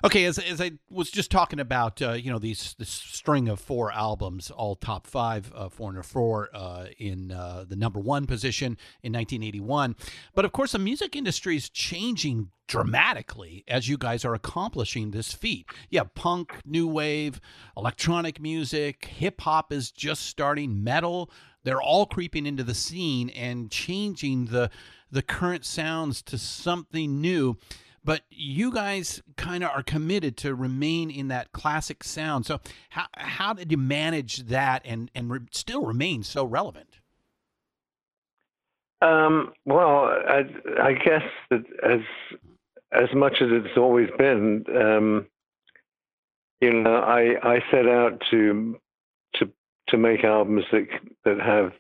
Okay, 0.05 0.27
as, 0.27 0.39
as 0.39 0.61
I 0.61 0.73
was 0.91 1.11
just 1.11 1.31
talking 1.31 1.59
about, 1.59 2.03
uh, 2.03 2.13
you 2.13 2.31
know, 2.31 2.39
these 2.39 2.75
this 2.79 2.91
string 2.91 3.49
of 3.49 3.59
four 3.59 3.91
albums, 3.91 4.51
all 4.51 4.77
top 4.77 5.07
five, 5.07 5.51
uh, 5.57 5.71
Foreigner 5.71 6.03
Four 6.03 6.51
uh, 6.53 6.89
in 6.99 7.33
uh, 7.33 7.65
the 7.67 7.75
number 7.75 7.99
one 7.99 8.27
position 8.27 8.77
in 9.03 9.15
1981. 9.15 9.97
But 10.35 10.45
of 10.45 10.53
course, 10.53 10.73
the 10.73 10.79
music 10.79 11.17
industry 11.17 11.57
is 11.57 11.71
changing 11.71 12.51
dramatically 12.67 13.65
as 13.67 13.89
you 13.89 13.97
guys 13.97 14.27
are 14.27 14.35
accomplishing 14.35 15.11
this 15.11 15.33
feat. 15.33 15.65
Yeah, 15.89 16.05
punk, 16.15 16.55
new 16.67 16.87
wave, 16.87 17.41
electronic 17.75 18.39
music, 18.39 19.07
hip 19.07 19.41
hop 19.41 19.73
is 19.73 19.91
just 19.91 20.27
starting, 20.27 20.85
metal. 20.85 21.31
They're 21.63 21.81
all 21.81 22.05
creeping 22.05 22.45
into 22.45 22.63
the 22.63 22.75
scene 22.75 23.31
and 23.31 23.71
changing 23.71 24.47
the 24.47 24.71
the 25.11 25.23
current 25.23 25.65
sounds 25.65 26.21
to 26.23 26.37
something 26.37 27.23
new 27.23 27.57
but 28.05 28.23
you 28.31 28.73
guys 28.73 29.23
kind 29.37 29.65
of 29.65 29.71
are 29.71 29.83
committed 29.83 30.37
to 30.39 30.55
remain 30.55 31.11
in 31.11 31.29
that 31.29 31.53
classic 31.53 32.05
sound. 32.05 32.47
So 32.47 32.61
how 32.91 33.07
how 33.15 33.53
did 33.55 33.71
you 33.71 33.79
manage 33.79 34.39
that 34.47 34.83
and 34.85 35.11
and 35.15 35.31
re- 35.31 35.41
still 35.51 35.85
remain 35.85 36.23
so 36.23 36.45
relevant? 36.45 36.99
Um, 39.01 39.53
well, 39.67 40.07
I, 40.07 40.45
I, 40.83 40.93
guess 40.95 41.23
that 41.51 41.65
as 41.83 42.01
as 42.93 43.15
much 43.15 43.35
as 43.43 43.49
it's 43.51 43.77
always 43.77 44.09
been, 44.17 44.65
um, 44.75 45.27
you 46.63 46.73
know, 46.73 46.97
I 46.97 47.35
I 47.43 47.63
set 47.71 47.87
out 47.87 48.23
to 48.31 48.79
to 49.35 49.51
to 49.89 49.99
make 49.99 50.25
albums 50.25 50.65
that 50.73 50.87
that 51.25 51.39
have 51.39 51.73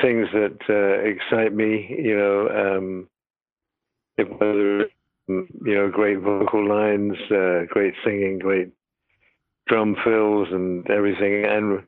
things 0.00 0.26
that 0.32 0.58
uh, 0.68 1.08
excite 1.08 1.52
me. 1.52 1.94
You 1.96 2.16
know, 2.16 2.48
um, 2.76 3.08
whether 4.16 4.86
you 5.64 5.74
know, 5.74 5.90
great 5.90 6.20
vocal 6.20 6.66
lines, 6.66 7.16
uh, 7.30 7.64
great 7.68 7.94
singing, 8.04 8.38
great 8.38 8.68
drum 9.66 9.96
fills, 10.04 10.48
and 10.50 10.88
everything. 10.90 11.44
And 11.44 11.82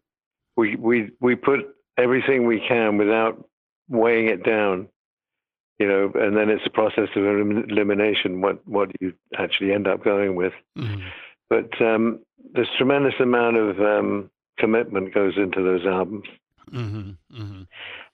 we 0.56 0.77
we 0.77 1.10
we 1.20 1.35
put 1.35 1.60
everything 1.98 2.47
we 2.47 2.62
can 2.66 2.98
without 2.98 3.44
weighing 3.89 4.28
it 4.28 4.44
down, 4.44 4.89
you 5.78 5.86
know. 5.89 6.12
And 6.14 6.36
then 6.36 6.48
it's 6.48 6.66
a 6.66 6.70
process 6.70 7.09
of 7.16 7.24
elimination. 7.24 8.40
What 8.40 8.66
what 8.66 8.90
you 9.01 9.12
actually 9.36 9.73
end 9.73 9.86
up 9.86 10.05
going 10.05 10.36
with. 10.36 10.52
Mm-hmm. 10.78 11.01
But 11.51 11.81
um, 11.82 12.20
there's 12.55 12.69
tremendous 12.78 13.14
amount 13.20 13.56
of 13.56 13.81
um, 13.81 14.31
commitment 14.59 15.14
goes 15.14 15.35
into 15.36 15.62
those 15.62 15.86
albums. 15.86 16.27
Mm-hmm. 16.73 17.10
Mm-hmm. 17.40 17.62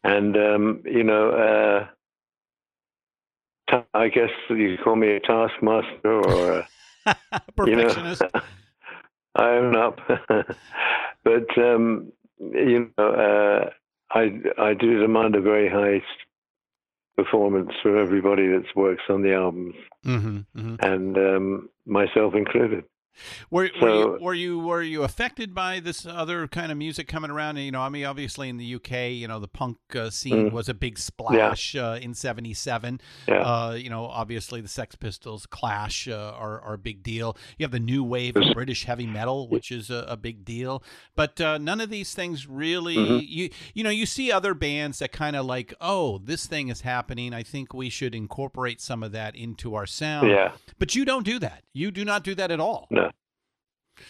And 0.04 0.36
um, 0.36 0.82
you 0.84 1.04
know. 1.04 1.30
Uh, 1.30 1.86
I 3.94 4.08
guess 4.08 4.30
you 4.48 4.76
call 4.82 4.96
me 4.96 5.16
a 5.16 5.20
taskmaster 5.20 6.22
or 6.22 6.64
a 7.06 7.12
perfectionist. 7.56 8.22
You 8.34 8.40
know, 8.40 8.40
I 9.36 9.54
am 9.54 9.70
not, 9.70 9.98
but 11.24 11.58
um, 11.58 12.12
you 12.40 12.90
know, 12.96 13.04
uh, 13.04 13.70
I 14.10 14.40
I 14.58 14.74
do 14.74 15.00
demand 15.00 15.36
a 15.36 15.40
very 15.40 15.68
high 15.68 16.02
performance 17.16 17.70
for 17.82 17.96
everybody 17.96 18.48
that 18.48 18.64
works 18.74 19.02
on 19.08 19.22
the 19.22 19.34
albums, 19.34 19.74
mm-hmm, 20.04 20.38
mm-hmm. 20.56 20.76
and 20.80 21.16
um, 21.16 21.68
myself 21.86 22.34
included. 22.34 22.84
Were, 23.50 23.70
so, 23.78 23.86
were, 23.86 23.94
you, 23.94 24.18
were 24.20 24.34
you 24.34 24.58
were 24.58 24.82
you 24.82 25.02
affected 25.02 25.54
by 25.54 25.80
this 25.80 26.06
other 26.06 26.46
kind 26.48 26.72
of 26.72 26.78
music 26.78 27.08
coming 27.08 27.30
around? 27.30 27.56
You 27.56 27.72
know, 27.72 27.80
I 27.80 27.88
mean, 27.88 28.04
obviously 28.04 28.48
in 28.48 28.56
the 28.56 28.74
UK, 28.74 29.10
you 29.12 29.28
know, 29.28 29.38
the 29.40 29.48
punk 29.48 29.78
uh, 29.94 30.10
scene 30.10 30.50
mm, 30.50 30.52
was 30.52 30.68
a 30.68 30.74
big 30.74 30.98
splash 30.98 31.74
yeah. 31.74 31.90
uh, 31.90 31.96
in 31.96 32.14
'77. 32.14 33.00
Yeah. 33.26 33.34
Uh, 33.34 33.72
you 33.72 33.90
know, 33.90 34.06
obviously 34.06 34.60
the 34.60 34.68
Sex 34.68 34.94
Pistols, 34.94 35.46
Clash 35.46 36.08
uh, 36.08 36.32
are 36.36 36.60
are 36.60 36.74
a 36.74 36.78
big 36.78 37.02
deal. 37.02 37.36
You 37.58 37.64
have 37.64 37.72
the 37.72 37.80
new 37.80 38.04
wave 38.04 38.36
of 38.36 38.54
British 38.54 38.84
heavy 38.84 39.06
metal, 39.06 39.48
which 39.48 39.70
is 39.70 39.90
a, 39.90 40.04
a 40.08 40.16
big 40.16 40.44
deal. 40.44 40.82
But 41.14 41.40
uh, 41.40 41.58
none 41.58 41.80
of 41.80 41.90
these 41.90 42.14
things 42.14 42.46
really. 42.46 42.96
Mm-hmm. 42.96 43.18
You 43.20 43.50
you 43.74 43.84
know, 43.84 43.90
you 43.90 44.06
see 44.06 44.32
other 44.32 44.54
bands 44.54 44.98
that 44.98 45.12
kind 45.12 45.36
of 45.36 45.46
like, 45.46 45.74
oh, 45.80 46.18
this 46.18 46.46
thing 46.46 46.68
is 46.68 46.82
happening. 46.82 47.34
I 47.34 47.42
think 47.42 47.74
we 47.74 47.90
should 47.90 48.14
incorporate 48.14 48.80
some 48.80 49.02
of 49.02 49.12
that 49.12 49.36
into 49.36 49.74
our 49.74 49.86
sound. 49.86 50.28
Yeah. 50.28 50.52
But 50.78 50.94
you 50.94 51.04
don't 51.04 51.24
do 51.24 51.38
that. 51.40 51.64
You 51.72 51.90
do 51.90 52.04
not 52.04 52.24
do 52.24 52.34
that 52.34 52.50
at 52.50 52.60
all. 52.60 52.86
No. 52.90 53.07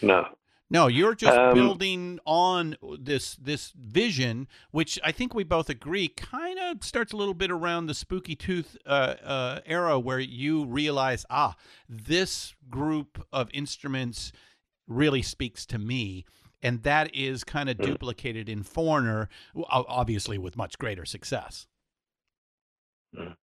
No. 0.01 0.25
No, 0.71 0.85
you're 0.85 1.15
just 1.15 1.35
um, 1.35 1.55
building 1.55 2.19
on 2.25 2.77
this 2.99 3.35
this 3.35 3.71
vision, 3.71 4.47
which 4.69 4.99
I 5.03 5.11
think 5.11 5.33
we 5.33 5.43
both 5.43 5.67
agree 5.67 6.09
kind 6.09 6.59
of 6.59 6.83
starts 6.83 7.11
a 7.11 7.17
little 7.17 7.33
bit 7.33 7.49
around 7.49 7.87
the 7.87 7.95
Spooky 7.95 8.35
Tooth 8.35 8.77
uh, 8.85 9.15
uh, 9.23 9.59
era, 9.65 9.99
where 9.99 10.19
you 10.19 10.65
realize, 10.65 11.25
ah, 11.31 11.55
this 11.87 12.53
group 12.69 13.25
of 13.33 13.49
instruments 13.51 14.31
really 14.87 15.23
speaks 15.23 15.65
to 15.67 15.79
me, 15.79 16.25
and 16.61 16.83
that 16.83 17.15
is 17.15 17.43
kind 17.43 17.67
of 17.67 17.77
mm. 17.77 17.85
duplicated 17.85 18.47
in 18.47 18.61
Foreigner, 18.61 19.27
obviously 19.69 20.37
with 20.37 20.55
much 20.55 20.77
greater 20.77 21.05
success. 21.05 21.65
Mm. 23.17 23.35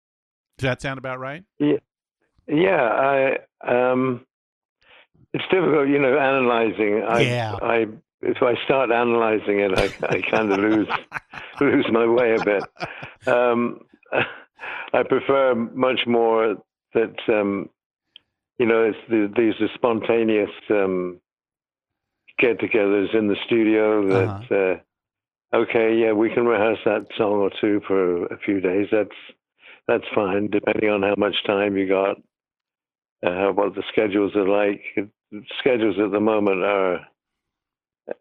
Does 0.59 0.63
that 0.63 0.81
sound 0.81 0.99
about 0.99 1.19
right? 1.19 1.43
Yeah, 1.59 1.79
yeah. 2.47 3.37
I 3.63 3.91
um, 3.91 4.25
it's 5.37 5.45
difficult, 5.51 5.89
you 5.89 5.99
know, 5.99 6.19
analyzing. 6.19 7.03
I, 7.07 7.21
yeah. 7.21 7.57
I 7.61 7.87
if 8.23 8.43
I 8.43 8.55
start 8.65 8.91
analyzing 8.91 9.61
it, 9.61 9.79
I, 9.79 10.07
I 10.09 10.23
kind 10.23 10.51
of 10.51 10.59
lose 10.59 10.89
lose 11.61 11.87
my 11.93 12.07
way 12.07 12.35
a 12.35 12.45
bit. 12.45 12.65
Um, 13.27 13.81
I 14.93 15.03
prefer 15.03 15.55
much 15.55 16.01
more 16.07 16.57
that 16.95 17.17
um, 17.29 17.69
you 18.59 18.67
know 18.67 18.85
it's 18.85 18.99
the, 19.09 19.33
these 19.37 19.55
are 19.61 19.73
spontaneous 19.75 20.51
um, 20.71 21.21
get-togethers 22.39 23.15
in 23.15 23.29
the 23.29 23.37
studio. 23.47 24.09
That 24.09 24.29
uh-huh. 24.29 24.55
uh, 25.55 25.57
okay, 25.59 25.97
yeah, 25.97 26.13
we 26.13 26.31
can 26.31 26.47
rehearse 26.47 26.79
that 26.87 27.07
song 27.19 27.35
or 27.35 27.51
two 27.61 27.83
for 27.87 28.27
a 28.27 28.39
few 28.39 28.61
days. 28.61 28.89
That's 28.91 29.17
that's 29.87 30.05
fine, 30.15 30.49
depending 30.49 30.91
on 30.91 31.03
how 31.03 31.15
much 31.19 31.37
time 31.47 31.77
you 31.77 31.89
got, 31.89 32.17
uh, 33.25 33.53
what 33.53 33.75
the 33.75 33.85
schedules 33.93 34.35
are 34.35 34.49
like. 34.49 34.83
It, 34.97 35.11
schedules 35.59 35.97
at 36.03 36.11
the 36.11 36.21
moment 36.21 36.63
are 36.63 37.01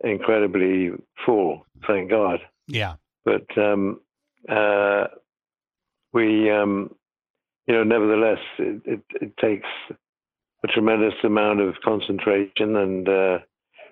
incredibly 0.04 0.92
full, 1.26 1.66
thank 1.88 2.10
God. 2.10 2.40
Yeah. 2.68 2.96
But 3.24 3.46
um, 3.58 4.02
uh, 4.50 5.06
we, 6.14 6.50
um, 6.52 6.94
you 7.68 7.76
know, 7.76 7.84
nevertheless, 7.84 8.40
it, 8.60 8.82
it, 8.86 9.02
it, 9.22 9.38
takes 9.38 9.68
a 10.64 10.68
tremendous 10.68 11.14
amount 11.24 11.62
of 11.62 11.76
concentration 11.84 12.76
and 12.76 13.10
uh, 13.10 13.40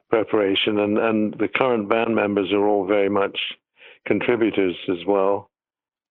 preparation, 0.09 0.79
and, 0.79 0.97
and 0.97 1.33
the 1.39 1.47
current 1.47 1.89
band 1.89 2.15
members 2.15 2.51
are 2.51 2.67
all 2.67 2.85
very 2.85 3.09
much 3.09 3.37
contributors 4.05 4.75
as 4.89 5.05
well, 5.07 5.49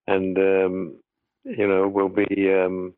and 0.07 0.37
um, 0.39 0.97
you 1.45 1.67
know, 1.67 1.89
we'll 1.89 2.09
be 2.09 2.53
um, 2.53 2.95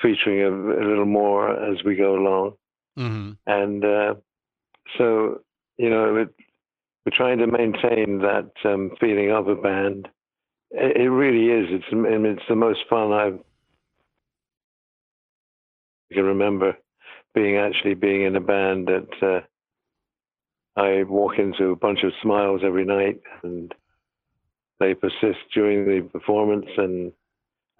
featuring 0.00 0.40
a, 0.42 0.50
a 0.50 0.84
little 0.86 1.06
more 1.06 1.50
as 1.50 1.82
we 1.84 1.96
go 1.96 2.16
along. 2.16 2.54
Mm-hmm. 2.98 3.32
And 3.46 3.84
uh, 3.84 4.14
so, 4.98 5.40
you 5.76 5.90
know, 5.90 6.12
we're 6.12 7.12
trying 7.12 7.38
to 7.38 7.46
maintain 7.46 8.18
that 8.18 8.50
um, 8.64 8.92
feeling 9.00 9.30
of 9.30 9.48
a 9.48 9.56
band. 9.56 10.08
It, 10.70 10.96
it 10.96 11.10
really 11.10 11.46
is. 11.46 11.68
It's 11.70 11.86
it's 11.90 12.48
the 12.48 12.56
most 12.56 12.80
fun 12.88 13.12
I've 13.12 13.38
I 16.10 16.14
can 16.14 16.24
remember 16.24 16.76
being 17.34 17.56
actually 17.56 17.94
being 17.94 18.22
in 18.22 18.36
a 18.36 18.40
band 18.40 18.88
that 18.88 19.08
uh, 19.20 20.80
I 20.80 21.02
walk 21.04 21.38
into 21.38 21.70
a 21.70 21.76
bunch 21.76 22.04
of 22.04 22.12
smiles 22.22 22.60
every 22.64 22.84
night, 22.84 23.20
and 23.42 23.74
they 24.78 24.94
persist 24.94 25.40
during 25.52 25.86
the 25.86 26.08
performance, 26.08 26.66
and 26.76 27.12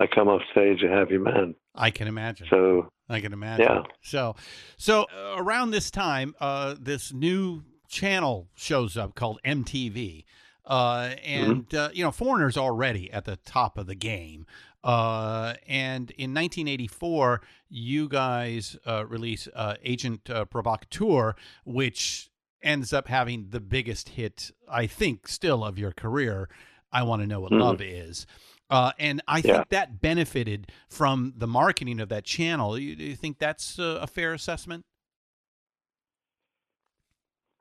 I 0.01 0.07
come 0.07 0.29
off 0.29 0.43
stage 0.51 0.83
a 0.83 0.89
happy 0.89 1.19
man. 1.19 1.55
I 1.75 1.91
can 1.91 2.09
imagine. 2.09 2.47
So 2.51 2.89
I 3.09 3.21
can 3.21 3.33
imagine. 3.33 3.67
Yeah. 3.67 3.83
So, 4.03 4.37
so 4.77 5.03
uh, 5.05 5.37
around 5.37 5.71
this 5.71 5.91
time, 5.91 6.35
uh, 6.41 6.75
this 6.79 7.13
new 7.13 7.63
channel 7.89 8.49
shows 8.55 8.97
up 8.97 9.15
called 9.15 9.41
MTV. 9.45 10.25
Uh, 10.67 11.15
and 11.23 11.69
mm-hmm. 11.69 11.77
uh, 11.77 11.89
you 11.93 12.03
know, 12.03 12.11
foreigners 12.11 12.57
already 12.57 13.13
at 13.13 13.25
the 13.25 13.37
top 13.37 13.79
of 13.79 13.87
the 13.87 13.95
game. 13.95 14.47
Uh, 14.83 15.55
and 15.67 16.11
in 16.13 16.35
1984, 16.35 17.41
you 17.69 18.09
guys 18.09 18.77
uh, 18.87 19.05
release 19.07 19.49
uh, 19.55 19.75
Agent 19.83 20.29
uh, 20.29 20.45
Provocateur, 20.45 21.35
which 21.65 22.31
ends 22.63 22.93
up 22.93 23.09
having 23.09 23.49
the 23.51 23.61
biggest 23.61 24.11
hit, 24.11 24.51
I 24.69 24.87
think, 24.87 25.29
still 25.29 25.65
of 25.65 25.79
your 25.79 25.93
career. 25.93 26.49
I 26.93 27.03
want 27.03 27.23
to 27.23 27.27
know 27.27 27.41
what 27.41 27.53
mm-hmm. 27.53 27.63
love 27.63 27.81
is. 27.81 28.27
Uh, 28.75 28.91
and 28.99 29.23
I 29.29 29.41
think 29.41 29.69
that 29.69 30.01
benefited 30.01 30.67
from 30.89 31.35
the 31.37 31.47
marketing 31.47 32.01
of 32.01 32.09
that 32.09 32.25
channel. 32.25 32.77
You, 32.77 32.97
do 32.97 33.05
you 33.05 33.15
think 33.15 33.39
that's 33.39 33.79
a, 33.79 34.01
a 34.03 34.07
fair 34.09 34.33
assessment? 34.33 34.85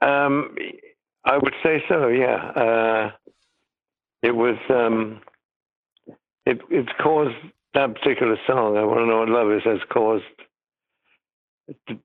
Um, 0.01 0.55
I 1.23 1.37
would 1.37 1.53
say 1.61 1.83
so. 1.87 2.07
Yeah, 2.07 2.35
uh, 2.35 3.11
it 4.23 4.31
was. 4.31 4.57
Um, 4.69 5.21
it 6.47 6.59
it's 6.71 6.91
caused 6.99 7.35
that 7.75 7.93
particular 7.93 8.35
song. 8.47 8.77
I 8.77 8.83
want 8.83 9.01
to 9.01 9.05
know 9.05 9.19
what 9.19 9.29
love 9.29 9.51
is 9.51 9.61
has 9.65 9.87
caused 9.91 10.23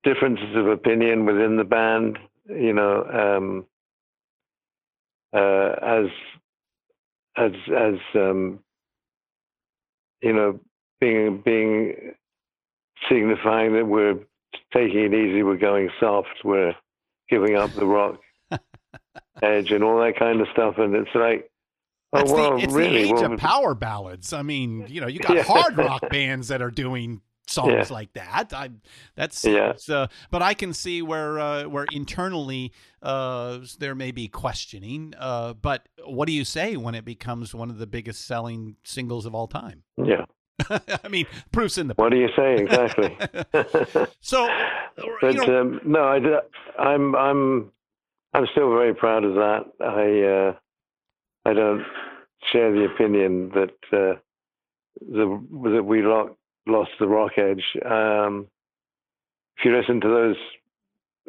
differences 0.04 0.54
of 0.54 0.66
opinion 0.66 1.24
within 1.24 1.56
the 1.56 1.64
band. 1.64 2.18
You 2.46 2.74
know, 2.74 3.04
um, 3.04 3.66
uh, 5.32 5.72
as 5.82 6.10
as 7.38 7.52
as 7.74 7.94
um, 8.14 8.60
you 10.22 10.32
know, 10.32 10.60
being 11.00 11.42
being 11.44 12.14
signifying 13.08 13.72
that 13.74 13.86
we're 13.86 14.18
taking 14.72 15.00
it 15.04 15.14
easy, 15.14 15.42
we're 15.42 15.56
going 15.56 15.90
soft, 16.00 16.28
we're 16.44 16.74
giving 17.30 17.56
up 17.56 17.72
the 17.74 17.86
rock 17.86 18.18
edge 19.42 19.70
and 19.70 19.84
all 19.84 19.98
that 20.00 20.18
kind 20.18 20.40
of 20.40 20.48
stuff, 20.52 20.78
and 20.78 20.94
it's 20.94 21.14
like. 21.14 21.50
Oh, 22.14 22.20
It's 22.20 22.32
well, 22.32 22.56
the, 22.56 22.64
it's 22.64 22.72
really? 22.72 22.90
the 22.90 22.98
age 23.08 23.12
well, 23.12 23.32
of 23.34 23.38
power 23.38 23.74
ballads. 23.74 24.32
I 24.32 24.40
mean, 24.40 24.86
you 24.88 25.02
know, 25.02 25.08
you 25.08 25.18
got 25.18 25.36
Yeah. 25.36 25.42
hard 25.42 25.76
rock 25.76 26.08
bands 26.08 26.48
that 26.48 26.62
are 26.62 26.70
doing 26.70 27.20
songs 27.48 27.72
Yeah. 27.72 27.86
like 27.90 28.12
that. 28.14 28.52
I 28.52 28.70
that's 29.14 29.44
yeah. 29.44 29.72
Uh, 29.88 30.06
but 30.30 30.42
I 30.42 30.54
can 30.54 30.72
see 30.72 31.02
where 31.02 31.38
uh, 31.38 31.64
where 31.64 31.86
internally 31.92 32.72
uh, 33.02 33.58
there 33.78 33.94
may 33.94 34.10
be 34.10 34.28
questioning. 34.28 35.14
Uh, 35.18 35.54
but 35.54 35.88
what 36.04 36.26
do 36.26 36.32
you 36.32 36.44
say 36.44 36.76
when 36.76 36.94
it 36.94 37.04
becomes 37.04 37.54
one 37.54 37.70
of 37.70 37.78
the 37.78 37.86
biggest 37.86 38.24
selling 38.26 38.76
singles 38.84 39.26
of 39.26 39.34
all 39.34 39.46
time? 39.46 39.82
yeah. 39.96 40.24
I 41.04 41.08
mean, 41.08 41.24
proof's 41.52 41.78
in 41.78 41.86
the. 41.86 41.94
What 41.94 42.10
do 42.10 42.18
you 42.18 42.28
say 42.34 42.56
exactly? 42.56 43.16
So, 44.20 44.48
but 45.20 45.34
you 45.34 45.46
know, 45.46 45.60
um, 45.60 45.80
no, 45.84 46.00
I, 46.00 46.92
am 46.94 47.14
I'm 47.14 47.70
I'm 48.34 48.46
still 48.52 48.68
very 48.70 48.92
proud 48.92 49.22
of 49.22 49.34
that. 49.34 49.64
I 49.80 50.48
uh, 50.48 51.48
I 51.48 51.54
don't 51.54 51.84
share 52.52 52.72
the 52.72 52.86
opinion 52.86 53.50
that 53.50 53.70
uh, 53.92 54.18
the 55.00 55.40
that 55.74 55.84
we 55.84 56.02
lo- 56.02 56.36
lost 56.68 56.90
the 57.00 57.08
rock 57.08 57.32
edge. 57.38 57.64
Um, 57.84 58.46
if 59.56 59.64
you 59.64 59.76
listen 59.76 60.00
to 60.00 60.08
those 60.08 60.36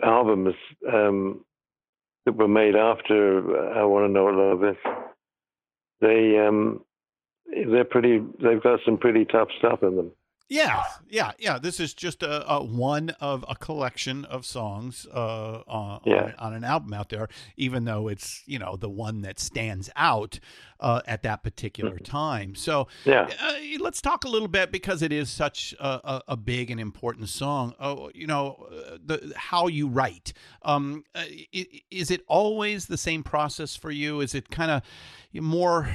albums 0.03 0.55
um, 0.91 1.43
that 2.25 2.35
were 2.35 2.47
made 2.47 2.75
after 2.75 3.73
uh, 3.75 3.79
I 3.79 3.83
Want 3.85 4.07
to 4.07 4.13
Know 4.13 4.25
What 4.25 4.35
Love 4.35 4.63
Is, 4.63 4.77
they 6.01 6.37
um, 6.37 6.81
they're 7.71 7.83
pretty. 7.83 8.19
They've 8.41 8.61
got 8.61 8.79
some 8.85 8.97
pretty 8.97 9.25
tough 9.25 9.49
stuff 9.57 9.83
in 9.83 9.95
them. 9.95 10.11
Yeah, 10.49 10.81
yeah, 11.07 11.31
yeah. 11.37 11.59
This 11.59 11.79
is 11.79 11.93
just 11.93 12.23
a, 12.23 12.51
a 12.51 12.63
one 12.63 13.11
of 13.21 13.45
a 13.47 13.55
collection 13.55 14.25
of 14.25 14.45
songs 14.45 15.05
uh, 15.13 15.61
on, 15.67 16.01
Yeah. 16.05 16.31
on 16.39 16.53
an 16.53 16.63
album 16.63 16.91
out 16.93 17.09
there. 17.09 17.29
Even 17.55 17.85
though 17.85 18.07
it's 18.07 18.41
you 18.47 18.57
know 18.57 18.75
the 18.75 18.89
one 18.89 19.21
that 19.21 19.39
stands 19.39 19.91
out 19.95 20.39
uh, 20.79 21.01
at 21.05 21.21
that 21.23 21.43
particular 21.43 21.99
time. 21.99 22.55
So 22.55 22.87
Yeah. 23.05 23.29
uh, 23.41 23.53
let's 23.79 24.01
talk 24.01 24.23
a 24.23 24.29
little 24.29 24.47
bit 24.47 24.71
because 24.71 25.01
it 25.01 25.11
is 25.11 25.29
such 25.29 25.75
a, 25.79 25.85
a, 25.87 26.21
a 26.29 26.37
big 26.37 26.71
and 26.71 26.79
important 26.79 27.29
song. 27.29 27.75
Oh, 27.79 28.09
you 28.15 28.25
know, 28.25 28.67
uh, 28.71 28.97
the 29.05 29.33
how 29.35 29.67
you 29.67 29.87
write. 29.87 30.33
Um, 30.63 31.03
uh, 31.13 31.25
is 31.91 32.09
it 32.11 32.21
always 32.27 32.87
the 32.87 32.97
same 32.97 33.21
process 33.23 33.75
for 33.75 33.91
you? 33.91 34.21
Is 34.21 34.33
it 34.33 34.49
kind 34.49 34.71
of 34.71 34.81
more 35.33 35.87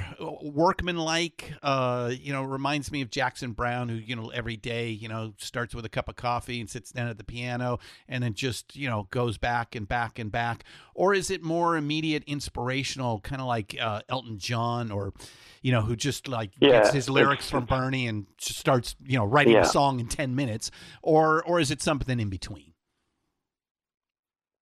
workmanlike? 0.43 1.55
Uh, 1.63 2.13
you 2.21 2.33
know, 2.33 2.43
reminds 2.43 2.93
me 2.93 3.01
of 3.01 3.11
Jackson 3.11 3.53
Browne, 3.53 3.89
who 3.89 3.97
you 3.97 4.15
know 4.17 4.29
every 4.45 4.57
day 4.59 4.91
you 4.91 5.09
know 5.09 5.33
starts 5.39 5.75
with 5.75 5.87
a 5.87 5.89
cup 5.89 6.07
of 6.07 6.17
coffee 6.17 6.61
and 6.61 6.69
sits 6.69 6.91
down 6.93 7.09
at 7.09 7.17
the 7.17 7.25
piano 7.25 7.79
and 8.11 8.23
then 8.23 8.35
just 8.35 8.77
you 8.77 8.87
know 8.87 9.09
goes 9.11 9.39
back 9.39 9.75
and 9.75 9.89
back 9.89 10.19
and 10.19 10.31
back. 10.31 10.65
Or 10.95 11.15
is 11.15 11.31
it 11.31 11.43
more 11.43 11.79
immediate, 11.79 12.23
inspirational, 12.27 13.21
kind 13.21 13.41
of 13.41 13.49
like 13.49 13.75
uh, 13.81 14.03
Elton 14.11 14.39
John, 14.39 14.91
or 14.91 15.15
you 15.63 15.73
know, 15.73 15.81
who 15.81 15.97
just 15.97 16.29
like 16.29 16.51
gets 16.61 16.93
his 16.93 17.09
lyrics 17.09 17.49
from 17.49 17.65
Bernie 17.65 18.07
and 18.07 18.27
starts 18.39 18.97
you 19.03 19.17
know 19.17 19.25
writing 19.25 19.55
Yeah. 19.55 19.63
a 19.63 19.65
song 19.65 19.99
in 19.99 20.09
ten 20.09 20.35
minutes, 20.37 20.71
or 21.03 21.43
or 21.45 21.59
is 21.59 21.71
it 21.71 21.81
something 21.81 22.21
in 22.21 22.29
between? 22.29 22.75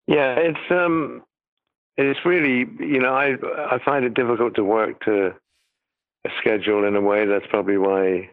Yeah, 0.07 0.37
it's 0.39 0.71
um, 0.71 1.25
it's 1.97 2.21
really 2.25 2.67
you 2.79 3.01
know 3.01 3.15
I 3.15 3.35
I 3.75 3.81
find 3.85 4.05
it 4.05 4.15
difficult 4.15 4.55
to 4.55 4.63
work 4.63 5.05
to 5.07 5.35
a 6.25 6.31
schedule 6.41 6.85
in 6.85 6.95
a 6.95 7.01
way. 7.01 7.27
That's 7.27 7.47
probably 7.51 7.79
why 7.79 8.31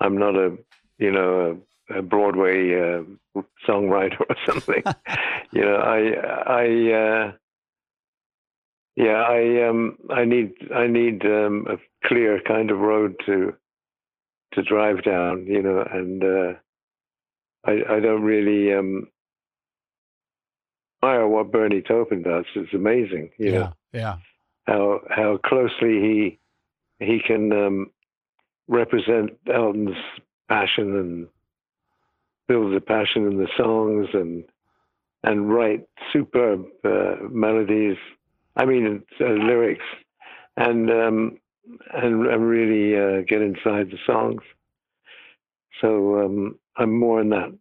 I'm 0.00 0.18
not 0.18 0.34
a 0.36 0.56
you 0.98 1.10
know 1.10 1.60
a, 1.90 1.98
a 1.98 2.02
Broadway 2.02 2.74
uh, 2.74 3.40
songwriter 3.66 4.20
or 4.20 4.36
something. 4.46 4.82
you 5.52 5.62
know, 5.62 5.76
I 5.76 6.12
I 6.46 6.92
uh, 6.92 7.32
yeah 8.96 9.22
I 9.22 9.68
um 9.68 9.98
I 10.10 10.24
need 10.24 10.52
I 10.74 10.86
need 10.86 11.24
um, 11.24 11.66
a 11.68 12.08
clear 12.08 12.40
kind 12.46 12.70
of 12.70 12.78
road 12.78 13.16
to 13.26 13.54
to 14.54 14.62
drive 14.62 15.04
down. 15.04 15.46
You 15.46 15.62
know, 15.62 15.86
and 15.90 16.22
uh, 16.22 16.52
I 17.64 17.96
I 17.96 18.00
don't 18.00 18.22
really 18.22 18.72
um 18.72 19.08
admire 21.06 21.26
what 21.26 21.52
Bernie 21.52 21.82
Taupin 21.82 22.22
does. 22.22 22.44
It's 22.54 22.74
amazing, 22.74 23.30
you 23.38 23.52
know, 23.52 23.72
yeah, 23.92 24.16
how 24.66 25.00
how 25.10 25.38
closely 25.44 26.00
he 26.00 26.38
he 26.98 27.20
can 27.24 27.52
um, 27.52 27.90
represent 28.68 29.38
Elton's 29.52 29.96
passion 30.48 30.96
and 30.96 31.28
build 32.48 32.74
the 32.74 32.80
passion 32.80 33.26
in 33.26 33.38
the 33.38 33.48
songs 33.56 34.08
and 34.12 34.44
and 35.22 35.52
write 35.52 35.88
superb 36.12 36.64
uh, 36.84 37.16
melodies. 37.30 37.96
I 38.56 38.64
mean 38.64 39.02
uh, 39.20 39.24
lyrics 39.24 39.84
and 40.56 40.90
um, 40.90 41.38
and 41.92 42.26
and 42.26 42.46
really 42.46 42.96
uh, 42.96 43.22
get 43.26 43.42
inside 43.42 43.90
the 43.90 43.98
songs. 44.06 44.42
So 45.80 46.24
um, 46.24 46.58
I'm 46.76 46.98
more 46.98 47.20
in 47.20 47.30
that 47.30 47.52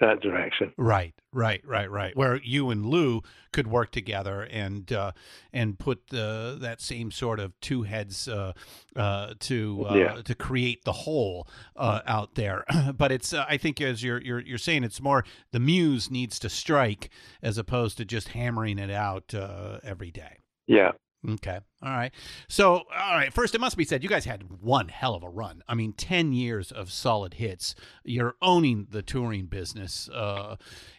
that 0.00 0.20
direction. 0.20 0.72
Right, 0.76 1.14
right, 1.36 1.60
right, 1.66 1.90
right. 1.90 2.16
Where 2.16 2.36
you 2.42 2.70
and 2.70 2.86
Lou 2.86 3.22
could 3.52 3.66
work 3.66 3.90
together 3.92 4.42
and 4.42 4.90
uh, 4.92 5.12
and 5.52 5.78
put 5.78 6.08
the 6.08 6.56
that 6.60 6.80
same 6.80 7.10
sort 7.10 7.38
of 7.38 7.58
two 7.60 7.82
heads 7.84 8.26
uh, 8.28 8.52
uh, 8.96 9.34
to 9.40 9.86
uh, 9.88 9.94
Yeah. 9.94 10.22
to 10.22 10.34
create 10.34 10.84
the 10.84 10.92
whole 10.92 11.46
uh, 11.76 12.00
out 12.06 12.34
there. 12.34 12.64
but 12.96 13.12
it's 13.12 13.32
uh, 13.32 13.44
I 13.48 13.56
think 13.56 13.80
as 13.80 14.02
you're 14.02 14.20
you're 14.20 14.40
you're 14.40 14.58
saying, 14.58 14.84
it's 14.84 15.00
more 15.00 15.24
the 15.52 15.60
muse 15.60 16.10
needs 16.10 16.38
to 16.40 16.48
strike 16.48 17.10
as 17.42 17.58
opposed 17.58 17.98
to 17.98 18.04
just 18.04 18.28
hammering 18.28 18.78
it 18.78 18.90
out 18.90 19.34
uh, 19.34 19.78
every 19.84 20.10
day. 20.10 20.38
Yeah. 20.66 20.92
Okay. 21.28 21.58
All 21.82 21.90
right. 21.90 22.12
So, 22.48 22.74
all 22.74 23.14
right. 23.14 23.32
First, 23.32 23.54
it 23.56 23.60
must 23.60 23.76
be 23.76 23.84
said, 23.84 24.04
you 24.04 24.08
guys 24.08 24.26
had 24.26 24.44
one 24.60 24.86
hell 24.88 25.14
of 25.16 25.24
a 25.24 25.28
run. 25.28 25.62
I 25.66 25.74
mean, 25.74 25.92
10 25.92 26.32
years 26.32 26.70
of 26.70 26.92
solid 26.92 27.34
hits. 27.34 27.74
You're 28.04 28.36
owning 28.40 28.86
the 28.90 29.02
touring 29.02 29.46
business. 29.46 30.08
Uh, 30.08 30.54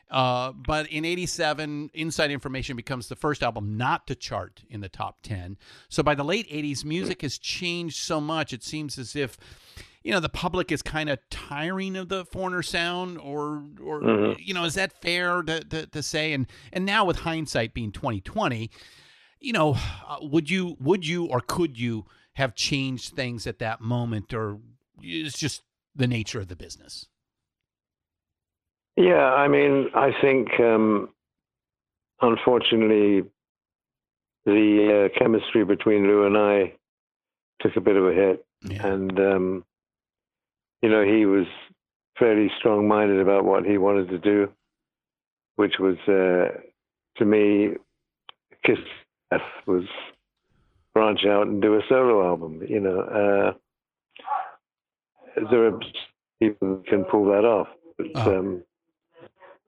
uh, 0.10 0.52
but 0.54 0.88
in 0.88 1.04
87, 1.06 1.90
Inside 1.94 2.32
Information 2.32 2.76
becomes 2.76 3.08
the 3.08 3.16
first 3.16 3.44
album 3.44 3.78
not 3.78 4.08
to 4.08 4.16
chart 4.16 4.64
in 4.70 4.82
the 4.82 4.90
top 4.90 5.18
10. 5.24 5.58
So 5.90 6.02
by 6.04 6.16
the 6.16 6.24
late 6.24 6.50
80s, 6.50 6.86
music 6.86 7.22
has 7.24 7.38
changed 7.38 7.98
so 7.98 8.22
much, 8.22 8.54
it 8.54 8.64
seems 8.64 8.98
as 8.98 9.16
if. 9.16 9.38
You 10.04 10.14
know 10.14 10.22
the 10.22 10.30
public 10.30 10.72
is 10.72 10.82
kind 10.82 11.10
of 11.10 11.20
tiring 11.30 11.98
of 11.98 12.08
the 12.08 12.24
foreigner 12.24 12.62
sound, 12.64 13.18
or, 13.18 13.66
or 13.84 14.02
Mhm. 14.02 14.36
you 14.40 14.54
know, 14.54 14.64
is 14.64 14.76
that 14.76 15.02
fair 15.02 15.42
to, 15.42 15.60
to, 15.66 15.86
to 15.88 16.02
say? 16.02 16.32
And 16.32 16.48
and 16.72 16.86
now 16.86 17.04
with 17.04 17.18
hindsight 17.18 17.74
being 17.74 17.92
2020, 17.92 18.70
you 19.42 19.52
know, 19.52 19.76
uh, 20.08 20.20
would 20.22 20.50
you 20.50 20.78
would 20.80 21.06
you 21.06 21.26
or 21.26 21.42
could 21.42 21.78
you 21.78 22.06
have 22.36 22.56
changed 22.56 23.16
things 23.16 23.46
at 23.48 23.60
that 23.60 23.82
moment, 23.82 24.34
or 24.34 24.60
it's 25.02 25.38
just 25.38 25.64
the 25.94 26.08
nature 26.08 26.40
of 26.40 26.48
the 26.48 26.56
business? 26.56 27.08
Yeah, 28.98 29.32
I 29.34 29.48
mean, 29.48 29.90
I 29.94 30.12
think 30.22 30.60
um, 30.60 31.10
unfortunately 32.20 33.24
the 34.46 35.10
uh, 35.14 35.20
chemistry 35.20 35.64
between 35.64 36.08
Lou 36.08 36.26
and 36.26 36.36
I 36.38 36.74
took 37.62 37.76
a 37.76 37.82
bit 37.82 37.96
of 37.96 38.08
a 38.08 38.14
hit, 38.14 38.46
Yeah. 38.64 38.88
and 38.88 39.20
um, 39.20 39.66
you 40.82 40.90
know 40.90 41.04
he 41.04 41.26
was 41.28 41.46
fairly 42.18 42.50
strong-minded 42.58 43.20
about 43.20 43.46
what 43.46 43.66
he 43.66 43.78
wanted 43.78 44.10
to 44.10 44.18
do, 44.18 44.52
which 45.58 45.76
was 45.80 45.98
uh, 46.08 46.58
to 47.18 47.26
me, 47.26 47.76
Kiss 48.66 48.80
F 49.32 49.42
was 49.68 49.84
branch 50.96 51.26
out 51.28 51.46
and 51.46 51.62
do 51.62 51.76
a 51.76 51.82
solo 51.88 52.26
album. 52.28 52.64
You 52.68 52.80
know, 52.80 53.00
uh, 53.02 53.54
there 55.52 55.68
are 55.68 55.80
people 56.40 56.68
who 56.68 56.84
can 56.88 57.04
pull 57.04 57.26
that 57.26 57.46
off, 57.46 57.68
but 57.98 58.08
Oh. 58.16 58.40
um, 58.40 58.64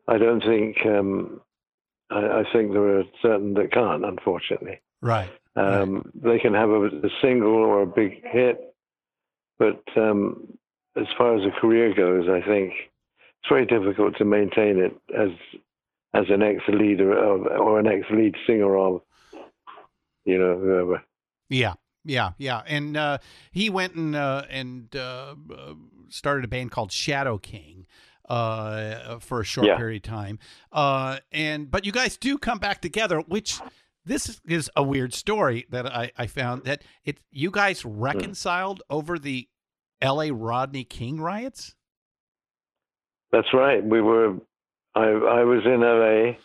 I 0.09 0.17
don't 0.17 0.41
think. 0.41 0.77
Um, 0.85 1.41
I, 2.09 2.41
I 2.41 2.43
think 2.51 2.73
there 2.73 2.97
are 2.97 3.03
certain 3.21 3.53
that 3.53 3.71
can't, 3.71 4.03
unfortunately. 4.03 4.81
Right. 5.01 5.29
Um, 5.55 6.11
They 6.15 6.39
can 6.39 6.53
have 6.53 6.69
a, 6.69 6.85
a 6.87 7.09
single 7.21 7.53
or 7.53 7.83
a 7.83 7.87
big 7.87 8.23
hit, 8.25 8.75
but 9.57 9.83
um, 9.95 10.57
as 10.95 11.07
far 11.17 11.37
as 11.37 11.45
a 11.45 11.59
career 11.59 11.93
goes, 11.93 12.27
I 12.27 12.45
think 12.45 12.73
it's 12.73 13.49
very 13.49 13.65
difficult 13.65 14.17
to 14.17 14.25
maintain 14.25 14.79
it 14.79 14.95
as 15.17 15.29
as 16.13 16.25
an 16.29 16.41
ex 16.41 16.61
leader 16.67 17.11
of 17.17 17.45
or 17.45 17.79
an 17.79 17.87
ex 17.87 18.05
lead 18.09 18.35
singer 18.47 18.75
of, 18.75 19.01
you 20.25 20.37
know, 20.39 20.57
whoever. 20.57 21.03
Yeah. 21.49 21.75
Yeah, 22.05 22.31
yeah, 22.37 22.61
and 22.65 22.95
uh, 22.95 23.17
he 23.51 23.69
went 23.69 23.93
and 23.95 24.15
uh, 24.15 24.43
and 24.49 24.95
uh, 24.95 25.35
uh, 25.53 25.73
started 26.07 26.45
a 26.45 26.47
band 26.47 26.71
called 26.71 26.93
Shadow 26.93 27.37
King. 27.37 27.85
Uh, 28.29 29.19
for 29.19 29.41
a 29.41 29.43
short 29.43 29.67
Yeah. 29.67 29.77
period 29.77 30.05
of 30.05 30.09
time. 30.09 30.39
Uh, 30.71 31.19
and 31.31 31.69
but 31.71 31.85
you 31.85 31.91
guys 31.91 32.17
do 32.17 32.37
come 32.37 32.59
back 32.59 32.81
together, 32.81 33.19
which 33.21 33.59
this 34.05 34.39
is 34.45 34.69
a 34.75 34.83
weird 34.83 35.13
story 35.13 35.65
that 35.69 35.85
I, 35.85 36.11
I 36.17 36.27
found 36.27 36.63
that 36.63 36.83
it 37.03 37.19
you 37.31 37.51
guys 37.51 37.83
reconciled 37.85 38.81
over 38.89 39.19
the 39.19 39.47
L.A. 40.01 40.31
Rodney 40.31 40.83
King 40.83 41.19
riots. 41.19 41.75
That's 43.31 43.53
right. 43.53 43.83
We 43.83 44.01
were. 44.01 44.37
I 44.95 45.05
I 45.07 45.43
was 45.43 45.61
in 45.65 45.83
L.A. 45.83 46.37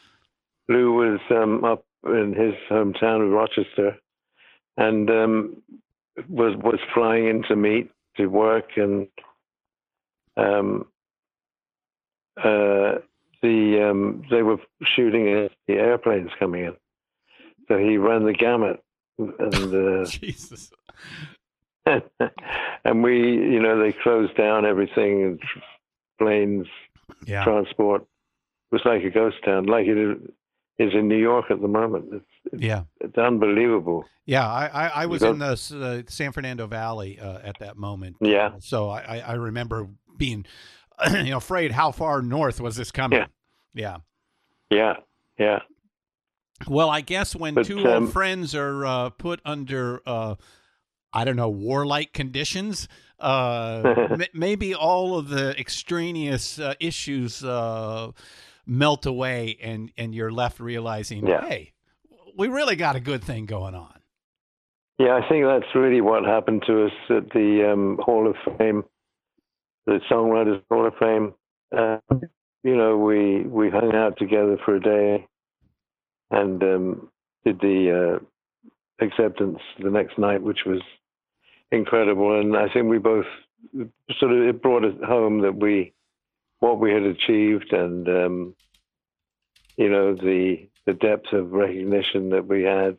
Lou 0.68 0.92
was 0.92 1.20
um, 1.30 1.64
up 1.64 1.84
in 2.06 2.34
his 2.34 2.54
hometown 2.70 3.24
of 3.24 3.32
Rochester, 3.32 3.96
and 4.76 5.08
um, 5.10 5.62
was 6.28 6.54
was 6.62 6.78
flying 6.92 7.26
in 7.28 7.42
to 7.44 7.56
meet 7.56 7.90
to 8.16 8.26
work, 8.26 8.76
and 8.76 9.08
um, 10.36 10.86
uh, 12.38 12.98
the 13.42 13.88
um, 13.90 14.22
they 14.30 14.42
were 14.42 14.56
shooting 14.96 15.28
at 15.28 15.52
the 15.66 15.74
airplanes 15.74 16.30
coming 16.38 16.64
in, 16.64 16.74
so 17.68 17.78
he 17.78 17.96
ran 17.98 18.24
the 18.24 18.32
gamut, 18.32 18.80
and. 19.18 19.34
Uh, 20.04 20.04
Jesus. 20.06 20.70
and 21.86 23.02
we, 23.02 23.18
you 23.20 23.60
know, 23.60 23.78
they 23.78 23.92
closed 23.92 24.34
down 24.36 24.64
everything, 24.64 25.22
and 25.22 25.40
planes, 26.18 26.66
Yeah. 27.26 27.44
transport. 27.44 28.02
It 28.02 28.74
was 28.76 28.82
like 28.84 29.02
a 29.04 29.10
ghost 29.10 29.36
town, 29.44 29.66
like 29.66 29.86
it 29.86 29.98
is- 29.98 30.30
in 30.78 31.06
New 31.08 31.18
York 31.18 31.50
at 31.50 31.60
the 31.60 31.68
moment. 31.68 32.06
It's, 32.50 32.62
Yeah. 32.62 32.84
it's 33.00 33.16
unbelievable. 33.16 34.04
Yeah, 34.26 34.48
I, 34.50 34.66
I, 34.66 34.88
I 35.02 35.06
was 35.06 35.22
in 35.22 35.38
the 35.38 35.52
uh, 36.06 36.10
San 36.10 36.32
Fernando 36.32 36.66
Valley 36.66 37.20
uh, 37.20 37.38
at 37.44 37.58
that 37.60 37.76
moment. 37.76 38.16
Yeah. 38.20 38.52
So 38.58 38.88
I 38.88 39.18
I 39.24 39.34
remember 39.34 39.86
being, 40.16 40.46
you 41.10 41.30
know, 41.30 41.36
afraid 41.38 41.72
how 41.72 41.90
far 41.92 42.22
north 42.22 42.60
was 42.60 42.76
this 42.76 42.90
coming. 42.90 43.18
Yeah. 43.18 43.26
Yeah. 43.74 43.96
Yeah, 44.70 44.94
yeah, 45.38 45.58
Well, 46.66 46.88
I 46.90 47.00
guess 47.00 47.36
when 47.36 47.54
But, 47.54 47.66
two 47.66 47.78
um, 47.80 48.04
old 48.04 48.12
friends 48.12 48.54
are 48.54 48.84
uh, 48.86 49.10
put 49.10 49.40
under, 49.44 50.00
uh, 50.06 50.36
I 51.12 51.24
don't 51.24 51.36
know, 51.36 51.48
warlike 51.50 52.12
conditions, 52.12 52.88
uh, 53.20 53.82
m- 54.10 54.22
maybe 54.32 54.74
all 54.74 55.18
of 55.18 55.28
the 55.28 55.58
extraneous 55.60 56.58
uh, 56.58 56.74
issues 56.80 57.44
uh, 57.44 58.10
melt 58.66 59.06
away, 59.06 59.58
and 59.62 59.92
and 59.96 60.14
you're 60.14 60.32
left 60.32 60.58
realizing, 60.60 61.26
Yeah. 61.26 61.46
hey, 61.46 61.72
we 62.36 62.48
really 62.48 62.74
got 62.76 62.96
a 62.96 63.00
good 63.00 63.22
thing 63.22 63.44
going 63.46 63.74
on. 63.74 64.00
yeah. 64.98 65.14
I 65.22 65.28
think 65.28 65.44
that's 65.44 65.72
really 65.74 66.00
what 66.00 66.24
happened 66.24 66.64
to 66.66 66.86
us 66.86 66.92
at 67.10 67.30
the 67.30 67.70
um, 67.72 67.98
Hall 68.02 68.26
of 68.28 68.36
Fame, 68.58 68.82
the 69.86 70.00
Songwriters 70.10 70.62
Hall 70.70 70.86
of 70.86 70.94
Fame. 70.98 71.34
Uh, 71.76 71.98
you 72.62 72.76
know, 72.76 72.96
we 72.96 73.42
we 73.42 73.70
hung 73.70 73.94
out 73.94 74.16
together 74.18 74.58
for 74.64 74.76
a 74.76 74.80
day, 74.80 75.26
and 76.30 76.62
um, 76.62 77.08
did 77.44 77.60
the 77.60 78.20
uh, 78.20 79.04
acceptance 79.04 79.58
the 79.82 79.90
next 79.90 80.18
night, 80.18 80.42
which 80.42 80.64
was 80.64 80.80
incredible. 81.70 82.38
And 82.40 82.56
I 82.56 82.68
think 82.68 82.88
we 82.88 82.98
both 82.98 83.26
sort 84.18 84.32
of 84.32 84.42
it 84.42 84.62
brought 84.62 84.84
it 84.84 85.02
home 85.02 85.40
that 85.42 85.56
we 85.56 85.92
what 86.60 86.80
we 86.80 86.92
had 86.92 87.02
achieved, 87.02 87.72
and 87.72 88.08
um, 88.08 88.56
you 89.76 89.90
know 89.90 90.14
the 90.14 90.68
the 90.86 90.94
depth 90.94 91.32
of 91.32 91.52
recognition 91.52 92.30
that 92.30 92.46
we 92.46 92.62
had, 92.62 92.98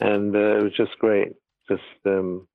and 0.00 0.34
uh, 0.34 0.58
it 0.58 0.62
was 0.62 0.72
just 0.76 0.98
great. 0.98 1.34
Just 1.68 1.82
um, 2.06 2.46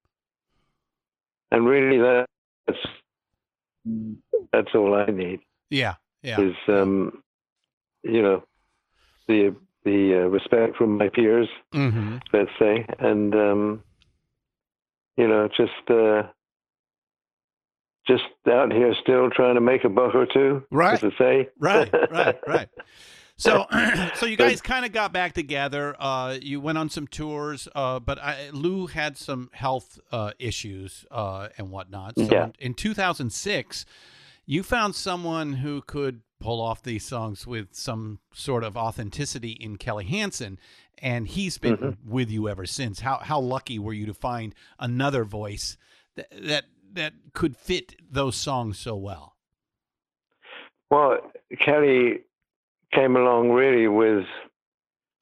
and 1.51 1.67
really 1.67 1.97
that, 1.97 2.25
that's 2.67 2.79
that's 4.51 4.73
all 4.75 4.93
I 4.95 5.05
need 5.07 5.39
Yeah. 5.69 5.95
Yeah. 6.23 6.41
is 6.41 6.55
um, 6.67 7.23
you 8.03 8.21
know 8.21 8.43
the 9.27 9.55
the 9.85 10.23
uh, 10.23 10.27
respect 10.27 10.75
from 10.77 10.97
my 10.97 11.09
peers, 11.09 11.47
hmm 11.73 12.17
let's 12.33 12.51
say, 12.59 12.85
and 12.99 13.33
um, 13.35 13.83
you 15.17 15.27
know 15.27 15.47
just 15.47 15.89
uh, 15.89 16.23
just 18.07 18.23
out 18.51 18.71
here 18.73 18.93
still 19.01 19.29
trying 19.29 19.55
to 19.55 19.61
make 19.61 19.83
a 19.83 19.89
buck 19.89 20.15
or 20.15 20.25
two, 20.25 20.63
Right. 20.71 20.95
as 20.95 21.01
to 21.01 21.11
say, 21.17 21.49
Right, 21.59 21.93
right, 22.11 22.39
right. 22.47 22.69
So, 23.39 23.65
so 24.15 24.25
you 24.25 24.35
guys 24.37 24.61
kind 24.61 24.85
of 24.85 24.91
got 24.91 25.13
back 25.13 25.33
together. 25.33 25.95
Uh, 25.97 26.37
you 26.41 26.59
went 26.59 26.77
on 26.77 26.89
some 26.89 27.07
tours, 27.07 27.67
uh, 27.73 27.99
but 27.99 28.19
I, 28.19 28.49
Lou 28.51 28.87
had 28.87 29.17
some 29.17 29.49
health 29.53 29.97
uh, 30.11 30.31
issues 30.39 31.05
uh, 31.09 31.47
and 31.57 31.71
whatnot. 31.71 32.17
So, 32.17 32.27
Yeah. 32.29 32.43
in, 32.45 32.53
in 32.59 32.73
2006, 32.73 33.85
you 34.45 34.61
found 34.61 34.93
someone 34.93 35.53
who 35.53 35.81
could 35.81 36.21
pull 36.41 36.61
off 36.61 36.83
these 36.83 37.05
songs 37.05 37.47
with 37.47 37.73
some 37.73 38.19
sort 38.33 38.63
of 38.63 38.75
authenticity 38.75 39.51
in 39.51 39.77
Kelly 39.77 40.05
Hansen, 40.05 40.59
and 40.97 41.27
he's 41.27 41.57
been 41.57 41.77
Mm-hmm. 41.77 42.11
with 42.11 42.29
you 42.29 42.49
ever 42.49 42.65
since. 42.65 42.99
How 43.01 43.17
how 43.17 43.39
lucky 43.39 43.79
were 43.79 43.93
you 43.93 44.05
to 44.05 44.13
find 44.13 44.53
another 44.79 45.23
voice 45.23 45.77
that 46.15 46.27
that 46.43 46.63
that 46.93 47.13
could 47.33 47.55
fit 47.55 47.95
those 48.11 48.35
songs 48.35 48.77
so 48.79 48.95
well? 48.97 49.35
Well, 50.89 51.19
Kelly 51.61 52.21
came 52.93 53.15
along 53.15 53.51
really 53.51 53.87
with 53.87 54.25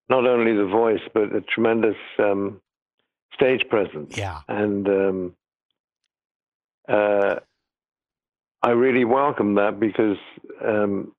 not 0.09 0.25
only 0.25 0.55
the 0.55 0.65
voice 0.65 1.01
but 1.13 1.35
a 1.35 1.41
tremendous 1.41 1.97
um, 2.19 2.61
stage 3.33 3.63
presence. 3.69 4.17
Yeah. 4.17 4.39
and 4.47 4.87
um, 4.87 5.35
uh, 6.87 7.35
I 8.63 8.69
really 8.71 9.05
welcomed 9.05 9.57
that 9.57 9.79
because 9.79 10.17
um, 10.65 11.11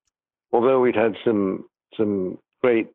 although 0.53 0.81
we'd 0.81 0.97
had 0.97 1.15
some 1.25 1.67
some 1.97 2.39
great 2.63 2.89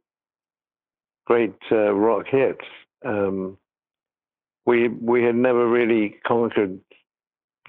great 1.26 1.56
uh, 1.72 1.94
rock 1.94 2.26
hits, 2.30 2.66
um, 3.06 3.58
we 4.66 4.88
we 4.90 5.24
had 5.24 5.36
never 5.36 5.68
really 5.68 6.16
conquered 6.28 6.80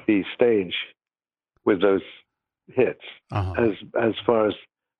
the 0.06 0.24
stage 0.34 0.74
with 1.64 1.80
those 1.80 2.02
hits 2.74 3.04
Uh-huh. 3.30 3.52
as 3.58 3.72
as 4.00 4.14
far 4.26 4.48
as 4.48 4.54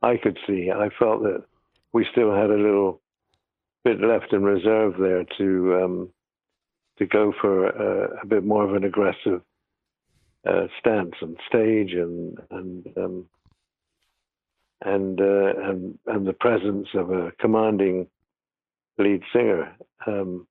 I 0.05 0.18
could 0.18 0.39
see. 0.47 0.70
I 0.70 0.90
felt 0.98 1.22
that 1.22 1.44
we 1.94 2.06
still 2.12 2.35
had 2.35 2.51
a 2.51 2.56
little 2.56 3.01
bit 3.85 4.01
left 4.01 4.32
in 4.32 4.43
reserve 4.43 4.94
there 4.98 5.24
to 5.39 5.82
um, 5.82 6.09
to 6.98 7.06
go 7.06 7.32
for 7.40 7.68
a, 7.68 8.20
a 8.22 8.26
bit 8.26 8.44
more 8.44 8.64
of 8.64 8.74
an 8.74 8.85
aggressive 8.85 9.40
uh, 10.47 10.66
stance 10.78 11.14
on 11.22 11.36
stage 11.48 11.93
and 11.94 12.39
and 12.51 12.86
um, 12.98 13.26
and 14.82 15.20
uh, 15.20 15.55
and 15.68 15.98
and 16.06 16.26
the 16.26 16.35
presence 16.35 16.89
of 16.94 17.10
a 17.10 17.32
commanding 17.40 18.06
lead 18.98 19.22
singer. 19.32 19.74
Um, 20.06 20.47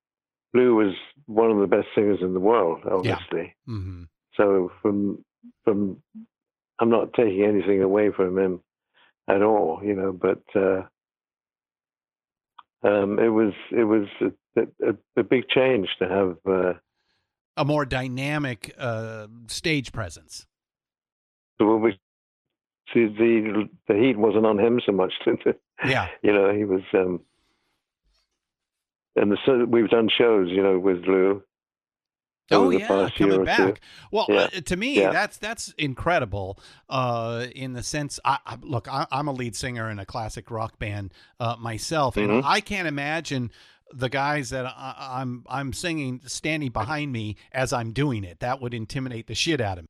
Lou 0.52 0.74
was 0.74 0.94
one 1.26 1.50
of 1.50 1.58
the 1.58 1.66
best 1.66 1.88
singers 1.94 2.18
in 2.22 2.34
the 2.34 2.40
world, 2.40 2.80
obviously. 2.90 3.54
hmm 3.66 4.04
So 4.36 4.72
from 4.82 5.24
from 5.62 6.02
I'm 6.80 6.90
not 6.90 7.12
taking 7.12 7.44
anything 7.44 7.82
away 7.82 8.10
from 8.10 8.36
him 8.36 8.60
at 9.28 9.42
all, 9.42 9.80
you 9.82 9.94
know, 9.94 10.12
but 10.12 10.42
uh, 10.54 10.82
um, 12.86 13.18
it 13.18 13.28
was 13.28 13.52
it 13.70 13.84
was 13.84 14.06
a, 14.20 14.60
a, 14.60 14.94
a 15.16 15.22
big 15.22 15.48
change 15.48 15.88
to 15.98 16.08
have 16.08 16.36
uh, 16.46 16.74
a 17.56 17.64
more 17.64 17.84
dynamic 17.84 18.74
uh, 18.78 19.26
stage 19.46 19.92
presence. 19.92 20.46
the 21.58 21.64
we 21.64 21.92
see 22.92 23.06
the 23.06 23.68
the 23.88 23.94
heat 23.94 24.18
wasn't 24.18 24.46
on 24.46 24.58
him 24.58 24.80
so 24.84 24.92
much. 24.92 25.12
Yeah. 25.84 26.06
you 26.22 26.32
know, 26.32 26.54
he 26.54 26.64
was. 26.64 26.82
Um, 26.94 27.20
and 29.16 29.30
the 29.30 29.36
so 29.44 29.64
we've 29.64 29.88
done 29.88 30.08
shows, 30.08 30.48
you 30.50 30.62
know, 30.62 30.78
with 30.78 31.04
Lou. 31.04 31.42
Oh 32.50 32.70
yeah, 32.70 33.08
coming 33.16 33.44
back. 33.44 33.80
Well, 34.10 34.26
Yeah. 34.28 34.36
uh, 34.36 34.48
to 34.60 34.76
me, 34.76 35.00
Yeah. 35.00 35.10
that's 35.10 35.38
that's 35.38 35.72
incredible. 35.78 36.58
Uh, 36.88 37.46
in 37.54 37.72
the 37.72 37.82
sense, 37.82 38.20
I, 38.24 38.38
I 38.46 38.56
look, 38.60 38.86
I, 38.86 39.06
I'm 39.10 39.28
a 39.28 39.32
lead 39.32 39.56
singer 39.56 39.88
in 39.90 39.98
a 39.98 40.04
classic 40.06 40.50
rock 40.50 40.78
band 40.78 41.12
uh, 41.40 41.56
myself, 41.58 42.16
and 42.16 42.30
Mhm. 42.30 42.42
I 42.44 42.60
can't 42.60 42.86
imagine 42.86 43.50
the 43.92 44.08
guys 44.08 44.50
that 44.50 44.66
I, 44.66 45.20
I'm 45.20 45.44
I'm 45.48 45.72
singing 45.72 46.20
standing 46.26 46.70
behind 46.70 47.12
me 47.12 47.36
as 47.52 47.72
I'm 47.72 47.92
doing 47.92 48.24
it. 48.24 48.40
That 48.40 48.60
would 48.60 48.74
intimidate 48.74 49.26
the 49.26 49.34
shit 49.34 49.60
out 49.60 49.78
of 49.78 49.84
me. 49.84 49.88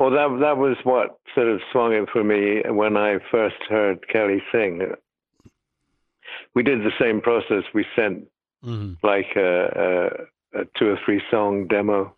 Well, 0.00 0.10
that 0.10 0.38
that 0.40 0.56
was 0.56 0.76
what 0.84 1.18
sort 1.34 1.48
of 1.48 1.60
swung 1.72 1.92
it 1.92 2.08
for 2.12 2.24
me 2.24 2.62
when 2.68 2.96
I 2.96 3.18
first 3.30 3.56
heard 3.68 4.06
Kelly 4.08 4.42
sing. 4.52 4.82
We 6.54 6.62
did 6.62 6.80
the 6.80 6.92
same 7.00 7.20
process. 7.20 7.62
We 7.72 7.86
sent 7.94 8.26
hmm 8.62 8.94
like 9.02 9.36
a, 9.36 10.10
a, 10.56 10.64
two 10.78 10.88
or 10.88 10.98
three 11.04 11.22
song 11.30 11.66
demo, 11.66 12.14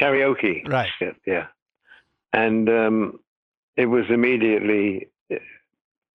karaoke. 0.00 0.66
Right. 0.68 0.90
Shit, 0.98 1.16
yeah. 1.26 1.46
And 2.32 2.68
um, 2.68 3.20
it 3.76 3.86
was 3.86 4.04
immediately 4.08 5.08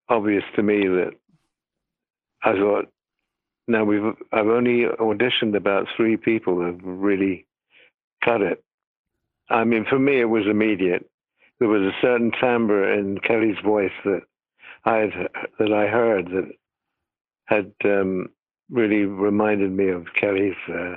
obvious 0.10 0.44
to 0.56 0.64
me 0.64 0.88
that 0.88 1.12
I 2.44 2.54
thought, 2.54 2.86
now 3.68 3.84
we've 3.84 4.16
I've 4.32 4.48
only 4.48 4.86
auditioned 4.86 5.56
about 5.56 5.88
three 5.96 6.18
people 6.18 6.60
that 6.60 6.68
have 6.68 6.80
really 6.84 7.46
cut 8.24 8.42
it. 8.42 8.64
I 9.50 9.64
mean, 9.64 9.86
for 9.90 10.00
me, 10.00 10.20
it 10.20 10.26
was 10.26 10.46
immediate. 10.50 11.10
there 11.60 11.68
was 11.68 11.82
a 11.82 12.02
certain 12.02 12.32
timbre 12.40 12.94
in 12.94 13.20
Kelly's 13.20 13.58
voice 13.64 13.92
that 14.06 14.22
I 14.86 14.98
had 14.98 15.12
that 15.60 15.74
I 15.74 15.88
heard 15.88 16.28
that 16.28 16.52
had 17.46 17.74
um, 17.86 18.30
really 18.70 19.06
reminded 19.06 19.72
me 19.72 19.90
of 19.90 20.14
Kelly's. 20.14 20.56
Uh, 20.68 20.96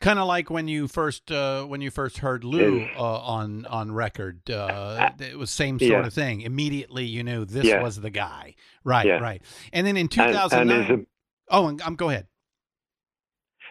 kind 0.00 0.18
of 0.18 0.26
like 0.26 0.50
when 0.50 0.68
you 0.68 0.88
first 0.88 1.30
uh, 1.32 1.64
when 1.64 1.80
you 1.80 1.90
first 1.90 2.18
heard 2.18 2.44
Lou 2.44 2.90
uh, 2.94 3.20
on 3.20 3.64
on 3.66 3.92
record. 3.92 4.48
Uh, 4.50 5.10
it 5.18 5.38
was 5.38 5.50
same 5.50 5.78
sort 5.78 5.90
Yeah. 5.90 6.06
of 6.06 6.12
thing. 6.14 6.40
Immediately, 6.42 7.04
you 7.04 7.22
knew 7.22 7.44
this 7.44 7.66
Yeah. 7.66 7.80
was 7.82 8.00
the 8.00 8.10
guy. 8.10 8.54
Right, 8.84 9.06
Yeah. 9.06 9.18
right. 9.18 9.42
And 9.72 9.86
then 9.86 9.96
in 9.96 10.02
and, 10.02 10.10
2009. 10.10 10.78
and 10.78 10.86
his, 11.00 11.06
oh, 11.50 11.68
and, 11.68 11.80
um, 11.82 11.96
go 11.96 12.10
ahead. 12.10 12.26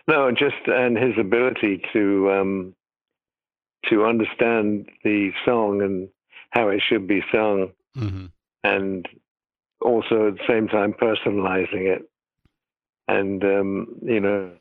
no, 0.08 0.32
just 0.32 0.56
and 0.68 0.98
his 0.98 1.14
ability 1.20 1.82
to 1.94 2.32
um, 2.32 2.76
to 3.90 4.06
understand 4.06 4.90
the 5.04 5.32
song 5.46 5.82
and 5.82 6.10
how 6.52 6.70
it 6.70 6.82
should 6.88 7.08
be 7.08 7.22
sung, 7.34 7.72
hmm 7.96 8.26
and 8.64 9.08
also 9.82 10.30
at 10.30 10.36
the 10.36 10.44
same 10.48 10.68
time 10.68 10.94
personalizing 10.94 11.86
it, 11.96 12.10
and 13.08 13.44
um, 13.44 13.88
you 14.02 14.20
know, 14.20 14.52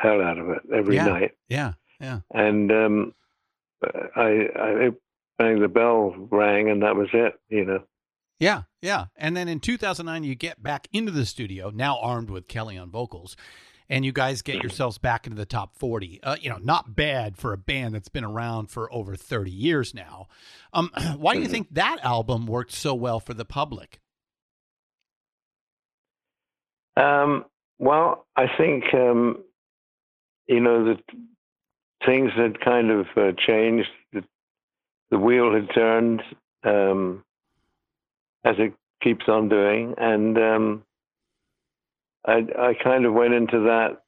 hell 0.00 0.20
out 0.22 0.38
of 0.38 0.48
it 0.50 0.58
every 0.74 0.96
Yeah. 0.96 1.06
night. 1.06 1.32
Yeah, 1.48 1.72
yeah. 2.00 2.20
and 2.32 2.70
um, 2.72 3.14
I, 4.16 4.48
I 4.56 4.90
rang 5.38 5.60
the 5.60 5.68
bell 5.68 6.14
rang, 6.30 6.70
and 6.70 6.82
that 6.82 6.96
was 6.96 7.08
it. 7.12 7.34
You 7.48 7.64
know, 7.64 7.82
Yeah, 8.38 8.62
yeah. 8.82 9.06
And 9.16 9.36
then 9.36 9.48
in 9.48 9.60
2009, 9.60 10.24
you 10.24 10.34
get 10.34 10.62
back 10.62 10.88
into 10.92 11.12
the 11.12 11.26
studio, 11.26 11.70
now 11.70 11.98
armed 11.98 12.30
with 12.30 12.48
Kelly 12.48 12.76
on 12.78 12.90
vocals, 12.90 13.36
and 13.88 14.04
you 14.04 14.12
guys 14.12 14.40
get 14.42 14.62
yourselves 14.62 14.98
back 14.98 15.26
into 15.26 15.36
the 15.36 15.46
top 15.46 15.74
40. 15.76 16.22
Uh, 16.22 16.36
you 16.40 16.48
know, 16.48 16.58
not 16.58 16.94
bad 16.94 17.36
for 17.36 17.52
a 17.52 17.58
band 17.58 17.94
that's 17.94 18.08
been 18.08 18.24
around 18.24 18.70
for 18.70 18.92
over 18.92 19.16
30 19.16 19.50
years 19.50 19.94
now. 19.94 20.28
Um, 20.72 20.90
why 21.16 21.34
do 21.34 21.40
you 21.40 21.48
think 21.48 21.68
that 21.72 21.98
album 22.02 22.46
worked 22.46 22.72
so 22.72 22.94
well 22.94 23.18
for 23.20 23.34
the 23.34 23.44
public? 23.44 23.98
um, 26.96 27.44
well, 27.78 28.26
I 28.36 28.46
think 28.58 28.84
um, 28.92 29.42
you 30.50 30.60
know 30.60 30.84
that 30.84 31.00
things 32.04 32.32
had 32.36 32.60
kind 32.60 32.90
of 32.90 33.06
uh, 33.16 33.32
changed. 33.46 33.88
The, 34.12 34.24
the 35.10 35.18
wheel 35.18 35.54
had 35.54 35.68
turned, 35.72 36.22
um, 36.64 37.24
as 38.44 38.56
it 38.58 38.74
keeps 39.00 39.28
on 39.28 39.48
doing, 39.48 39.94
and 39.96 40.36
um, 40.36 40.82
I, 42.26 42.44
I 42.58 42.74
kind 42.82 43.04
of 43.04 43.14
went 43.14 43.32
into 43.32 43.60
that 43.60 44.02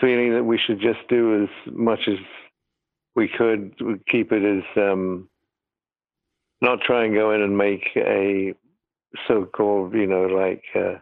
feeling 0.00 0.32
that 0.34 0.44
we 0.44 0.58
should 0.58 0.80
just 0.80 1.06
do 1.08 1.44
as 1.44 1.72
much 1.72 2.00
as 2.08 2.18
we 3.14 3.28
could, 3.28 3.74
keep 4.10 4.32
it 4.32 4.44
as 4.44 4.64
um, 4.76 5.28
not 6.62 6.80
try 6.80 7.04
and 7.04 7.14
go 7.14 7.32
in 7.32 7.42
and 7.42 7.56
make 7.56 7.84
a 7.96 8.54
so-called, 9.28 9.94
you 9.94 10.06
know, 10.06 10.24
like 10.24 10.62
uh, 10.74 10.96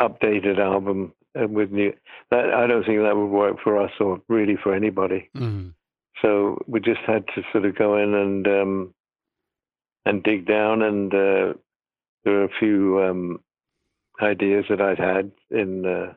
updated 0.00 0.58
album 0.58 1.12
uh, 1.38 1.46
with 1.46 1.70
new. 1.70 1.92
That 2.30 2.52
I 2.52 2.66
don't 2.66 2.84
think 2.84 3.00
that 3.00 3.16
would 3.16 3.26
work 3.26 3.56
for 3.62 3.80
us 3.82 3.92
or 4.00 4.20
really 4.28 4.56
for 4.62 4.74
anybody. 4.74 5.30
Mm-hmm. 5.36 5.68
So 6.22 6.58
we 6.66 6.80
just 6.80 7.00
had 7.06 7.26
to 7.34 7.42
sort 7.52 7.64
of 7.64 7.76
go 7.76 7.96
in 7.96 8.14
and 8.14 8.46
um, 8.46 8.94
and 10.04 10.22
dig 10.22 10.46
down, 10.46 10.82
and 10.82 11.12
uh, 11.12 11.54
there 12.24 12.34
were 12.34 12.44
a 12.44 12.58
few 12.58 13.02
um, 13.02 13.40
ideas 14.20 14.64
that 14.68 14.80
I'd 14.80 14.98
had 14.98 15.30
in 15.50 15.86
uh, 15.86 16.14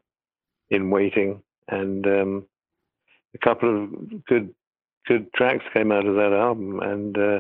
in 0.70 0.90
waiting, 0.90 1.42
and 1.68 2.06
um, 2.08 2.46
a 3.36 3.38
couple 3.38 3.84
of 3.84 4.26
good 4.26 4.54
good 5.08 5.32
tracks 5.34 5.66
came 5.74 5.92
out 5.92 6.06
of 6.06 6.16
that 6.16 6.34
album, 6.34 6.80
and 6.80 7.18
uh, 7.18 7.40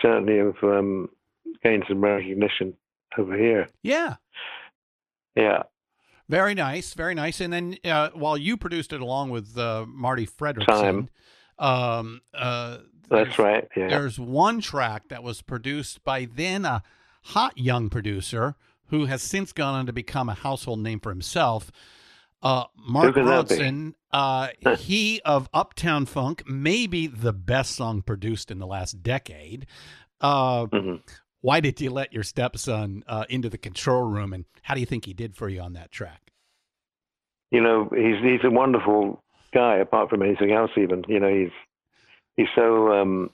certainly 0.00 0.38
have 0.38 0.62
um, 0.62 1.08
gained 1.62 1.84
some 1.88 2.00
recognition 2.00 2.74
over 3.18 3.36
here. 3.36 3.68
Yeah, 3.82 4.16
Yeah, 5.34 5.62
very 6.28 6.54
nice, 6.54 6.94
very 6.94 7.14
nice. 7.14 7.40
And 7.40 7.52
then 7.52 7.76
uh, 7.84 8.10
while 8.14 8.36
you 8.36 8.56
produced 8.56 8.92
it 8.92 9.00
along 9.00 9.30
with 9.30 9.56
uh, 9.58 9.84
Marti 9.88 10.26
Frederiksen, 10.26 11.08
um, 11.58 12.20
uh, 12.34 12.78
that's 13.08 13.38
right. 13.38 13.68
Yeah, 13.76 13.88
There's 13.88 14.18
one 14.18 14.60
track 14.60 15.08
that 15.08 15.22
was 15.22 15.42
produced 15.42 16.02
by 16.04 16.26
then 16.34 16.64
a 16.64 16.82
hot 17.24 17.56
young 17.58 17.90
producer 17.90 18.56
who 18.86 19.06
has 19.06 19.22
since 19.22 19.52
gone 19.52 19.74
on 19.74 19.86
to 19.86 19.92
become 19.92 20.28
a 20.28 20.34
household 20.34 20.80
name 20.80 21.00
for 21.00 21.10
himself. 21.10 21.70
Uh, 22.42 22.64
Mark? 22.76 23.14
Ronson, 23.14 23.94
uh, 24.12 24.48
he 24.78 25.20
of 25.24 25.48
Uptown 25.54 26.06
Funk, 26.06 26.42
maybe 26.46 27.06
the 27.06 27.32
best 27.32 27.72
song 27.76 28.02
produced 28.02 28.50
in 28.50 28.58
the 28.58 28.66
last 28.66 29.02
decade. 29.02 29.66
Uh, 30.20 30.66
Mhm. 30.66 31.00
Why 31.42 31.60
did 31.60 31.80
you 31.80 31.90
let 31.90 32.12
your 32.14 32.22
stepson 32.22 33.04
uh, 33.06 33.24
into 33.28 33.50
the 33.50 33.58
control 33.58 34.04
room, 34.04 34.32
and 34.32 34.46
how 34.62 34.74
do 34.74 34.80
you 34.80 34.86
think 34.86 35.04
he 35.04 35.12
did 35.12 35.36
for 35.36 35.48
you 35.48 35.60
on 35.60 35.74
that 35.74 35.90
track? 35.92 36.32
you 37.50 37.60
know, 37.60 37.90
he's 37.94 38.16
he's 38.24 38.44
a 38.44 38.50
wonderful 38.50 39.22
guy. 39.52 39.76
Apart 39.76 40.08
from 40.08 40.22
anything 40.22 40.52
else, 40.52 40.70
even 40.78 41.04
you 41.06 41.20
know, 41.20 41.28
he's 41.28 41.52
he's 42.36 42.46
so 42.54 42.90
um, 42.92 43.30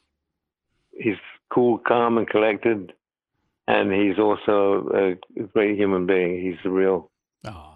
he's 0.91 1.15
cool, 1.51 1.79
calm, 1.79 2.19
and 2.19 2.29
collected, 2.29 2.93
and 3.69 3.93
he's 3.93 4.19
also 4.19 5.17
a 5.37 5.43
great 5.55 5.79
human 5.79 6.05
being. 6.07 6.43
He's 6.43 6.59
a 6.65 6.69
real. 6.69 7.11
Oh, 7.45 7.75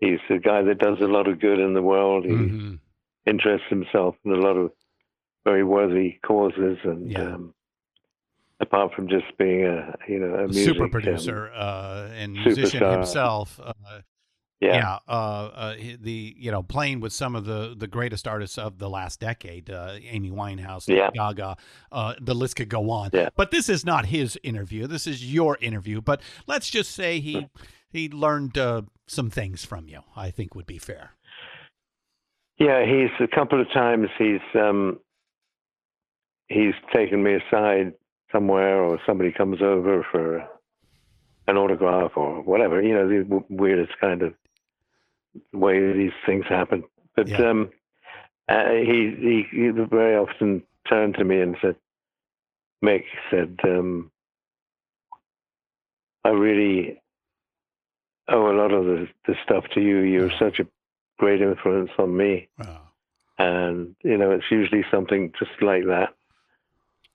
He's 0.00 0.18
a 0.28 0.38
guy 0.38 0.62
that 0.62 0.78
does 0.78 0.98
a 1.00 1.06
lot 1.06 1.28
of 1.28 1.38
good 1.40 1.60
in 1.60 1.74
the 1.74 1.80
world. 1.82 2.24
He 2.24 2.32
mhm. 2.32 2.80
interests 3.24 3.68
himself 3.70 4.16
in 4.24 4.32
a 4.32 4.36
lot 4.36 4.56
of 4.56 4.72
very 5.44 5.62
worthy 5.62 6.18
causes, 6.26 6.78
and 6.82 7.12
Yeah. 7.12 7.34
um, 7.34 7.54
apart 8.64 8.92
from 8.94 9.08
just 9.08 9.26
being 9.38 9.64
a 9.64 9.94
you 10.08 10.18
know 10.18 10.34
a 10.34 10.48
music, 10.48 10.64
super 10.64 10.84
um, 10.84 10.90
producer 10.90 11.50
uh, 11.54 12.08
and 12.14 12.32
musician 12.32 12.80
superstar. 12.80 12.92
himself. 12.92 13.60
Uh, 13.62 13.72
yeah, 14.60 14.74
yeah, 14.76 14.98
uh, 15.08 15.50
uh, 15.54 15.74
the 16.00 16.34
you 16.38 16.50
know 16.50 16.62
playing 16.62 17.00
with 17.00 17.12
some 17.12 17.36
of 17.36 17.44
the 17.44 17.74
the 17.76 17.86
greatest 17.86 18.26
artists 18.26 18.56
of 18.56 18.78
the 18.78 18.88
last 18.88 19.20
decade, 19.20 19.68
uh, 19.68 19.96
Amy 20.02 20.30
Winehouse, 20.30 20.88
Yeah. 20.88 21.10
Gaga, 21.14 21.56
uh, 21.92 22.14
the 22.20 22.34
list 22.34 22.56
could 22.56 22.68
go 22.68 22.90
on. 22.90 23.10
Yeah. 23.12 23.28
But 23.36 23.50
this 23.50 23.68
is 23.68 23.84
not 23.84 24.06
his 24.06 24.38
interview. 24.42 24.86
This 24.86 25.06
is 25.06 25.32
your 25.32 25.58
interview. 25.60 26.00
But 26.00 26.22
let's 26.46 26.70
just 26.70 26.92
say 26.92 27.20
he 27.20 27.48
he 27.90 28.08
learned 28.08 28.56
uh, 28.56 28.82
some 29.06 29.28
things 29.28 29.64
from 29.64 29.88
you. 29.88 30.00
I 30.16 30.30
think 30.30 30.54
would 30.54 30.66
be 30.66 30.78
fair. 30.78 31.12
Yeah, 32.58 32.84
he's 32.86 33.10
a 33.20 33.26
couple 33.26 33.60
of 33.60 33.70
times 33.72 34.08
he's 34.16 34.40
um 34.54 35.00
he's 36.48 36.74
taken 36.94 37.22
me 37.22 37.34
aside 37.34 37.92
somewhere 38.34 38.82
or 38.82 38.98
somebody 39.06 39.30
comes 39.32 39.62
over 39.62 40.04
for 40.10 40.38
an 41.46 41.56
autograph 41.56 42.12
or 42.16 42.42
whatever, 42.42 42.82
you 42.82 42.92
know, 42.94 43.08
the 43.08 43.22
w- 43.22 43.44
weirdest 43.48 43.92
kind 44.00 44.22
of 44.22 44.34
way 45.52 45.92
these 45.92 46.12
things 46.26 46.44
happen. 46.48 46.84
But 47.16 47.28
Yeah. 47.30 47.50
um 47.50 47.70
uh, 48.48 48.70
he, 48.72 49.14
he 49.18 49.46
he 49.50 49.68
very 49.70 50.16
often 50.16 50.62
turned 50.88 51.14
to 51.14 51.24
me 51.24 51.40
and 51.40 51.56
said 51.62 51.76
Mick 52.84 53.04
said 53.30 53.56
um 53.64 54.10
I 56.24 56.30
really 56.30 57.00
owe 58.28 58.50
a 58.50 58.56
lot 58.56 58.72
of 58.72 58.84
the, 58.86 59.08
the 59.26 59.34
stuff 59.44 59.64
to 59.74 59.80
you. 59.80 59.98
You're 59.98 60.30
such 60.38 60.58
a 60.58 60.66
great 61.18 61.40
influence 61.42 61.90
on 61.98 62.16
me 62.16 62.48
Oh. 62.60 62.80
and 63.38 63.94
you 64.02 64.16
know 64.16 64.30
it's 64.32 64.50
usually 64.50 64.84
something 64.90 65.32
just 65.38 65.50
like 65.62 65.84
that 65.86 66.14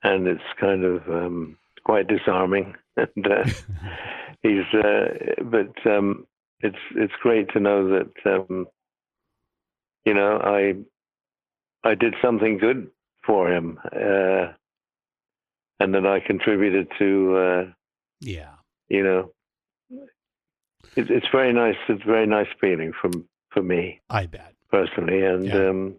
and 0.04 0.28
it's 0.28 0.42
kind 0.60 0.84
of 0.84 1.08
um 1.10 1.58
quite 1.84 2.08
disarming 2.08 2.76
and 2.98 3.28
uh, 3.28 3.44
he's 4.44 4.66
uh 4.74 5.08
but 5.44 5.74
um 5.92 6.26
it's 6.62 6.78
it's 6.96 7.14
great 7.22 7.50
to 7.54 7.60
know 7.60 7.88
that 7.90 8.12
um 8.34 8.68
you 10.06 10.14
know 10.14 10.38
i 10.44 10.74
i 11.90 11.96
did 11.96 12.14
something 12.22 12.58
good 12.58 12.90
for 13.26 13.52
him 13.52 13.80
uh 13.94 14.52
and 15.80 15.94
that 15.94 16.06
i 16.06 16.20
contributed 16.20 16.88
to 16.98 17.36
uh 17.38 17.72
Yeah. 18.22 18.54
you 18.90 19.04
know 19.04 19.32
it, 20.96 21.10
it's 21.10 21.28
very 21.32 21.54
nice 21.54 21.76
it's 21.88 22.04
a 22.04 22.06
very 22.08 22.28
nice 22.28 22.48
feeling 22.60 22.92
from 23.00 23.28
for 23.52 23.64
me 23.64 24.00
I 24.10 24.26
bet. 24.28 24.54
personally, 24.72 25.24
and 25.26 25.46
Yeah. 25.46 25.70
um, 25.70 25.96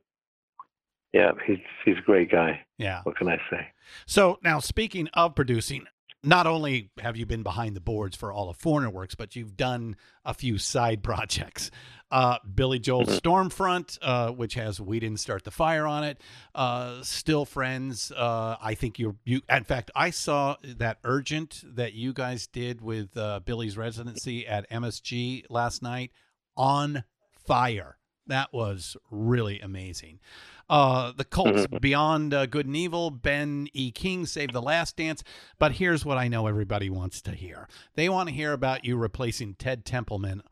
yeah, 1.12 1.32
he's 1.46 1.58
he's 1.84 1.98
a 1.98 2.02
great 2.02 2.30
guy. 2.30 2.60
Yeah. 2.78 3.00
What 3.02 3.16
can 3.16 3.28
I 3.28 3.36
say? 3.50 3.68
So 4.06 4.38
now, 4.42 4.60
speaking 4.60 5.08
of 5.14 5.34
producing, 5.34 5.86
not 6.22 6.46
only 6.46 6.90
have 6.98 7.16
you 7.16 7.26
been 7.26 7.42
behind 7.42 7.74
the 7.74 7.80
boards 7.80 8.16
for 8.16 8.32
all 8.32 8.48
of 8.50 8.56
Foreigner 8.56 8.90
Works, 8.90 9.14
but 9.14 9.34
you've 9.34 9.56
done 9.56 9.96
a 10.24 10.34
few 10.34 10.58
side 10.58 11.02
projects. 11.02 11.70
Uh, 12.12 12.38
Billy 12.54 12.80
Joel's 12.80 13.20
Stormfront, 13.20 13.98
uh, 14.02 14.32
which 14.32 14.54
has 14.54 14.80
"We 14.80 14.98
Didn't 14.98 15.20
Start 15.20 15.44
the 15.44 15.52
Fire" 15.52 15.86
on 15.86 16.04
it. 16.04 16.20
Uh, 16.54 17.02
Still 17.02 17.44
Friends. 17.44 18.12
Uh, 18.12 18.56
I 18.60 18.74
think 18.74 18.98
you're 18.98 19.16
you. 19.24 19.42
In 19.48 19.64
fact, 19.64 19.90
I 19.94 20.10
saw 20.10 20.56
that 20.64 20.98
Urgent 21.04 21.62
that 21.64 21.92
you 21.92 22.12
guys 22.12 22.46
did 22.48 22.80
with 22.80 23.16
uh, 23.16 23.40
Billy's 23.44 23.76
residency 23.76 24.46
at 24.46 24.68
MSG 24.70 25.44
last 25.50 25.82
night. 25.82 26.10
On 26.56 27.04
fire. 27.46 27.96
That 28.30 28.52
was 28.52 28.96
really 29.10 29.60
amazing. 29.60 30.20
Uh, 30.68 31.10
the 31.10 31.24
Colts, 31.24 31.66
Mhm. 31.66 31.80
Beyond 31.80 32.32
uh, 32.32 32.46
Good 32.46 32.66
and 32.66 32.76
Evil, 32.76 33.10
Ben 33.10 33.66
E. 33.72 33.90
King, 33.90 34.24
Save 34.24 34.52
the 34.52 34.62
Last 34.62 34.96
Dance. 34.96 35.24
But 35.58 35.72
here's 35.72 36.04
what 36.04 36.16
I 36.16 36.28
know 36.28 36.46
everybody 36.46 36.88
wants 36.88 37.20
to 37.22 37.32
hear 37.32 37.68
they 37.96 38.08
want 38.08 38.28
to 38.28 38.34
hear 38.34 38.52
about 38.52 38.84
you 38.84 38.96
replacing 38.96 39.54
Ted 39.54 39.84
Templeman 39.84 40.42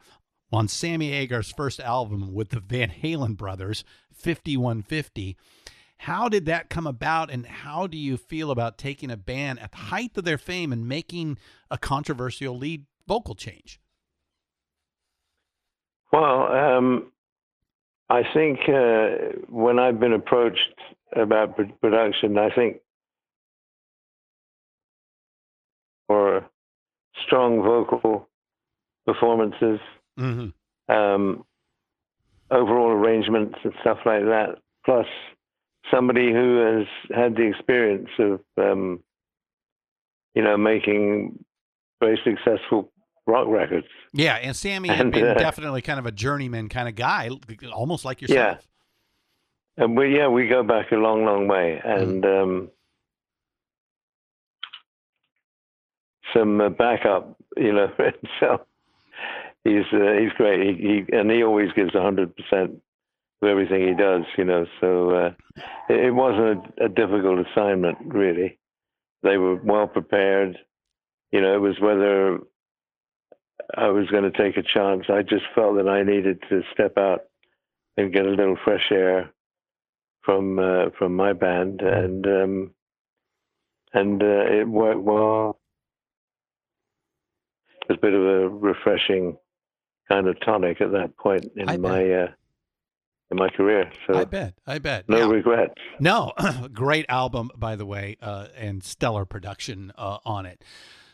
on 0.53 0.67
Sammy 0.67 1.11
Hagar's 1.13 1.53
first 1.53 1.79
album 1.79 2.33
with 2.35 2.49
the 2.51 2.59
Van 2.61 2.91
Halen 2.91 3.37
brothers, 3.37 3.85
5150. 4.13 5.37
How 6.03 6.29
did 6.29 6.47
that 6.47 6.69
come 6.71 6.87
about, 6.87 7.31
and 7.31 7.45
how 7.47 7.87
do 7.87 7.97
you 7.99 8.17
feel 8.17 8.51
about 8.51 8.79
taking 8.79 9.11
a 9.11 9.17
band 9.17 9.61
at 9.61 9.73
the 9.73 9.77
height 9.79 10.17
of 10.17 10.25
their 10.25 10.39
fame 10.39 10.73
and 10.73 10.89
making 10.89 11.39
a 11.71 11.79
controversial 11.79 12.57
lead 12.57 12.87
vocal 13.07 13.35
change? 13.35 13.81
Well, 16.13 16.47
um, 16.53 17.13
I 18.11 18.23
think 18.33 18.61
uh, 18.69 19.39
when 19.49 19.79
I've 19.79 20.01
been 20.01 20.15
approached 20.15 20.75
about 21.15 21.59
production, 21.81 22.39
I 22.39 22.51
think 22.55 22.79
for 26.07 26.49
strong 27.25 27.63
vocal 27.63 28.29
performances, 29.07 29.81
Mm-hmm. 30.19 30.93
um, 30.93 31.45
overall 32.51 32.91
arrangements 32.91 33.57
and 33.63 33.73
stuff 33.83 33.99
like 34.05 34.25
that, 34.25 34.59
plus 34.85 35.07
somebody 35.93 36.33
who 36.33 36.57
has 36.57 36.87
had 37.17 37.37
the 37.37 37.43
experience 37.43 38.09
of, 38.19 38.41
um, 38.57 39.01
you 40.35 40.43
know, 40.43 40.57
making 40.57 41.45
very 42.01 42.21
successful 42.25 42.91
rock 43.29 43.47
records. 43.47 43.87
Yeah, 44.13 44.37
and 44.37 44.57
Sammy 44.57 44.89
had 44.89 45.13
been 45.13 45.27
uh, 45.27 45.35
definitely 45.35 45.83
kind 45.83 45.99
of 45.99 46.07
a 46.07 46.13
journeyman 46.13 46.69
kind 46.69 46.89
of 46.89 46.97
guy, 46.97 47.31
almost 47.73 48.05
like 48.05 48.23
yourself. 48.23 48.59
Yeah, 49.77 49.85
And 49.85 49.97
we, 49.97 50.17
yeah, 50.17 50.29
we 50.29 50.49
go 50.49 50.63
back 50.63 50.91
a 50.91 50.97
long, 50.97 51.25
long 51.25 51.47
way, 51.47 51.81
and 51.85 52.25
um, 52.25 52.71
some 56.35 56.61
uh, 56.61 56.71
backup, 56.71 57.37
you 57.57 57.73
know. 57.73 57.89
so 58.41 58.63
he's 59.63 59.85
uh, 59.93 60.13
he's 60.19 60.33
great. 60.37 60.61
He, 60.67 61.05
he 61.07 61.17
and 61.17 61.31
he 61.31 61.43
always 61.45 61.71
gives 61.77 61.95
a 61.95 62.03
hundred 62.03 62.35
percent 62.35 62.81
of 63.43 63.49
everything 63.49 63.87
he 63.87 63.95
does, 63.95 64.23
you 64.37 64.45
know. 64.45 64.67
So 64.81 65.11
uh, 65.11 65.31
it, 65.91 66.07
it 66.07 66.11
wasn't 66.15 66.65
a, 66.81 66.87
a 66.87 66.89
difficult 66.89 67.47
assignment, 67.47 67.99
really. 68.07 68.59
They 69.23 69.37
were 69.37 69.57
well 69.57 69.87
prepared. 69.87 70.59
You 71.31 71.43
know, 71.43 71.55
it 71.55 71.61
was 71.61 71.79
whether 71.79 72.39
I 73.77 73.89
was 73.89 74.07
going 74.09 74.31
to 74.31 74.31
take 74.31 74.57
a 74.57 74.63
chance. 74.63 75.05
I 75.09 75.23
just 75.23 75.45
felt 75.55 75.77
that 75.77 75.89
I 75.89 76.03
needed 76.03 76.43
to 76.49 76.63
step 76.73 76.97
out 76.97 77.21
and 77.97 78.13
get 78.13 78.25
a 78.25 78.31
little 78.31 78.57
fresh 78.65 78.91
air 78.91 79.31
from 80.23 80.59
uh, 80.59 80.91
from 80.99 81.15
my 81.15 81.33
band, 81.33 81.81
and 81.83 82.27
um, 82.27 82.71
and 83.93 84.23
uh, 84.23 84.45
it 84.61 84.69
worked 84.69 85.01
well. 85.01 85.59
It 87.83 87.93
was 87.93 87.99
a 87.99 88.01
bit 88.01 88.15
of 88.15 88.23
a 88.23 88.49
refreshing 88.49 89.37
kind 90.09 90.29
of 90.29 90.37
tonic 90.41 90.81
at 90.81 90.93
that 90.93 91.17
point 91.17 91.47
in 91.57 91.69
I 91.69 91.77
my 91.77 92.11
uh, 92.11 92.29
in 93.31 93.37
my 93.37 93.49
career. 93.51 93.91
So 94.07 94.19
I 94.19 94.25
bet. 94.25 94.55
I 94.67 94.79
bet. 94.79 95.09
no 95.09 95.21
Now- 95.21 95.31
regrets. 95.31 95.75
No, 96.01 96.33
great 96.73 97.07
album, 97.09 97.51
by 97.57 97.77
the 97.77 97.87
way, 97.87 98.17
uh, 98.23 98.49
and 98.57 98.83
stellar 98.83 99.25
production 99.25 99.93
uh, 99.97 100.19
on 100.25 100.47
it. 100.47 100.63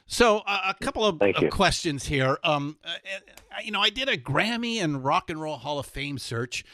So, 0.06 0.42
uh, 0.46 0.72
a 0.78 0.84
couple 0.84 1.04
of, 1.04 1.20
of 1.20 1.50
questions 1.50 2.06
here. 2.06 2.38
Um, 2.44 2.76
uh, 2.84 2.88
uh, 2.88 3.60
you 3.62 3.70
know, 3.70 3.80
I 3.80 3.90
did 3.90 4.08
a 4.08 4.18
Grammy 4.18 4.82
and 4.82 5.04
Rock 5.04 5.30
and 5.30 5.40
Roll 5.40 5.56
Hall 5.56 5.78
of 5.78 5.86
Fame 5.86 6.18
search, 6.18 6.64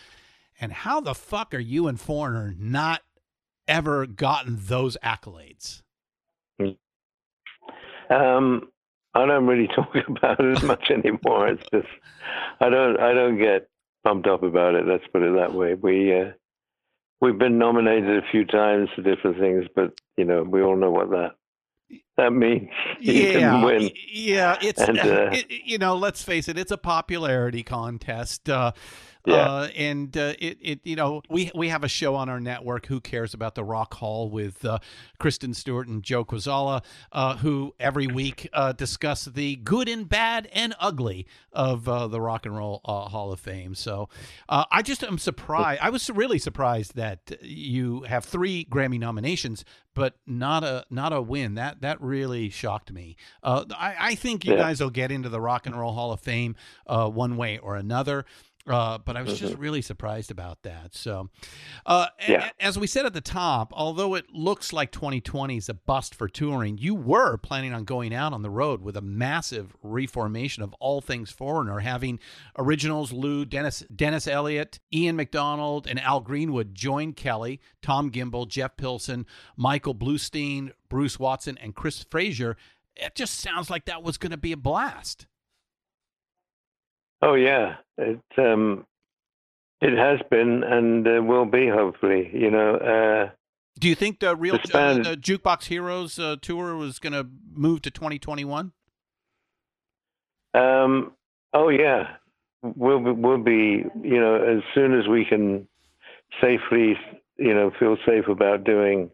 and 0.60 0.72
how 0.72 1.00
the 1.00 1.14
fuck 1.14 1.54
are 1.54 1.58
you 1.58 1.86
and 1.86 2.00
Foreigner 2.00 2.54
not 2.58 3.02
ever 3.68 4.06
gotten 4.06 4.58
those 4.60 4.96
accolades? 5.02 5.82
Um, 8.10 8.68
I 9.14 9.26
don't 9.26 9.46
really 9.46 9.68
talk 9.74 9.94
about 10.08 10.40
it 10.40 10.56
as 10.56 10.62
much 10.62 10.90
anymore. 10.90 11.48
It's 11.48 11.66
just 11.72 11.88
I 12.60 12.68
don't 12.68 12.98
I 12.98 13.14
don't 13.14 13.38
get 13.38 13.68
pumped 14.04 14.26
up 14.26 14.42
about 14.42 14.74
it. 14.74 14.86
Let's 14.86 15.06
put 15.12 15.22
it 15.22 15.34
that 15.36 15.54
way. 15.54 15.74
We 15.74 16.12
uh, 16.12 16.32
we've 17.20 17.38
been 17.38 17.58
nominated 17.58 18.22
a 18.22 18.30
few 18.30 18.44
times 18.44 18.88
for 18.94 19.02
different 19.02 19.38
things, 19.38 19.66
but 19.74 19.92
you 20.16 20.24
know 20.24 20.42
we 20.42 20.62
all 20.62 20.76
know 20.76 20.90
what 20.90 21.10
that 21.10 21.36
that 22.20 22.32
means. 22.32 22.68
you 23.00 23.12
yeah, 23.12 23.32
can 23.32 23.62
win. 23.62 23.90
yeah. 24.12 24.58
It's 24.60 24.80
And, 24.80 24.98
uh, 24.98 25.30
it, 25.32 25.46
you 25.64 25.78
know, 25.78 25.96
let's 25.96 26.22
face 26.22 26.48
it, 26.48 26.58
it's 26.58 26.70
a 26.72 26.78
popularity 26.78 27.62
contest. 27.62 28.48
Uh, 28.48 28.72
Yeah. 29.26 29.34
uh, 29.34 29.68
and 29.76 30.16
uh, 30.16 30.34
it, 30.38 30.58
it, 30.62 30.80
you 30.84 30.96
know, 30.96 31.22
we 31.28 31.50
we 31.54 31.68
have 31.68 31.84
a 31.84 31.88
show 31.88 32.14
on 32.14 32.28
our 32.28 32.40
network. 32.40 32.86
Who 32.86 33.00
cares 33.00 33.34
about 33.34 33.54
the 33.54 33.64
Rock 33.64 33.94
Hall 33.94 34.30
with 34.30 34.64
uh, 34.64 34.78
Kristen 35.18 35.52
Stewart 35.54 35.88
and 35.88 36.02
Joe 36.02 36.24
Quazala, 36.24 36.82
uh, 37.12 37.36
who 37.36 37.74
every 37.78 38.06
week 38.06 38.48
uh, 38.52 38.72
discuss 38.72 39.26
the 39.26 39.56
good 39.56 39.88
and 39.88 40.08
bad 40.08 40.48
and 40.52 40.74
ugly 40.80 41.26
of 41.52 41.88
uh, 41.88 42.06
the 42.06 42.20
Rock 42.20 42.46
and 42.46 42.56
Roll 42.56 42.80
uh, 42.84 43.08
Hall 43.08 43.32
of 43.32 43.40
Fame. 43.40 43.74
So, 43.74 44.08
uh, 44.48 44.64
I 44.70 44.82
just 44.82 45.02
am 45.04 45.18
surprised. 45.18 45.80
I 45.82 45.90
was 45.90 46.08
really 46.10 46.38
surprised 46.38 46.96
that 46.96 47.36
you 47.42 48.02
have 48.02 48.24
three 48.24 48.64
Grammy 48.70 48.98
nominations, 48.98 49.64
but 49.94 50.14
not 50.26 50.64
a 50.64 50.84
not 50.90 51.12
a 51.12 51.20
win. 51.20 51.54
That 51.56 51.82
that 51.82 52.00
really 52.00 52.48
shocked 52.48 52.90
me. 52.92 53.16
Uh, 53.42 53.64
I, 53.76 53.96
I 54.00 54.14
think 54.14 54.44
you 54.46 54.52
Yeah. 54.54 54.60
guys 54.60 54.80
will 54.80 54.90
get 54.90 55.12
into 55.12 55.28
the 55.28 55.40
Rock 55.40 55.66
and 55.66 55.78
Roll 55.78 55.92
Hall 55.92 56.12
of 56.12 56.20
Fame 56.20 56.56
uh, 56.86 57.08
one 57.08 57.36
way 57.36 57.58
or 57.58 57.76
another. 57.76 58.24
Uh, 58.66 58.98
but 58.98 59.16
I 59.16 59.22
was 59.22 59.38
just 59.40 59.56
really 59.56 59.80
surprised 59.80 60.30
about 60.30 60.62
that. 60.64 60.94
So, 60.94 61.30
uh, 61.86 62.08
Yeah. 62.28 62.50
a- 62.60 62.62
as 62.62 62.78
we 62.78 62.86
said 62.86 63.06
at 63.06 63.14
the 63.14 63.22
top, 63.22 63.72
although 63.74 64.14
it 64.14 64.26
looks 64.34 64.70
like 64.72 64.92
2020 64.92 65.56
is 65.56 65.70
a 65.70 65.74
bust 65.74 66.14
for 66.14 66.28
touring, 66.28 66.76
you 66.76 66.94
were 66.94 67.38
planning 67.38 67.72
on 67.72 67.84
going 67.84 68.14
out 68.14 68.34
on 68.34 68.42
the 68.42 68.50
road 68.50 68.82
with 68.82 68.98
a 68.98 69.00
massive 69.00 69.74
reformation 69.82 70.62
of 70.62 70.74
all 70.74 71.00
things 71.00 71.30
foreigner, 71.32 71.78
having 71.80 72.20
originals 72.58 73.12
Lou, 73.12 73.46
Dennis, 73.46 73.82
Dennis 73.94 74.28
Elliott, 74.28 74.78
Ian 74.92 75.16
McDonald, 75.16 75.86
and 75.86 75.98
Al 75.98 76.20
Greenwood 76.20 76.74
join 76.74 77.14
Kelly, 77.14 77.60
Tom 77.80 78.10
Gimbel, 78.10 78.46
Jeff 78.46 78.76
Pilson, 78.76 79.24
Michael 79.56 79.94
Bluestein, 79.94 80.72
Bruce 80.90 81.18
Watson, 81.18 81.56
and 81.58 81.74
Chris 81.74 82.04
Frazier. 82.10 82.58
It 82.94 83.14
just 83.14 83.40
sounds 83.40 83.70
like 83.70 83.86
that 83.86 84.02
was 84.02 84.18
going 84.18 84.32
to 84.32 84.36
be 84.36 84.52
a 84.52 84.56
blast. 84.58 85.26
Oh 87.22 87.34
yeah, 87.34 87.76
it 87.98 88.20
um, 88.38 88.86
it 89.80 89.96
has 89.96 90.20
been 90.30 90.62
and 90.64 91.06
uh, 91.06 91.22
will 91.22 91.44
be 91.44 91.68
hopefully. 91.68 92.30
You 92.32 92.50
know, 92.50 92.76
uh, 92.76 93.30
Do 93.78 93.88
you 93.88 93.94
think 93.94 94.20
the 94.20 94.34
real 94.34 94.56
The 94.56 94.68
span- 94.68 95.00
uh, 95.00 95.10
the 95.10 95.16
Jukebox 95.16 95.64
Heroes 95.64 96.18
uh, 96.18 96.36
tour 96.40 96.76
was 96.76 96.98
going 96.98 97.12
to 97.12 97.26
move 97.52 97.82
to 97.82 97.90
2021? 97.90 98.72
Um, 100.52 101.12
oh 101.52 101.68
yeah, 101.68 102.16
we'll 102.62 103.00
be, 103.00 103.10
we'll 103.12 103.38
be 103.38 103.84
you 104.02 104.20
know 104.20 104.42
as 104.42 104.62
soon 104.74 104.98
as 104.98 105.06
we 105.06 105.24
can 105.24 105.68
safely 106.40 106.96
you 107.36 107.54
know 107.54 107.70
feel 107.78 107.96
safe 108.06 108.28
about 108.28 108.64
doing 108.64 109.10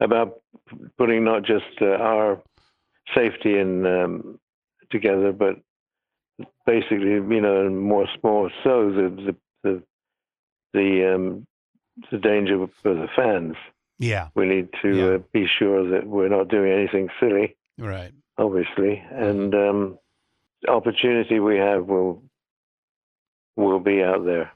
about 0.00 0.40
putting 0.96 1.24
not 1.24 1.42
just 1.44 1.66
uh, 1.82 1.86
our 1.86 2.42
safety 3.14 3.58
in 3.58 3.86
um, 3.86 4.38
together, 4.90 5.32
but 5.32 5.56
basically 6.66 7.12
you 7.12 7.40
know 7.40 7.68
more 7.70 8.06
more 8.22 8.50
so 8.64 8.90
the 8.90 9.08
the 9.26 9.36
the 9.62 9.82
the, 10.72 11.14
um, 11.14 11.46
the 12.10 12.18
danger 12.18 12.66
for 12.82 12.94
the 12.94 13.08
fans. 13.16 13.56
Yeah, 13.98 14.28
We 14.34 14.46
need 14.46 14.68
to 14.82 14.88
Yeah. 14.96 15.14
uh, 15.16 15.18
be 15.32 15.46
sure 15.58 15.86
that 15.90 16.06
we're 16.06 16.28
not 16.28 16.48
doing 16.48 16.72
anything 16.72 17.08
silly 17.20 17.56
right. 17.76 18.12
obviously, 18.38 19.02
and 19.10 19.54
um, 19.54 19.98
opportunity 20.68 21.38
we 21.40 21.56
have 21.58 21.84
will 21.86 22.22
will 23.56 23.80
be 23.80 24.02
out 24.02 24.24
there, 24.24 24.52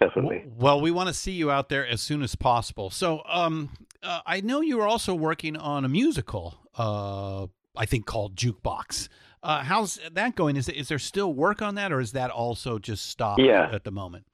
definitely. 0.00 0.44
Well, 0.46 0.80
we 0.80 0.90
want 0.90 1.08
to 1.08 1.14
see 1.14 1.32
you 1.32 1.50
out 1.50 1.68
there 1.68 1.86
as 1.86 2.00
soon 2.00 2.22
as 2.22 2.34
possible. 2.34 2.88
So, 2.90 3.22
um, 3.28 3.70
uh, 4.02 4.20
I 4.24 4.40
know 4.40 4.60
you 4.62 4.78
were 4.78 4.86
also 4.86 5.14
working 5.14 5.56
on 5.56 5.84
a 5.84 5.88
musical. 5.88 6.54
Uh, 6.78 7.48
I 7.76 7.84
think 7.84 8.06
called 8.06 8.36
Jukebox. 8.36 9.08
Uh, 9.46 9.62
how's 9.62 10.00
that 10.12 10.34
going? 10.34 10.56
Is 10.56 10.68
is 10.68 10.88
there 10.88 10.98
still 10.98 11.32
work 11.32 11.62
on 11.62 11.76
that, 11.76 11.92
or 11.92 12.00
is 12.00 12.10
that 12.12 12.30
also 12.32 12.80
just 12.80 13.06
stopped 13.08 13.40
Yeah. 13.40 13.70
at 13.72 13.84
the 13.84 13.92
moment? 13.92 14.26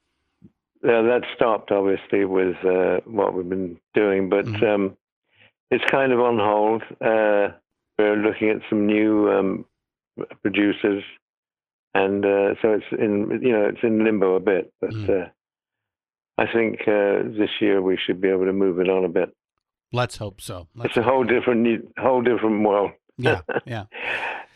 Yeah, 0.83 1.03
that 1.03 1.21
stopped 1.37 1.71
obviously 1.71 2.25
with 2.25 2.57
uh, 2.65 3.01
what 3.05 3.35
we've 3.35 3.49
been 3.49 3.79
doing, 3.93 4.31
but 4.31 4.47
Mhm. 4.47 4.63
um, 4.75 4.97
it's 5.71 5.85
kind 5.91 6.13
of 6.13 6.21
on 6.21 6.39
hold. 6.39 6.83
Uh, 6.99 7.53
we're 7.99 8.17
looking 8.17 8.49
at 8.49 8.63
some 8.71 8.87
new 8.87 9.31
um, 9.31 9.67
producers, 10.41 11.05
and 11.95 12.25
uh, 12.25 12.55
so 12.63 12.73
it's 12.73 12.87
in 12.93 13.39
you 13.43 13.53
know 13.53 13.67
it's 13.67 13.83
in 13.83 14.03
limbo 14.05 14.37
a 14.37 14.41
bit. 14.41 14.73
But 14.81 14.93
Mhm. 14.95 15.11
uh, 15.27 15.29
I 16.39 16.47
think 16.51 16.81
uh, 16.89 17.29
this 17.39 17.51
year 17.61 17.83
we 17.83 17.99
should 17.99 18.23
be 18.23 18.29
able 18.29 18.47
to 18.47 18.55
move 18.55 18.81
it 18.81 18.89
on 18.89 19.05
a 19.05 19.11
bit. 19.11 19.31
Let's 19.93 20.17
hope 20.17 20.41
so. 20.41 20.69
Let's 20.75 20.97
It's 20.97 20.97
a 20.97 21.03
whole 21.03 21.25
different 21.25 21.93
whole 21.99 22.23
different 22.23 22.65
world. 22.67 22.93
Yeah, 23.19 23.43
yeah. 23.67 23.85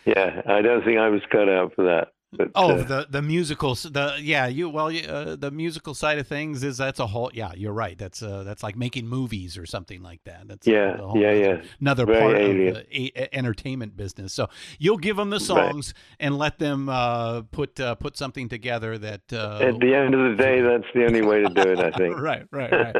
Yeah, 0.07 0.43
I 0.47 0.62
don't 0.62 0.85
think 0.85 0.99
I 0.99 1.09
was 1.09 1.23
cut 1.31 1.49
out 1.49 1.74
for 1.74 1.85
that. 1.87 2.09
But, 2.32 2.51
oh, 2.57 2.73
uh, 2.73 2.82
the 2.82 3.07
the 3.09 3.23
musical, 3.23 3.74
the 3.77 4.16
yeah, 4.20 4.47
you 4.47 4.69
well, 4.69 4.89
uh, 4.89 5.36
the 5.36 5.51
musical 5.53 5.94
side 5.94 6.19
of 6.19 6.27
things 6.27 6.65
is 6.65 6.77
that's 6.77 6.98
a 6.98 7.07
whole 7.07 7.31
yeah, 7.32 7.53
you're 7.57 7.73
right. 7.73 7.97
That's 7.97 8.20
uh, 8.23 8.43
that's 8.43 8.62
like 8.65 8.77
making 8.77 9.07
movies 9.07 9.57
or 9.57 9.65
something 9.65 10.03
like 10.03 10.23
that. 10.24 10.48
That's 10.48 10.66
Yeah, 10.66 10.97
whole 10.97 11.16
yeah, 11.19 11.32
yeah. 11.32 11.62
Another 11.81 12.05
Very 12.05 12.20
part 12.20 12.36
alien. 12.39 12.69
of 12.69 12.74
the 12.90 13.12
a- 13.16 13.35
entertainment 13.35 13.97
business. 13.97 14.32
So 14.32 14.48
you'll 14.78 14.98
give 14.98 15.16
them 15.16 15.31
the 15.31 15.36
Right. 15.36 15.43
songs 15.73 15.94
and 16.19 16.36
let 16.36 16.59
them 16.59 16.89
uh, 16.89 17.43
put 17.43 17.78
uh, 17.78 17.94
put 17.94 18.16
something 18.16 18.48
together 18.48 18.98
that 18.98 19.32
uh, 19.32 19.59
at 19.61 19.78
the 19.78 19.94
end 19.94 20.15
of 20.15 20.31
the 20.31 20.36
day, 20.36 20.61
that's 20.61 20.85
the 20.94 21.05
only 21.07 21.23
way 21.23 21.43
to 21.43 21.48
do 21.48 21.62
it. 21.73 21.78
I 21.78 21.90
think. 21.97 22.19
right, 22.19 22.44
right, 22.51 22.73
right. 22.73 22.97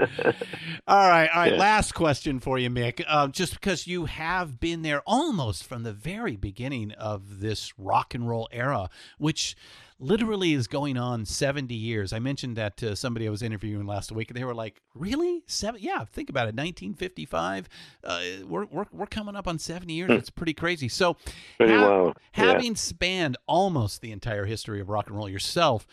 all 0.87 1.09
right, 1.09 1.29
all 1.29 1.41
right. 1.41 1.53
Yeah. 1.53 1.59
Last 1.59 1.95
question 1.95 2.39
for 2.39 2.59
you, 2.59 2.71
Mick. 2.71 3.03
Just 3.33 3.55
because 3.55 3.87
you 3.89 4.05
have 4.05 4.61
been 4.61 4.83
there 4.83 5.03
almost 5.05 5.65
from 5.65 5.83
the 5.83 5.93
very 5.93 6.37
beginning 6.37 6.93
of 6.93 7.41
this 7.41 7.73
rock 7.79 8.15
and 8.15 8.29
roll 8.29 8.49
era, 8.53 8.89
which 9.19 9.57
literally 9.99 10.53
is 10.53 10.67
going 10.67 10.99
on 10.99 11.25
70 11.25 11.75
years. 11.75 12.13
I 12.13 12.19
mentioned 12.19 12.55
that 12.57 12.77
to 12.79 12.95
somebody 12.95 13.27
I 13.27 13.31
was 13.31 13.41
interviewing 13.43 13.87
last 13.87 14.13
week, 14.13 14.29
and 14.31 14.37
they 14.37 14.45
were 14.45 14.55
like, 14.55 14.83
"Really? 14.95 15.43
Seven? 15.47 15.81
Yeah, 15.83 16.05
think 16.05 16.29
about 16.29 16.43
it. 16.49 16.55
1955. 16.55 17.69
Uh, 18.05 18.21
we're, 18.47 18.67
we're 18.67 18.85
we're 18.93 19.07
coming 19.07 19.37
up 19.37 19.49
on 19.49 19.59
70 19.59 19.93
years. 19.93 20.11
It's 20.11 20.31
pretty 20.31 20.55
crazy." 20.55 20.89
So, 20.89 21.15
Hmm. 21.15 21.31
Pretty 21.59 21.73
ha- 21.75 21.81
well, 21.89 22.07
yeah. 22.07 22.13
having 22.45 22.77
spanned 22.77 23.37
almost 23.47 24.01
the 24.03 24.13
entire 24.13 24.45
history 24.45 24.81
of 24.81 24.89
rock 24.91 25.07
and 25.09 25.17
roll 25.17 25.29
yourself, 25.31 25.87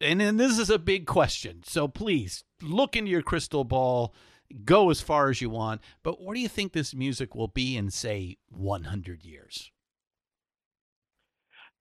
and 0.00 0.20
then 0.20 0.38
this 0.38 0.58
is 0.58 0.70
a 0.70 0.78
big 0.78 1.06
question. 1.06 1.62
So 1.66 1.88
please 1.88 2.44
look 2.62 2.96
into 2.96 3.10
your 3.10 3.22
crystal 3.22 3.64
ball, 3.64 4.14
go 4.64 4.88
as 4.90 5.00
far 5.02 5.28
as 5.28 5.40
you 5.42 5.50
want. 5.50 5.82
But 6.02 6.22
where 6.22 6.34
do 6.34 6.40
you 6.40 6.48
think 6.48 6.72
this 6.72 6.94
music 6.94 7.34
will 7.34 7.48
be 7.48 7.76
in, 7.76 7.90
say, 7.90 8.38
100 8.48 9.24
years? 9.24 9.70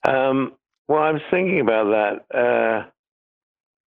Um, 0.08 0.54
well, 0.88 1.02
I 1.02 1.12
was 1.12 1.22
thinking 1.32 1.60
about 1.62 2.22
that. 2.32 2.38
Uh, 2.38 2.90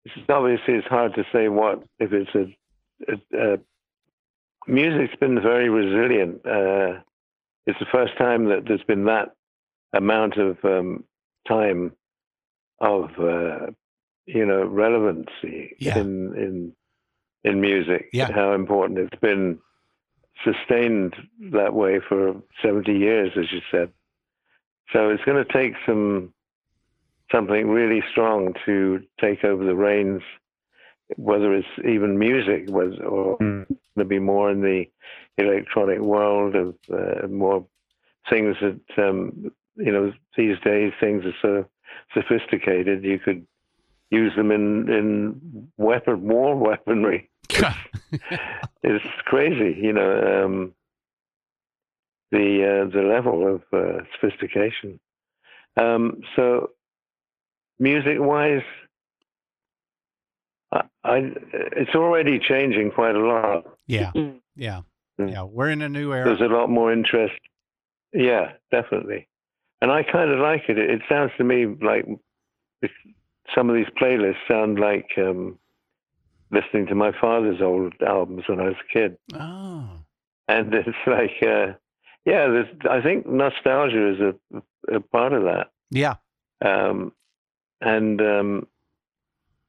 it's 0.05 0.15
obviously, 0.29 0.75
it's 0.75 0.87
hard 0.87 1.15
to 1.15 1.25
say 1.33 1.49
what 1.49 1.83
if 1.99 2.13
it's 2.13 2.31
a, 2.35 3.13
a, 3.13 3.55
a 3.55 3.59
music's 4.67 5.17
been 5.17 5.41
very 5.41 5.69
resilient. 5.69 6.37
Uh, 6.47 7.01
it's 7.67 7.79
the 7.79 7.87
first 7.91 8.17
time 8.19 8.47
that 8.47 8.65
there's 8.67 8.83
been 8.85 9.05
that 9.07 9.35
amount 9.95 10.37
of 10.37 10.59
um, 10.65 11.05
time 11.49 11.93
of 12.81 13.11
uh, 13.19 13.67
you 14.27 14.45
know 14.45 14.65
relevancy 14.67 15.75
Yeah. 15.79 15.99
in 15.99 16.35
in 16.37 16.73
in 17.45 17.61
music. 17.61 18.11
Yeah. 18.13 18.31
How 18.33 18.53
important 18.53 18.99
it's 18.99 19.21
been 19.21 19.59
sustained 20.45 21.15
that 21.53 21.75
way 21.75 22.01
for 22.09 22.35
70 22.63 22.93
years, 22.93 23.33
as 23.39 23.53
you 23.53 23.61
said. 23.71 23.91
So 24.93 25.11
it's 25.11 25.25
going 25.25 25.45
to 25.45 25.53
take 25.53 25.75
some 25.87 26.33
something 27.33 27.69
really 27.69 28.03
strong 28.11 28.55
to 28.67 29.03
take 29.21 29.45
over 29.45 29.65
the 29.65 29.75
reins, 29.75 30.23
whether 31.17 31.55
it's 31.55 31.67
even 31.79 32.19
music, 32.19 32.69
was 32.69 32.95
or 32.99 33.37
going 33.39 33.67
to 33.99 34.05
be 34.05 34.19
more 34.19 34.51
in 34.51 34.61
the 34.61 34.85
electronic 35.39 35.99
world 36.01 36.55
of 36.55 36.75
uh, 36.93 37.27
more 37.27 37.67
things 38.31 38.57
that 38.61 38.81
um, 38.99 39.51
you 39.77 39.93
know 39.93 40.13
these 40.37 40.57
days 40.65 40.93
things 41.01 41.25
are 41.25 41.35
so 41.43 41.67
sophisticated 42.13 43.03
you 43.03 43.19
could 43.19 43.47
use 44.11 44.35
them 44.37 44.51
in 44.51 44.89
in 44.89 45.69
weapon 45.77 46.23
war 46.23 46.57
weaponry. 46.57 47.31
It's 48.87 49.05
crazy, 49.25 49.81
you 49.81 49.93
know. 49.93 50.45
Um, 50.45 50.75
the 52.35 52.49
uh, 52.87 52.91
the 52.97 53.03
level 53.03 53.39
of 53.55 53.63
uh, 53.73 54.03
sophistication. 54.13 54.99
Um, 55.77 56.21
so, 56.37 56.71
music 57.79 58.17
wise, 58.19 58.63
I, 60.73 60.83
I, 61.05 61.17
it's 61.53 61.95
already 61.95 62.39
changing 62.39 62.91
quite 62.93 63.15
a 63.15 63.21
lot. 63.27 63.65
Yeah, 63.87 64.13
yeah, 64.57 64.81
Mm. 65.21 65.31
yeah. 65.33 65.43
We're 65.45 65.71
in 65.71 65.83
a 65.83 65.89
new 65.89 66.13
era. 66.13 66.25
There's 66.25 66.41
a 66.51 66.53
lot 66.53 66.69
more 66.71 66.93
interest. 66.93 67.39
Yeah, 68.13 68.53
definitely. 68.73 69.29
And 69.81 69.91
I 69.93 70.03
kind 70.03 70.31
of 70.31 70.39
like 70.41 70.63
it. 70.69 70.79
It, 70.79 70.91
it 70.91 71.03
sounds 71.09 71.33
to 71.39 71.45
me 71.45 71.67
like 71.83 72.05
some 73.55 73.69
of 73.71 73.77
these 73.77 73.91
playlists 74.01 74.37
sound 74.49 74.79
like 74.81 75.09
um, 75.19 75.59
listening 76.51 76.87
to 76.87 76.95
my 76.95 77.13
father's 77.21 77.61
old 77.61 77.93
albums 78.07 78.45
when 78.49 78.61
I 78.61 78.65
was 78.65 78.77
a 78.89 78.93
kid. 78.93 79.17
Oh, 79.35 79.89
and 80.49 80.73
it's 80.75 80.89
like 81.07 81.37
uh 81.43 81.73
yeah 82.25 82.63
i 82.91 83.01
think 83.01 83.27
nostalgia 83.27 84.13
is 84.13 84.21
a, 84.21 84.97
a 84.97 85.01
part 85.01 85.33
of 85.33 85.45
that. 85.45 85.71
Yeah, 85.91 86.15
um 86.65 87.13
and 87.81 88.21
um 88.21 88.67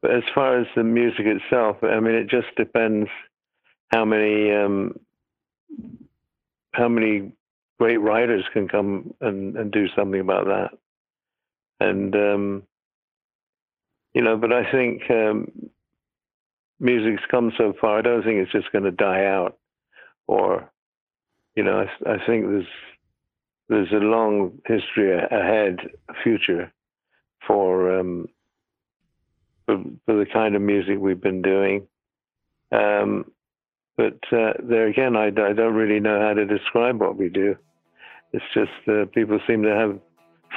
as 0.03 0.23
far 0.33 0.59
as 0.59 0.67
the 0.75 0.83
music 0.83 1.25
itself 1.25 1.77
i 1.83 1.99
mean 1.99 2.15
it 2.15 2.29
just 2.29 2.47
depends 2.55 3.09
how 3.89 4.05
many 4.05 4.51
um 4.51 4.99
how 6.71 6.87
many 6.87 7.31
great 7.79 7.97
writers 7.97 8.45
can 8.53 8.67
come 8.67 9.13
and 9.21 9.55
and 9.57 9.71
do 9.71 9.87
something 9.95 10.21
about 10.21 10.45
that. 10.45 10.77
And 11.79 12.15
um 12.15 12.63
you 14.15 14.21
know 14.21 14.37
but 14.37 14.51
i 14.51 14.69
think 14.71 15.03
um 15.11 15.51
music's 16.79 17.23
come 17.29 17.51
so 17.57 17.73
far 17.79 17.99
i 17.99 18.01
don't 18.01 18.23
think 18.23 18.37
it's 18.37 18.51
just 18.51 18.71
going 18.71 18.83
to 18.83 18.91
die 18.91 19.25
out 19.25 19.57
or 20.27 20.71
you 21.55 21.63
know 21.63 21.85
I, 21.85 22.13
I 22.13 22.25
think 22.25 22.45
there's 22.45 22.67
there's 23.69 23.91
a 23.91 23.95
long 23.95 24.59
history 24.65 25.17
ahead 25.17 25.79
future 26.23 26.71
for 27.47 27.99
um 27.99 28.27
for, 29.65 29.83
for 30.05 30.15
the 30.15 30.25
kind 30.31 30.55
of 30.55 30.61
music 30.61 30.97
we've 30.99 31.21
been 31.21 31.41
doing. 31.41 31.87
Um 32.71 33.31
but 33.97 34.19
uh, 34.31 34.53
there 34.61 34.87
again 34.87 35.15
I, 35.15 35.27
I 35.27 35.53
don't 35.53 35.73
really 35.73 35.99
know 35.99 36.19
how 36.19 36.33
to 36.33 36.45
describe 36.45 36.99
what 36.99 37.17
we 37.17 37.29
do. 37.29 37.55
It's 38.33 38.45
just 38.53 38.71
uh, 38.87 39.05
people 39.13 39.39
seem 39.47 39.63
to 39.63 39.73
have 39.73 39.99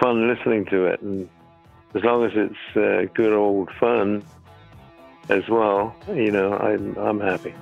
fun 0.01 0.29
listening 0.29 0.67
to 0.67 0.87
it 0.87 1.01
and 1.01 1.29
as 1.95 2.03
long 2.05 2.25
as 2.25 2.33
it's 2.35 2.77
uh, 2.77 3.11
good 3.15 3.33
old 3.33 3.71
fun 3.81 4.23
as 5.31 5.43
well 5.49 5.95
you 6.09 6.31
know 6.31 6.53
i'm 6.55 6.97
i'm 6.97 7.21
happy. 7.21 7.55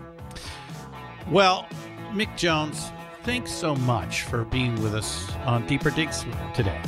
Well, 1.31 1.67
Mick 2.13 2.37
Jones, 2.37 2.93
thanks 3.27 3.51
so 3.51 3.75
much 3.75 4.23
for 4.23 4.45
being 4.45 4.81
with 4.81 4.95
us 4.95 5.33
on 5.45 5.67
Deeper 5.67 5.91
Digs 5.91 6.25
today. 6.55 6.81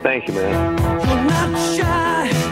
thank 0.00 0.28
you 0.28 0.34
man 0.34 2.45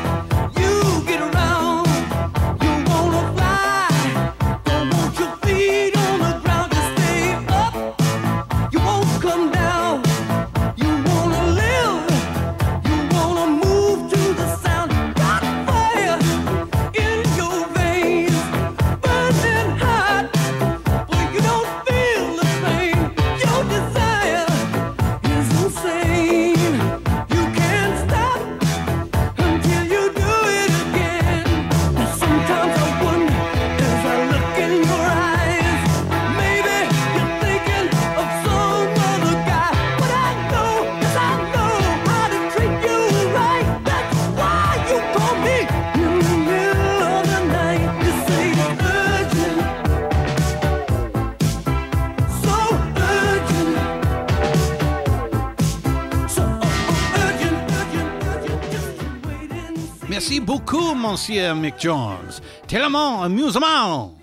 beaucoup, 60.44 60.94
Monsieur 60.94 61.54
Mick 61.54 61.78
Jones. 61.78 62.40
Tellement 62.66 63.24
amusement. 63.24 64.18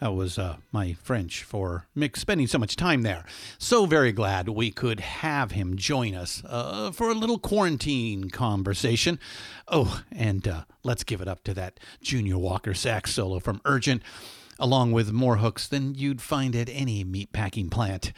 That 0.00 0.14
was 0.14 0.38
uh, 0.38 0.56
my 0.72 0.94
French 0.94 1.42
for 1.42 1.86
Mick 1.96 2.16
spending 2.16 2.46
so 2.46 2.58
much 2.58 2.74
time 2.74 3.02
there. 3.02 3.24
So 3.58 3.86
very 3.86 4.12
glad 4.12 4.48
we 4.48 4.70
could 4.70 4.98
have 5.00 5.52
him 5.52 5.76
join 5.76 6.14
us 6.14 6.42
uh, 6.46 6.90
for 6.90 7.10
a 7.10 7.14
little 7.14 7.38
quarantine 7.38 8.30
conversation. 8.30 9.20
Oh, 9.68 10.02
and 10.10 10.48
uh, 10.48 10.64
let's 10.82 11.04
give 11.04 11.20
it 11.20 11.28
up 11.28 11.44
to 11.44 11.54
that 11.54 11.78
Junior 12.00 12.38
Walker 12.38 12.74
sax 12.74 13.12
solo 13.12 13.38
from 13.38 13.60
Urgent, 13.66 14.02
along 14.58 14.92
with 14.92 15.12
more 15.12 15.36
hooks 15.36 15.68
than 15.68 15.94
you'd 15.94 16.22
find 16.22 16.56
at 16.56 16.70
any 16.70 17.04
meatpacking 17.04 17.70
plant. 17.70 18.12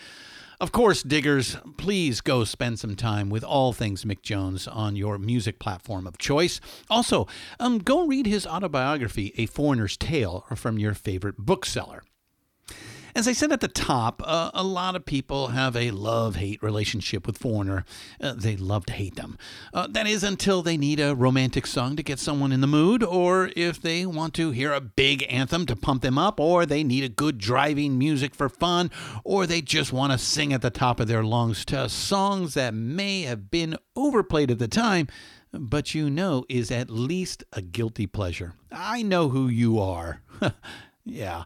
Of 0.62 0.70
course, 0.70 1.02
diggers, 1.02 1.56
please 1.76 2.20
go 2.20 2.44
spend 2.44 2.78
some 2.78 2.94
time 2.94 3.30
with 3.30 3.42
all 3.42 3.72
things 3.72 4.04
Mick 4.04 4.22
Jones 4.22 4.68
on 4.68 4.94
your 4.94 5.18
music 5.18 5.58
platform 5.58 6.06
of 6.06 6.18
choice. 6.18 6.60
Also, 6.88 7.26
um, 7.58 7.80
go 7.80 8.06
read 8.06 8.26
his 8.26 8.46
autobiography, 8.46 9.32
A 9.38 9.46
Foreigner's 9.46 9.96
Tale, 9.96 10.46
from 10.54 10.78
your 10.78 10.94
favorite 10.94 11.36
bookseller. 11.36 12.04
As 13.14 13.28
I 13.28 13.34
said 13.34 13.52
at 13.52 13.60
the 13.60 13.68
top, 13.68 14.22
uh, 14.24 14.50
a 14.54 14.64
lot 14.64 14.96
of 14.96 15.04
people 15.04 15.48
have 15.48 15.76
a 15.76 15.90
love 15.90 16.36
hate 16.36 16.62
relationship 16.62 17.26
with 17.26 17.36
Foreigner. 17.36 17.84
Uh, 18.18 18.32
they 18.32 18.56
love 18.56 18.86
to 18.86 18.94
hate 18.94 19.16
them. 19.16 19.36
Uh, 19.74 19.86
that 19.90 20.06
is 20.06 20.24
until 20.24 20.62
they 20.62 20.78
need 20.78 20.98
a 20.98 21.14
romantic 21.14 21.66
song 21.66 21.94
to 21.96 22.02
get 22.02 22.18
someone 22.18 22.52
in 22.52 22.62
the 22.62 22.66
mood, 22.66 23.02
or 23.02 23.50
if 23.54 23.82
they 23.82 24.06
want 24.06 24.32
to 24.34 24.50
hear 24.52 24.72
a 24.72 24.80
big 24.80 25.26
anthem 25.28 25.66
to 25.66 25.76
pump 25.76 26.00
them 26.00 26.16
up, 26.16 26.40
or 26.40 26.64
they 26.64 26.82
need 26.82 27.04
a 27.04 27.08
good 27.10 27.36
driving 27.36 27.98
music 27.98 28.34
for 28.34 28.48
fun, 28.48 28.90
or 29.24 29.46
they 29.46 29.60
just 29.60 29.92
want 29.92 30.10
to 30.10 30.18
sing 30.18 30.54
at 30.54 30.62
the 30.62 30.70
top 30.70 30.98
of 30.98 31.06
their 31.06 31.22
lungs 31.22 31.66
to 31.66 31.90
songs 31.90 32.54
that 32.54 32.72
may 32.72 33.22
have 33.22 33.50
been 33.50 33.76
overplayed 33.94 34.50
at 34.50 34.58
the 34.58 34.68
time 34.68 35.06
but 35.52 35.94
you 35.94 36.08
know 36.08 36.46
is 36.48 36.70
at 36.70 36.88
least 36.88 37.44
a 37.52 37.60
guilty 37.60 38.06
pleasure. 38.06 38.54
I 38.70 39.02
know 39.02 39.28
who 39.28 39.48
you 39.48 39.78
are. 39.78 40.22
Yeah. 41.04 41.42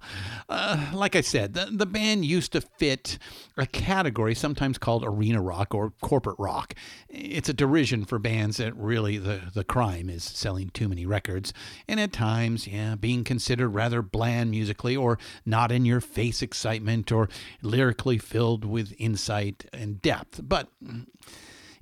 Uh, 0.51 0.91
like 0.93 1.17
I 1.17 1.23
said, 1.23 1.55
the, 1.55 1.69
the 1.71 1.87
band 1.87 2.27
used 2.27 2.53
to 2.53 2.61
fit 2.61 3.19
a 3.57 3.65
category 3.65 4.35
sometimes 4.35 4.77
called 4.77 5.03
arena 5.03 5.41
rock 5.41 5.75
or 5.75 5.95
corporate 6.03 6.37
rock. 6.39 6.75
It's 7.09 7.49
a 7.49 7.55
derision 7.55 8.05
for 8.05 8.19
bands 8.19 8.59
that 8.59 8.77
really 8.77 9.17
the, 9.17 9.41
the 9.55 9.65
crime 9.65 10.11
is 10.11 10.25
selling 10.25 10.69
too 10.69 10.89
many 10.89 11.07
records, 11.07 11.55
and 11.89 11.99
at 11.99 12.13
times, 12.13 12.67
yeah, 12.67 12.97
being 12.97 13.25
considered 13.25 13.71
rather 13.71 14.03
bland 14.03 14.51
musically 14.51 14.95
or 14.95 15.19
not 15.47 15.73
in 15.73 15.87
your 15.87 16.03
face 16.03 16.43
excitement 16.43 17.11
or 17.11 17.31
lyrically 17.63 18.19
filled 18.19 18.65
with 18.65 18.93
insight 18.99 19.65
and 19.73 20.03
depth. 20.03 20.41
But 20.47 20.69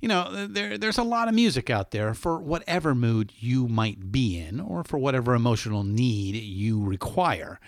you 0.01 0.07
know, 0.07 0.47
there 0.47 0.77
there's 0.77 0.97
a 0.97 1.03
lot 1.03 1.27
of 1.27 1.33
music 1.33 1.69
out 1.69 1.91
there 1.91 2.13
for 2.13 2.39
whatever 2.39 2.93
mood 2.95 3.31
you 3.37 3.67
might 3.67 4.11
be 4.11 4.37
in 4.37 4.59
or 4.59 4.83
for 4.83 4.97
whatever 4.97 5.33
emotional 5.33 5.83
need 5.83 6.35
you 6.35 6.83
require. 6.83 7.59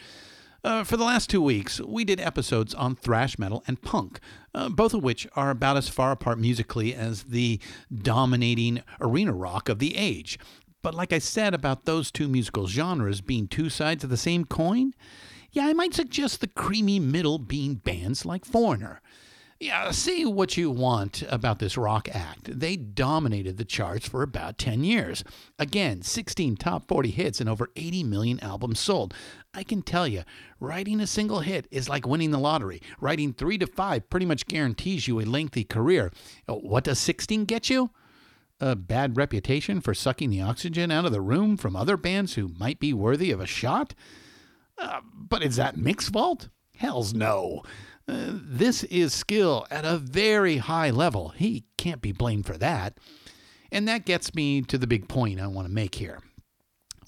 Uh, 0.63 0.83
for 0.83 0.97
the 0.97 1.03
last 1.03 1.29
two 1.29 1.41
weeks, 1.41 1.79
we 1.79 2.03
did 2.03 2.19
episodes 2.19 2.73
on 2.73 2.95
thrash 2.95 3.39
metal 3.39 3.63
and 3.67 3.81
punk, 3.81 4.19
uh, 4.53 4.67
both 4.67 4.93
of 4.93 5.03
which 5.03 5.27
are 5.35 5.49
about 5.49 5.77
as 5.77 5.87
far 5.87 6.11
apart 6.11 6.37
musically 6.39 6.93
as 6.93 7.23
the 7.23 7.59
dominating 7.93 8.81
arena 8.99 9.31
rock 9.31 9.69
of 9.69 9.79
the 9.79 9.95
age. 9.95 10.37
But 10.81 10.93
like 10.93 11.13
I 11.13 11.19
said 11.19 11.53
about 11.53 11.85
those 11.85 12.11
two 12.11 12.27
musical 12.27 12.67
genres 12.67 13.21
being 13.21 13.47
two 13.47 13.69
sides 13.69 14.03
of 14.03 14.09
the 14.09 14.17
same 14.17 14.45
coin, 14.45 14.93
yeah, 15.51 15.67
I 15.67 15.73
might 15.73 15.93
suggest 15.93 16.41
the 16.41 16.47
creamy 16.47 16.99
middle 16.99 17.39
being 17.39 17.75
bands 17.75 18.25
like 18.25 18.45
Foreigner. 18.45 19.01
Yeah, 19.59 19.89
say 19.89 20.23
what 20.23 20.55
you 20.55 20.69
want 20.69 21.23
about 21.29 21.57
this 21.57 21.77
rock 21.77 22.07
act. 22.13 22.59
They 22.59 22.75
dominated 22.75 23.57
the 23.57 23.65
charts 23.65 24.07
for 24.07 24.21
about 24.21 24.59
10 24.59 24.83
years. 24.83 25.23
Again, 25.57 26.03
16 26.03 26.57
top 26.57 26.87
40 26.87 27.09
hits 27.09 27.41
and 27.41 27.49
over 27.49 27.71
80 27.75 28.03
million 28.03 28.39
albums 28.41 28.79
sold. 28.79 29.15
I 29.55 29.63
can 29.63 29.81
tell 29.81 30.07
you, 30.07 30.23
writing 30.59 30.99
a 30.99 31.07
single 31.07 31.39
hit 31.39 31.67
is 31.71 31.89
like 31.89 32.05
winning 32.07 32.29
the 32.29 32.37
lottery. 32.37 32.83
Writing 33.01 33.33
three 33.33 33.57
to 33.57 33.65
five 33.65 34.07
pretty 34.11 34.27
much 34.27 34.45
guarantees 34.45 35.07
you 35.07 35.19
a 35.19 35.25
lengthy 35.25 35.63
career. 35.63 36.11
Uh, 36.47 36.53
What 36.53 36.83
does 36.83 36.99
16 36.99 37.45
get 37.45 37.67
you? 37.67 37.89
A 38.59 38.75
bad 38.75 39.17
reputation 39.17 39.81
for 39.81 39.95
sucking 39.95 40.29
the 40.29 40.41
oxygen 40.41 40.91
out 40.91 41.05
of 41.05 41.11
the 41.11 41.21
room 41.21 41.57
from 41.57 41.75
other 41.75 41.97
bands 41.97 42.35
who 42.35 42.47
might 42.59 42.79
be 42.79 42.93
worthy 42.93 43.31
of 43.31 43.39
a 43.39 43.47
shot? 43.47 43.95
Uh, 44.77 44.99
but 45.15 45.41
is 45.41 45.55
that 45.55 45.77
Mick's 45.77 46.09
fault? 46.09 46.49
Hell's 46.75 47.11
no. 47.13 47.63
This 48.07 48.83
is 48.85 49.13
skill 49.13 49.67
at 49.69 49.85
a 49.85 49.97
very 49.97 50.57
high 50.57 50.91
level. 50.91 51.29
He 51.29 51.65
can't 51.77 52.01
be 52.01 52.11
blamed 52.13 52.45
for 52.45 52.57
that. 52.57 52.97
And 53.71 53.87
that 53.87 54.05
gets 54.05 54.33
me 54.33 54.61
to 54.63 54.77
the 54.77 54.87
big 54.87 55.09
point 55.09 55.41
I 55.41 55.47
want 55.47 55.67
to 55.67 55.73
make 55.73 55.95
here. 55.95 56.19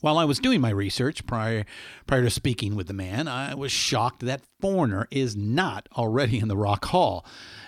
While 0.02 0.18
I 0.18 0.26
was 0.26 0.40
doing 0.40 0.62
my 0.62 0.70
research 0.70 1.26
prior 1.26 1.66
prior 2.08 2.24
to 2.24 2.30
speaking 2.30 2.76
with 2.76 2.88
the 2.88 2.94
man, 2.94 3.28
I 3.28 3.54
was 3.54 3.72
shocked 3.72 4.22
that 4.22 4.42
Foreigner 4.62 5.08
is 5.12 5.36
not 5.36 5.90
already 5.98 6.40
in 6.40 6.48
the 6.48 6.56
Rock 6.56 6.86
Hall, 6.86 7.26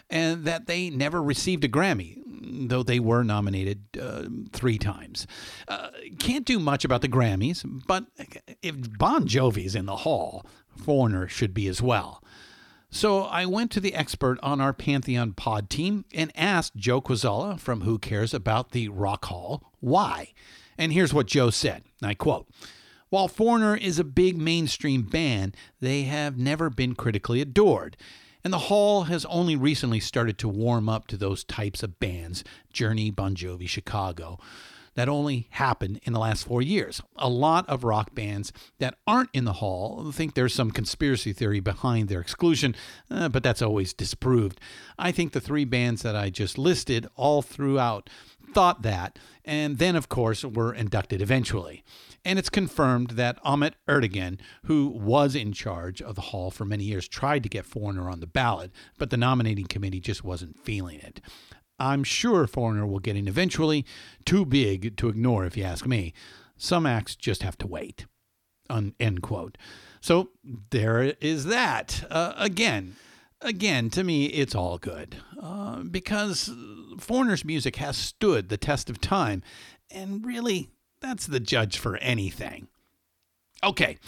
and 0.10 0.46
that 0.46 0.66
they 0.66 0.90
never 0.90 1.22
received 1.22 1.66
a 1.66 1.70
Grammy, 1.70 2.22
though 2.26 2.84
they 2.84 3.00
were 3.00 3.24
nominated 3.24 3.84
uh, 4.02 4.24
three 4.54 4.78
times. 4.78 5.28
Uh, 5.68 5.90
can't 6.20 6.46
do 6.46 6.58
much 6.58 6.86
about 6.86 7.02
the 7.02 7.10
Grammys, 7.10 7.66
but 7.86 8.06
if 8.62 8.98
Bon 8.98 9.28
Jovi's 9.28 9.76
in 9.76 9.86
the 9.86 9.98
Hall, 9.98 10.46
Foreigner 10.78 11.28
should 11.28 11.54
be 11.54 11.68
as 11.68 11.82
well. 11.82 12.24
So 12.94 13.22
I 13.24 13.46
went 13.46 13.72
to 13.72 13.80
the 13.80 13.96
expert 13.96 14.38
on 14.44 14.60
our 14.60 14.74
Pantheon 14.74 15.32
pod 15.32 15.70
team 15.70 16.04
and 16.14 16.30
asked 16.36 16.76
Joe 16.76 17.02
Quazala 17.02 17.58
from 17.58 17.82
Who 17.82 17.98
Cares 17.98 18.34
about 18.34 18.72
the 18.72 18.90
Rock 18.90 19.26
Hall 19.26 19.64
why. 19.80 20.34
And 20.78 20.92
here's 20.92 21.14
what 21.14 21.26
Joe 21.26 21.52
said. 21.52 21.84
I 22.04 22.14
quote 22.14 22.50
While 23.10 23.30
Foreigner 23.30 23.78
is 23.78 23.98
a 23.98 24.04
big 24.04 24.38
mainstream 24.38 25.04
band, 25.04 25.56
they 25.80 26.04
have 26.04 26.38
never 26.38 26.70
been 26.70 26.94
critically 26.94 27.40
adored. 27.40 27.96
And 28.44 28.52
the 28.52 28.60
Hall 28.60 29.04
has 29.04 29.24
only 29.26 29.56
recently 29.56 30.02
started 30.02 30.38
to 30.40 30.50
warm 30.50 30.90
up 30.90 31.08
to 31.08 31.18
those 31.18 31.46
types 31.46 31.84
of 31.84 32.00
bands 32.00 32.44
Journey, 32.74 33.10
Bon 33.10 33.36
Jovi, 33.36 33.70
Chicago 33.70 34.38
that 34.96 35.10
only 35.10 35.48
happened 35.52 36.00
in 36.04 36.14
the 36.14 36.20
last 36.20 36.46
four 36.46 36.62
years. 36.62 37.02
A 37.16 37.30
lot 37.30 37.68
of 37.70 37.84
rock 37.84 38.14
bands 38.14 38.52
that 38.80 38.96
aren't 39.08 39.30
in 39.34 39.46
the 39.46 39.54
hall 39.54 40.12
think 40.12 40.34
there's 40.34 40.54
some 40.54 40.72
conspiracy 40.72 41.34
theory 41.34 41.60
behind 41.60 42.10
their 42.10 42.22
exclusion, 42.22 42.76
uh, 43.10 43.30
but 43.30 43.44
that's 43.44 43.62
always 43.62 43.94
disproved. 43.94 44.60
I 44.98 45.12
think 45.12 45.32
the 45.32 45.42
three 45.42 45.66
bands 45.66 46.02
that 46.02 46.16
I 46.16 46.30
just 46.30 46.58
listed 46.58 47.08
all 47.16 47.42
throughout 47.42 48.10
thought 48.54 48.82
that, 48.82 49.18
and 49.46 49.78
then, 49.78 49.96
of 49.96 50.10
course, 50.10 50.44
were 50.44 50.74
inducted 50.74 51.22
eventually. 51.22 51.84
And 52.24 52.38
it's 52.38 52.50
confirmed 52.50 53.12
that 53.12 53.40
Ahmet 53.44 53.76
Ertegun, 53.88 54.40
who 54.66 54.88
was 54.88 55.36
in 55.36 55.54
charge 55.54 56.02
of 56.02 56.16
the 56.16 56.22
hall 56.22 56.52
for 56.52 56.66
many 56.66 56.84
years, 56.84 57.08
tried 57.08 57.44
to 57.44 57.50
get 57.50 57.66
Foreigner 57.66 58.10
on 58.10 58.20
the 58.20 58.28
ballot, 58.28 58.72
but 58.98 59.10
the 59.10 59.18
nominating 59.18 59.66
committee 59.66 60.00
just 60.00 60.24
wasn't 60.24 60.60
feeling 60.64 61.00
it. 61.00 61.22
I'm 61.82 62.04
sure 62.04 62.46
Foreigner 62.46 62.86
will 62.86 63.00
get 63.00 63.16
in 63.16 63.28
eventually. 63.28 63.86
Too 64.24 64.46
big 64.46 64.96
to 64.98 65.10
ignore, 65.10 65.46
if 65.46 65.58
you 65.58 65.64
ask 65.64 65.88
me. 65.88 66.14
Some 66.56 66.86
acts 66.86 67.16
just 67.16 67.42
have 67.42 67.58
to 67.58 67.68
wait. 67.68 68.06
Un- 68.70 68.94
end 69.00 69.24
quote. 69.24 69.58
So 70.00 70.30
there 70.70 71.16
is 71.20 71.46
that. 71.46 72.06
Uh, 72.10 72.34
again, 72.38 72.96
again, 73.42 73.90
to 73.92 74.04
me, 74.04 74.28
it's 74.28 74.54
all 74.54 74.78
good 74.78 75.18
uh, 75.42 75.82
because 75.84 76.52
Foreigner's 77.00 77.44
music 77.44 77.78
has 77.78 77.98
stood 77.98 78.50
the 78.50 78.58
test 78.58 78.90
of 78.90 79.02
time, 79.02 79.42
and 79.90 80.24
really, 80.26 80.70
that's 81.02 81.26
the 81.26 81.40
judge 81.40 81.80
for 81.80 81.98
anything. 81.98 82.68
Okay, 83.64 84.00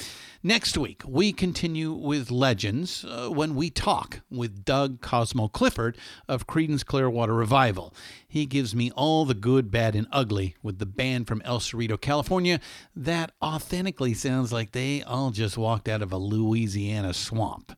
next 0.42 0.80
week 0.80 1.04
we 1.08 1.32
continue 1.32 1.92
with 1.94 2.32
legends 2.32 3.06
uh, 3.06 3.30
when 3.30 3.54
we 3.54 3.70
talk 3.70 4.22
with 4.32 4.66
Doug 4.66 5.00
Cosmo 5.00 5.48
Clifford 5.48 5.96
of 6.28 6.48
Creedence 6.48 6.84
Clearwater 6.84 7.36
Revival. 7.36 7.94
He 8.28 8.48
gives 8.48 8.74
me 8.74 8.90
all 8.96 9.26
the 9.26 9.36
good, 9.36 9.70
bad, 9.70 9.96
and 9.96 10.08
ugly 10.12 10.56
with 10.64 10.80
the 10.80 10.88
band 10.88 11.28
from 11.28 11.44
El 11.46 11.60
Cerrito, 11.60 12.02
California 12.02 12.60
that 12.96 13.32
authentically 13.44 14.16
sounds 14.16 14.52
like 14.52 14.72
they 14.72 15.04
all 15.04 15.30
just 15.30 15.56
walked 15.56 15.88
out 15.88 16.02
of 16.02 16.12
a 16.12 16.18
Louisiana 16.18 17.14
swamp. 17.14 17.78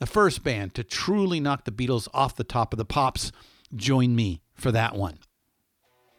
The 0.00 0.06
first 0.06 0.42
band 0.42 0.74
to 0.74 0.82
truly 0.82 1.38
knock 1.38 1.66
the 1.66 1.70
Beatles 1.70 2.08
off 2.12 2.34
the 2.34 2.42
top 2.42 2.72
of 2.72 2.78
the 2.78 2.84
pops. 2.84 3.30
Join 3.76 4.16
me 4.16 4.42
for 4.54 4.72
that 4.72 4.96
one. 4.96 5.18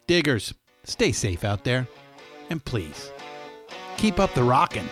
Diggers, 0.07 0.53
stay 0.85 1.11
safe 1.11 1.43
out 1.43 1.65
there, 1.65 1.89
and 2.49 2.63
please 2.63 3.11
keep 3.97 4.19
up 4.19 4.33
the 4.35 4.43
rockin'. 4.43 4.87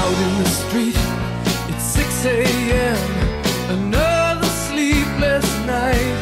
Out 0.00 0.18
in 0.26 0.32
the 0.38 0.48
street, 0.48 0.96
it's 1.68 1.82
6 1.82 2.26
a.m. 2.26 2.98
Another 3.70 4.46
sleepless 4.46 5.46
night. 5.66 6.16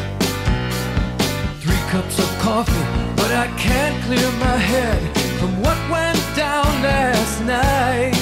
Three 1.61 1.83
cups 1.91 2.17
of 2.17 2.29
coffee, 2.39 2.85
but 3.15 3.31
I 3.31 3.47
can't 3.57 4.03
clear 4.05 4.31
my 4.39 4.57
head 4.57 4.99
from 5.39 5.61
what 5.61 5.77
went 5.91 6.19
down 6.35 6.65
last 6.81 7.41
night. 7.41 8.12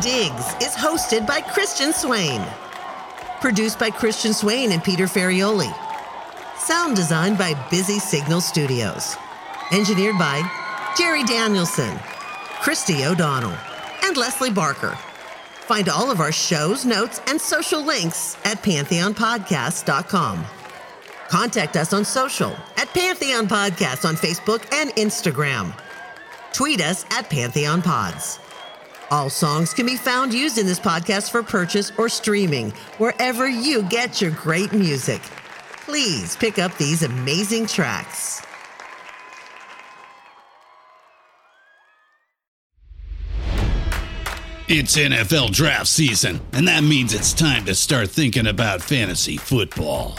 Digs 0.00 0.54
is 0.62 0.76
hosted 0.76 1.26
by 1.26 1.40
Christian 1.40 1.92
Swain. 1.92 2.40
Produced 3.40 3.80
by 3.80 3.90
Christian 3.90 4.32
Swain 4.32 4.70
and 4.70 4.84
Peter 4.84 5.06
Ferrioli. 5.06 5.72
Sound 6.56 6.94
designed 6.94 7.36
by 7.36 7.54
Busy 7.68 7.98
Signal 7.98 8.40
Studios. 8.40 9.16
Engineered 9.72 10.16
by 10.16 10.40
Jerry 10.96 11.24
Danielson, 11.24 11.98
Christy 12.60 13.04
O'Donnell, 13.04 13.56
and 14.04 14.16
Leslie 14.16 14.50
Barker. 14.50 14.96
Find 15.62 15.88
all 15.88 16.12
of 16.12 16.20
our 16.20 16.32
shows, 16.32 16.84
notes, 16.84 17.20
and 17.26 17.40
social 17.40 17.84
links 17.84 18.36
at 18.44 18.62
pantheonpodcast.com. 18.62 20.44
Contact 21.28 21.76
us 21.76 21.92
on 21.92 22.04
social 22.04 22.54
at 22.76 22.92
Pantheon 22.94 23.48
Podcast 23.48 24.08
on 24.08 24.14
Facebook 24.14 24.64
and 24.72 24.90
Instagram. 24.90 25.72
Tweet 26.52 26.80
us 26.80 27.04
at 27.10 27.28
Pantheon 27.28 27.82
Pods. 27.82 28.38
All 29.10 29.30
songs 29.30 29.72
can 29.72 29.86
be 29.86 29.96
found 29.96 30.34
used 30.34 30.58
in 30.58 30.66
this 30.66 30.78
podcast 30.78 31.30
for 31.30 31.42
purchase 31.42 31.92
or 31.96 32.10
streaming 32.10 32.72
wherever 32.98 33.48
you 33.48 33.82
get 33.84 34.20
your 34.20 34.32
great 34.32 34.72
music. 34.72 35.22
Please 35.86 36.36
pick 36.36 36.58
up 36.58 36.76
these 36.76 37.02
amazing 37.02 37.66
tracks. 37.66 38.42
It's 44.70 44.98
NFL 44.98 45.52
draft 45.52 45.86
season, 45.86 46.42
and 46.52 46.68
that 46.68 46.84
means 46.84 47.14
it's 47.14 47.32
time 47.32 47.64
to 47.64 47.74
start 47.74 48.10
thinking 48.10 48.46
about 48.46 48.82
fantasy 48.82 49.38
football. 49.38 50.18